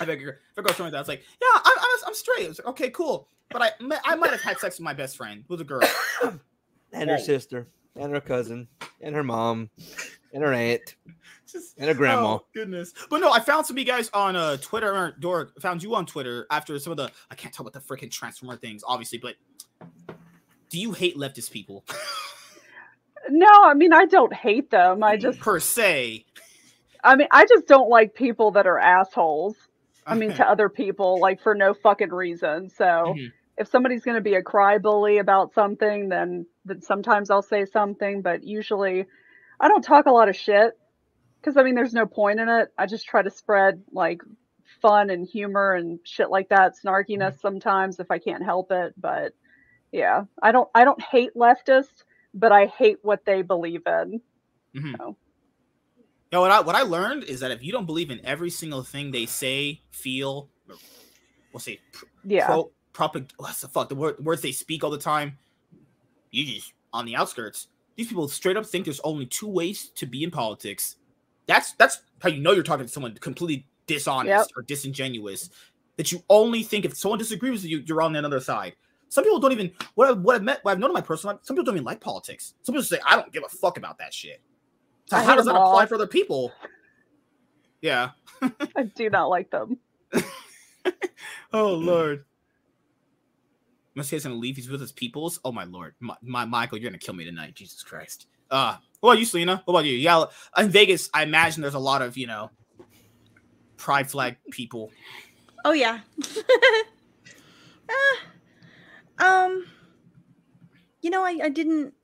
[0.00, 2.14] I think if a girl told me that, I was like, yeah, I'm, I'm, I'm
[2.14, 2.46] straight.
[2.46, 3.28] I was like, okay, cool.
[3.50, 3.70] But I,
[4.04, 5.88] I might have had sex with my best friend, who was a girl.
[6.92, 7.22] and her Whoa.
[7.22, 8.68] sister, and her cousin,
[9.00, 9.70] and her mom,
[10.32, 10.96] and her aunt,
[11.46, 12.34] Just- and her grandma.
[12.34, 12.92] Oh, goodness.
[13.08, 15.94] But no, I found some of you guys on uh Twitter or Dork found you
[15.94, 19.18] on Twitter after some of the I can't talk about the freaking transformer things, obviously,
[19.18, 19.36] but
[20.68, 21.84] do you hate leftist people
[23.30, 25.02] No, I mean I don't hate them.
[25.04, 26.24] I just per se?
[27.04, 29.56] I mean I just don't like people that are assholes.
[30.06, 32.70] I mean to other people like for no fucking reason.
[32.70, 33.32] So Mhm.
[33.58, 37.64] if somebody's going to be a cry bully about something then then sometimes I'll say
[37.64, 39.06] something, but usually
[39.60, 40.78] I don't talk a lot of shit
[41.42, 42.72] cuz I mean there's no point in it.
[42.78, 44.20] I just try to spread like
[44.82, 49.32] fun and humor and shit like that, snarkiness sometimes if I can't help it, but
[49.92, 52.04] yeah, I don't I don't hate leftists,
[52.34, 54.20] but I hate what they believe in.
[56.36, 58.82] No, what I what I learned is that if you don't believe in every single
[58.82, 60.76] thing they say, feel, or
[61.50, 62.44] we'll say pr- Yeah.
[62.44, 65.38] pro, propag- what's the fuck the word, words they speak all the time,
[66.32, 67.68] you just on the outskirts.
[67.96, 70.96] These people straight up think there's only two ways to be in politics.
[71.46, 75.48] That's that's how you know you're talking to someone completely dishonest or disingenuous.
[75.96, 78.74] That you only think if someone disagrees with you, you're on the other side.
[79.08, 81.36] Some people don't even what I, what I've met, what I've known in my personal
[81.36, 81.46] life.
[81.46, 82.52] Some people don't even like politics.
[82.60, 84.42] Some people say I don't give a fuck about that shit.
[85.06, 85.72] So I how does that them all.
[85.72, 86.52] apply for other people?
[87.80, 88.10] Yeah.
[88.76, 89.78] I do not like them.
[91.52, 92.24] Oh lord.
[93.94, 94.56] Must say he's gonna leave.
[94.56, 95.40] He's with his peoples.
[95.44, 97.54] Oh my lord, my, my Michael, you're gonna kill me tonight.
[97.54, 98.26] Jesus Christ.
[98.50, 99.62] Uh, what about you, Selena?
[99.64, 99.94] What about you?
[99.94, 100.24] Yeah,
[100.58, 102.50] in Vegas, I imagine there's a lot of you know
[103.78, 104.90] pride flag people.
[105.64, 106.00] Oh yeah.
[109.18, 109.64] Ah, um
[111.00, 111.94] you know I, I didn't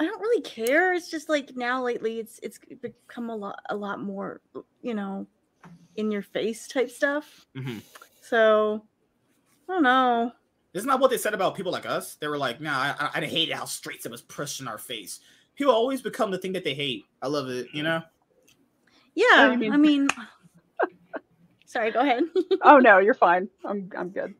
[0.00, 0.94] I don't really care.
[0.94, 4.40] It's just like now lately it's it's become a lot a lot more,
[4.80, 5.26] you know,
[5.96, 7.46] in your face type stuff.
[7.54, 7.82] Mhm.
[8.22, 8.82] So
[9.68, 10.32] I don't know.
[10.72, 12.14] Isn't that what they said about people like us?
[12.14, 14.78] They were like, "Nah, I, I, I hate how straight it was pushed in our
[14.78, 15.20] face."
[15.54, 17.04] People always become the thing that they hate.
[17.20, 17.66] I love it.
[17.74, 18.02] You know.
[19.14, 19.72] Yeah, you mean?
[19.72, 20.08] I mean
[21.66, 22.22] Sorry, go ahead.
[22.62, 23.48] Oh no, you're fine.
[23.66, 24.34] I'm I'm good.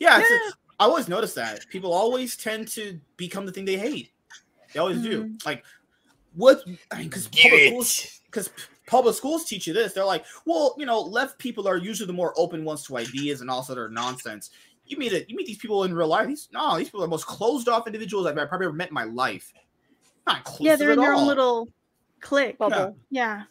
[0.00, 3.76] Yeah, it's, it's- I always notice that people always tend to become the thing they
[3.78, 4.10] hate.
[4.72, 5.34] They always do.
[5.44, 5.64] Like,
[6.34, 6.62] what?
[6.90, 8.50] I mean, because public schools, because
[8.86, 9.92] public schools teach you this.
[9.92, 13.40] They're like, well, you know, left people are usually the more open ones to ideas
[13.40, 14.50] and also their nonsense.
[14.86, 15.28] You meet it.
[15.28, 16.26] You meet these people in real life.
[16.28, 18.94] These no, these people are the most closed off individuals I've probably ever met in
[18.94, 19.52] my life.
[20.26, 21.20] Not inclusive yeah, they're in their all.
[21.20, 21.68] own little
[22.20, 22.58] clique.
[22.58, 22.96] Bubble.
[23.10, 23.42] Yeah.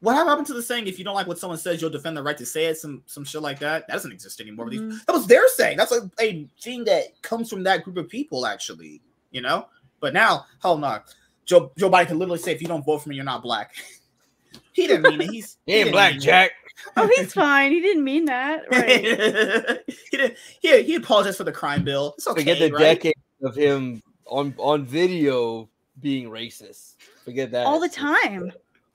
[0.00, 0.86] What happened to the saying?
[0.86, 2.78] If you don't like what someone says, you'll defend the right to say it.
[2.78, 3.88] Some some shit like that.
[3.88, 4.70] That doesn't exist anymore.
[4.70, 5.04] These- Mhm.
[5.06, 5.76] That was their saying.
[5.76, 9.02] That's a, a thing that comes from that group of people, actually.
[9.32, 9.66] You know.
[10.00, 11.00] But now, hell no.
[11.44, 13.74] Joe Joe Biden can literally say, "If you don't vote for me, you're not black."
[14.72, 15.30] he didn't mean it.
[15.30, 16.24] He's He ain't didn't black, mean it.
[16.24, 16.50] Jack.
[16.96, 17.72] Oh, he's fine.
[17.72, 18.64] He didn't mean that.
[18.70, 19.84] Right.
[20.10, 20.36] he didn't.
[20.60, 22.14] He, he apologized for the crime bill.
[22.16, 22.80] It's okay, Forget the right?
[22.80, 25.68] decade of him on on video
[26.00, 26.94] being racist.
[27.24, 27.66] Forget that.
[27.66, 28.52] All the time.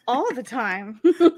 [0.07, 0.99] All the time.
[1.03, 1.29] They're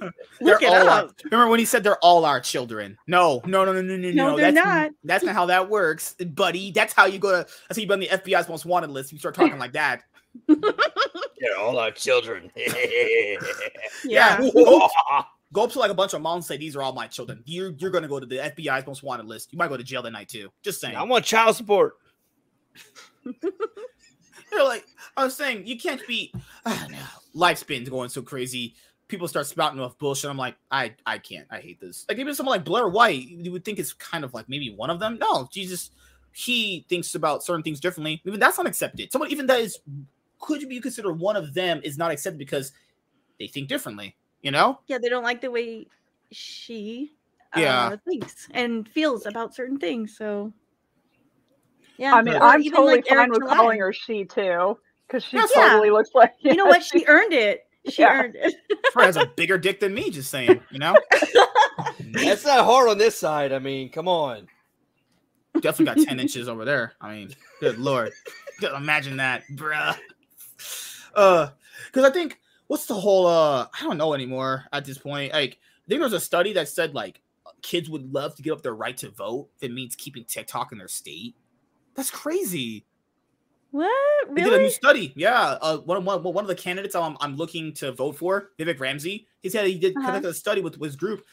[0.42, 1.12] Look it all our- up.
[1.26, 2.98] remember when he said they're all our children?
[3.08, 4.38] No, no, no, no, no, no, No, no.
[4.38, 4.92] they're that's, not.
[5.04, 6.72] That's not how that works, buddy.
[6.72, 7.38] That's how you go to.
[7.68, 9.12] That's how you be on the FBI's most wanted list.
[9.12, 10.04] You start talking like that.
[10.48, 12.52] They're all our children.
[14.04, 14.40] Yeah.
[14.40, 16.94] Go, up- go up to like a bunch of moms and say these are all
[16.94, 17.42] my children.
[17.46, 19.52] You're you're gonna go to the FBI's most wanted list.
[19.54, 20.50] You might go to jail that night too.
[20.64, 20.96] Just saying.
[20.96, 21.98] I want child support.
[24.52, 24.86] They're like,
[25.18, 26.34] I was saying, you can't be.
[26.66, 26.98] Ah, no.
[27.34, 28.76] Life's been going so crazy.
[29.08, 30.30] People start spouting off bullshit.
[30.32, 31.46] I'm like, I, I can't.
[31.52, 32.06] I hate this.
[32.10, 34.90] Like even someone like Blair White, you would think it's kind of like maybe one
[34.90, 35.18] of them.
[35.20, 35.92] No, Jesus,
[36.34, 38.22] he thinks about certain things differently.
[38.26, 39.12] Even that's not accepted.
[39.12, 39.80] Someone even that is
[40.40, 42.72] could be considered one of them is not accepted because
[43.38, 44.16] they think differently.
[44.42, 44.80] You know?
[44.88, 45.88] Yeah, they don't like the way
[46.32, 47.14] she
[47.56, 47.88] Yeah.
[47.88, 50.16] uh, thinks and feels about certain things.
[50.18, 50.52] So,
[51.98, 52.14] yeah.
[52.16, 53.56] I mean, I'm even, totally like, fine Eric with July.
[53.56, 54.78] calling her she too,
[55.08, 55.46] because she Yeah.
[55.54, 56.34] totally looks like.
[56.40, 56.84] You know what?
[56.84, 57.62] She earned it.
[57.88, 58.20] She Yeah.
[58.24, 58.56] earned it.
[58.92, 60.10] Probably has a bigger dick than me.
[60.10, 60.60] Just saying.
[60.72, 60.96] You know?
[62.00, 63.54] That's not hard on this side.
[63.54, 64.48] I mean, come on.
[65.62, 66.94] Definitely got 10 inches over there.
[67.00, 68.12] I mean, good lord.
[68.76, 69.96] Imagine that, bruh.
[71.14, 71.50] Uh,
[71.86, 75.32] because I think what's the whole uh I don't know anymore at this point.
[75.34, 77.22] Like, I think there's a study that said like
[77.62, 80.72] kids would love to give up their right to vote if it means keeping TikTok
[80.72, 81.36] in their state.
[81.94, 82.86] That's crazy.
[83.76, 84.34] What?
[84.36, 85.12] They did a new study.
[85.18, 85.58] Yeah.
[85.62, 89.28] Uh, one, one, one of the candidates I'm, I'm looking to vote for, Vivek Ramsey,
[89.42, 90.06] he said he did Uh-huh.
[90.12, 91.26] conduct a study with, with his group.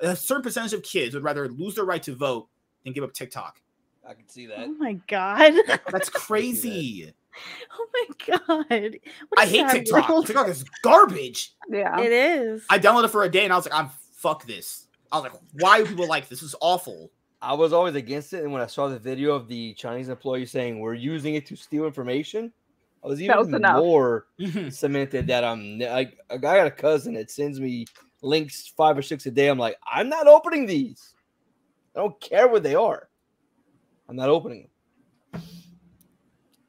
[0.00, 2.48] A certain percentage of kids would rather lose their right to vote
[2.82, 3.60] than give up TikTok.
[4.06, 4.58] I can see that.
[4.58, 5.54] Oh my god.
[5.90, 7.12] That's crazy.
[7.72, 8.96] Oh my god.
[9.28, 10.08] What a I hate TikTok.
[10.08, 10.26] world.
[10.26, 11.52] TikTok is garbage.
[11.70, 12.00] Yeah.
[12.00, 12.64] It is.
[12.68, 14.88] I downloaded it for a day and I was like, I'm fuck this.
[15.12, 16.40] I was like, why do people like this?
[16.40, 17.12] This is awful.
[17.44, 20.46] I was always against it, and when I saw the video of the Chinese employee
[20.46, 22.52] saying we're using it to steal information,
[23.04, 24.26] I was That was even more
[24.70, 27.84] cemented that um, I'm like I got a cousin that sends me
[28.22, 29.48] links five or six a day.
[29.48, 31.14] I'm like, I'm not opening these.
[31.94, 33.08] I don't care what they are.
[34.08, 34.68] I'm not opening
[35.32, 35.42] them.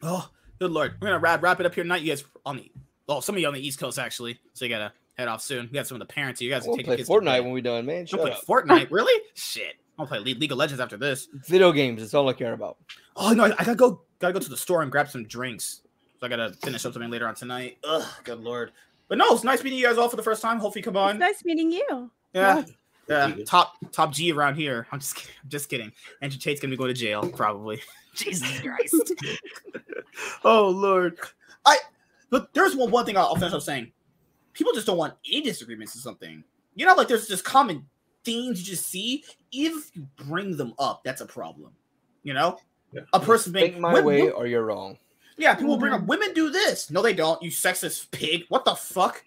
[0.04, 0.30] Oh,
[0.60, 0.96] good lord.
[1.00, 2.02] We're gonna wrap wrap it up here tonight.
[2.02, 2.72] You guys on the
[3.08, 4.38] oh, some of you on the East Coast actually.
[4.54, 5.68] So you gotta head off soon.
[5.72, 6.42] We got some of the parents.
[6.42, 7.44] You guys are We'll taking play kids Fortnite bed.
[7.46, 8.00] when we're done, man.
[8.00, 8.46] Don't Shut play up.
[8.46, 9.22] Fortnite, really?
[9.36, 9.76] Shit.
[9.98, 11.28] I'll play Le- League of Legends after this.
[11.48, 12.02] Video games.
[12.02, 12.78] That's all I care about.
[13.16, 14.02] Oh no, I gotta go.
[14.20, 15.82] Gotta go to the store and grab some drinks.
[16.20, 17.78] So I gotta finish up something later on tonight.
[17.84, 18.72] Ugh, good lord.
[19.08, 20.60] But no, it's nice meeting you guys all for the first time.
[20.60, 21.20] Hopefully, you come It's on.
[21.20, 22.10] nice meeting you.
[22.34, 22.64] Yeah,
[23.08, 23.26] yeah.
[23.26, 23.46] Thank you.
[23.46, 24.88] Top top G around here.
[24.92, 25.34] I'm just kidding.
[25.44, 25.92] I'm just kidding.
[26.22, 27.82] Andrew Tate's gonna be going to jail probably.
[28.16, 29.14] Jesus Christ.
[30.44, 31.18] oh lord.
[31.66, 31.78] I.
[32.30, 33.92] But there's one one thing I'll I'll finish up saying.
[34.54, 36.44] People just don't want any disagreements or something.
[36.76, 37.86] You know, like there's just common
[38.26, 39.24] themes you just see.
[39.52, 41.72] If you bring them up, that's a problem.
[42.24, 42.58] You know,
[42.92, 43.02] Yeah.
[43.14, 44.98] a person being Think my Wom- way or you're wrong.
[45.38, 46.10] yeah, people bring up mm-hmm.
[46.10, 46.90] women do this.
[46.90, 47.42] No, they don't.
[47.42, 48.44] You sexist pig.
[48.50, 49.24] What the fuck?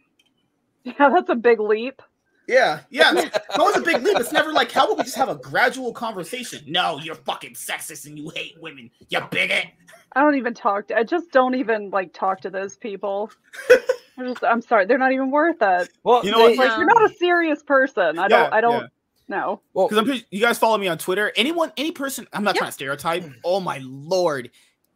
[0.82, 2.02] Yeah, that's a big leap.
[2.48, 3.12] Yeah, yeah.
[3.58, 4.18] That was a big leap.
[4.18, 6.62] It's never like, how about we just have a gradual conversation?
[6.66, 8.90] No, you're fucking sexist and you hate women.
[9.08, 9.66] You bigot.
[10.12, 13.30] I don't even talk to I just don't even like talk to those people.
[14.18, 15.88] I'm just I'm sorry, they're not even worth it.
[16.02, 16.48] Well, You know what?
[16.50, 16.76] they- Like No.
[16.78, 18.18] you're not a serious person.
[18.18, 18.90] I don't I don't
[19.28, 19.60] know.
[19.74, 21.32] well, Because I'm pretty, you guys follow me on Twitter.
[21.36, 22.60] Anyone, any person, I'm not Yeah.
[22.60, 23.24] trying to stereotype.
[23.44, 24.50] Oh my lord.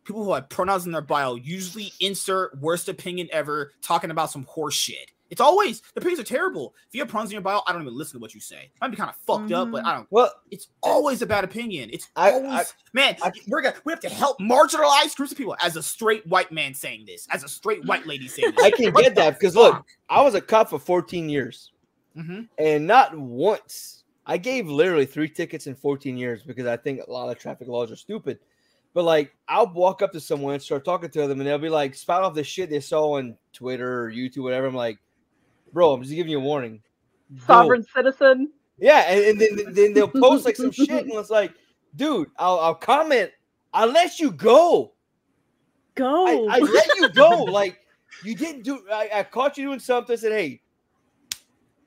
[0.05, 4.45] People who have pronouns in their bio usually insert worst opinion ever talking about some
[4.47, 5.13] horse shit.
[5.33, 6.75] It's always the opinions are terrible.
[6.87, 8.71] If you have pronouns in your bio, I don't even listen to what you say.
[8.83, 11.89] Might be kind of fucked up, but I don't well, It's always a bad opinion.
[11.91, 13.17] It's I- always I- man.
[13.23, 15.57] I- we're gonna we have to help marginalized groups of people.
[15.63, 18.71] As a straight white man saying this, as a straight white lady saying this, I
[18.73, 21.73] can get that because look, I was a cop for 14 years.
[22.15, 24.05] hmm And not once.
[24.27, 27.67] I gave literally three tickets in 14 years because I think a lot of traffic
[27.69, 28.39] laws are stupid.
[28.95, 31.71] But like, I'll walk up to someone, and start talking to them, and they'll be
[31.71, 34.67] like, spout off the shit they saw on Twitter or YouTube, whatever.
[34.67, 34.99] I'm like,
[35.73, 36.83] bro, I'm just giving you a warning.
[37.39, 37.45] Go.
[37.47, 38.53] Sovereign citizen.
[38.79, 41.53] Yeah, and, and then, then they'll post like some shit, and it's like,
[41.97, 43.31] dude, I'll, I'll comment.
[43.73, 44.93] I'll let you go.
[45.95, 46.27] Go.
[46.27, 47.45] I, I let you go.
[47.53, 47.79] Like,
[48.25, 48.85] you didn't do.
[48.93, 50.13] I, I caught you doing something.
[50.13, 50.61] I said, hey,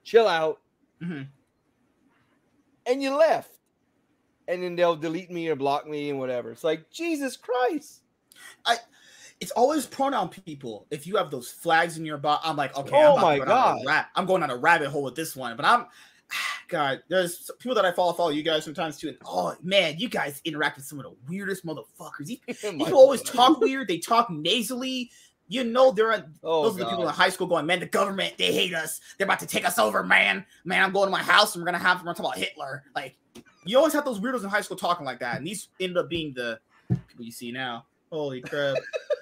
[0.03, 0.59] chill out.
[1.03, 1.27] Mhm.
[2.85, 3.51] and you left.
[4.47, 6.51] And then they'll delete me or block me and whatever.
[6.51, 8.01] It's like Jesus Christ.
[9.41, 10.87] It's always pronoun people.
[10.91, 13.45] If you have those flags in your bio, I'm like, okay, Oh I'm my go
[13.45, 13.81] God.
[13.85, 15.55] ra- I'm going on a rabbit hole with this one.
[15.57, 15.85] But I'm,
[16.69, 19.09] God, there's people that I follow, follow you guys sometimes too.
[19.09, 22.39] And oh man, you guys interact with some of the weirdest motherfuckers.
[22.63, 23.87] Oh you- People always talk weird.
[23.87, 25.11] They talk nasally.
[25.47, 27.85] You know, they're in, Oh, those are the people in high school going, man, the
[27.85, 28.99] government, they hate us.
[29.17, 30.43] They're about to take us over, man.
[30.63, 32.83] Man, I'm going to my house and we're gonna have we're gonna talk about Hitler.
[32.95, 33.15] Like,
[33.65, 36.07] you always have those weirdos in high school talking like that, and these end up
[36.09, 36.57] being the
[37.09, 37.85] people you see now.
[38.11, 38.77] Holy crap!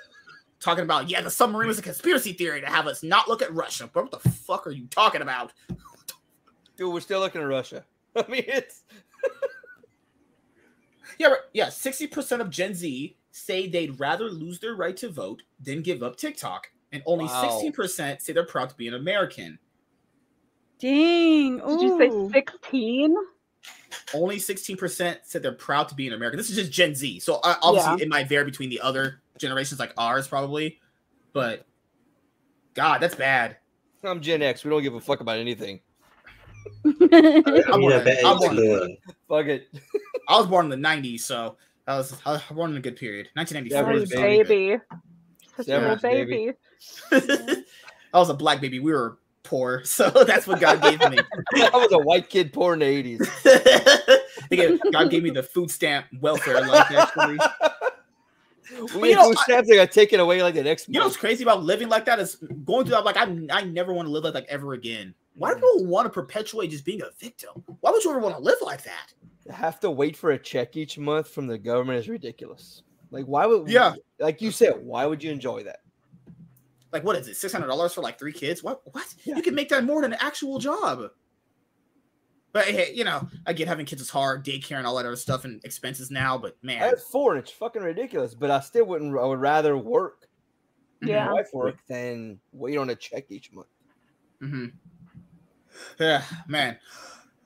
[0.64, 3.54] talking about yeah, the submarine was a conspiracy theory to have us not look at
[3.54, 3.90] Russia.
[3.92, 5.54] But what the fuck are you talking about?
[6.78, 7.84] Dude, we're still looking at Russia.
[8.16, 8.84] I mean, it's
[11.20, 11.70] Yeah, right, yeah.
[11.70, 16.02] Sixty percent of Gen Z say they'd rather lose their right to vote than give
[16.04, 17.42] up TikTok, and only Wow.
[17.50, 19.60] sixteen percent say they're proud to be an American.
[20.80, 21.60] Dang.
[21.60, 23.16] Did you say 16?
[24.14, 26.38] Only sixteen percent said they're proud to be an American.
[26.38, 29.80] This is just Gen Z, so uh, obviously it might vary between the other generations,
[29.80, 30.80] like ours, probably.
[31.34, 31.66] But
[32.74, 33.58] God, that's bad.
[34.04, 34.64] I'm Gen X.
[34.64, 35.80] We don't give a fuck about anything.
[36.86, 38.98] I I'm mean, I born- bet I'm born-
[39.30, 39.68] Fuck it.
[40.30, 41.58] I was born in the '90s, so
[41.88, 43.28] I was, I was born in a good period.
[43.34, 43.94] 1994.
[43.94, 44.48] Was Little really good.
[44.48, 44.82] baby.
[45.58, 46.52] Such a little Severance, baby.
[47.12, 47.64] baby.
[48.14, 48.80] I was a black baby.
[48.80, 51.20] We were poor, so that's what God gave me.
[51.56, 52.86] I was a white kid poor in the
[53.20, 54.92] 80s.
[54.92, 57.38] God gave me the food stamp welfare, like actually.
[58.96, 61.44] We you know, stamps that got taken away like the next You know what's crazy
[61.44, 62.36] about living like that is
[62.66, 63.06] going through that.
[63.06, 65.14] Like I, I never want to live like that ever again.
[65.36, 65.62] Why do mm.
[65.62, 67.64] people want to perpetuate just being a victim?
[67.82, 69.14] Why would you ever want to live like that?
[69.52, 72.84] Have to wait for a check each month from the government is ridiculous.
[73.12, 73.94] Like, why would, Yeah.
[74.20, 75.80] like you said, why would you enjoy that?
[76.94, 77.36] Like what is it?
[77.36, 78.64] Six hundred dollars for like three kids?
[78.64, 78.82] What?
[78.94, 79.14] What?
[79.26, 79.36] Yeah.
[79.36, 81.10] You can make that more than an actual job.
[82.54, 85.16] But hey, you know, I get having kids is hard, daycare and all that other
[85.16, 86.38] stuff and expenses now.
[86.38, 89.40] But man, I have four and it's fucking ridiculous, but I still wouldn't, I would
[89.42, 90.28] rather work,
[91.02, 91.32] Yeah.
[91.32, 93.68] wife work, than wait on a check each month.
[94.42, 94.66] Mm-hmm.
[96.00, 96.78] Yeah, man.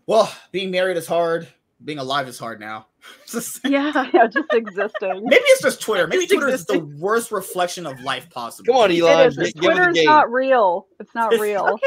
[0.06, 1.48] Well, being married is hard.
[1.84, 2.88] being alive is hard now.
[3.64, 4.10] Yeah.
[4.14, 5.22] Yeah, just existing.
[5.24, 6.08] Maybe it's just Twitter.
[6.08, 8.74] Maybe Just Twitter is the worst reflection of life possible.
[8.74, 9.27] Come on, It Elon.
[9.27, 9.36] is.
[9.38, 10.88] gi- Give Twitter's not real.
[11.00, 11.77] It's not It's- real.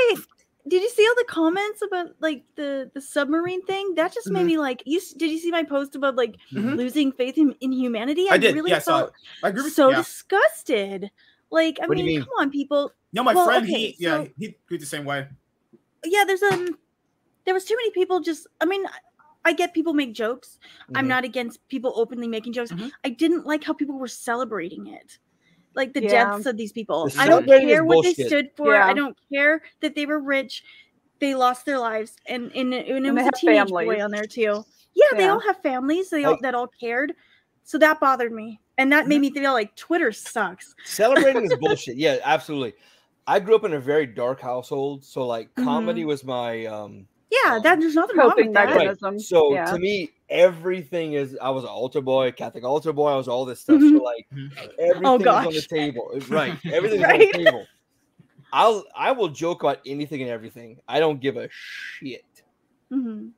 [0.69, 3.95] Did you see all the comments about like the the submarine thing?
[3.95, 4.47] That just made Mhm.
[4.47, 4.83] me like.
[4.87, 6.77] You did you see my post about like Mhm.
[6.77, 8.29] losing faith in, in humanity?
[8.31, 8.55] I did.
[8.55, 9.13] really yeah, I felt.
[9.43, 9.97] I with so yeah.
[9.97, 11.11] disgusted.
[11.51, 12.21] Like, I mean, mean?
[12.21, 12.93] come on, people.
[13.13, 15.27] No, my well, friend, okay, he yeah, so- he agreed the same way.
[16.05, 16.79] Yeah, there's um,
[17.45, 18.21] there was too many people.
[18.21, 19.01] Just, I mean, I-
[19.47, 20.59] I get people make jokes.
[20.95, 21.09] I'm Mhm.
[21.09, 22.71] not against people openly making jokes.
[22.71, 22.93] Mhm.
[23.05, 25.19] I didn't like how people were celebrating it.
[25.75, 26.09] Like the Yeah.
[26.33, 27.09] deaths of these people.
[27.09, 28.73] The I don't care what they stood for.
[28.75, 28.87] Yeah.
[28.87, 30.65] I don't care that they were rich.
[31.21, 34.11] They lost their lives, and and, it- and it was a have teenage boy on
[34.11, 34.65] there too.
[34.95, 36.11] Yeah, they all have families.
[36.11, 37.15] They all Like- that all cared.
[37.63, 40.75] So that bothered me, and that made me feel like Twitter sucks.
[40.85, 41.97] Celebrating is bullshit.
[41.97, 42.75] Yeah, absolutely.
[43.27, 45.65] I grew up in a very dark household, so like Mhm.
[45.65, 48.69] comedy was my um Yeah, Um, that there's nothing wrong with that.
[48.71, 49.19] mechanism.
[49.21, 49.67] So yeah.
[49.67, 51.37] to me, everything is.
[51.41, 53.09] I was an altar boy, Catholic altar boy.
[53.09, 53.77] I was all this stuff.
[53.81, 53.99] Mhm.
[53.99, 54.51] So like, Mhm.
[54.79, 56.11] everything was on the table.
[56.29, 57.67] Right, everything's on the table.
[58.53, 60.81] I'll I will joke about anything and everything.
[60.89, 62.25] I don't give a shit.
[62.93, 63.31] Mhm.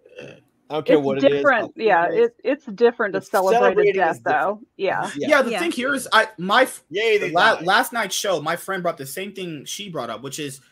[0.70, 1.30] I don't care it's what it is.
[1.36, 1.64] different.
[1.64, 2.28] how yeah, stupid it is.
[2.28, 4.60] it, it's different to But celebrate a death, though.
[4.78, 5.10] Yeah.
[5.18, 5.28] Yeah.
[5.28, 5.58] Yeah, the Yeah.
[5.60, 9.04] thing here is, I my Yay, they la- last night's show, my friend brought the
[9.04, 10.62] same thing she brought up, which is,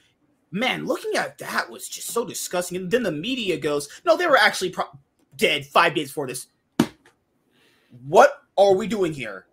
[0.50, 2.76] man, looking at that was just so disgusting.
[2.76, 4.98] And then the media goes, no, they were actually pro-
[5.36, 6.48] dead five days before this.
[8.06, 9.46] What are we doing here?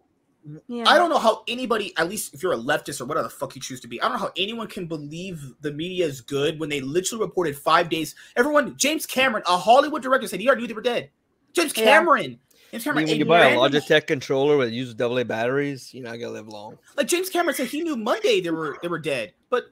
[0.68, 0.86] Yeah.
[0.88, 3.56] I don't know how anybody, at least if you're a leftist or whatever the fuck
[3.56, 6.60] you choose to be, I don't know how anyone can believe the media is good
[6.60, 8.16] when they literally reported five days.
[8.36, 11.10] Everyone, James Cameron, a Hollywood director, said he already knew they were dead.
[11.54, 11.84] James Yeah.
[11.84, 12.40] Cameron.
[12.72, 13.06] James Cameron.
[13.06, 16.48] mean, when you buy a Logitech controller with uses AA batteries, you're not gonna live
[16.48, 16.78] long.
[16.96, 19.66] Like James Cameron said, he knew Monday they were they were dead, but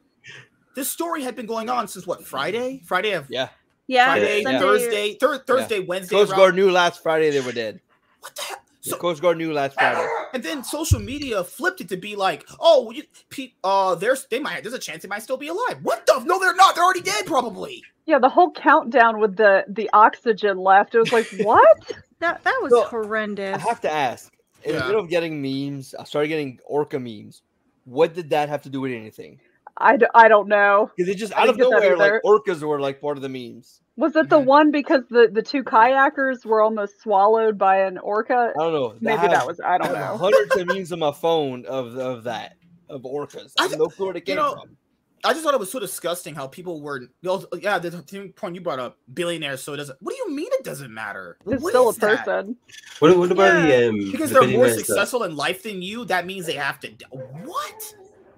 [0.76, 2.82] this story had been going on since what Friday?
[2.86, 3.50] Friday of Yeah,
[3.88, 6.16] Yeah, Friday, Sunday or- Thursday, thir- Thursday, Wednesday.
[6.16, 7.80] Coast around- Guard knew last Friday they were dead.
[8.20, 8.58] What the hell?
[8.84, 10.08] The So, Coast Guard knew last Friday.
[10.34, 14.40] and then social media flipped it to be like, oh, you, pe- uh, there's they
[14.40, 15.80] might there's a chance they might still be alive.
[15.82, 16.20] What the?
[16.24, 16.76] No, they're not.
[16.76, 17.82] They're already dead, probably.
[18.06, 20.94] Yeah, the whole countdown with the the oxygen left.
[20.94, 21.94] It was like, what?
[22.20, 23.56] That that was So, horrendous.
[23.56, 24.32] I have to ask.
[24.64, 24.74] Yeah.
[24.74, 27.42] Instead of getting memes, I started getting orca memes.
[27.86, 29.40] What did that have to do with anything?
[29.78, 30.90] I, d- I don't know.
[30.96, 33.24] Because it just I out of didn't get nowhere, like orcas were like part of
[33.24, 33.82] the memes.
[33.98, 34.46] Was it the Mhm.
[34.46, 38.52] one because the the two kayakers were almost swallowed by an orca?
[38.58, 38.96] I don't know.
[39.00, 39.60] Maybe have- that was.
[39.60, 40.18] I I don't have know.
[40.18, 42.56] hundreds of memes on my phone of of that
[42.90, 43.52] of orcas.
[43.60, 44.78] I I have no clue where it came know, from.
[45.24, 47.02] I just thought it was so disgusting how people were.
[47.22, 49.64] Yeah, the thing- point you brought up, billionaires.
[49.64, 49.98] So it doesn't.
[50.02, 51.38] What do you mean it doesn't matter?
[51.48, 52.26] It's What still a is that?
[52.26, 52.58] person.
[53.00, 55.82] What, what about the um Because the they're more billionaires that- successful in life than
[55.82, 56.06] you.
[56.06, 56.90] That means they have to.
[57.10, 57.96] What?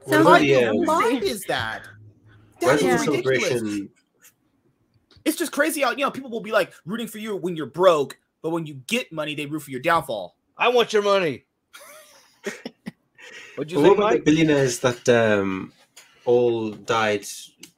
[0.08, 1.84] What Sounds What the, kind of mind is that?
[2.60, 3.80] why That is is ridiculous.
[5.26, 7.66] It's just crazy how you know people will be like rooting for you when you're
[7.66, 10.36] broke, but when you get money, they root for your downfall.
[10.58, 11.44] I want your money.
[13.56, 15.74] What'd you Well, say, what about the billionaires that um
[16.26, 17.26] all died?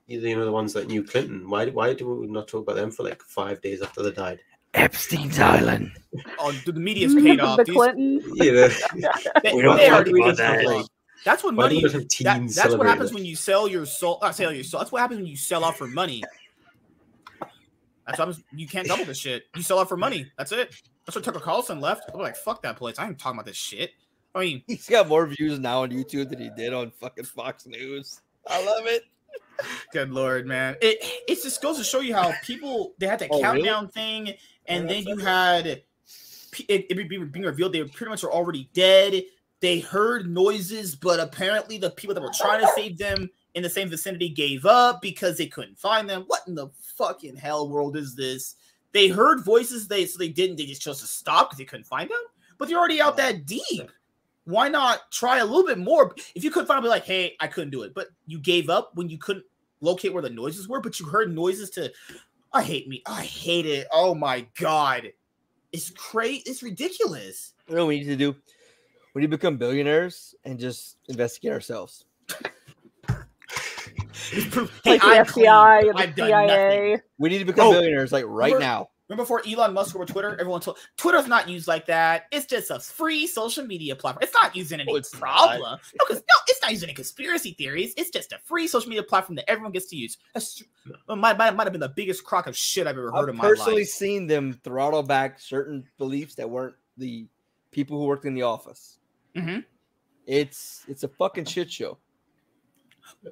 [0.08, 1.50] You know the ones that knew Clinton.
[1.50, 4.40] Why why do we not talk about them for like five days after they died?
[4.76, 5.92] Epstein's Island.
[6.38, 7.58] Oh, the the media's paid off.
[7.58, 8.24] the These- Clintons.
[8.36, 8.68] You know,
[9.44, 10.88] they- We don't talk about paid that.
[11.20, 11.26] Off.
[11.26, 11.78] That's what why do money.
[11.78, 12.08] we not have
[12.48, 14.20] That, that's what happens when you sell your soul.
[14.22, 14.80] Not sell your soul.
[14.80, 16.24] That's what happens when you sell off for money.
[17.40, 18.44] That's what happens.
[18.56, 19.44] You can't double this shit.
[19.56, 20.32] You sell out for money.
[20.38, 20.74] That's it.
[21.06, 22.10] That's what Tucker Carlson left.
[22.14, 22.98] I'm like, fuck that place.
[23.00, 23.92] I ain't talking about this shit.
[24.34, 27.66] I mean, He's got more views now on YouTube than he did on fucking Fox
[27.66, 28.22] News.
[28.48, 29.04] I love it.
[29.92, 30.76] Good lord, man!
[30.82, 33.64] It it just goes to show you how people they had that Oh, really?
[33.64, 34.34] countdown thing,
[34.68, 35.86] and Oh, then you that's had it,
[36.70, 39.22] it being being revealed they pretty much are already dead.
[39.62, 43.70] They heard noises, but apparently the people that were trying to save them in the
[43.70, 46.24] same vicinity gave up because they couldn't find them.
[46.28, 48.56] What in the fucking hell world is this?
[48.94, 50.56] They heard voices, they so they didn't.
[50.56, 52.18] They just chose to stop because they couldn't find them.
[52.58, 53.92] But they're already out that deep.
[54.46, 56.16] Why not try a little bit more?
[56.36, 57.94] If you couldn't find, them, be like, hey, I couldn't do it.
[57.94, 59.46] But you gave up when you couldn't
[59.82, 61.92] locate where the noises were, but you heard noises to
[62.52, 63.04] I hate me.
[63.06, 63.88] I hate it.
[63.92, 65.12] Oh my god.
[65.72, 66.44] It's crazy.
[66.46, 67.54] It's ridiculous.
[67.68, 68.36] You know what we need to do?
[69.14, 72.06] We need to become billionaires and just investigate ourselves.
[74.86, 75.46] Like the I'm FBI clean.
[75.46, 76.48] the I've CIA.
[76.92, 77.02] nothing.
[77.18, 78.90] We need to become Oh, billionaires like right remember- now.
[79.08, 82.26] Remember before Elon Musk over Twitter, everyone told Twitter's not used like that.
[82.32, 84.22] It's just a free social media platform.
[84.22, 85.62] It's not using any Oh, it's problem.
[85.62, 85.80] not.
[86.00, 87.96] No, because no, it's not using any conspiracy theories.
[87.98, 90.18] It's just a free social media platform that everyone gets to use.
[90.36, 90.62] That's
[91.08, 93.30] well, might, might, might have been the biggest crock of shit I've ever heard I've
[93.30, 93.58] in my life.
[93.58, 97.26] personally seen them throttle back certain beliefs that weren't the
[97.72, 98.99] people who worked in the office.
[99.36, 99.66] Mhm.
[100.26, 101.98] It's it's a fucking shit show.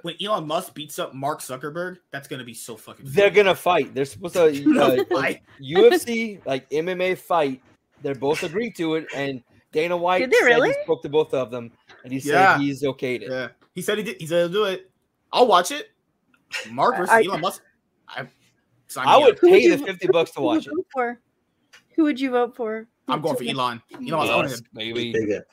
[0.01, 3.05] when Elon Musk beats up Mark Zuckerberg, that's gonna be so fucking.
[3.09, 3.93] They're gonna fight.
[3.93, 4.47] They're supposed to
[4.79, 5.41] uh, Fight.
[5.61, 7.61] UFC like MMA fight.
[8.01, 10.69] They're both agreed to it, and Dana White Did they said really?
[10.69, 11.71] he spoke to both of them,
[12.03, 13.25] and he said he's okay to.
[13.25, 14.17] Yeah, he said he did.
[14.19, 14.89] He said he'll do it.
[15.31, 15.89] I'll watch it.
[16.71, 17.61] Mark versus I- Elon Musk.
[18.07, 18.27] I,
[18.87, 19.39] sign I would up.
[19.39, 20.73] Who would pay the you- fifty bucks to watch it.
[20.93, 21.19] for?
[21.95, 22.87] Who would you vote for?
[23.07, 23.81] I'm going for Elon.
[23.93, 24.31] Elon Musk.
[24.31, 25.11] I wanna- Yes, He's baby.
[25.13, 25.45] bigger.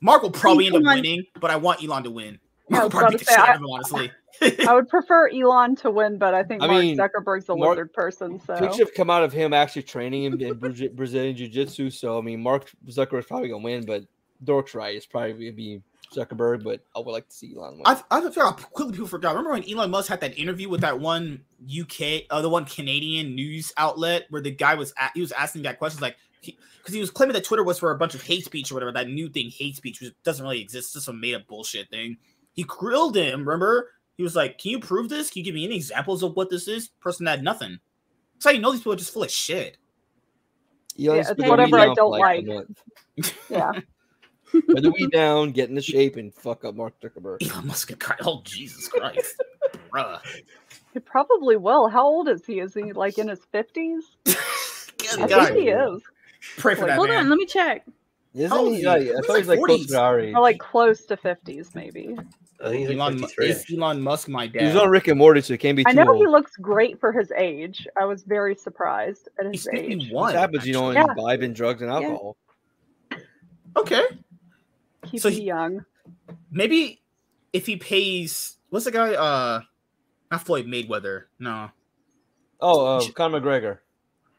[0.00, 2.38] Mark will probably end up Elon- winning, but I want Elon to win.
[2.68, 4.10] Mark will probably about beat the say, I- of him, honestly.
[4.66, 7.70] I would prefer Elon to win, but I think I Mark mean, Zuckerberg's a Mark-
[7.70, 8.40] lizard person.
[8.40, 11.90] So Pictures have come out of him actually training in, in Bra- Brazilian Jiu Jitsu.
[11.90, 14.04] So I mean, Mark Zuckerberg's probably gonna win, but
[14.44, 14.94] Dork's right.
[14.96, 15.82] It's probably gonna be
[16.14, 17.82] Zuckerberg, but I would like to see Elon win.
[17.84, 19.30] I, I feel how quickly people forgot.
[19.34, 23.34] Remember when Elon Musk had that interview with that one UK, uh, the one Canadian
[23.34, 27.00] news outlet where the guy was at, he was asking that questions like because he,
[27.00, 29.28] was claiming that Twitter was for a bunch of hate speech or whatever that new
[29.28, 32.16] thing, hate speech, which doesn't really exist, it's just some made up bullshit thing.
[32.52, 33.40] He grilled him.
[33.40, 35.30] Remember, he was like, "Can you prove this?
[35.30, 37.78] Can you give me any examples of what this is?" Person had nothing.
[38.34, 39.76] That's how you know these people are just full of shit.
[41.00, 42.46] Elon's it's been whatever I don't a like.
[43.50, 43.72] yeah,
[44.52, 47.48] Put the weed down, get into shape, and fuck up Mark Zuckerberg.
[47.48, 49.40] Elon Musk, could cry- oh Jesus Christ,
[49.92, 50.20] bruh.
[50.92, 51.88] he probably will.
[51.88, 52.60] How old is he?
[52.60, 54.04] Is he like in his fifties?
[54.24, 54.36] Good
[55.18, 56.02] I think he is,
[56.58, 57.24] Pray for that Hold man.
[57.24, 57.84] on, let me check.
[58.34, 58.80] Isn't old he?
[58.80, 58.86] he?
[58.86, 60.34] Like, I He's thought like he was like close to our age.
[60.34, 62.16] or like close to fifties, maybe.
[62.62, 64.62] I think he's Elon, like is Elon Musk my dad?
[64.62, 66.18] He's on Rick and Morty, so he can't be too I know old.
[66.18, 67.86] he looks great for his age.
[67.98, 70.10] I was very surprised at his He's age.
[70.12, 71.04] What happens, you know, when Yeah.
[71.04, 72.36] you imbibing drugs and alcohol?
[73.76, 74.02] Okay.
[75.06, 75.84] Keep So me he- young.
[76.52, 77.02] Maybe
[77.52, 79.14] if he pays what's the guy?
[79.14, 79.62] Uh
[80.30, 81.24] not Floyd Mayweather.
[81.38, 81.70] No.
[82.60, 83.78] Oh, uh, Conor McGregor.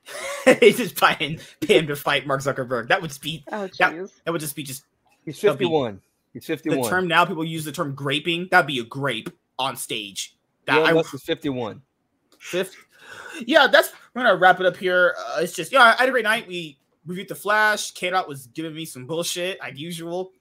[0.59, 2.87] He's just paying pay him to fight Mark Zuckerberg.
[2.89, 4.05] That would just be Oh Yeah.
[4.25, 4.83] that would just be just
[5.25, 6.01] He's That'd be- 51.
[6.33, 8.47] He's the term now people use the term graping.
[8.49, 9.29] That'd be a grape
[9.59, 10.37] on stage.
[10.65, 11.81] That Elon I, Musk is 51.
[12.39, 12.75] fifth.
[13.45, 15.13] Yeah, that's we're gonna wrap it up here.
[15.17, 16.47] Uh, it's just yeah, I had a great night.
[16.47, 17.91] We reviewed the Flash.
[17.91, 20.31] K Dot was giving me some bullshit, like usual.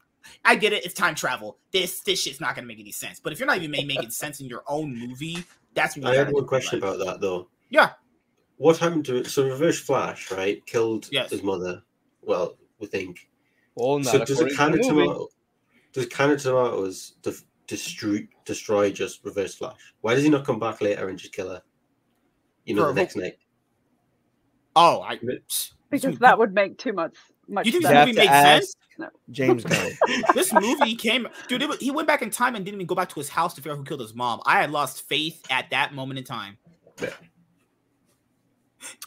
[0.45, 0.85] I get it.
[0.85, 1.57] It's time travel.
[1.73, 3.19] This this shit's not gonna make any sense.
[3.21, 6.33] But if you're not even making sense in your own movie, that's what I had
[6.33, 7.49] one question like- about that though.
[7.69, 7.91] Yeah.
[8.61, 9.27] What happened to it?
[9.27, 10.65] so Reverse Flash, right?
[10.67, 11.31] Killed Yes.
[11.31, 11.83] his mother.
[12.21, 13.27] Well, we think.
[13.75, 15.29] Well, not so does a to can the of tomato
[15.95, 19.79] does a can of tomatoes def- destroy destroy just Reverse Flash?
[20.03, 21.63] Why does he not come back later and just kill her?
[22.67, 23.39] You know, For the next night.
[24.77, 25.19] Oh, I
[25.89, 27.15] Because that would make too much
[27.49, 27.97] much You think You that sense.
[27.97, 28.75] have movie to made sense?
[28.99, 29.09] No.
[29.31, 29.65] James
[30.05, 30.25] Gunn.
[30.35, 31.63] this movie came, dude.
[31.63, 33.63] It, he went back in time and didn't even go back to his house to
[33.63, 34.43] figure out who killed his mom.
[34.45, 36.59] I had lost faith at that moment in time.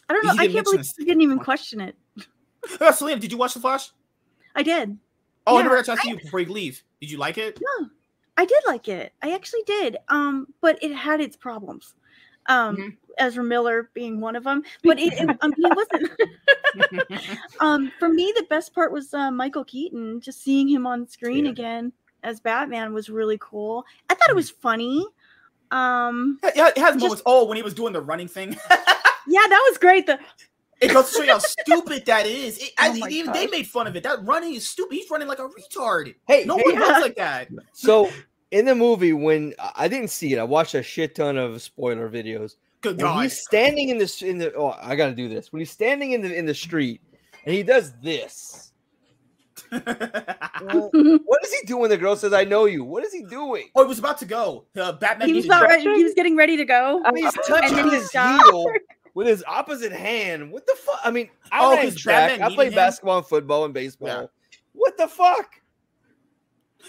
[0.09, 0.33] I don't know.
[0.37, 1.95] I can't believe you didn't even question it.
[2.79, 3.91] Uh, Salim, did you watch the Flash?
[4.55, 4.97] I did.
[5.45, 6.81] Oh, I never got to ask you before you leave.
[7.01, 7.59] Did you like it?
[7.61, 7.89] No,
[8.37, 9.11] I did like it.
[9.21, 9.97] I actually did.
[10.07, 11.93] Um, but it had its problems.
[12.47, 12.97] Um, Mhm.
[13.17, 14.63] Ezra Miller being one of them.
[14.83, 15.75] But it, it I mean, it
[16.95, 17.41] wasn't.
[17.59, 20.21] um, for me, the best part was uh, Michael Keaton.
[20.21, 21.51] Just seeing him on screen Yeah.
[21.51, 21.91] again
[22.23, 23.83] as Batman was really cool.
[24.09, 25.05] I thought it was funny.
[25.71, 27.23] Um, Yeah, it has Just- moments.
[27.25, 28.55] Oh, when he was doing the running thing,
[29.27, 30.05] yeah, that was great.
[30.05, 30.19] The
[30.81, 32.57] it goes to show you how stupid that is.
[32.57, 34.03] It, I, Oh my even they made fun of it.
[34.03, 34.95] That running is stupid.
[34.95, 36.13] He's running like a retard.
[36.27, 36.79] Hey, No hey, one Yeah.
[36.89, 37.47] runs like that.
[37.73, 38.09] so
[38.51, 42.09] in the movie, when I didn't see it, I watched a shit ton of spoiler
[42.09, 42.55] videos.
[42.81, 43.23] Good When God.
[43.23, 45.53] he's standing in this in the oh, I gotta do this.
[45.53, 47.01] When he's standing in the in the street
[47.45, 48.71] and he does this.
[49.71, 51.81] Well, what is he doing?
[51.81, 53.69] When the girl says, "I know you." What is he doing?
[53.75, 54.65] oh, he was about to go.
[54.75, 55.27] Uh, Batman.
[55.29, 57.01] he was about ready, he was getting ready to go.
[57.05, 58.43] Uh, He's touching his stopped.
[58.43, 58.65] heel
[59.13, 60.51] with his opposite hand.
[60.51, 60.99] What the fuck?
[61.03, 62.41] I mean, I Oh, ran 'cause track.
[62.41, 62.75] I played him?
[62.75, 64.07] basketball and football and baseball.
[64.07, 64.25] Yeah.
[64.73, 65.59] What the fuck?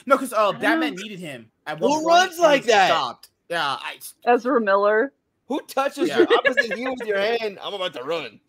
[0.06, 1.50] No, because uh, don't Batman needed him.
[1.66, 2.88] At Who one point, runs like that?
[2.88, 3.28] Stopped.
[3.48, 3.98] Yeah, I.
[4.26, 5.12] Ezra Miller.
[5.46, 6.18] Who touches Yeah.
[6.18, 7.58] your opposite heel with your hand?
[7.62, 8.40] I'm about to run.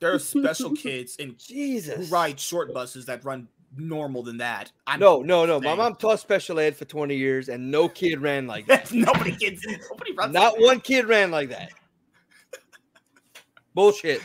[0.00, 2.10] There are special kids and who Jesus.
[2.10, 4.72] ride short buses that run normal than that.
[4.86, 5.60] I'm, No, no, no.
[5.60, 8.92] My mom taught special ed for 20 years, and no kid ran like that.
[8.92, 9.64] nobody gets.
[9.90, 10.32] Nobody runs.
[10.34, 10.64] Not like that.
[10.64, 11.70] one kid ran like that.
[13.74, 14.20] Bullshit.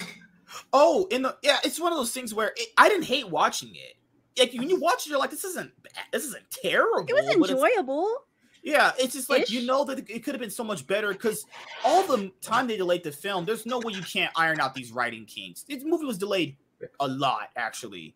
[0.73, 3.69] Oh, in the yeah, it's one of those things where it, I didn't hate watching
[3.75, 3.95] it.
[4.39, 6.03] Like when you watch it, you're like, this isn't bad.
[6.11, 7.05] this isn't terrible.
[7.07, 8.23] It was but it's- enjoyable.
[8.63, 11.45] Yeah, it's just like you know that it could have been so much better because
[11.83, 14.91] all the time they delayed the film, there's no way you can't iron out these
[14.91, 15.61] writing kinks.
[15.61, 16.57] This movie was delayed
[16.99, 18.15] a lot, actually.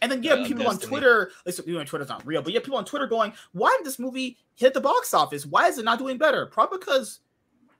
[0.00, 2.60] And then yeah, Yeah, people on Twitter, listen, people on Twitter's not real, but yeah,
[2.60, 5.44] people on Twitter going, why did this movie hit the box office?
[5.44, 6.46] Why is it not doing better?
[6.46, 7.20] Probably because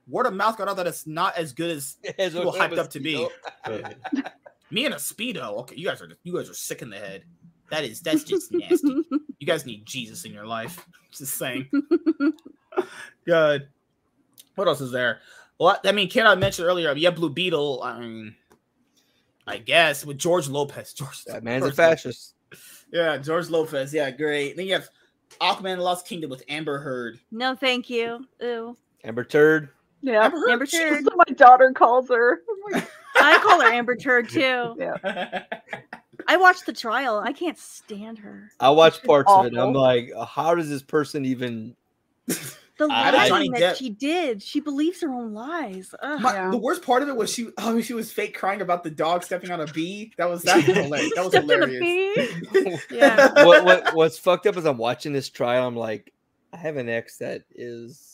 [0.07, 2.89] word of mouth got out that it's not as good as As People hyped up
[2.91, 3.27] to be.
[4.71, 5.57] me and a speedo.
[5.59, 7.23] Okay, you guys are you guys are sick in the head.
[7.69, 9.03] That is that's just nasty.
[9.39, 10.85] You guys need Jesus in your life.
[11.11, 11.69] Just saying.
[13.25, 13.67] Good.
[14.55, 15.19] What else is there?
[15.59, 16.93] Well, I mean, can I mention earlier?
[16.93, 17.81] Yeah, Blue Beetle.
[17.83, 18.35] I mean,
[19.45, 20.93] I guess with George Lopez.
[20.93, 22.01] George, That man's a George Lopez.
[22.03, 22.35] fascist.
[22.91, 23.93] Yeah, George Lopez.
[23.93, 24.55] Yeah, great.
[24.55, 24.87] Then you have
[25.41, 27.19] Aquaman: Lost Kingdom with Amber Heard.
[27.31, 28.25] no, thank you.
[28.39, 28.77] Ew.
[29.03, 29.69] Amber Turd.
[30.03, 30.49] Yeah, Amber Heard.
[30.51, 30.93] Amber Turd.
[31.05, 32.41] that's what my daughter calls her.
[32.67, 34.75] I'm like, I call her Amber Turd too.
[34.77, 35.43] yeah.
[36.27, 37.19] I watched the trial.
[37.19, 38.49] I can't stand her.
[38.59, 39.57] I watched parts of it.
[39.57, 41.75] I'm like, how does this person even?
[42.27, 44.41] The I- lying Johnny that Depp- she did.
[44.41, 45.93] She believes her own lies.
[46.01, 46.21] Ugh.
[46.21, 46.49] My- Yeah.
[46.51, 47.49] The worst part of it was she.
[47.57, 50.11] Oh, she was fake crying about the dog stepping on a bee.
[50.17, 51.11] That was that was hilarious.
[51.15, 52.81] That was Stepped on a hilarious.
[52.89, 52.95] bee.
[52.97, 53.45] Yeah.
[53.45, 55.67] what, what what's fucked up is I'm watching this trial.
[55.67, 56.11] I'm like,
[56.51, 58.12] I have an ex that is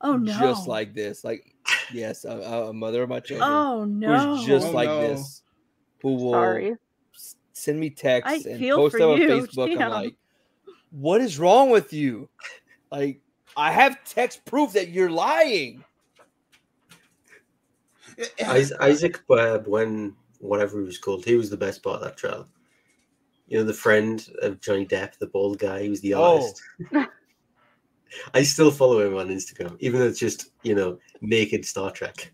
[0.00, 0.38] Oh no.
[0.38, 1.24] just like this.
[1.24, 1.54] Like,
[1.92, 4.36] yes, a, a mother of my children Oh no.
[4.36, 5.00] who's just Oh, like no.
[5.00, 5.42] this.
[6.02, 6.74] Who will Sorry.
[7.52, 9.66] send me texts I and post them on Facebook.
[9.68, 9.82] damn.
[9.82, 10.14] I'm like,
[10.90, 12.28] what is wrong with you?
[12.92, 13.20] Like,
[13.56, 15.84] I have text proof that you're lying.
[18.80, 22.48] Isaac uh, when whatever he was called, he was the best part of that trial.
[23.48, 26.52] You know, the friend of Johnny Depp, the bald guy, he was the Oh.
[28.16, 28.30] artist.
[28.34, 32.32] I still follow him on Instagram, even though it's just you know naked Star Trek.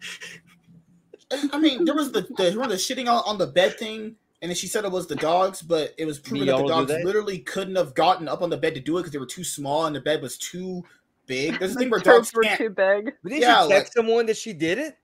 [1.53, 4.51] I mean, there was the the, remember the shitting on, on the bed thing, and
[4.51, 6.75] then she said it was the dogs, but it was proven that the all do
[6.75, 7.05] dogs that?
[7.05, 9.45] literally couldn't have gotten up on the bed to do it because they were too
[9.45, 10.85] small and the bed was too
[11.27, 11.59] big.
[11.59, 12.59] There's a thing where dogs were can't.
[12.59, 13.15] too big.
[13.23, 14.99] But did Yeah, she text someone that she did it?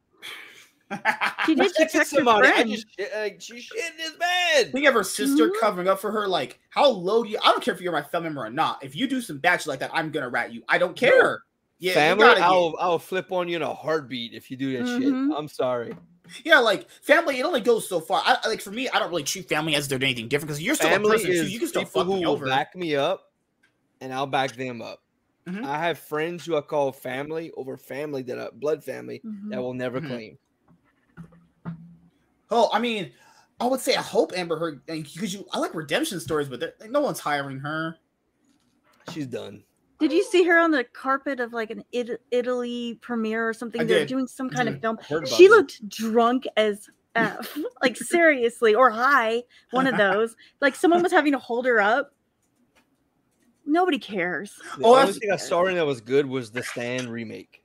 [1.47, 2.49] She did Texted text her somebody.
[2.49, 4.71] I just shit- like she shit in his bed.
[4.73, 5.61] We have her sister Mhm.
[5.61, 6.27] covering up for her.
[6.27, 7.39] Like, how low do you?
[7.45, 8.83] I don't care if you're my family member or not.
[8.83, 10.63] If you do some bad shit like that, I'm gonna rat you.
[10.69, 11.43] I don't care.
[11.79, 14.77] Yeah, Family, gotta get- I'll I'll flip on you in a heartbeat if you do
[14.79, 14.99] that Mhm.
[15.31, 15.37] shit.
[15.39, 15.95] I'm sorry.
[16.45, 17.39] yeah, like family.
[17.41, 18.23] It only goes so far.
[18.25, 20.61] I, I- like for me, I don't really treat family as they're anything different because
[20.63, 21.49] you're still Family a person too.
[21.49, 22.47] You can still fuck who me will over.
[22.47, 23.31] back me up,
[24.01, 25.03] and I'll back them up.
[25.49, 25.65] Mhm.
[25.65, 29.51] I have friends who I call family over family that are blood family Mhm.
[29.51, 30.07] that will never Mhm.
[30.09, 30.39] claim.
[32.51, 33.13] Oh, I mean,
[33.61, 35.47] I would say I hope Amber Heard because you.
[35.53, 37.97] I like redemption stories, but there- no one's hiring her.
[39.13, 39.65] She's done.
[39.99, 43.81] Did you see her on the carpet of like an It- Italy premiere or something?
[43.81, 44.09] I They're did.
[44.09, 44.81] doing some kind of mm-hmm.
[44.83, 44.99] film.
[45.01, 45.51] I heard about She this.
[45.57, 47.59] looked drunk as F.
[47.83, 49.43] like seriously, or high.
[49.73, 50.35] One of those.
[50.61, 52.13] Like someone was having to hold her up.
[53.67, 54.55] Nobody cares.
[54.79, 57.63] The Oh, only that's- thing I saw in that was good was the Stand remake.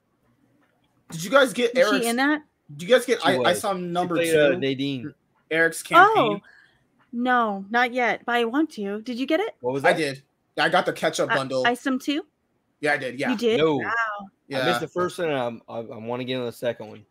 [1.11, 2.03] Did you guys get Was Eric's?
[2.05, 2.41] she in that?
[2.75, 3.19] Did you guys get?
[3.25, 4.39] I, I saw number played, two.
[4.39, 5.13] uh, Nadine.
[5.51, 6.13] Eric's campaign.
[6.17, 6.39] Oh,
[7.11, 8.21] no, not yet.
[8.25, 9.01] But I want to.
[9.01, 9.55] Did you get it?
[9.61, 9.95] What was that?
[9.95, 10.23] I did.
[10.57, 11.65] I got the catch-up I- bundle.
[11.65, 12.25] I, some too.
[12.81, 13.19] yeah, I did.
[13.19, 13.57] Yeah, You did.
[13.59, 13.75] No.
[13.77, 13.91] Wow.
[14.47, 14.61] yeah.
[14.61, 15.29] I missed the first one.
[15.31, 17.05] I'm, I, I want to get on the second one.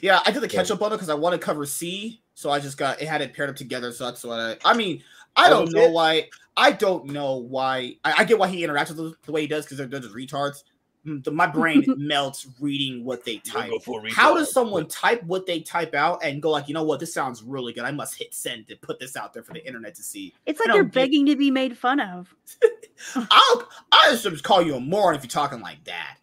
[0.00, 2.58] Yeah, I did the catch up bundle because I want to cover C, so I
[2.58, 3.92] just got it had it paired up together.
[3.92, 4.56] So that's what I.
[4.64, 5.04] I mean,
[5.36, 5.92] I don't was know it?
[5.92, 6.28] why.
[6.56, 7.96] I don't know why.
[8.02, 10.00] I, I get why he interacts with them the way he does because they're, they're
[10.00, 10.64] just retards.
[11.06, 13.70] Mm, the- my brain melts reading what they type.
[14.10, 17.12] How does someone type what they type out and go like, you know what, this
[17.12, 17.84] sounds really good.
[17.84, 20.32] I must hit send to put this out there for the internet to see.
[20.46, 22.34] It's like don't they're get- begging to be made fun of.
[23.16, 26.18] I'll I just call you a moron if you're talking like that.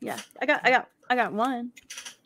[0.00, 1.72] Yeah, I got, I got, I got one.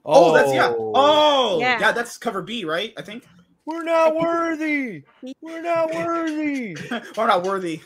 [0.05, 0.73] Oh, that's yeah.
[0.77, 1.79] Oh, yeah.
[1.81, 1.93] Yeah.
[1.93, 2.93] That's cover B, right?
[2.97, 3.27] I think.
[3.67, 5.05] We're not worthy.
[5.41, 6.75] We're not worthy.
[7.17, 7.81] We're not worthy.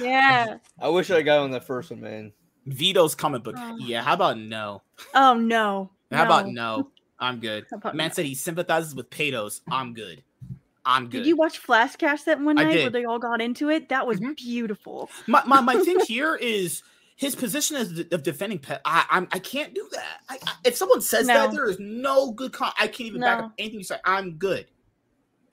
[0.00, 0.56] Yeah.
[0.80, 2.32] I wish I got on that first one, man.
[2.66, 3.56] Vito's comic book.
[3.58, 3.76] Oh.
[3.78, 4.82] Yeah, how about no?
[5.14, 5.90] Oh no.
[6.10, 6.90] How about no?
[7.18, 7.66] I'm good.
[7.94, 8.08] Man no?
[8.10, 9.60] said he sympathizes with Patos.
[9.70, 10.22] I'm good.
[10.84, 11.18] I'm good.
[11.18, 13.88] Did you watch Flashcast that one night where they all got into it?
[13.88, 14.36] That was Mhm.
[14.36, 15.08] beautiful.
[15.26, 16.82] my, my my thing here is
[17.16, 18.80] his position as de- of defending pet.
[18.84, 20.20] I I'm, I can't do that.
[20.28, 22.52] I, I, if someone says that, there is no good.
[22.52, 23.98] Con- I can't even back up anything you say.
[24.04, 24.66] I'm good.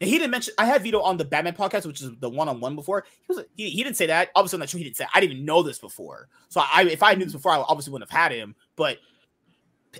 [0.01, 0.53] And he didn't mention.
[0.57, 3.05] I had Vito on the Batman podcast, which is the one on one before.
[3.27, 4.29] He was he, he didn't say that.
[4.35, 5.05] Obviously, I'm not sure he didn't say.
[5.13, 6.29] I didn't even know this before.
[6.47, 8.55] So I if I knew this before, I obviously wouldn't have had him.
[8.75, 8.97] But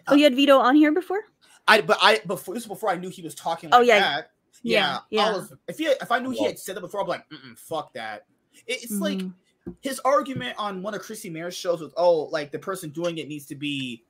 [0.08, 1.22] Oh, you had Vito on here before?
[1.68, 4.00] I but I before this is before I knew he was talking Oh, yeah.
[4.00, 4.32] that.
[4.61, 5.34] Yeah, Yeah, I yeah.
[5.34, 7.94] was if he if I knew he had said that before, I'm like, Mm-mm, fuck
[7.94, 8.26] that.
[8.68, 9.34] It- It's like Mhm.
[9.82, 13.28] his argument on one of Chrissy Mayr's shows was, oh, like the person doing it
[13.28, 14.03] needs to be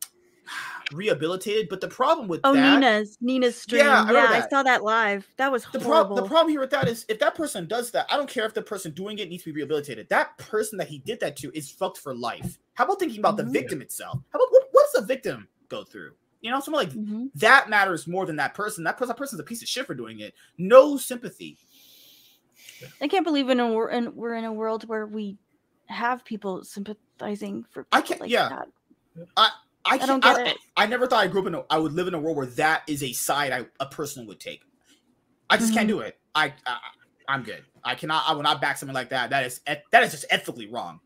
[0.92, 1.69] rehabilitated.
[1.69, 3.86] But the problem with Oh, that, Nina's Nina's stream.
[3.86, 5.28] Yeah, I Yeah, I, saw that live.
[5.38, 6.16] That was the, horrible.
[6.16, 8.45] pro- the problem here with that is if that person does that, I don't care
[8.45, 10.10] if the person doing it needs to be rehabilitated.
[10.10, 12.58] That person that he did that to is fucked for life.
[12.74, 13.38] How about thinking about Mhm.
[13.38, 14.19] the victim itself?
[14.32, 16.14] How about what, what does the victim go through?
[16.42, 17.30] You know, someone like Mhm.
[17.36, 18.84] that matters more than that person.
[18.86, 20.34] That person, that person's a piece of shit for doing it.
[20.58, 21.58] No sympathy.
[23.02, 25.38] I can't believe in a in, we're in a world where we
[25.88, 28.48] have people sympathizing for I can't- like yeah.
[28.50, 28.68] that.
[29.36, 29.50] I
[29.90, 30.58] I can't, don't I, get it.
[30.77, 31.56] I never thought I grew up in.
[31.56, 34.26] A, I would live in a world where that is a side I, a person
[34.27, 34.61] would take.
[35.50, 35.93] I just can't Mhm.
[35.93, 36.19] do it.
[36.35, 36.77] I, I
[37.27, 37.64] I'm good.
[37.84, 38.24] I cannot.
[38.27, 39.30] I will not back something like that.
[39.30, 41.00] That is that is just ethically wrong.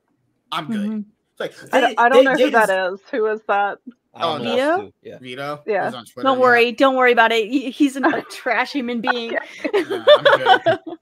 [0.52, 0.90] I'm good.
[0.90, 1.06] Mhm.
[1.32, 3.10] It's like I, don't- I don't they- know they who that just- is.
[3.12, 3.78] Who is that?
[4.20, 4.94] Don't Oh, Vito?
[5.02, 5.18] Yeah.
[5.20, 5.64] Vito.
[5.66, 5.90] Yeah.
[5.90, 6.42] Twitter, Don't yeah.
[6.44, 7.48] worry, don't worry about it.
[7.50, 9.32] He's not a trash human being.
[9.32, 9.40] Yeah,
[9.74, 10.80] I'm good.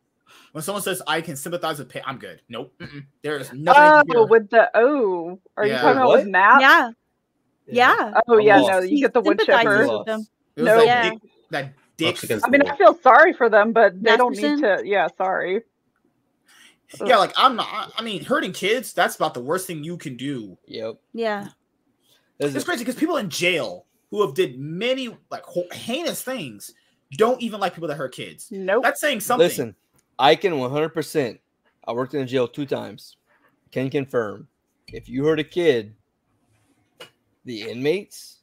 [0.53, 2.41] When someone says I can sympathize with pain, I'm good.
[2.49, 2.73] Nope.
[2.79, 3.05] Mm-mm.
[3.21, 3.81] There is nothing.
[3.83, 6.19] Oh, can with the oh, are you talking about What?
[6.19, 6.59] with Matt?
[6.59, 6.89] Yeah,
[7.71, 8.19] yeah.
[8.27, 9.57] Oh yeah, no, you get the wood chipper.
[9.57, 9.87] chipper.
[9.97, 10.27] with them.
[10.55, 10.77] It was No.
[10.77, 11.09] like Yeah.
[11.11, 11.19] dick,
[11.51, 12.23] that dick.
[12.23, 14.81] against I mean, I feel sorry for them, but they don't need to.
[14.83, 15.63] Yeah, sorry.
[17.05, 17.67] Yeah, like I'm not.
[17.71, 18.93] I- I mean, hurting kids.
[18.93, 20.57] That's about the worst thing you can do.
[20.67, 20.95] Yep.
[21.13, 21.47] Yeah.
[22.39, 26.73] Listen, It's crazy because people in jail who have did many like ho- heinous things
[27.13, 28.49] don't even like people that hurt kids.
[28.51, 28.83] Nope.
[28.83, 29.47] That's saying something.
[29.47, 29.75] Listen,
[30.19, 31.39] I can 100%.
[31.87, 33.15] I worked in a jail two times.
[33.71, 34.47] Can confirm.
[34.87, 35.95] If you hurt a kid,
[37.45, 38.39] the inmates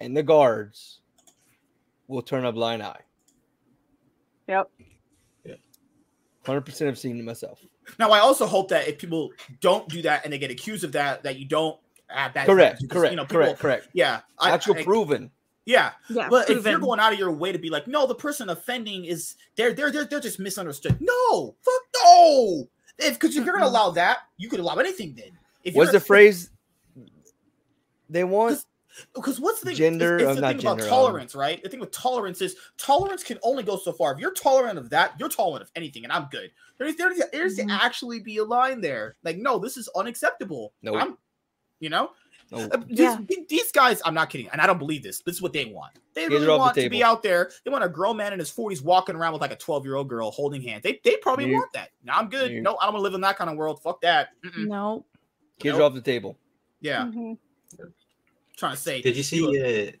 [0.00, 1.00] and the guards
[2.06, 3.00] will turn a blind eye.
[4.48, 4.70] Yep.
[6.44, 7.60] 100% I've seen it myself.
[7.98, 10.92] Now, I also hope that if people don't do that and they get accused of
[10.92, 11.78] that, that you don't
[12.08, 12.46] add that.
[12.46, 13.88] Correct, because, correct, You know, people, correct, correct.
[13.92, 15.30] Yeah, I- Actual I- proven.
[15.66, 16.28] Yeah, Yeah.
[16.30, 19.04] but if you're going out of your way to be like, no, the person offending
[19.04, 20.96] is they're they're they're, they're just misunderstood.
[20.98, 22.66] No, fuck no.
[22.98, 25.14] If because if you're gonna allow that, you could allow anything.
[25.14, 26.48] Then if What's the phrase
[28.08, 28.64] they want?
[29.14, 29.76] Because what's the thing?
[29.76, 31.62] Gender- It's, uh, it's the not thing gender, about um, tolerance, right?
[31.62, 34.12] The thing with tolerance is tolerance can only go so far.
[34.12, 36.50] If you're tolerant of that, you're tolerant of anything, and I'm good.
[36.78, 39.16] There's there, there's to actually be a line there.
[39.22, 40.72] Like, no, this is unacceptable.
[40.82, 40.96] Nope.
[41.00, 41.18] I'm,
[41.80, 42.10] you know,
[42.50, 42.58] No.
[42.60, 43.18] Uh, these, Yeah.
[43.48, 44.00] these guys.
[44.04, 45.20] I'm not kidding, and I don't believe this.
[45.20, 45.92] This is what they want.
[46.14, 47.50] They Hands really are off the want to be out there.
[47.64, 49.94] They want a grown man in his 40s walking around with like a 12 year
[49.96, 50.82] old girl holding hands.
[50.82, 51.90] They they probably You- want that.
[52.02, 52.50] No, I'm good.
[52.50, 53.82] you- No, I don't want to live in that kind of world.
[53.82, 54.30] Fuck that.
[54.44, 54.66] Mm-mm.
[54.66, 55.04] No.
[55.60, 55.80] Kids Nope.
[55.82, 56.38] are off the table.
[56.80, 57.36] Yeah, Mhm.
[58.58, 59.00] Trying to say.
[59.00, 59.46] Did you see?
[59.46, 59.92] Uh,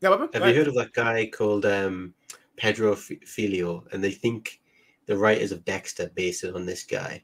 [0.00, 2.14] Yeah, have you heard of that guy called um,
[2.56, 3.84] Pedro F- Filho?
[3.92, 4.60] And they think
[5.06, 7.22] the writers of Dexter based it on this guy.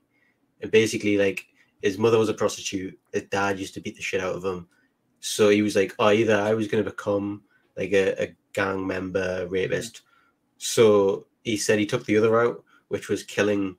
[0.62, 1.44] And basically, like
[1.82, 2.96] his mother was a prostitute.
[3.12, 4.68] His dad used to beat the shit out of him.
[5.18, 7.42] So he was like, "Oh, either I was going to become
[7.76, 10.02] like a, a gang member, rapist."
[10.58, 13.76] So he said he took the other route, which was killing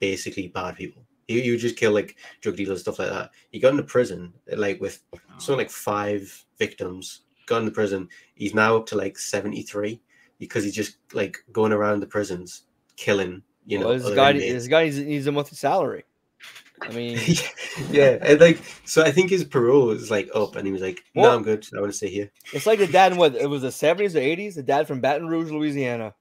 [0.00, 1.02] basically bad people.
[1.30, 3.30] He, he would just kill like drug dealers, stuff like that.
[3.52, 5.02] He got into prison like with
[5.38, 7.22] something like five victims.
[7.46, 8.08] Got into prison.
[8.34, 10.00] He's now up to like seventy three
[10.38, 12.62] because he's just like going around the prisons
[12.96, 13.42] killing.
[13.64, 14.52] You know, well, this other guy, inmates.
[14.52, 16.04] this guy needs, needs a monthly salary.
[16.82, 17.18] I mean,
[17.90, 21.04] yeah, and like so, I think his parole is like up, and he was like,
[21.14, 21.64] "No, Well- I'm good.
[21.76, 24.16] I want to stay here." it's like the dad in what it was the 70s
[24.16, 24.54] or 80s.
[24.56, 26.14] The dad from Baton Rouge, Louisiana.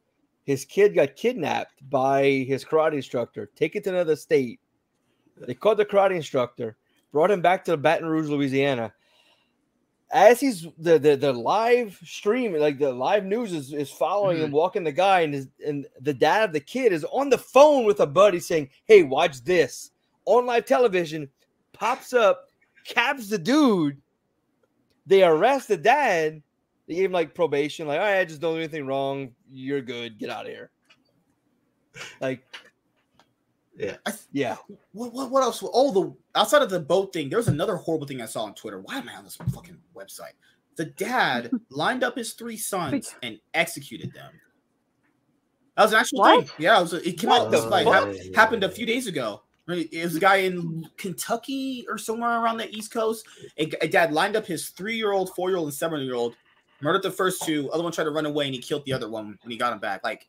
[0.43, 4.59] His kid got kidnapped by his karate instructor, taken to another state.
[5.45, 6.75] They caught the karate instructor,
[7.11, 8.93] brought him back to Baton Rouge, Louisiana.
[10.11, 14.45] As he's the the, the live stream, like the live news is, is following him,
[14.45, 14.55] mm-hmm.
[14.55, 17.85] walking the guy, and his, and the dad of the kid is on the phone
[17.85, 19.91] with a buddy saying, Hey, watch this
[20.25, 21.29] on live television,
[21.73, 22.49] pops up,
[22.85, 24.01] caps the dude.
[25.05, 26.41] They arrest the dad.
[26.87, 29.31] They gave him like probation, like, all right, I just don't do anything wrong.
[29.51, 30.17] You're good.
[30.17, 30.71] Get out of here.
[32.21, 32.43] Like,
[33.79, 33.95] Yeah.
[34.05, 34.57] I th- yeah.
[34.91, 35.63] What, what, what else?
[35.65, 38.53] Oh, the outside of the boat thing, there was another horrible thing I saw on
[38.53, 38.79] Twitter.
[38.81, 40.33] Why am I on this fucking website?
[40.75, 44.33] The dad lined up his three sons and executed them.
[45.77, 46.47] That was an actual What?
[46.47, 46.55] thing.
[46.57, 47.51] Yeah, it, was, it came What out.
[47.51, 48.35] This like fuck?
[48.35, 49.43] happened a few days ago.
[49.65, 49.87] Right?
[49.93, 53.25] It was a guy in Kentucky or somewhere around the East Coast.
[53.57, 56.35] A, a dad lined up his three-year-old, four-year-old, and seven-year-old,
[56.81, 57.71] murdered the first two.
[57.71, 59.71] Other one tried to run away, and he killed the other one when he got
[59.71, 60.03] him back.
[60.03, 60.27] Like,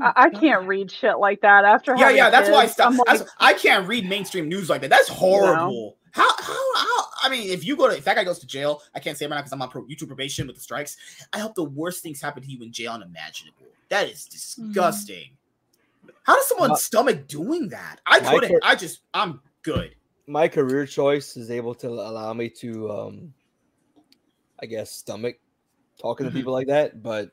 [0.00, 0.38] I, I hmm.
[0.38, 1.94] can't read shit like that after.
[1.96, 2.74] yeah, yeah, that's why I kids.
[2.74, 2.98] stopped.
[3.06, 4.90] I'm like, I can't read mainstream news like that.
[4.90, 5.96] That's horrible.
[6.12, 7.04] How, how, how?
[7.22, 9.26] I mean, if you go to, if that guy goes to jail, I can't say
[9.26, 10.96] right now because I'm on pro, YouTube probation with the strikes.
[11.32, 13.66] I hope the worst things happen to you in jail unimaginable.
[13.88, 14.68] That is mm-hmm.
[14.72, 15.30] disgusting.
[16.24, 18.00] How does someone My- stomach doing that?
[18.06, 18.50] I couldn't.
[18.50, 19.94] cur- I just, I'm good.
[20.26, 23.34] My career choice is able to allow me to, um,
[24.60, 25.38] I guess, stomach
[26.00, 26.38] talking to mm-hmm.
[26.38, 27.30] people like that, but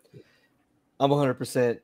[0.99, 1.79] I'm 100%.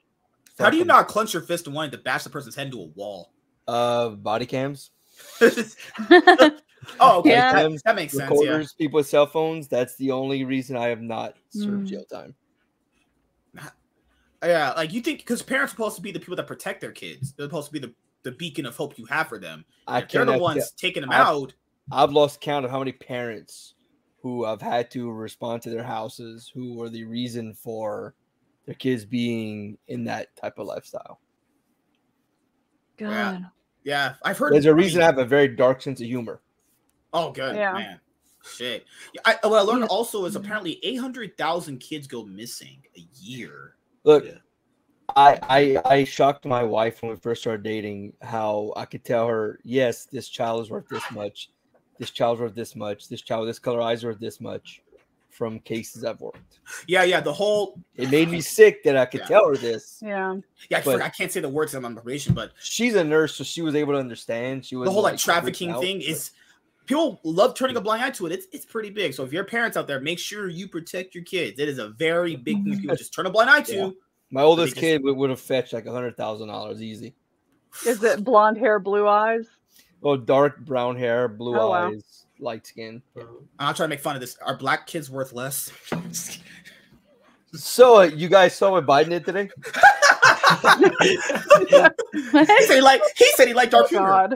[0.58, 2.68] How do you fucking- not clench your fist and wanting to bash the person's head
[2.68, 3.32] into a wall?
[3.68, 4.92] Uh, body cams,
[5.42, 6.52] oh,
[7.02, 7.54] okay, Yeah.
[7.68, 8.32] that, that makes sense.
[8.44, 8.64] Yeah.
[8.78, 9.68] people with cell phones.
[9.68, 11.90] That's the only reason I have not served Mm.
[11.90, 12.36] jail time.
[14.44, 16.92] Yeah, like you think because parents are supposed to be the people that protect their
[16.92, 17.34] kids.
[17.34, 19.66] They're supposed to be the, the beacon of hope you have for them.
[19.88, 21.54] I If they're the ones tell- taking them I've- out.
[21.92, 23.74] I've lost count of how many parents
[24.22, 28.14] who have had to respond to their houses who are the reason for
[28.66, 31.20] their kids being in that type of lifestyle.
[32.98, 33.46] God.
[33.84, 34.54] Yeah, I've heard.
[34.54, 36.42] There's a reason I have a very dark sense of humor.
[37.14, 37.74] Oh, good Yeah.
[37.74, 38.00] man.
[38.44, 38.86] Shit.
[39.26, 39.88] I, what I learned Yeah.
[39.88, 43.76] also is apparently 800,000 kids go missing a year.
[44.04, 44.38] Look, Yeah.
[45.16, 49.28] I, I I shocked my wife when we first started dating how I could tell
[49.28, 51.52] her, yes, this child is worth this much,
[52.00, 54.82] this child's worth this much, this child, this color eyes worth this much,
[55.36, 56.60] from cases I've worked.
[56.88, 57.20] Yeah, yeah.
[57.20, 59.28] The whole It made me sick that I could Yeah.
[59.28, 60.00] tell her this.
[60.02, 60.36] Yeah.
[60.70, 60.78] yeah.
[60.78, 63.36] I, But- forgot- I can't say the words on my probation, but She's a nurse,
[63.36, 64.66] so she was able to understand.
[64.66, 66.32] She was the whole like trafficking thing is
[66.86, 68.32] people love turning a blind eye to it.
[68.32, 69.14] It's it's pretty big.
[69.14, 71.60] So if you're parents out there, make sure you protect your kids.
[71.60, 72.80] It is a very big thing.
[72.80, 73.76] People just turn a blind eye to.
[73.76, 73.90] Yeah.
[74.32, 77.14] my oldest just- kid would, would have fetched like a hundred thousand dollars easy.
[77.86, 79.48] Is it blonde hair, blue eyes?
[80.02, 81.92] Oh, dark brown hair, blue Oh, wow.
[82.36, 83.02] Eyes, light skin.
[83.18, 83.26] I'm
[83.60, 84.38] not trying to make fun of this.
[84.42, 85.72] Are black kids worth less?
[87.58, 89.50] So uh, you guys saw what Biden did today?
[91.00, 94.08] he said he like he said he liked dark humor.
[94.08, 94.36] God.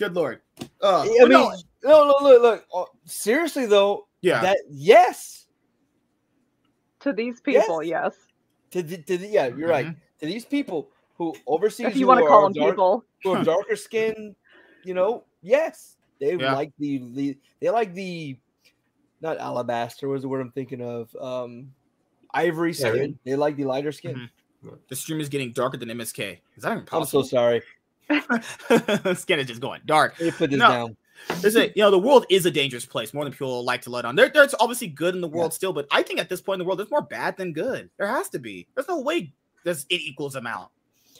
[0.00, 0.40] Good lord.
[0.82, 1.52] Uh, I mean, no,
[1.84, 2.64] no, no, look, look.
[2.74, 4.40] uh, seriously though, yeah.
[4.42, 5.46] that yes,
[7.00, 8.16] To these people, yes.
[8.72, 9.94] to, the, to the, yeah, you're right.
[10.18, 13.04] To these people who overseas, If you want to call them dark, people.
[13.22, 14.34] who are darker skin,
[14.82, 16.54] you know, yes, they Yeah.
[16.54, 18.36] like the, the they like the
[19.20, 21.14] not alabaster was the word I'm thinking of.
[21.20, 21.72] Um,
[22.32, 22.86] ivory skin.
[22.88, 23.18] Aryan?
[23.24, 24.28] They like the lighter skin.
[24.64, 24.78] Mhm.
[24.88, 26.38] The stream is getting darker than MSK.
[26.56, 27.62] Is that even I'm so sorry.
[29.14, 30.14] Skin is just going dark.
[30.18, 30.68] Let me put this No.
[30.68, 30.96] down.
[31.40, 33.90] There's a you know the world is a dangerous place more than people like to
[33.90, 34.16] let on.
[34.16, 36.58] There, there's obviously good in the world still, but I think at this point in
[36.60, 37.90] the world there's more bad than good.
[37.98, 38.66] There has to be.
[38.74, 39.32] There's no way
[39.64, 40.70] there's it equals them out.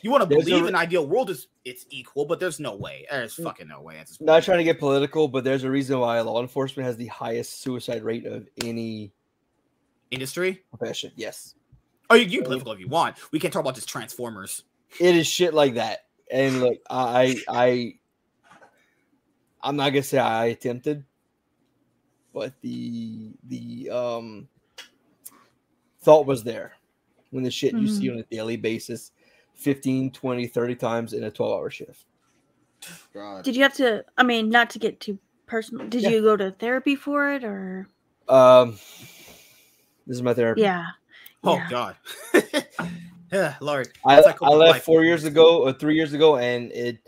[0.03, 2.59] You want to There's a believe re- an ideal world is it's equal, but there's
[2.59, 3.05] no way.
[3.09, 3.43] There's Mm.
[3.43, 3.97] fucking no way.
[3.97, 4.25] At this point.
[4.27, 7.61] Not trying to get political, but there's a reason why law enforcement has the highest
[7.61, 9.11] suicide rate of any
[10.09, 10.63] Industry.
[10.75, 11.11] profession.
[11.15, 11.55] Yes.
[12.09, 13.15] Oh, you, you can be political if you want.
[13.31, 14.63] We can't talk about just Transformers.
[14.99, 16.05] it is shit like that.
[16.31, 17.93] And look, I I
[19.61, 21.05] I'm not gonna say I attempted,
[22.33, 24.47] but the the um
[25.99, 26.73] thought was there
[27.29, 29.11] when the shit you see on a daily basis
[29.61, 32.05] 15 20 30 times in a 12 hour shift
[33.13, 33.45] God.
[33.45, 34.05] Did you have to?
[34.17, 35.87] I mean, not to get too personal.
[35.87, 36.09] Did Yeah.
[36.09, 37.87] you go to therapy for it, or
[38.27, 38.71] um
[40.07, 40.85] this is my therapy yeah?
[41.43, 41.67] Oh yeah.
[41.69, 41.95] God.
[43.33, 43.89] yeah, Lord.
[44.05, 44.85] I, like I left life.
[44.85, 46.99] four years ago or three years ago and it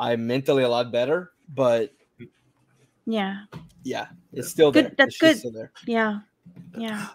[0.00, 1.92] i'm mentally a lot better but
[3.06, 3.44] Yeah,
[3.84, 5.38] yeah it's still Good, there that's The shit's good.
[5.40, 5.72] still there.
[5.86, 6.20] yeah,
[6.76, 7.06] yeah.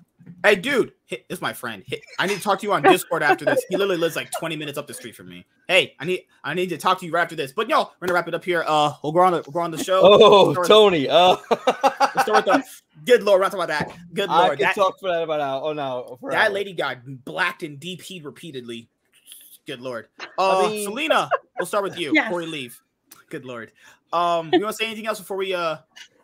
[0.44, 1.84] Hey, dude, hit, this my friend.
[1.86, 3.64] Hit, I need to talk to you on Discord after this.
[3.70, 5.46] He literally lives like 20 minutes up the street from me.
[5.68, 7.52] Hey, I need I need to talk to you right after this.
[7.52, 8.64] But no, we're gonna wrap it up here.
[8.68, 10.02] Uh, we'll go on the we'll go on the show.
[10.04, 12.64] oh Start with- tony uh Let's start with the
[13.06, 13.40] good lord.
[13.42, 13.98] We're talking about that.
[14.14, 14.58] Good I lord.
[14.60, 15.62] can That, talk for that about now.
[15.64, 16.54] Oh no, for that hours.
[16.54, 18.90] lady got blacked and DP'd repeatedly.
[19.66, 20.08] Good lord.
[20.38, 22.26] Uh, mean- Selena, we'll start with you Yes.
[22.26, 22.80] before we leave.
[23.30, 23.72] Good lord.
[24.14, 25.78] Um, you want to say anything else before we uh?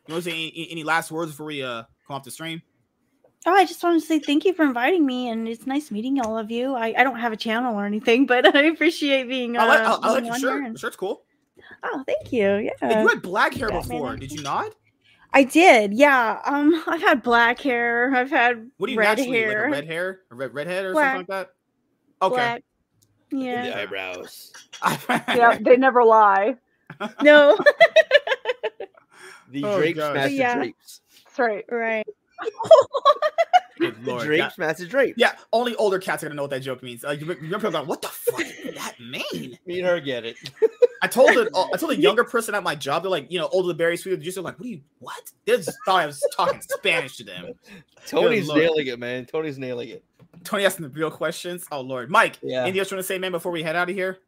[0.08, 2.62] You want to say any, any last words before we uh come off the stream?
[3.46, 6.20] Oh, I just want to say thank you for inviting me, and it's nice meeting
[6.22, 6.76] all of you.
[6.76, 9.58] I, I don't have a channel or anything, but I appreciate being.
[9.58, 10.64] Uh, I like I, I like being your on shirt.
[10.64, 10.74] here.
[10.74, 11.24] The shirt's cool.
[11.84, 12.42] Oh, thank you.
[12.56, 14.74] Yeah, Hey, you had black hair Batman before, and did you not?
[15.34, 15.94] I did.
[15.94, 16.40] Yeah.
[16.46, 18.14] Um, I've had black hair.
[18.16, 19.62] I've had What do you red naturally hair.
[19.64, 19.68] like?
[19.68, 21.04] A red hair, a red redhead, or Black.
[21.16, 21.54] something like that?
[22.26, 22.36] Okay.
[22.36, 22.64] Black.
[23.32, 23.64] And Yeah.
[23.66, 24.54] the eyebrows
[25.10, 26.56] Yeah, they never lie.
[27.22, 27.58] No.
[29.50, 30.14] the Oh, drapes God.
[30.16, 30.56] match the Yeah.
[30.56, 31.66] drapes That's right.
[31.70, 32.08] right.
[33.80, 34.24] Good lord.
[34.26, 34.66] drapes Yeah.
[34.66, 37.04] match the drapes yeah, only older cats are gonna know what that joke means.
[37.04, 39.58] Uh, you, you're probably like, what the fuck did that mean?
[39.66, 40.38] me and her get it
[41.02, 41.50] I told it.
[41.54, 43.04] I told a younger person at my job.
[43.04, 44.36] They're like, you know, older the berry sweet juice.
[44.36, 44.82] They're like, what do you?
[45.00, 45.32] What?
[45.46, 47.54] They just thought I was talking Spanish to them.
[48.08, 50.04] tony's nailing it man tony's nailing it
[50.44, 51.66] Tony asking the real questions.
[51.72, 52.38] Oh lord, Mike.
[52.42, 52.64] Yeah.
[52.64, 54.20] Anything else you want to say, man, before we head out of here?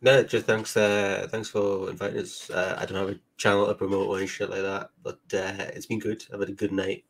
[0.00, 0.76] No, just thanks.
[0.76, 2.50] Uh, thanks for inviting us.
[2.50, 5.70] Uh, I don't have a channel to promote or any shit like that, but uh,
[5.74, 6.24] it's been good.
[6.32, 7.04] I've had a good night.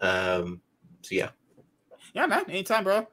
[0.00, 0.60] Um,
[1.02, 1.30] so yeah,
[2.14, 2.44] Yeah, man.
[2.48, 3.06] Anytime, bro.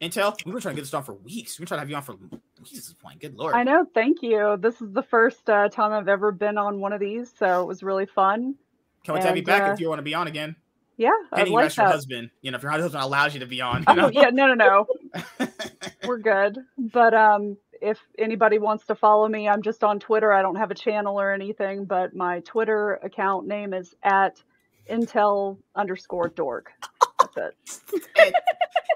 [0.00, 1.58] Intel, we were trying to get this on for weeks.
[1.58, 3.20] We were trying to have you on for weeks at this point.
[3.20, 3.54] Good lord.
[3.54, 3.86] I know.
[3.94, 4.58] Thank you.
[4.60, 7.66] This is the first uh, time I've ever been on one of these, so it
[7.66, 8.56] was really fun.
[9.04, 10.56] Can we wait have you back uh, if you want to be on again.
[10.98, 12.30] Yeah, I Pending you like ask your husband.
[12.42, 13.84] You know, if your husband allows you to be on.
[13.88, 14.06] You know?
[14.06, 15.46] Oh yeah, no, no, no.
[16.06, 16.58] We're good.
[16.78, 20.32] But um, if anybody wants to follow me, I'm just on Twitter.
[20.32, 24.42] I don't have a channel or anything, but my Twitter account name is at
[24.90, 26.70] intel underscore dork.
[27.34, 27.80] That's
[28.16, 28.34] it.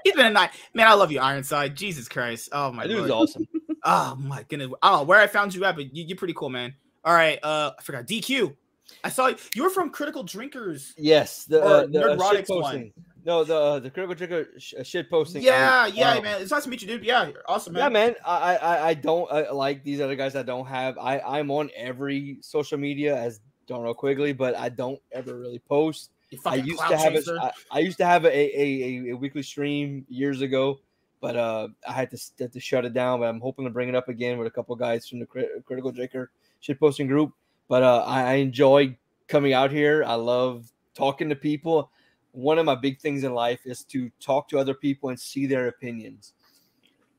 [0.03, 0.51] He's been a night.
[0.73, 1.75] Man, I love you, Ironside.
[1.75, 2.49] Jesus Christ.
[2.51, 3.29] Oh my that dude's lord.
[3.29, 3.47] awesome
[3.83, 4.71] Oh my goodness.
[4.81, 6.73] I don't know where I found you at, but you, you're pretty cool, man.
[7.03, 7.39] All right.
[7.43, 8.05] Uh I forgot.
[8.05, 8.55] DQ.
[9.03, 9.35] I saw you.
[9.55, 10.93] You were from Critical Drinkers.
[10.97, 12.61] yes the, Or uh, the uh, Nerdrotics shit one.
[12.61, 16.41] posting no the uh, the critical trigger sh- uh, shit posting Yeah, yeah, um, man.
[16.41, 17.05] It's nice to meet you, dude.
[17.05, 17.83] Yeah, awesome, man.
[17.83, 18.15] Yeah, man.
[18.25, 20.35] I I, I don't uh, like these other guys.
[20.35, 20.97] I don't have.
[20.97, 26.11] I I'm on every social media as Darnell Quigley, but I don't ever really post.
[26.29, 29.11] You I fucking used to have a, I, I used to have a, a, a,
[29.11, 30.79] a weekly stream years ago,
[31.19, 33.19] but uh, I had to had to shut it down.
[33.19, 35.65] But I'm hoping to bring it up again with a couple guys from the Crit-
[35.65, 36.27] Critical Jaker
[36.63, 37.33] shitposting group.
[37.67, 40.03] But uh, I, I enjoy coming out here.
[40.05, 41.91] I love talking to people.
[42.33, 45.45] One of my big things in life is to talk to other people and see
[45.47, 46.33] their opinions,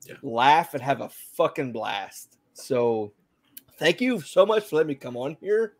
[0.06, 0.14] Yeah.
[0.22, 2.38] laugh and have a fucking blast.
[2.54, 3.12] So,
[3.78, 5.74] thank you so much for letting me come on here.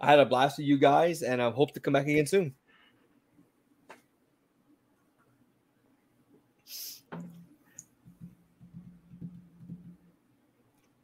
[0.00, 2.54] I had a blast with you guys, and I hope to come back again soon.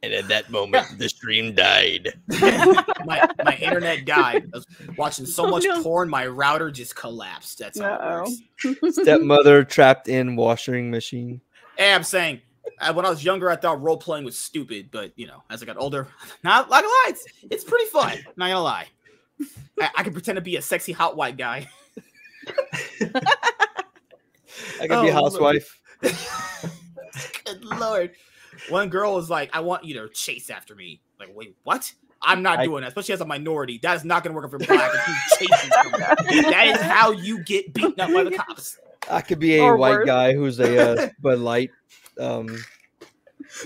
[0.01, 2.09] And at that moment, the stream died.
[3.05, 4.49] my my internet died.
[4.53, 4.65] I was
[4.97, 5.81] watching so Oh, much no.
[5.81, 7.59] porn, my router just collapsed.
[7.59, 8.33] That's how Uh-oh.
[8.65, 8.97] it works.
[9.01, 11.39] Stepmother trapped in washing machine.
[11.77, 12.41] Hey, I'm saying,
[12.93, 15.65] when I was younger, I thought role playing was stupid, but you know, as I
[15.65, 16.07] got older,
[16.43, 18.17] not like a lie, it's, it's pretty fun.
[18.35, 18.87] Not gonna lie.
[19.81, 21.67] I, I can pretend to be a sexy hot white guy.
[24.79, 25.79] I could be a Oh, housewife.
[27.45, 28.11] Good lord.
[28.69, 31.01] One girl was like, I want you to chase after me.
[31.19, 31.91] Like, wait, what?
[32.21, 33.79] I'm not I- doing that, especially as a minority.
[33.81, 34.91] That is not gonna work if you're black.
[34.93, 35.99] If you chasing someone.
[36.51, 38.77] that is how you get beaten up by the cops.
[39.09, 40.05] I could be a Or white worse.
[40.05, 41.71] guy who's a uh, Bud Light.
[42.19, 42.47] Um,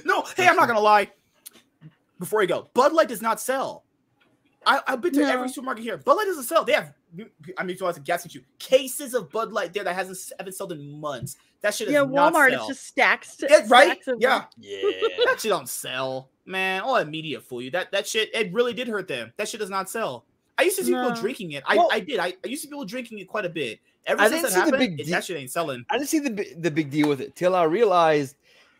[0.06, 1.12] No, hey, I'm not gonna lie.
[2.20, 3.84] Before you go, Bud Light does not sell.
[4.66, 5.30] I, I've been to No.
[5.30, 5.98] every supermarket here.
[5.98, 6.64] Bud Light doesn't sell.
[6.66, 6.94] They have,
[7.58, 11.00] I mean, to gas you cases of Bud Light there that hasn't haven't sold in
[11.00, 11.38] months.
[11.62, 11.90] That shit.
[11.90, 12.50] yeah, does not Walmart.
[12.52, 12.60] sell.
[12.62, 13.38] It's just stacks.
[13.40, 13.92] Yeah, right.
[13.92, 14.80] stacks of Yeah, yeah.
[15.26, 16.82] that shit don't sell, man.
[16.82, 17.72] All that media fool you.
[17.72, 19.32] That that shit, it really did hurt them.
[19.38, 20.26] That shit does not sell.
[20.58, 21.04] I used to see No.
[21.08, 21.64] people drinking it.
[21.68, 22.20] I, Well- I did.
[22.20, 23.80] I, I used to see people drinking it quite a bit.
[24.08, 25.86] Ever I since didn't that see the big it- de- that shit ain't selling.
[25.92, 28.36] I didn't see the the big deal with it till I realized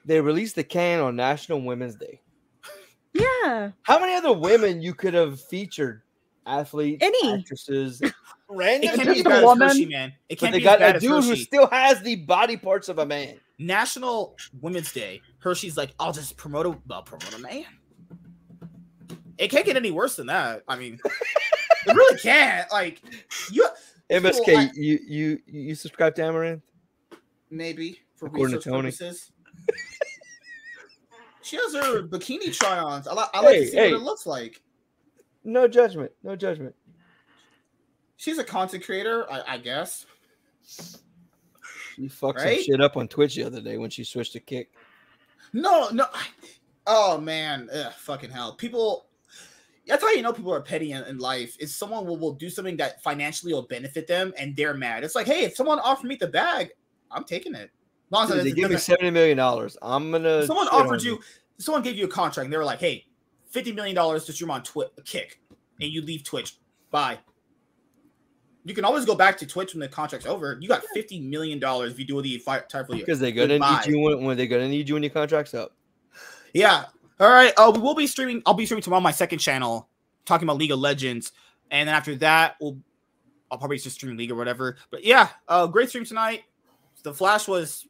[0.06, 2.22] they released the can on National Women's Day.
[3.14, 3.72] Yeah.
[3.82, 6.02] How many other women you could have featured?
[6.46, 7.40] Athletes, Any.
[7.40, 8.14] actresses, It
[8.50, 9.68] can't be as Just a bad as woman.
[9.70, 10.14] Hershey, man.
[10.30, 12.88] It can't they be as got bad a dude who still has the body parts
[12.90, 13.40] of a man.
[13.58, 15.22] National Women's Day.
[15.40, 17.66] Hershey's like, I'll just promote a well, promote a man.
[19.38, 20.64] It can't get any worse than that.
[20.68, 21.00] I mean,
[21.88, 22.72] it really can't.
[22.72, 23.02] Like,
[23.52, 23.68] you
[24.10, 26.62] MSK, Well, I- you you you subscribe to Amouranth?
[27.50, 28.84] maybe for According to Tony.
[28.92, 29.32] purposes.
[31.42, 33.08] she has her bikini try-ons.
[33.08, 33.92] I, li- I like Hey, to see hey.
[33.94, 34.62] what it looks like.
[35.44, 36.76] No judgment, no judgment.
[38.18, 40.06] She's a content creator, I, I guess.
[41.98, 42.58] You fucked Right?
[42.60, 44.72] some shit up on Twitch the other day when she switched to kick.
[45.54, 46.06] No, no.
[46.14, 46.28] I-
[46.90, 48.54] Oh man, Ugh, fucking hell.
[48.54, 49.07] People.
[49.88, 51.56] That's how you know people are petty in, in life.
[51.60, 55.04] Is someone will, will do something that financially will benefit them, and they're mad.
[55.04, 56.72] It's like, hey, if someone offered me the bag,
[57.12, 57.72] I'm taking it.
[58.10, 59.78] Long Dude, they give me seventy million dollars.
[59.82, 60.46] I'm gonna.
[60.46, 61.20] someone offered you,
[61.58, 63.06] someone gave you a contract, and they were like, hey,
[63.50, 65.42] fifty million dollars to stream on Twitch, kick,
[65.82, 66.58] and you leave Twitch.
[66.92, 67.20] Bye.
[68.64, 70.58] You can always go back to Twitch when the contract's over.
[70.60, 73.06] You got fifty million dollars if you do the entire full year.
[73.06, 73.82] because they're gonna Goodbye.
[73.86, 75.74] need you when, when they're gonna need you when your contract's up.
[76.54, 76.86] Yeah.
[77.20, 77.54] All right.
[77.58, 78.42] Oh, we will be streaming.
[78.46, 79.90] I'll be streaming tomorrow on my second channel,
[80.26, 81.32] talking about League of Legends,
[81.72, 82.78] and then after that, we'll
[83.52, 84.78] I'll probably just stream League or whatever.
[84.92, 86.44] But yeah, uh, great stream tonight.
[87.04, 87.88] The Flash was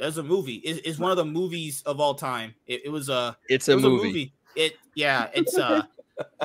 [0.00, 0.56] as a movie.
[0.56, 2.54] Is is one of the movies of all time.
[2.66, 4.32] It, it was a It's it a movie.
[4.56, 5.28] It yeah.
[5.34, 5.82] It's uh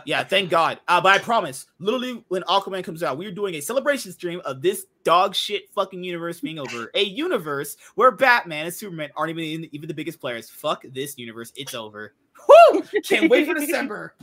[0.05, 0.23] yeah.
[0.23, 0.79] Thank God.
[0.87, 4.61] Uh, but I promise, literally, when Aquaman comes out, we're doing a celebration stream of
[4.61, 6.91] this dog shit fucking universe being over.
[6.95, 10.49] A universe where Batman and Superman aren't even even the biggest players.
[10.49, 11.51] Fuck this universe.
[11.55, 12.13] It's over.
[12.47, 12.83] Woo!
[13.03, 14.15] Can't wait for December.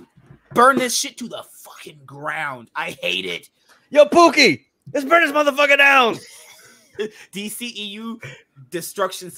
[0.55, 2.71] Burn this shit to the fucking ground.
[2.75, 3.51] I hate it.
[3.91, 6.17] Yo, Pookie, let's burn this motherfucker down.
[7.33, 8.23] DCEU
[8.71, 9.29] destruction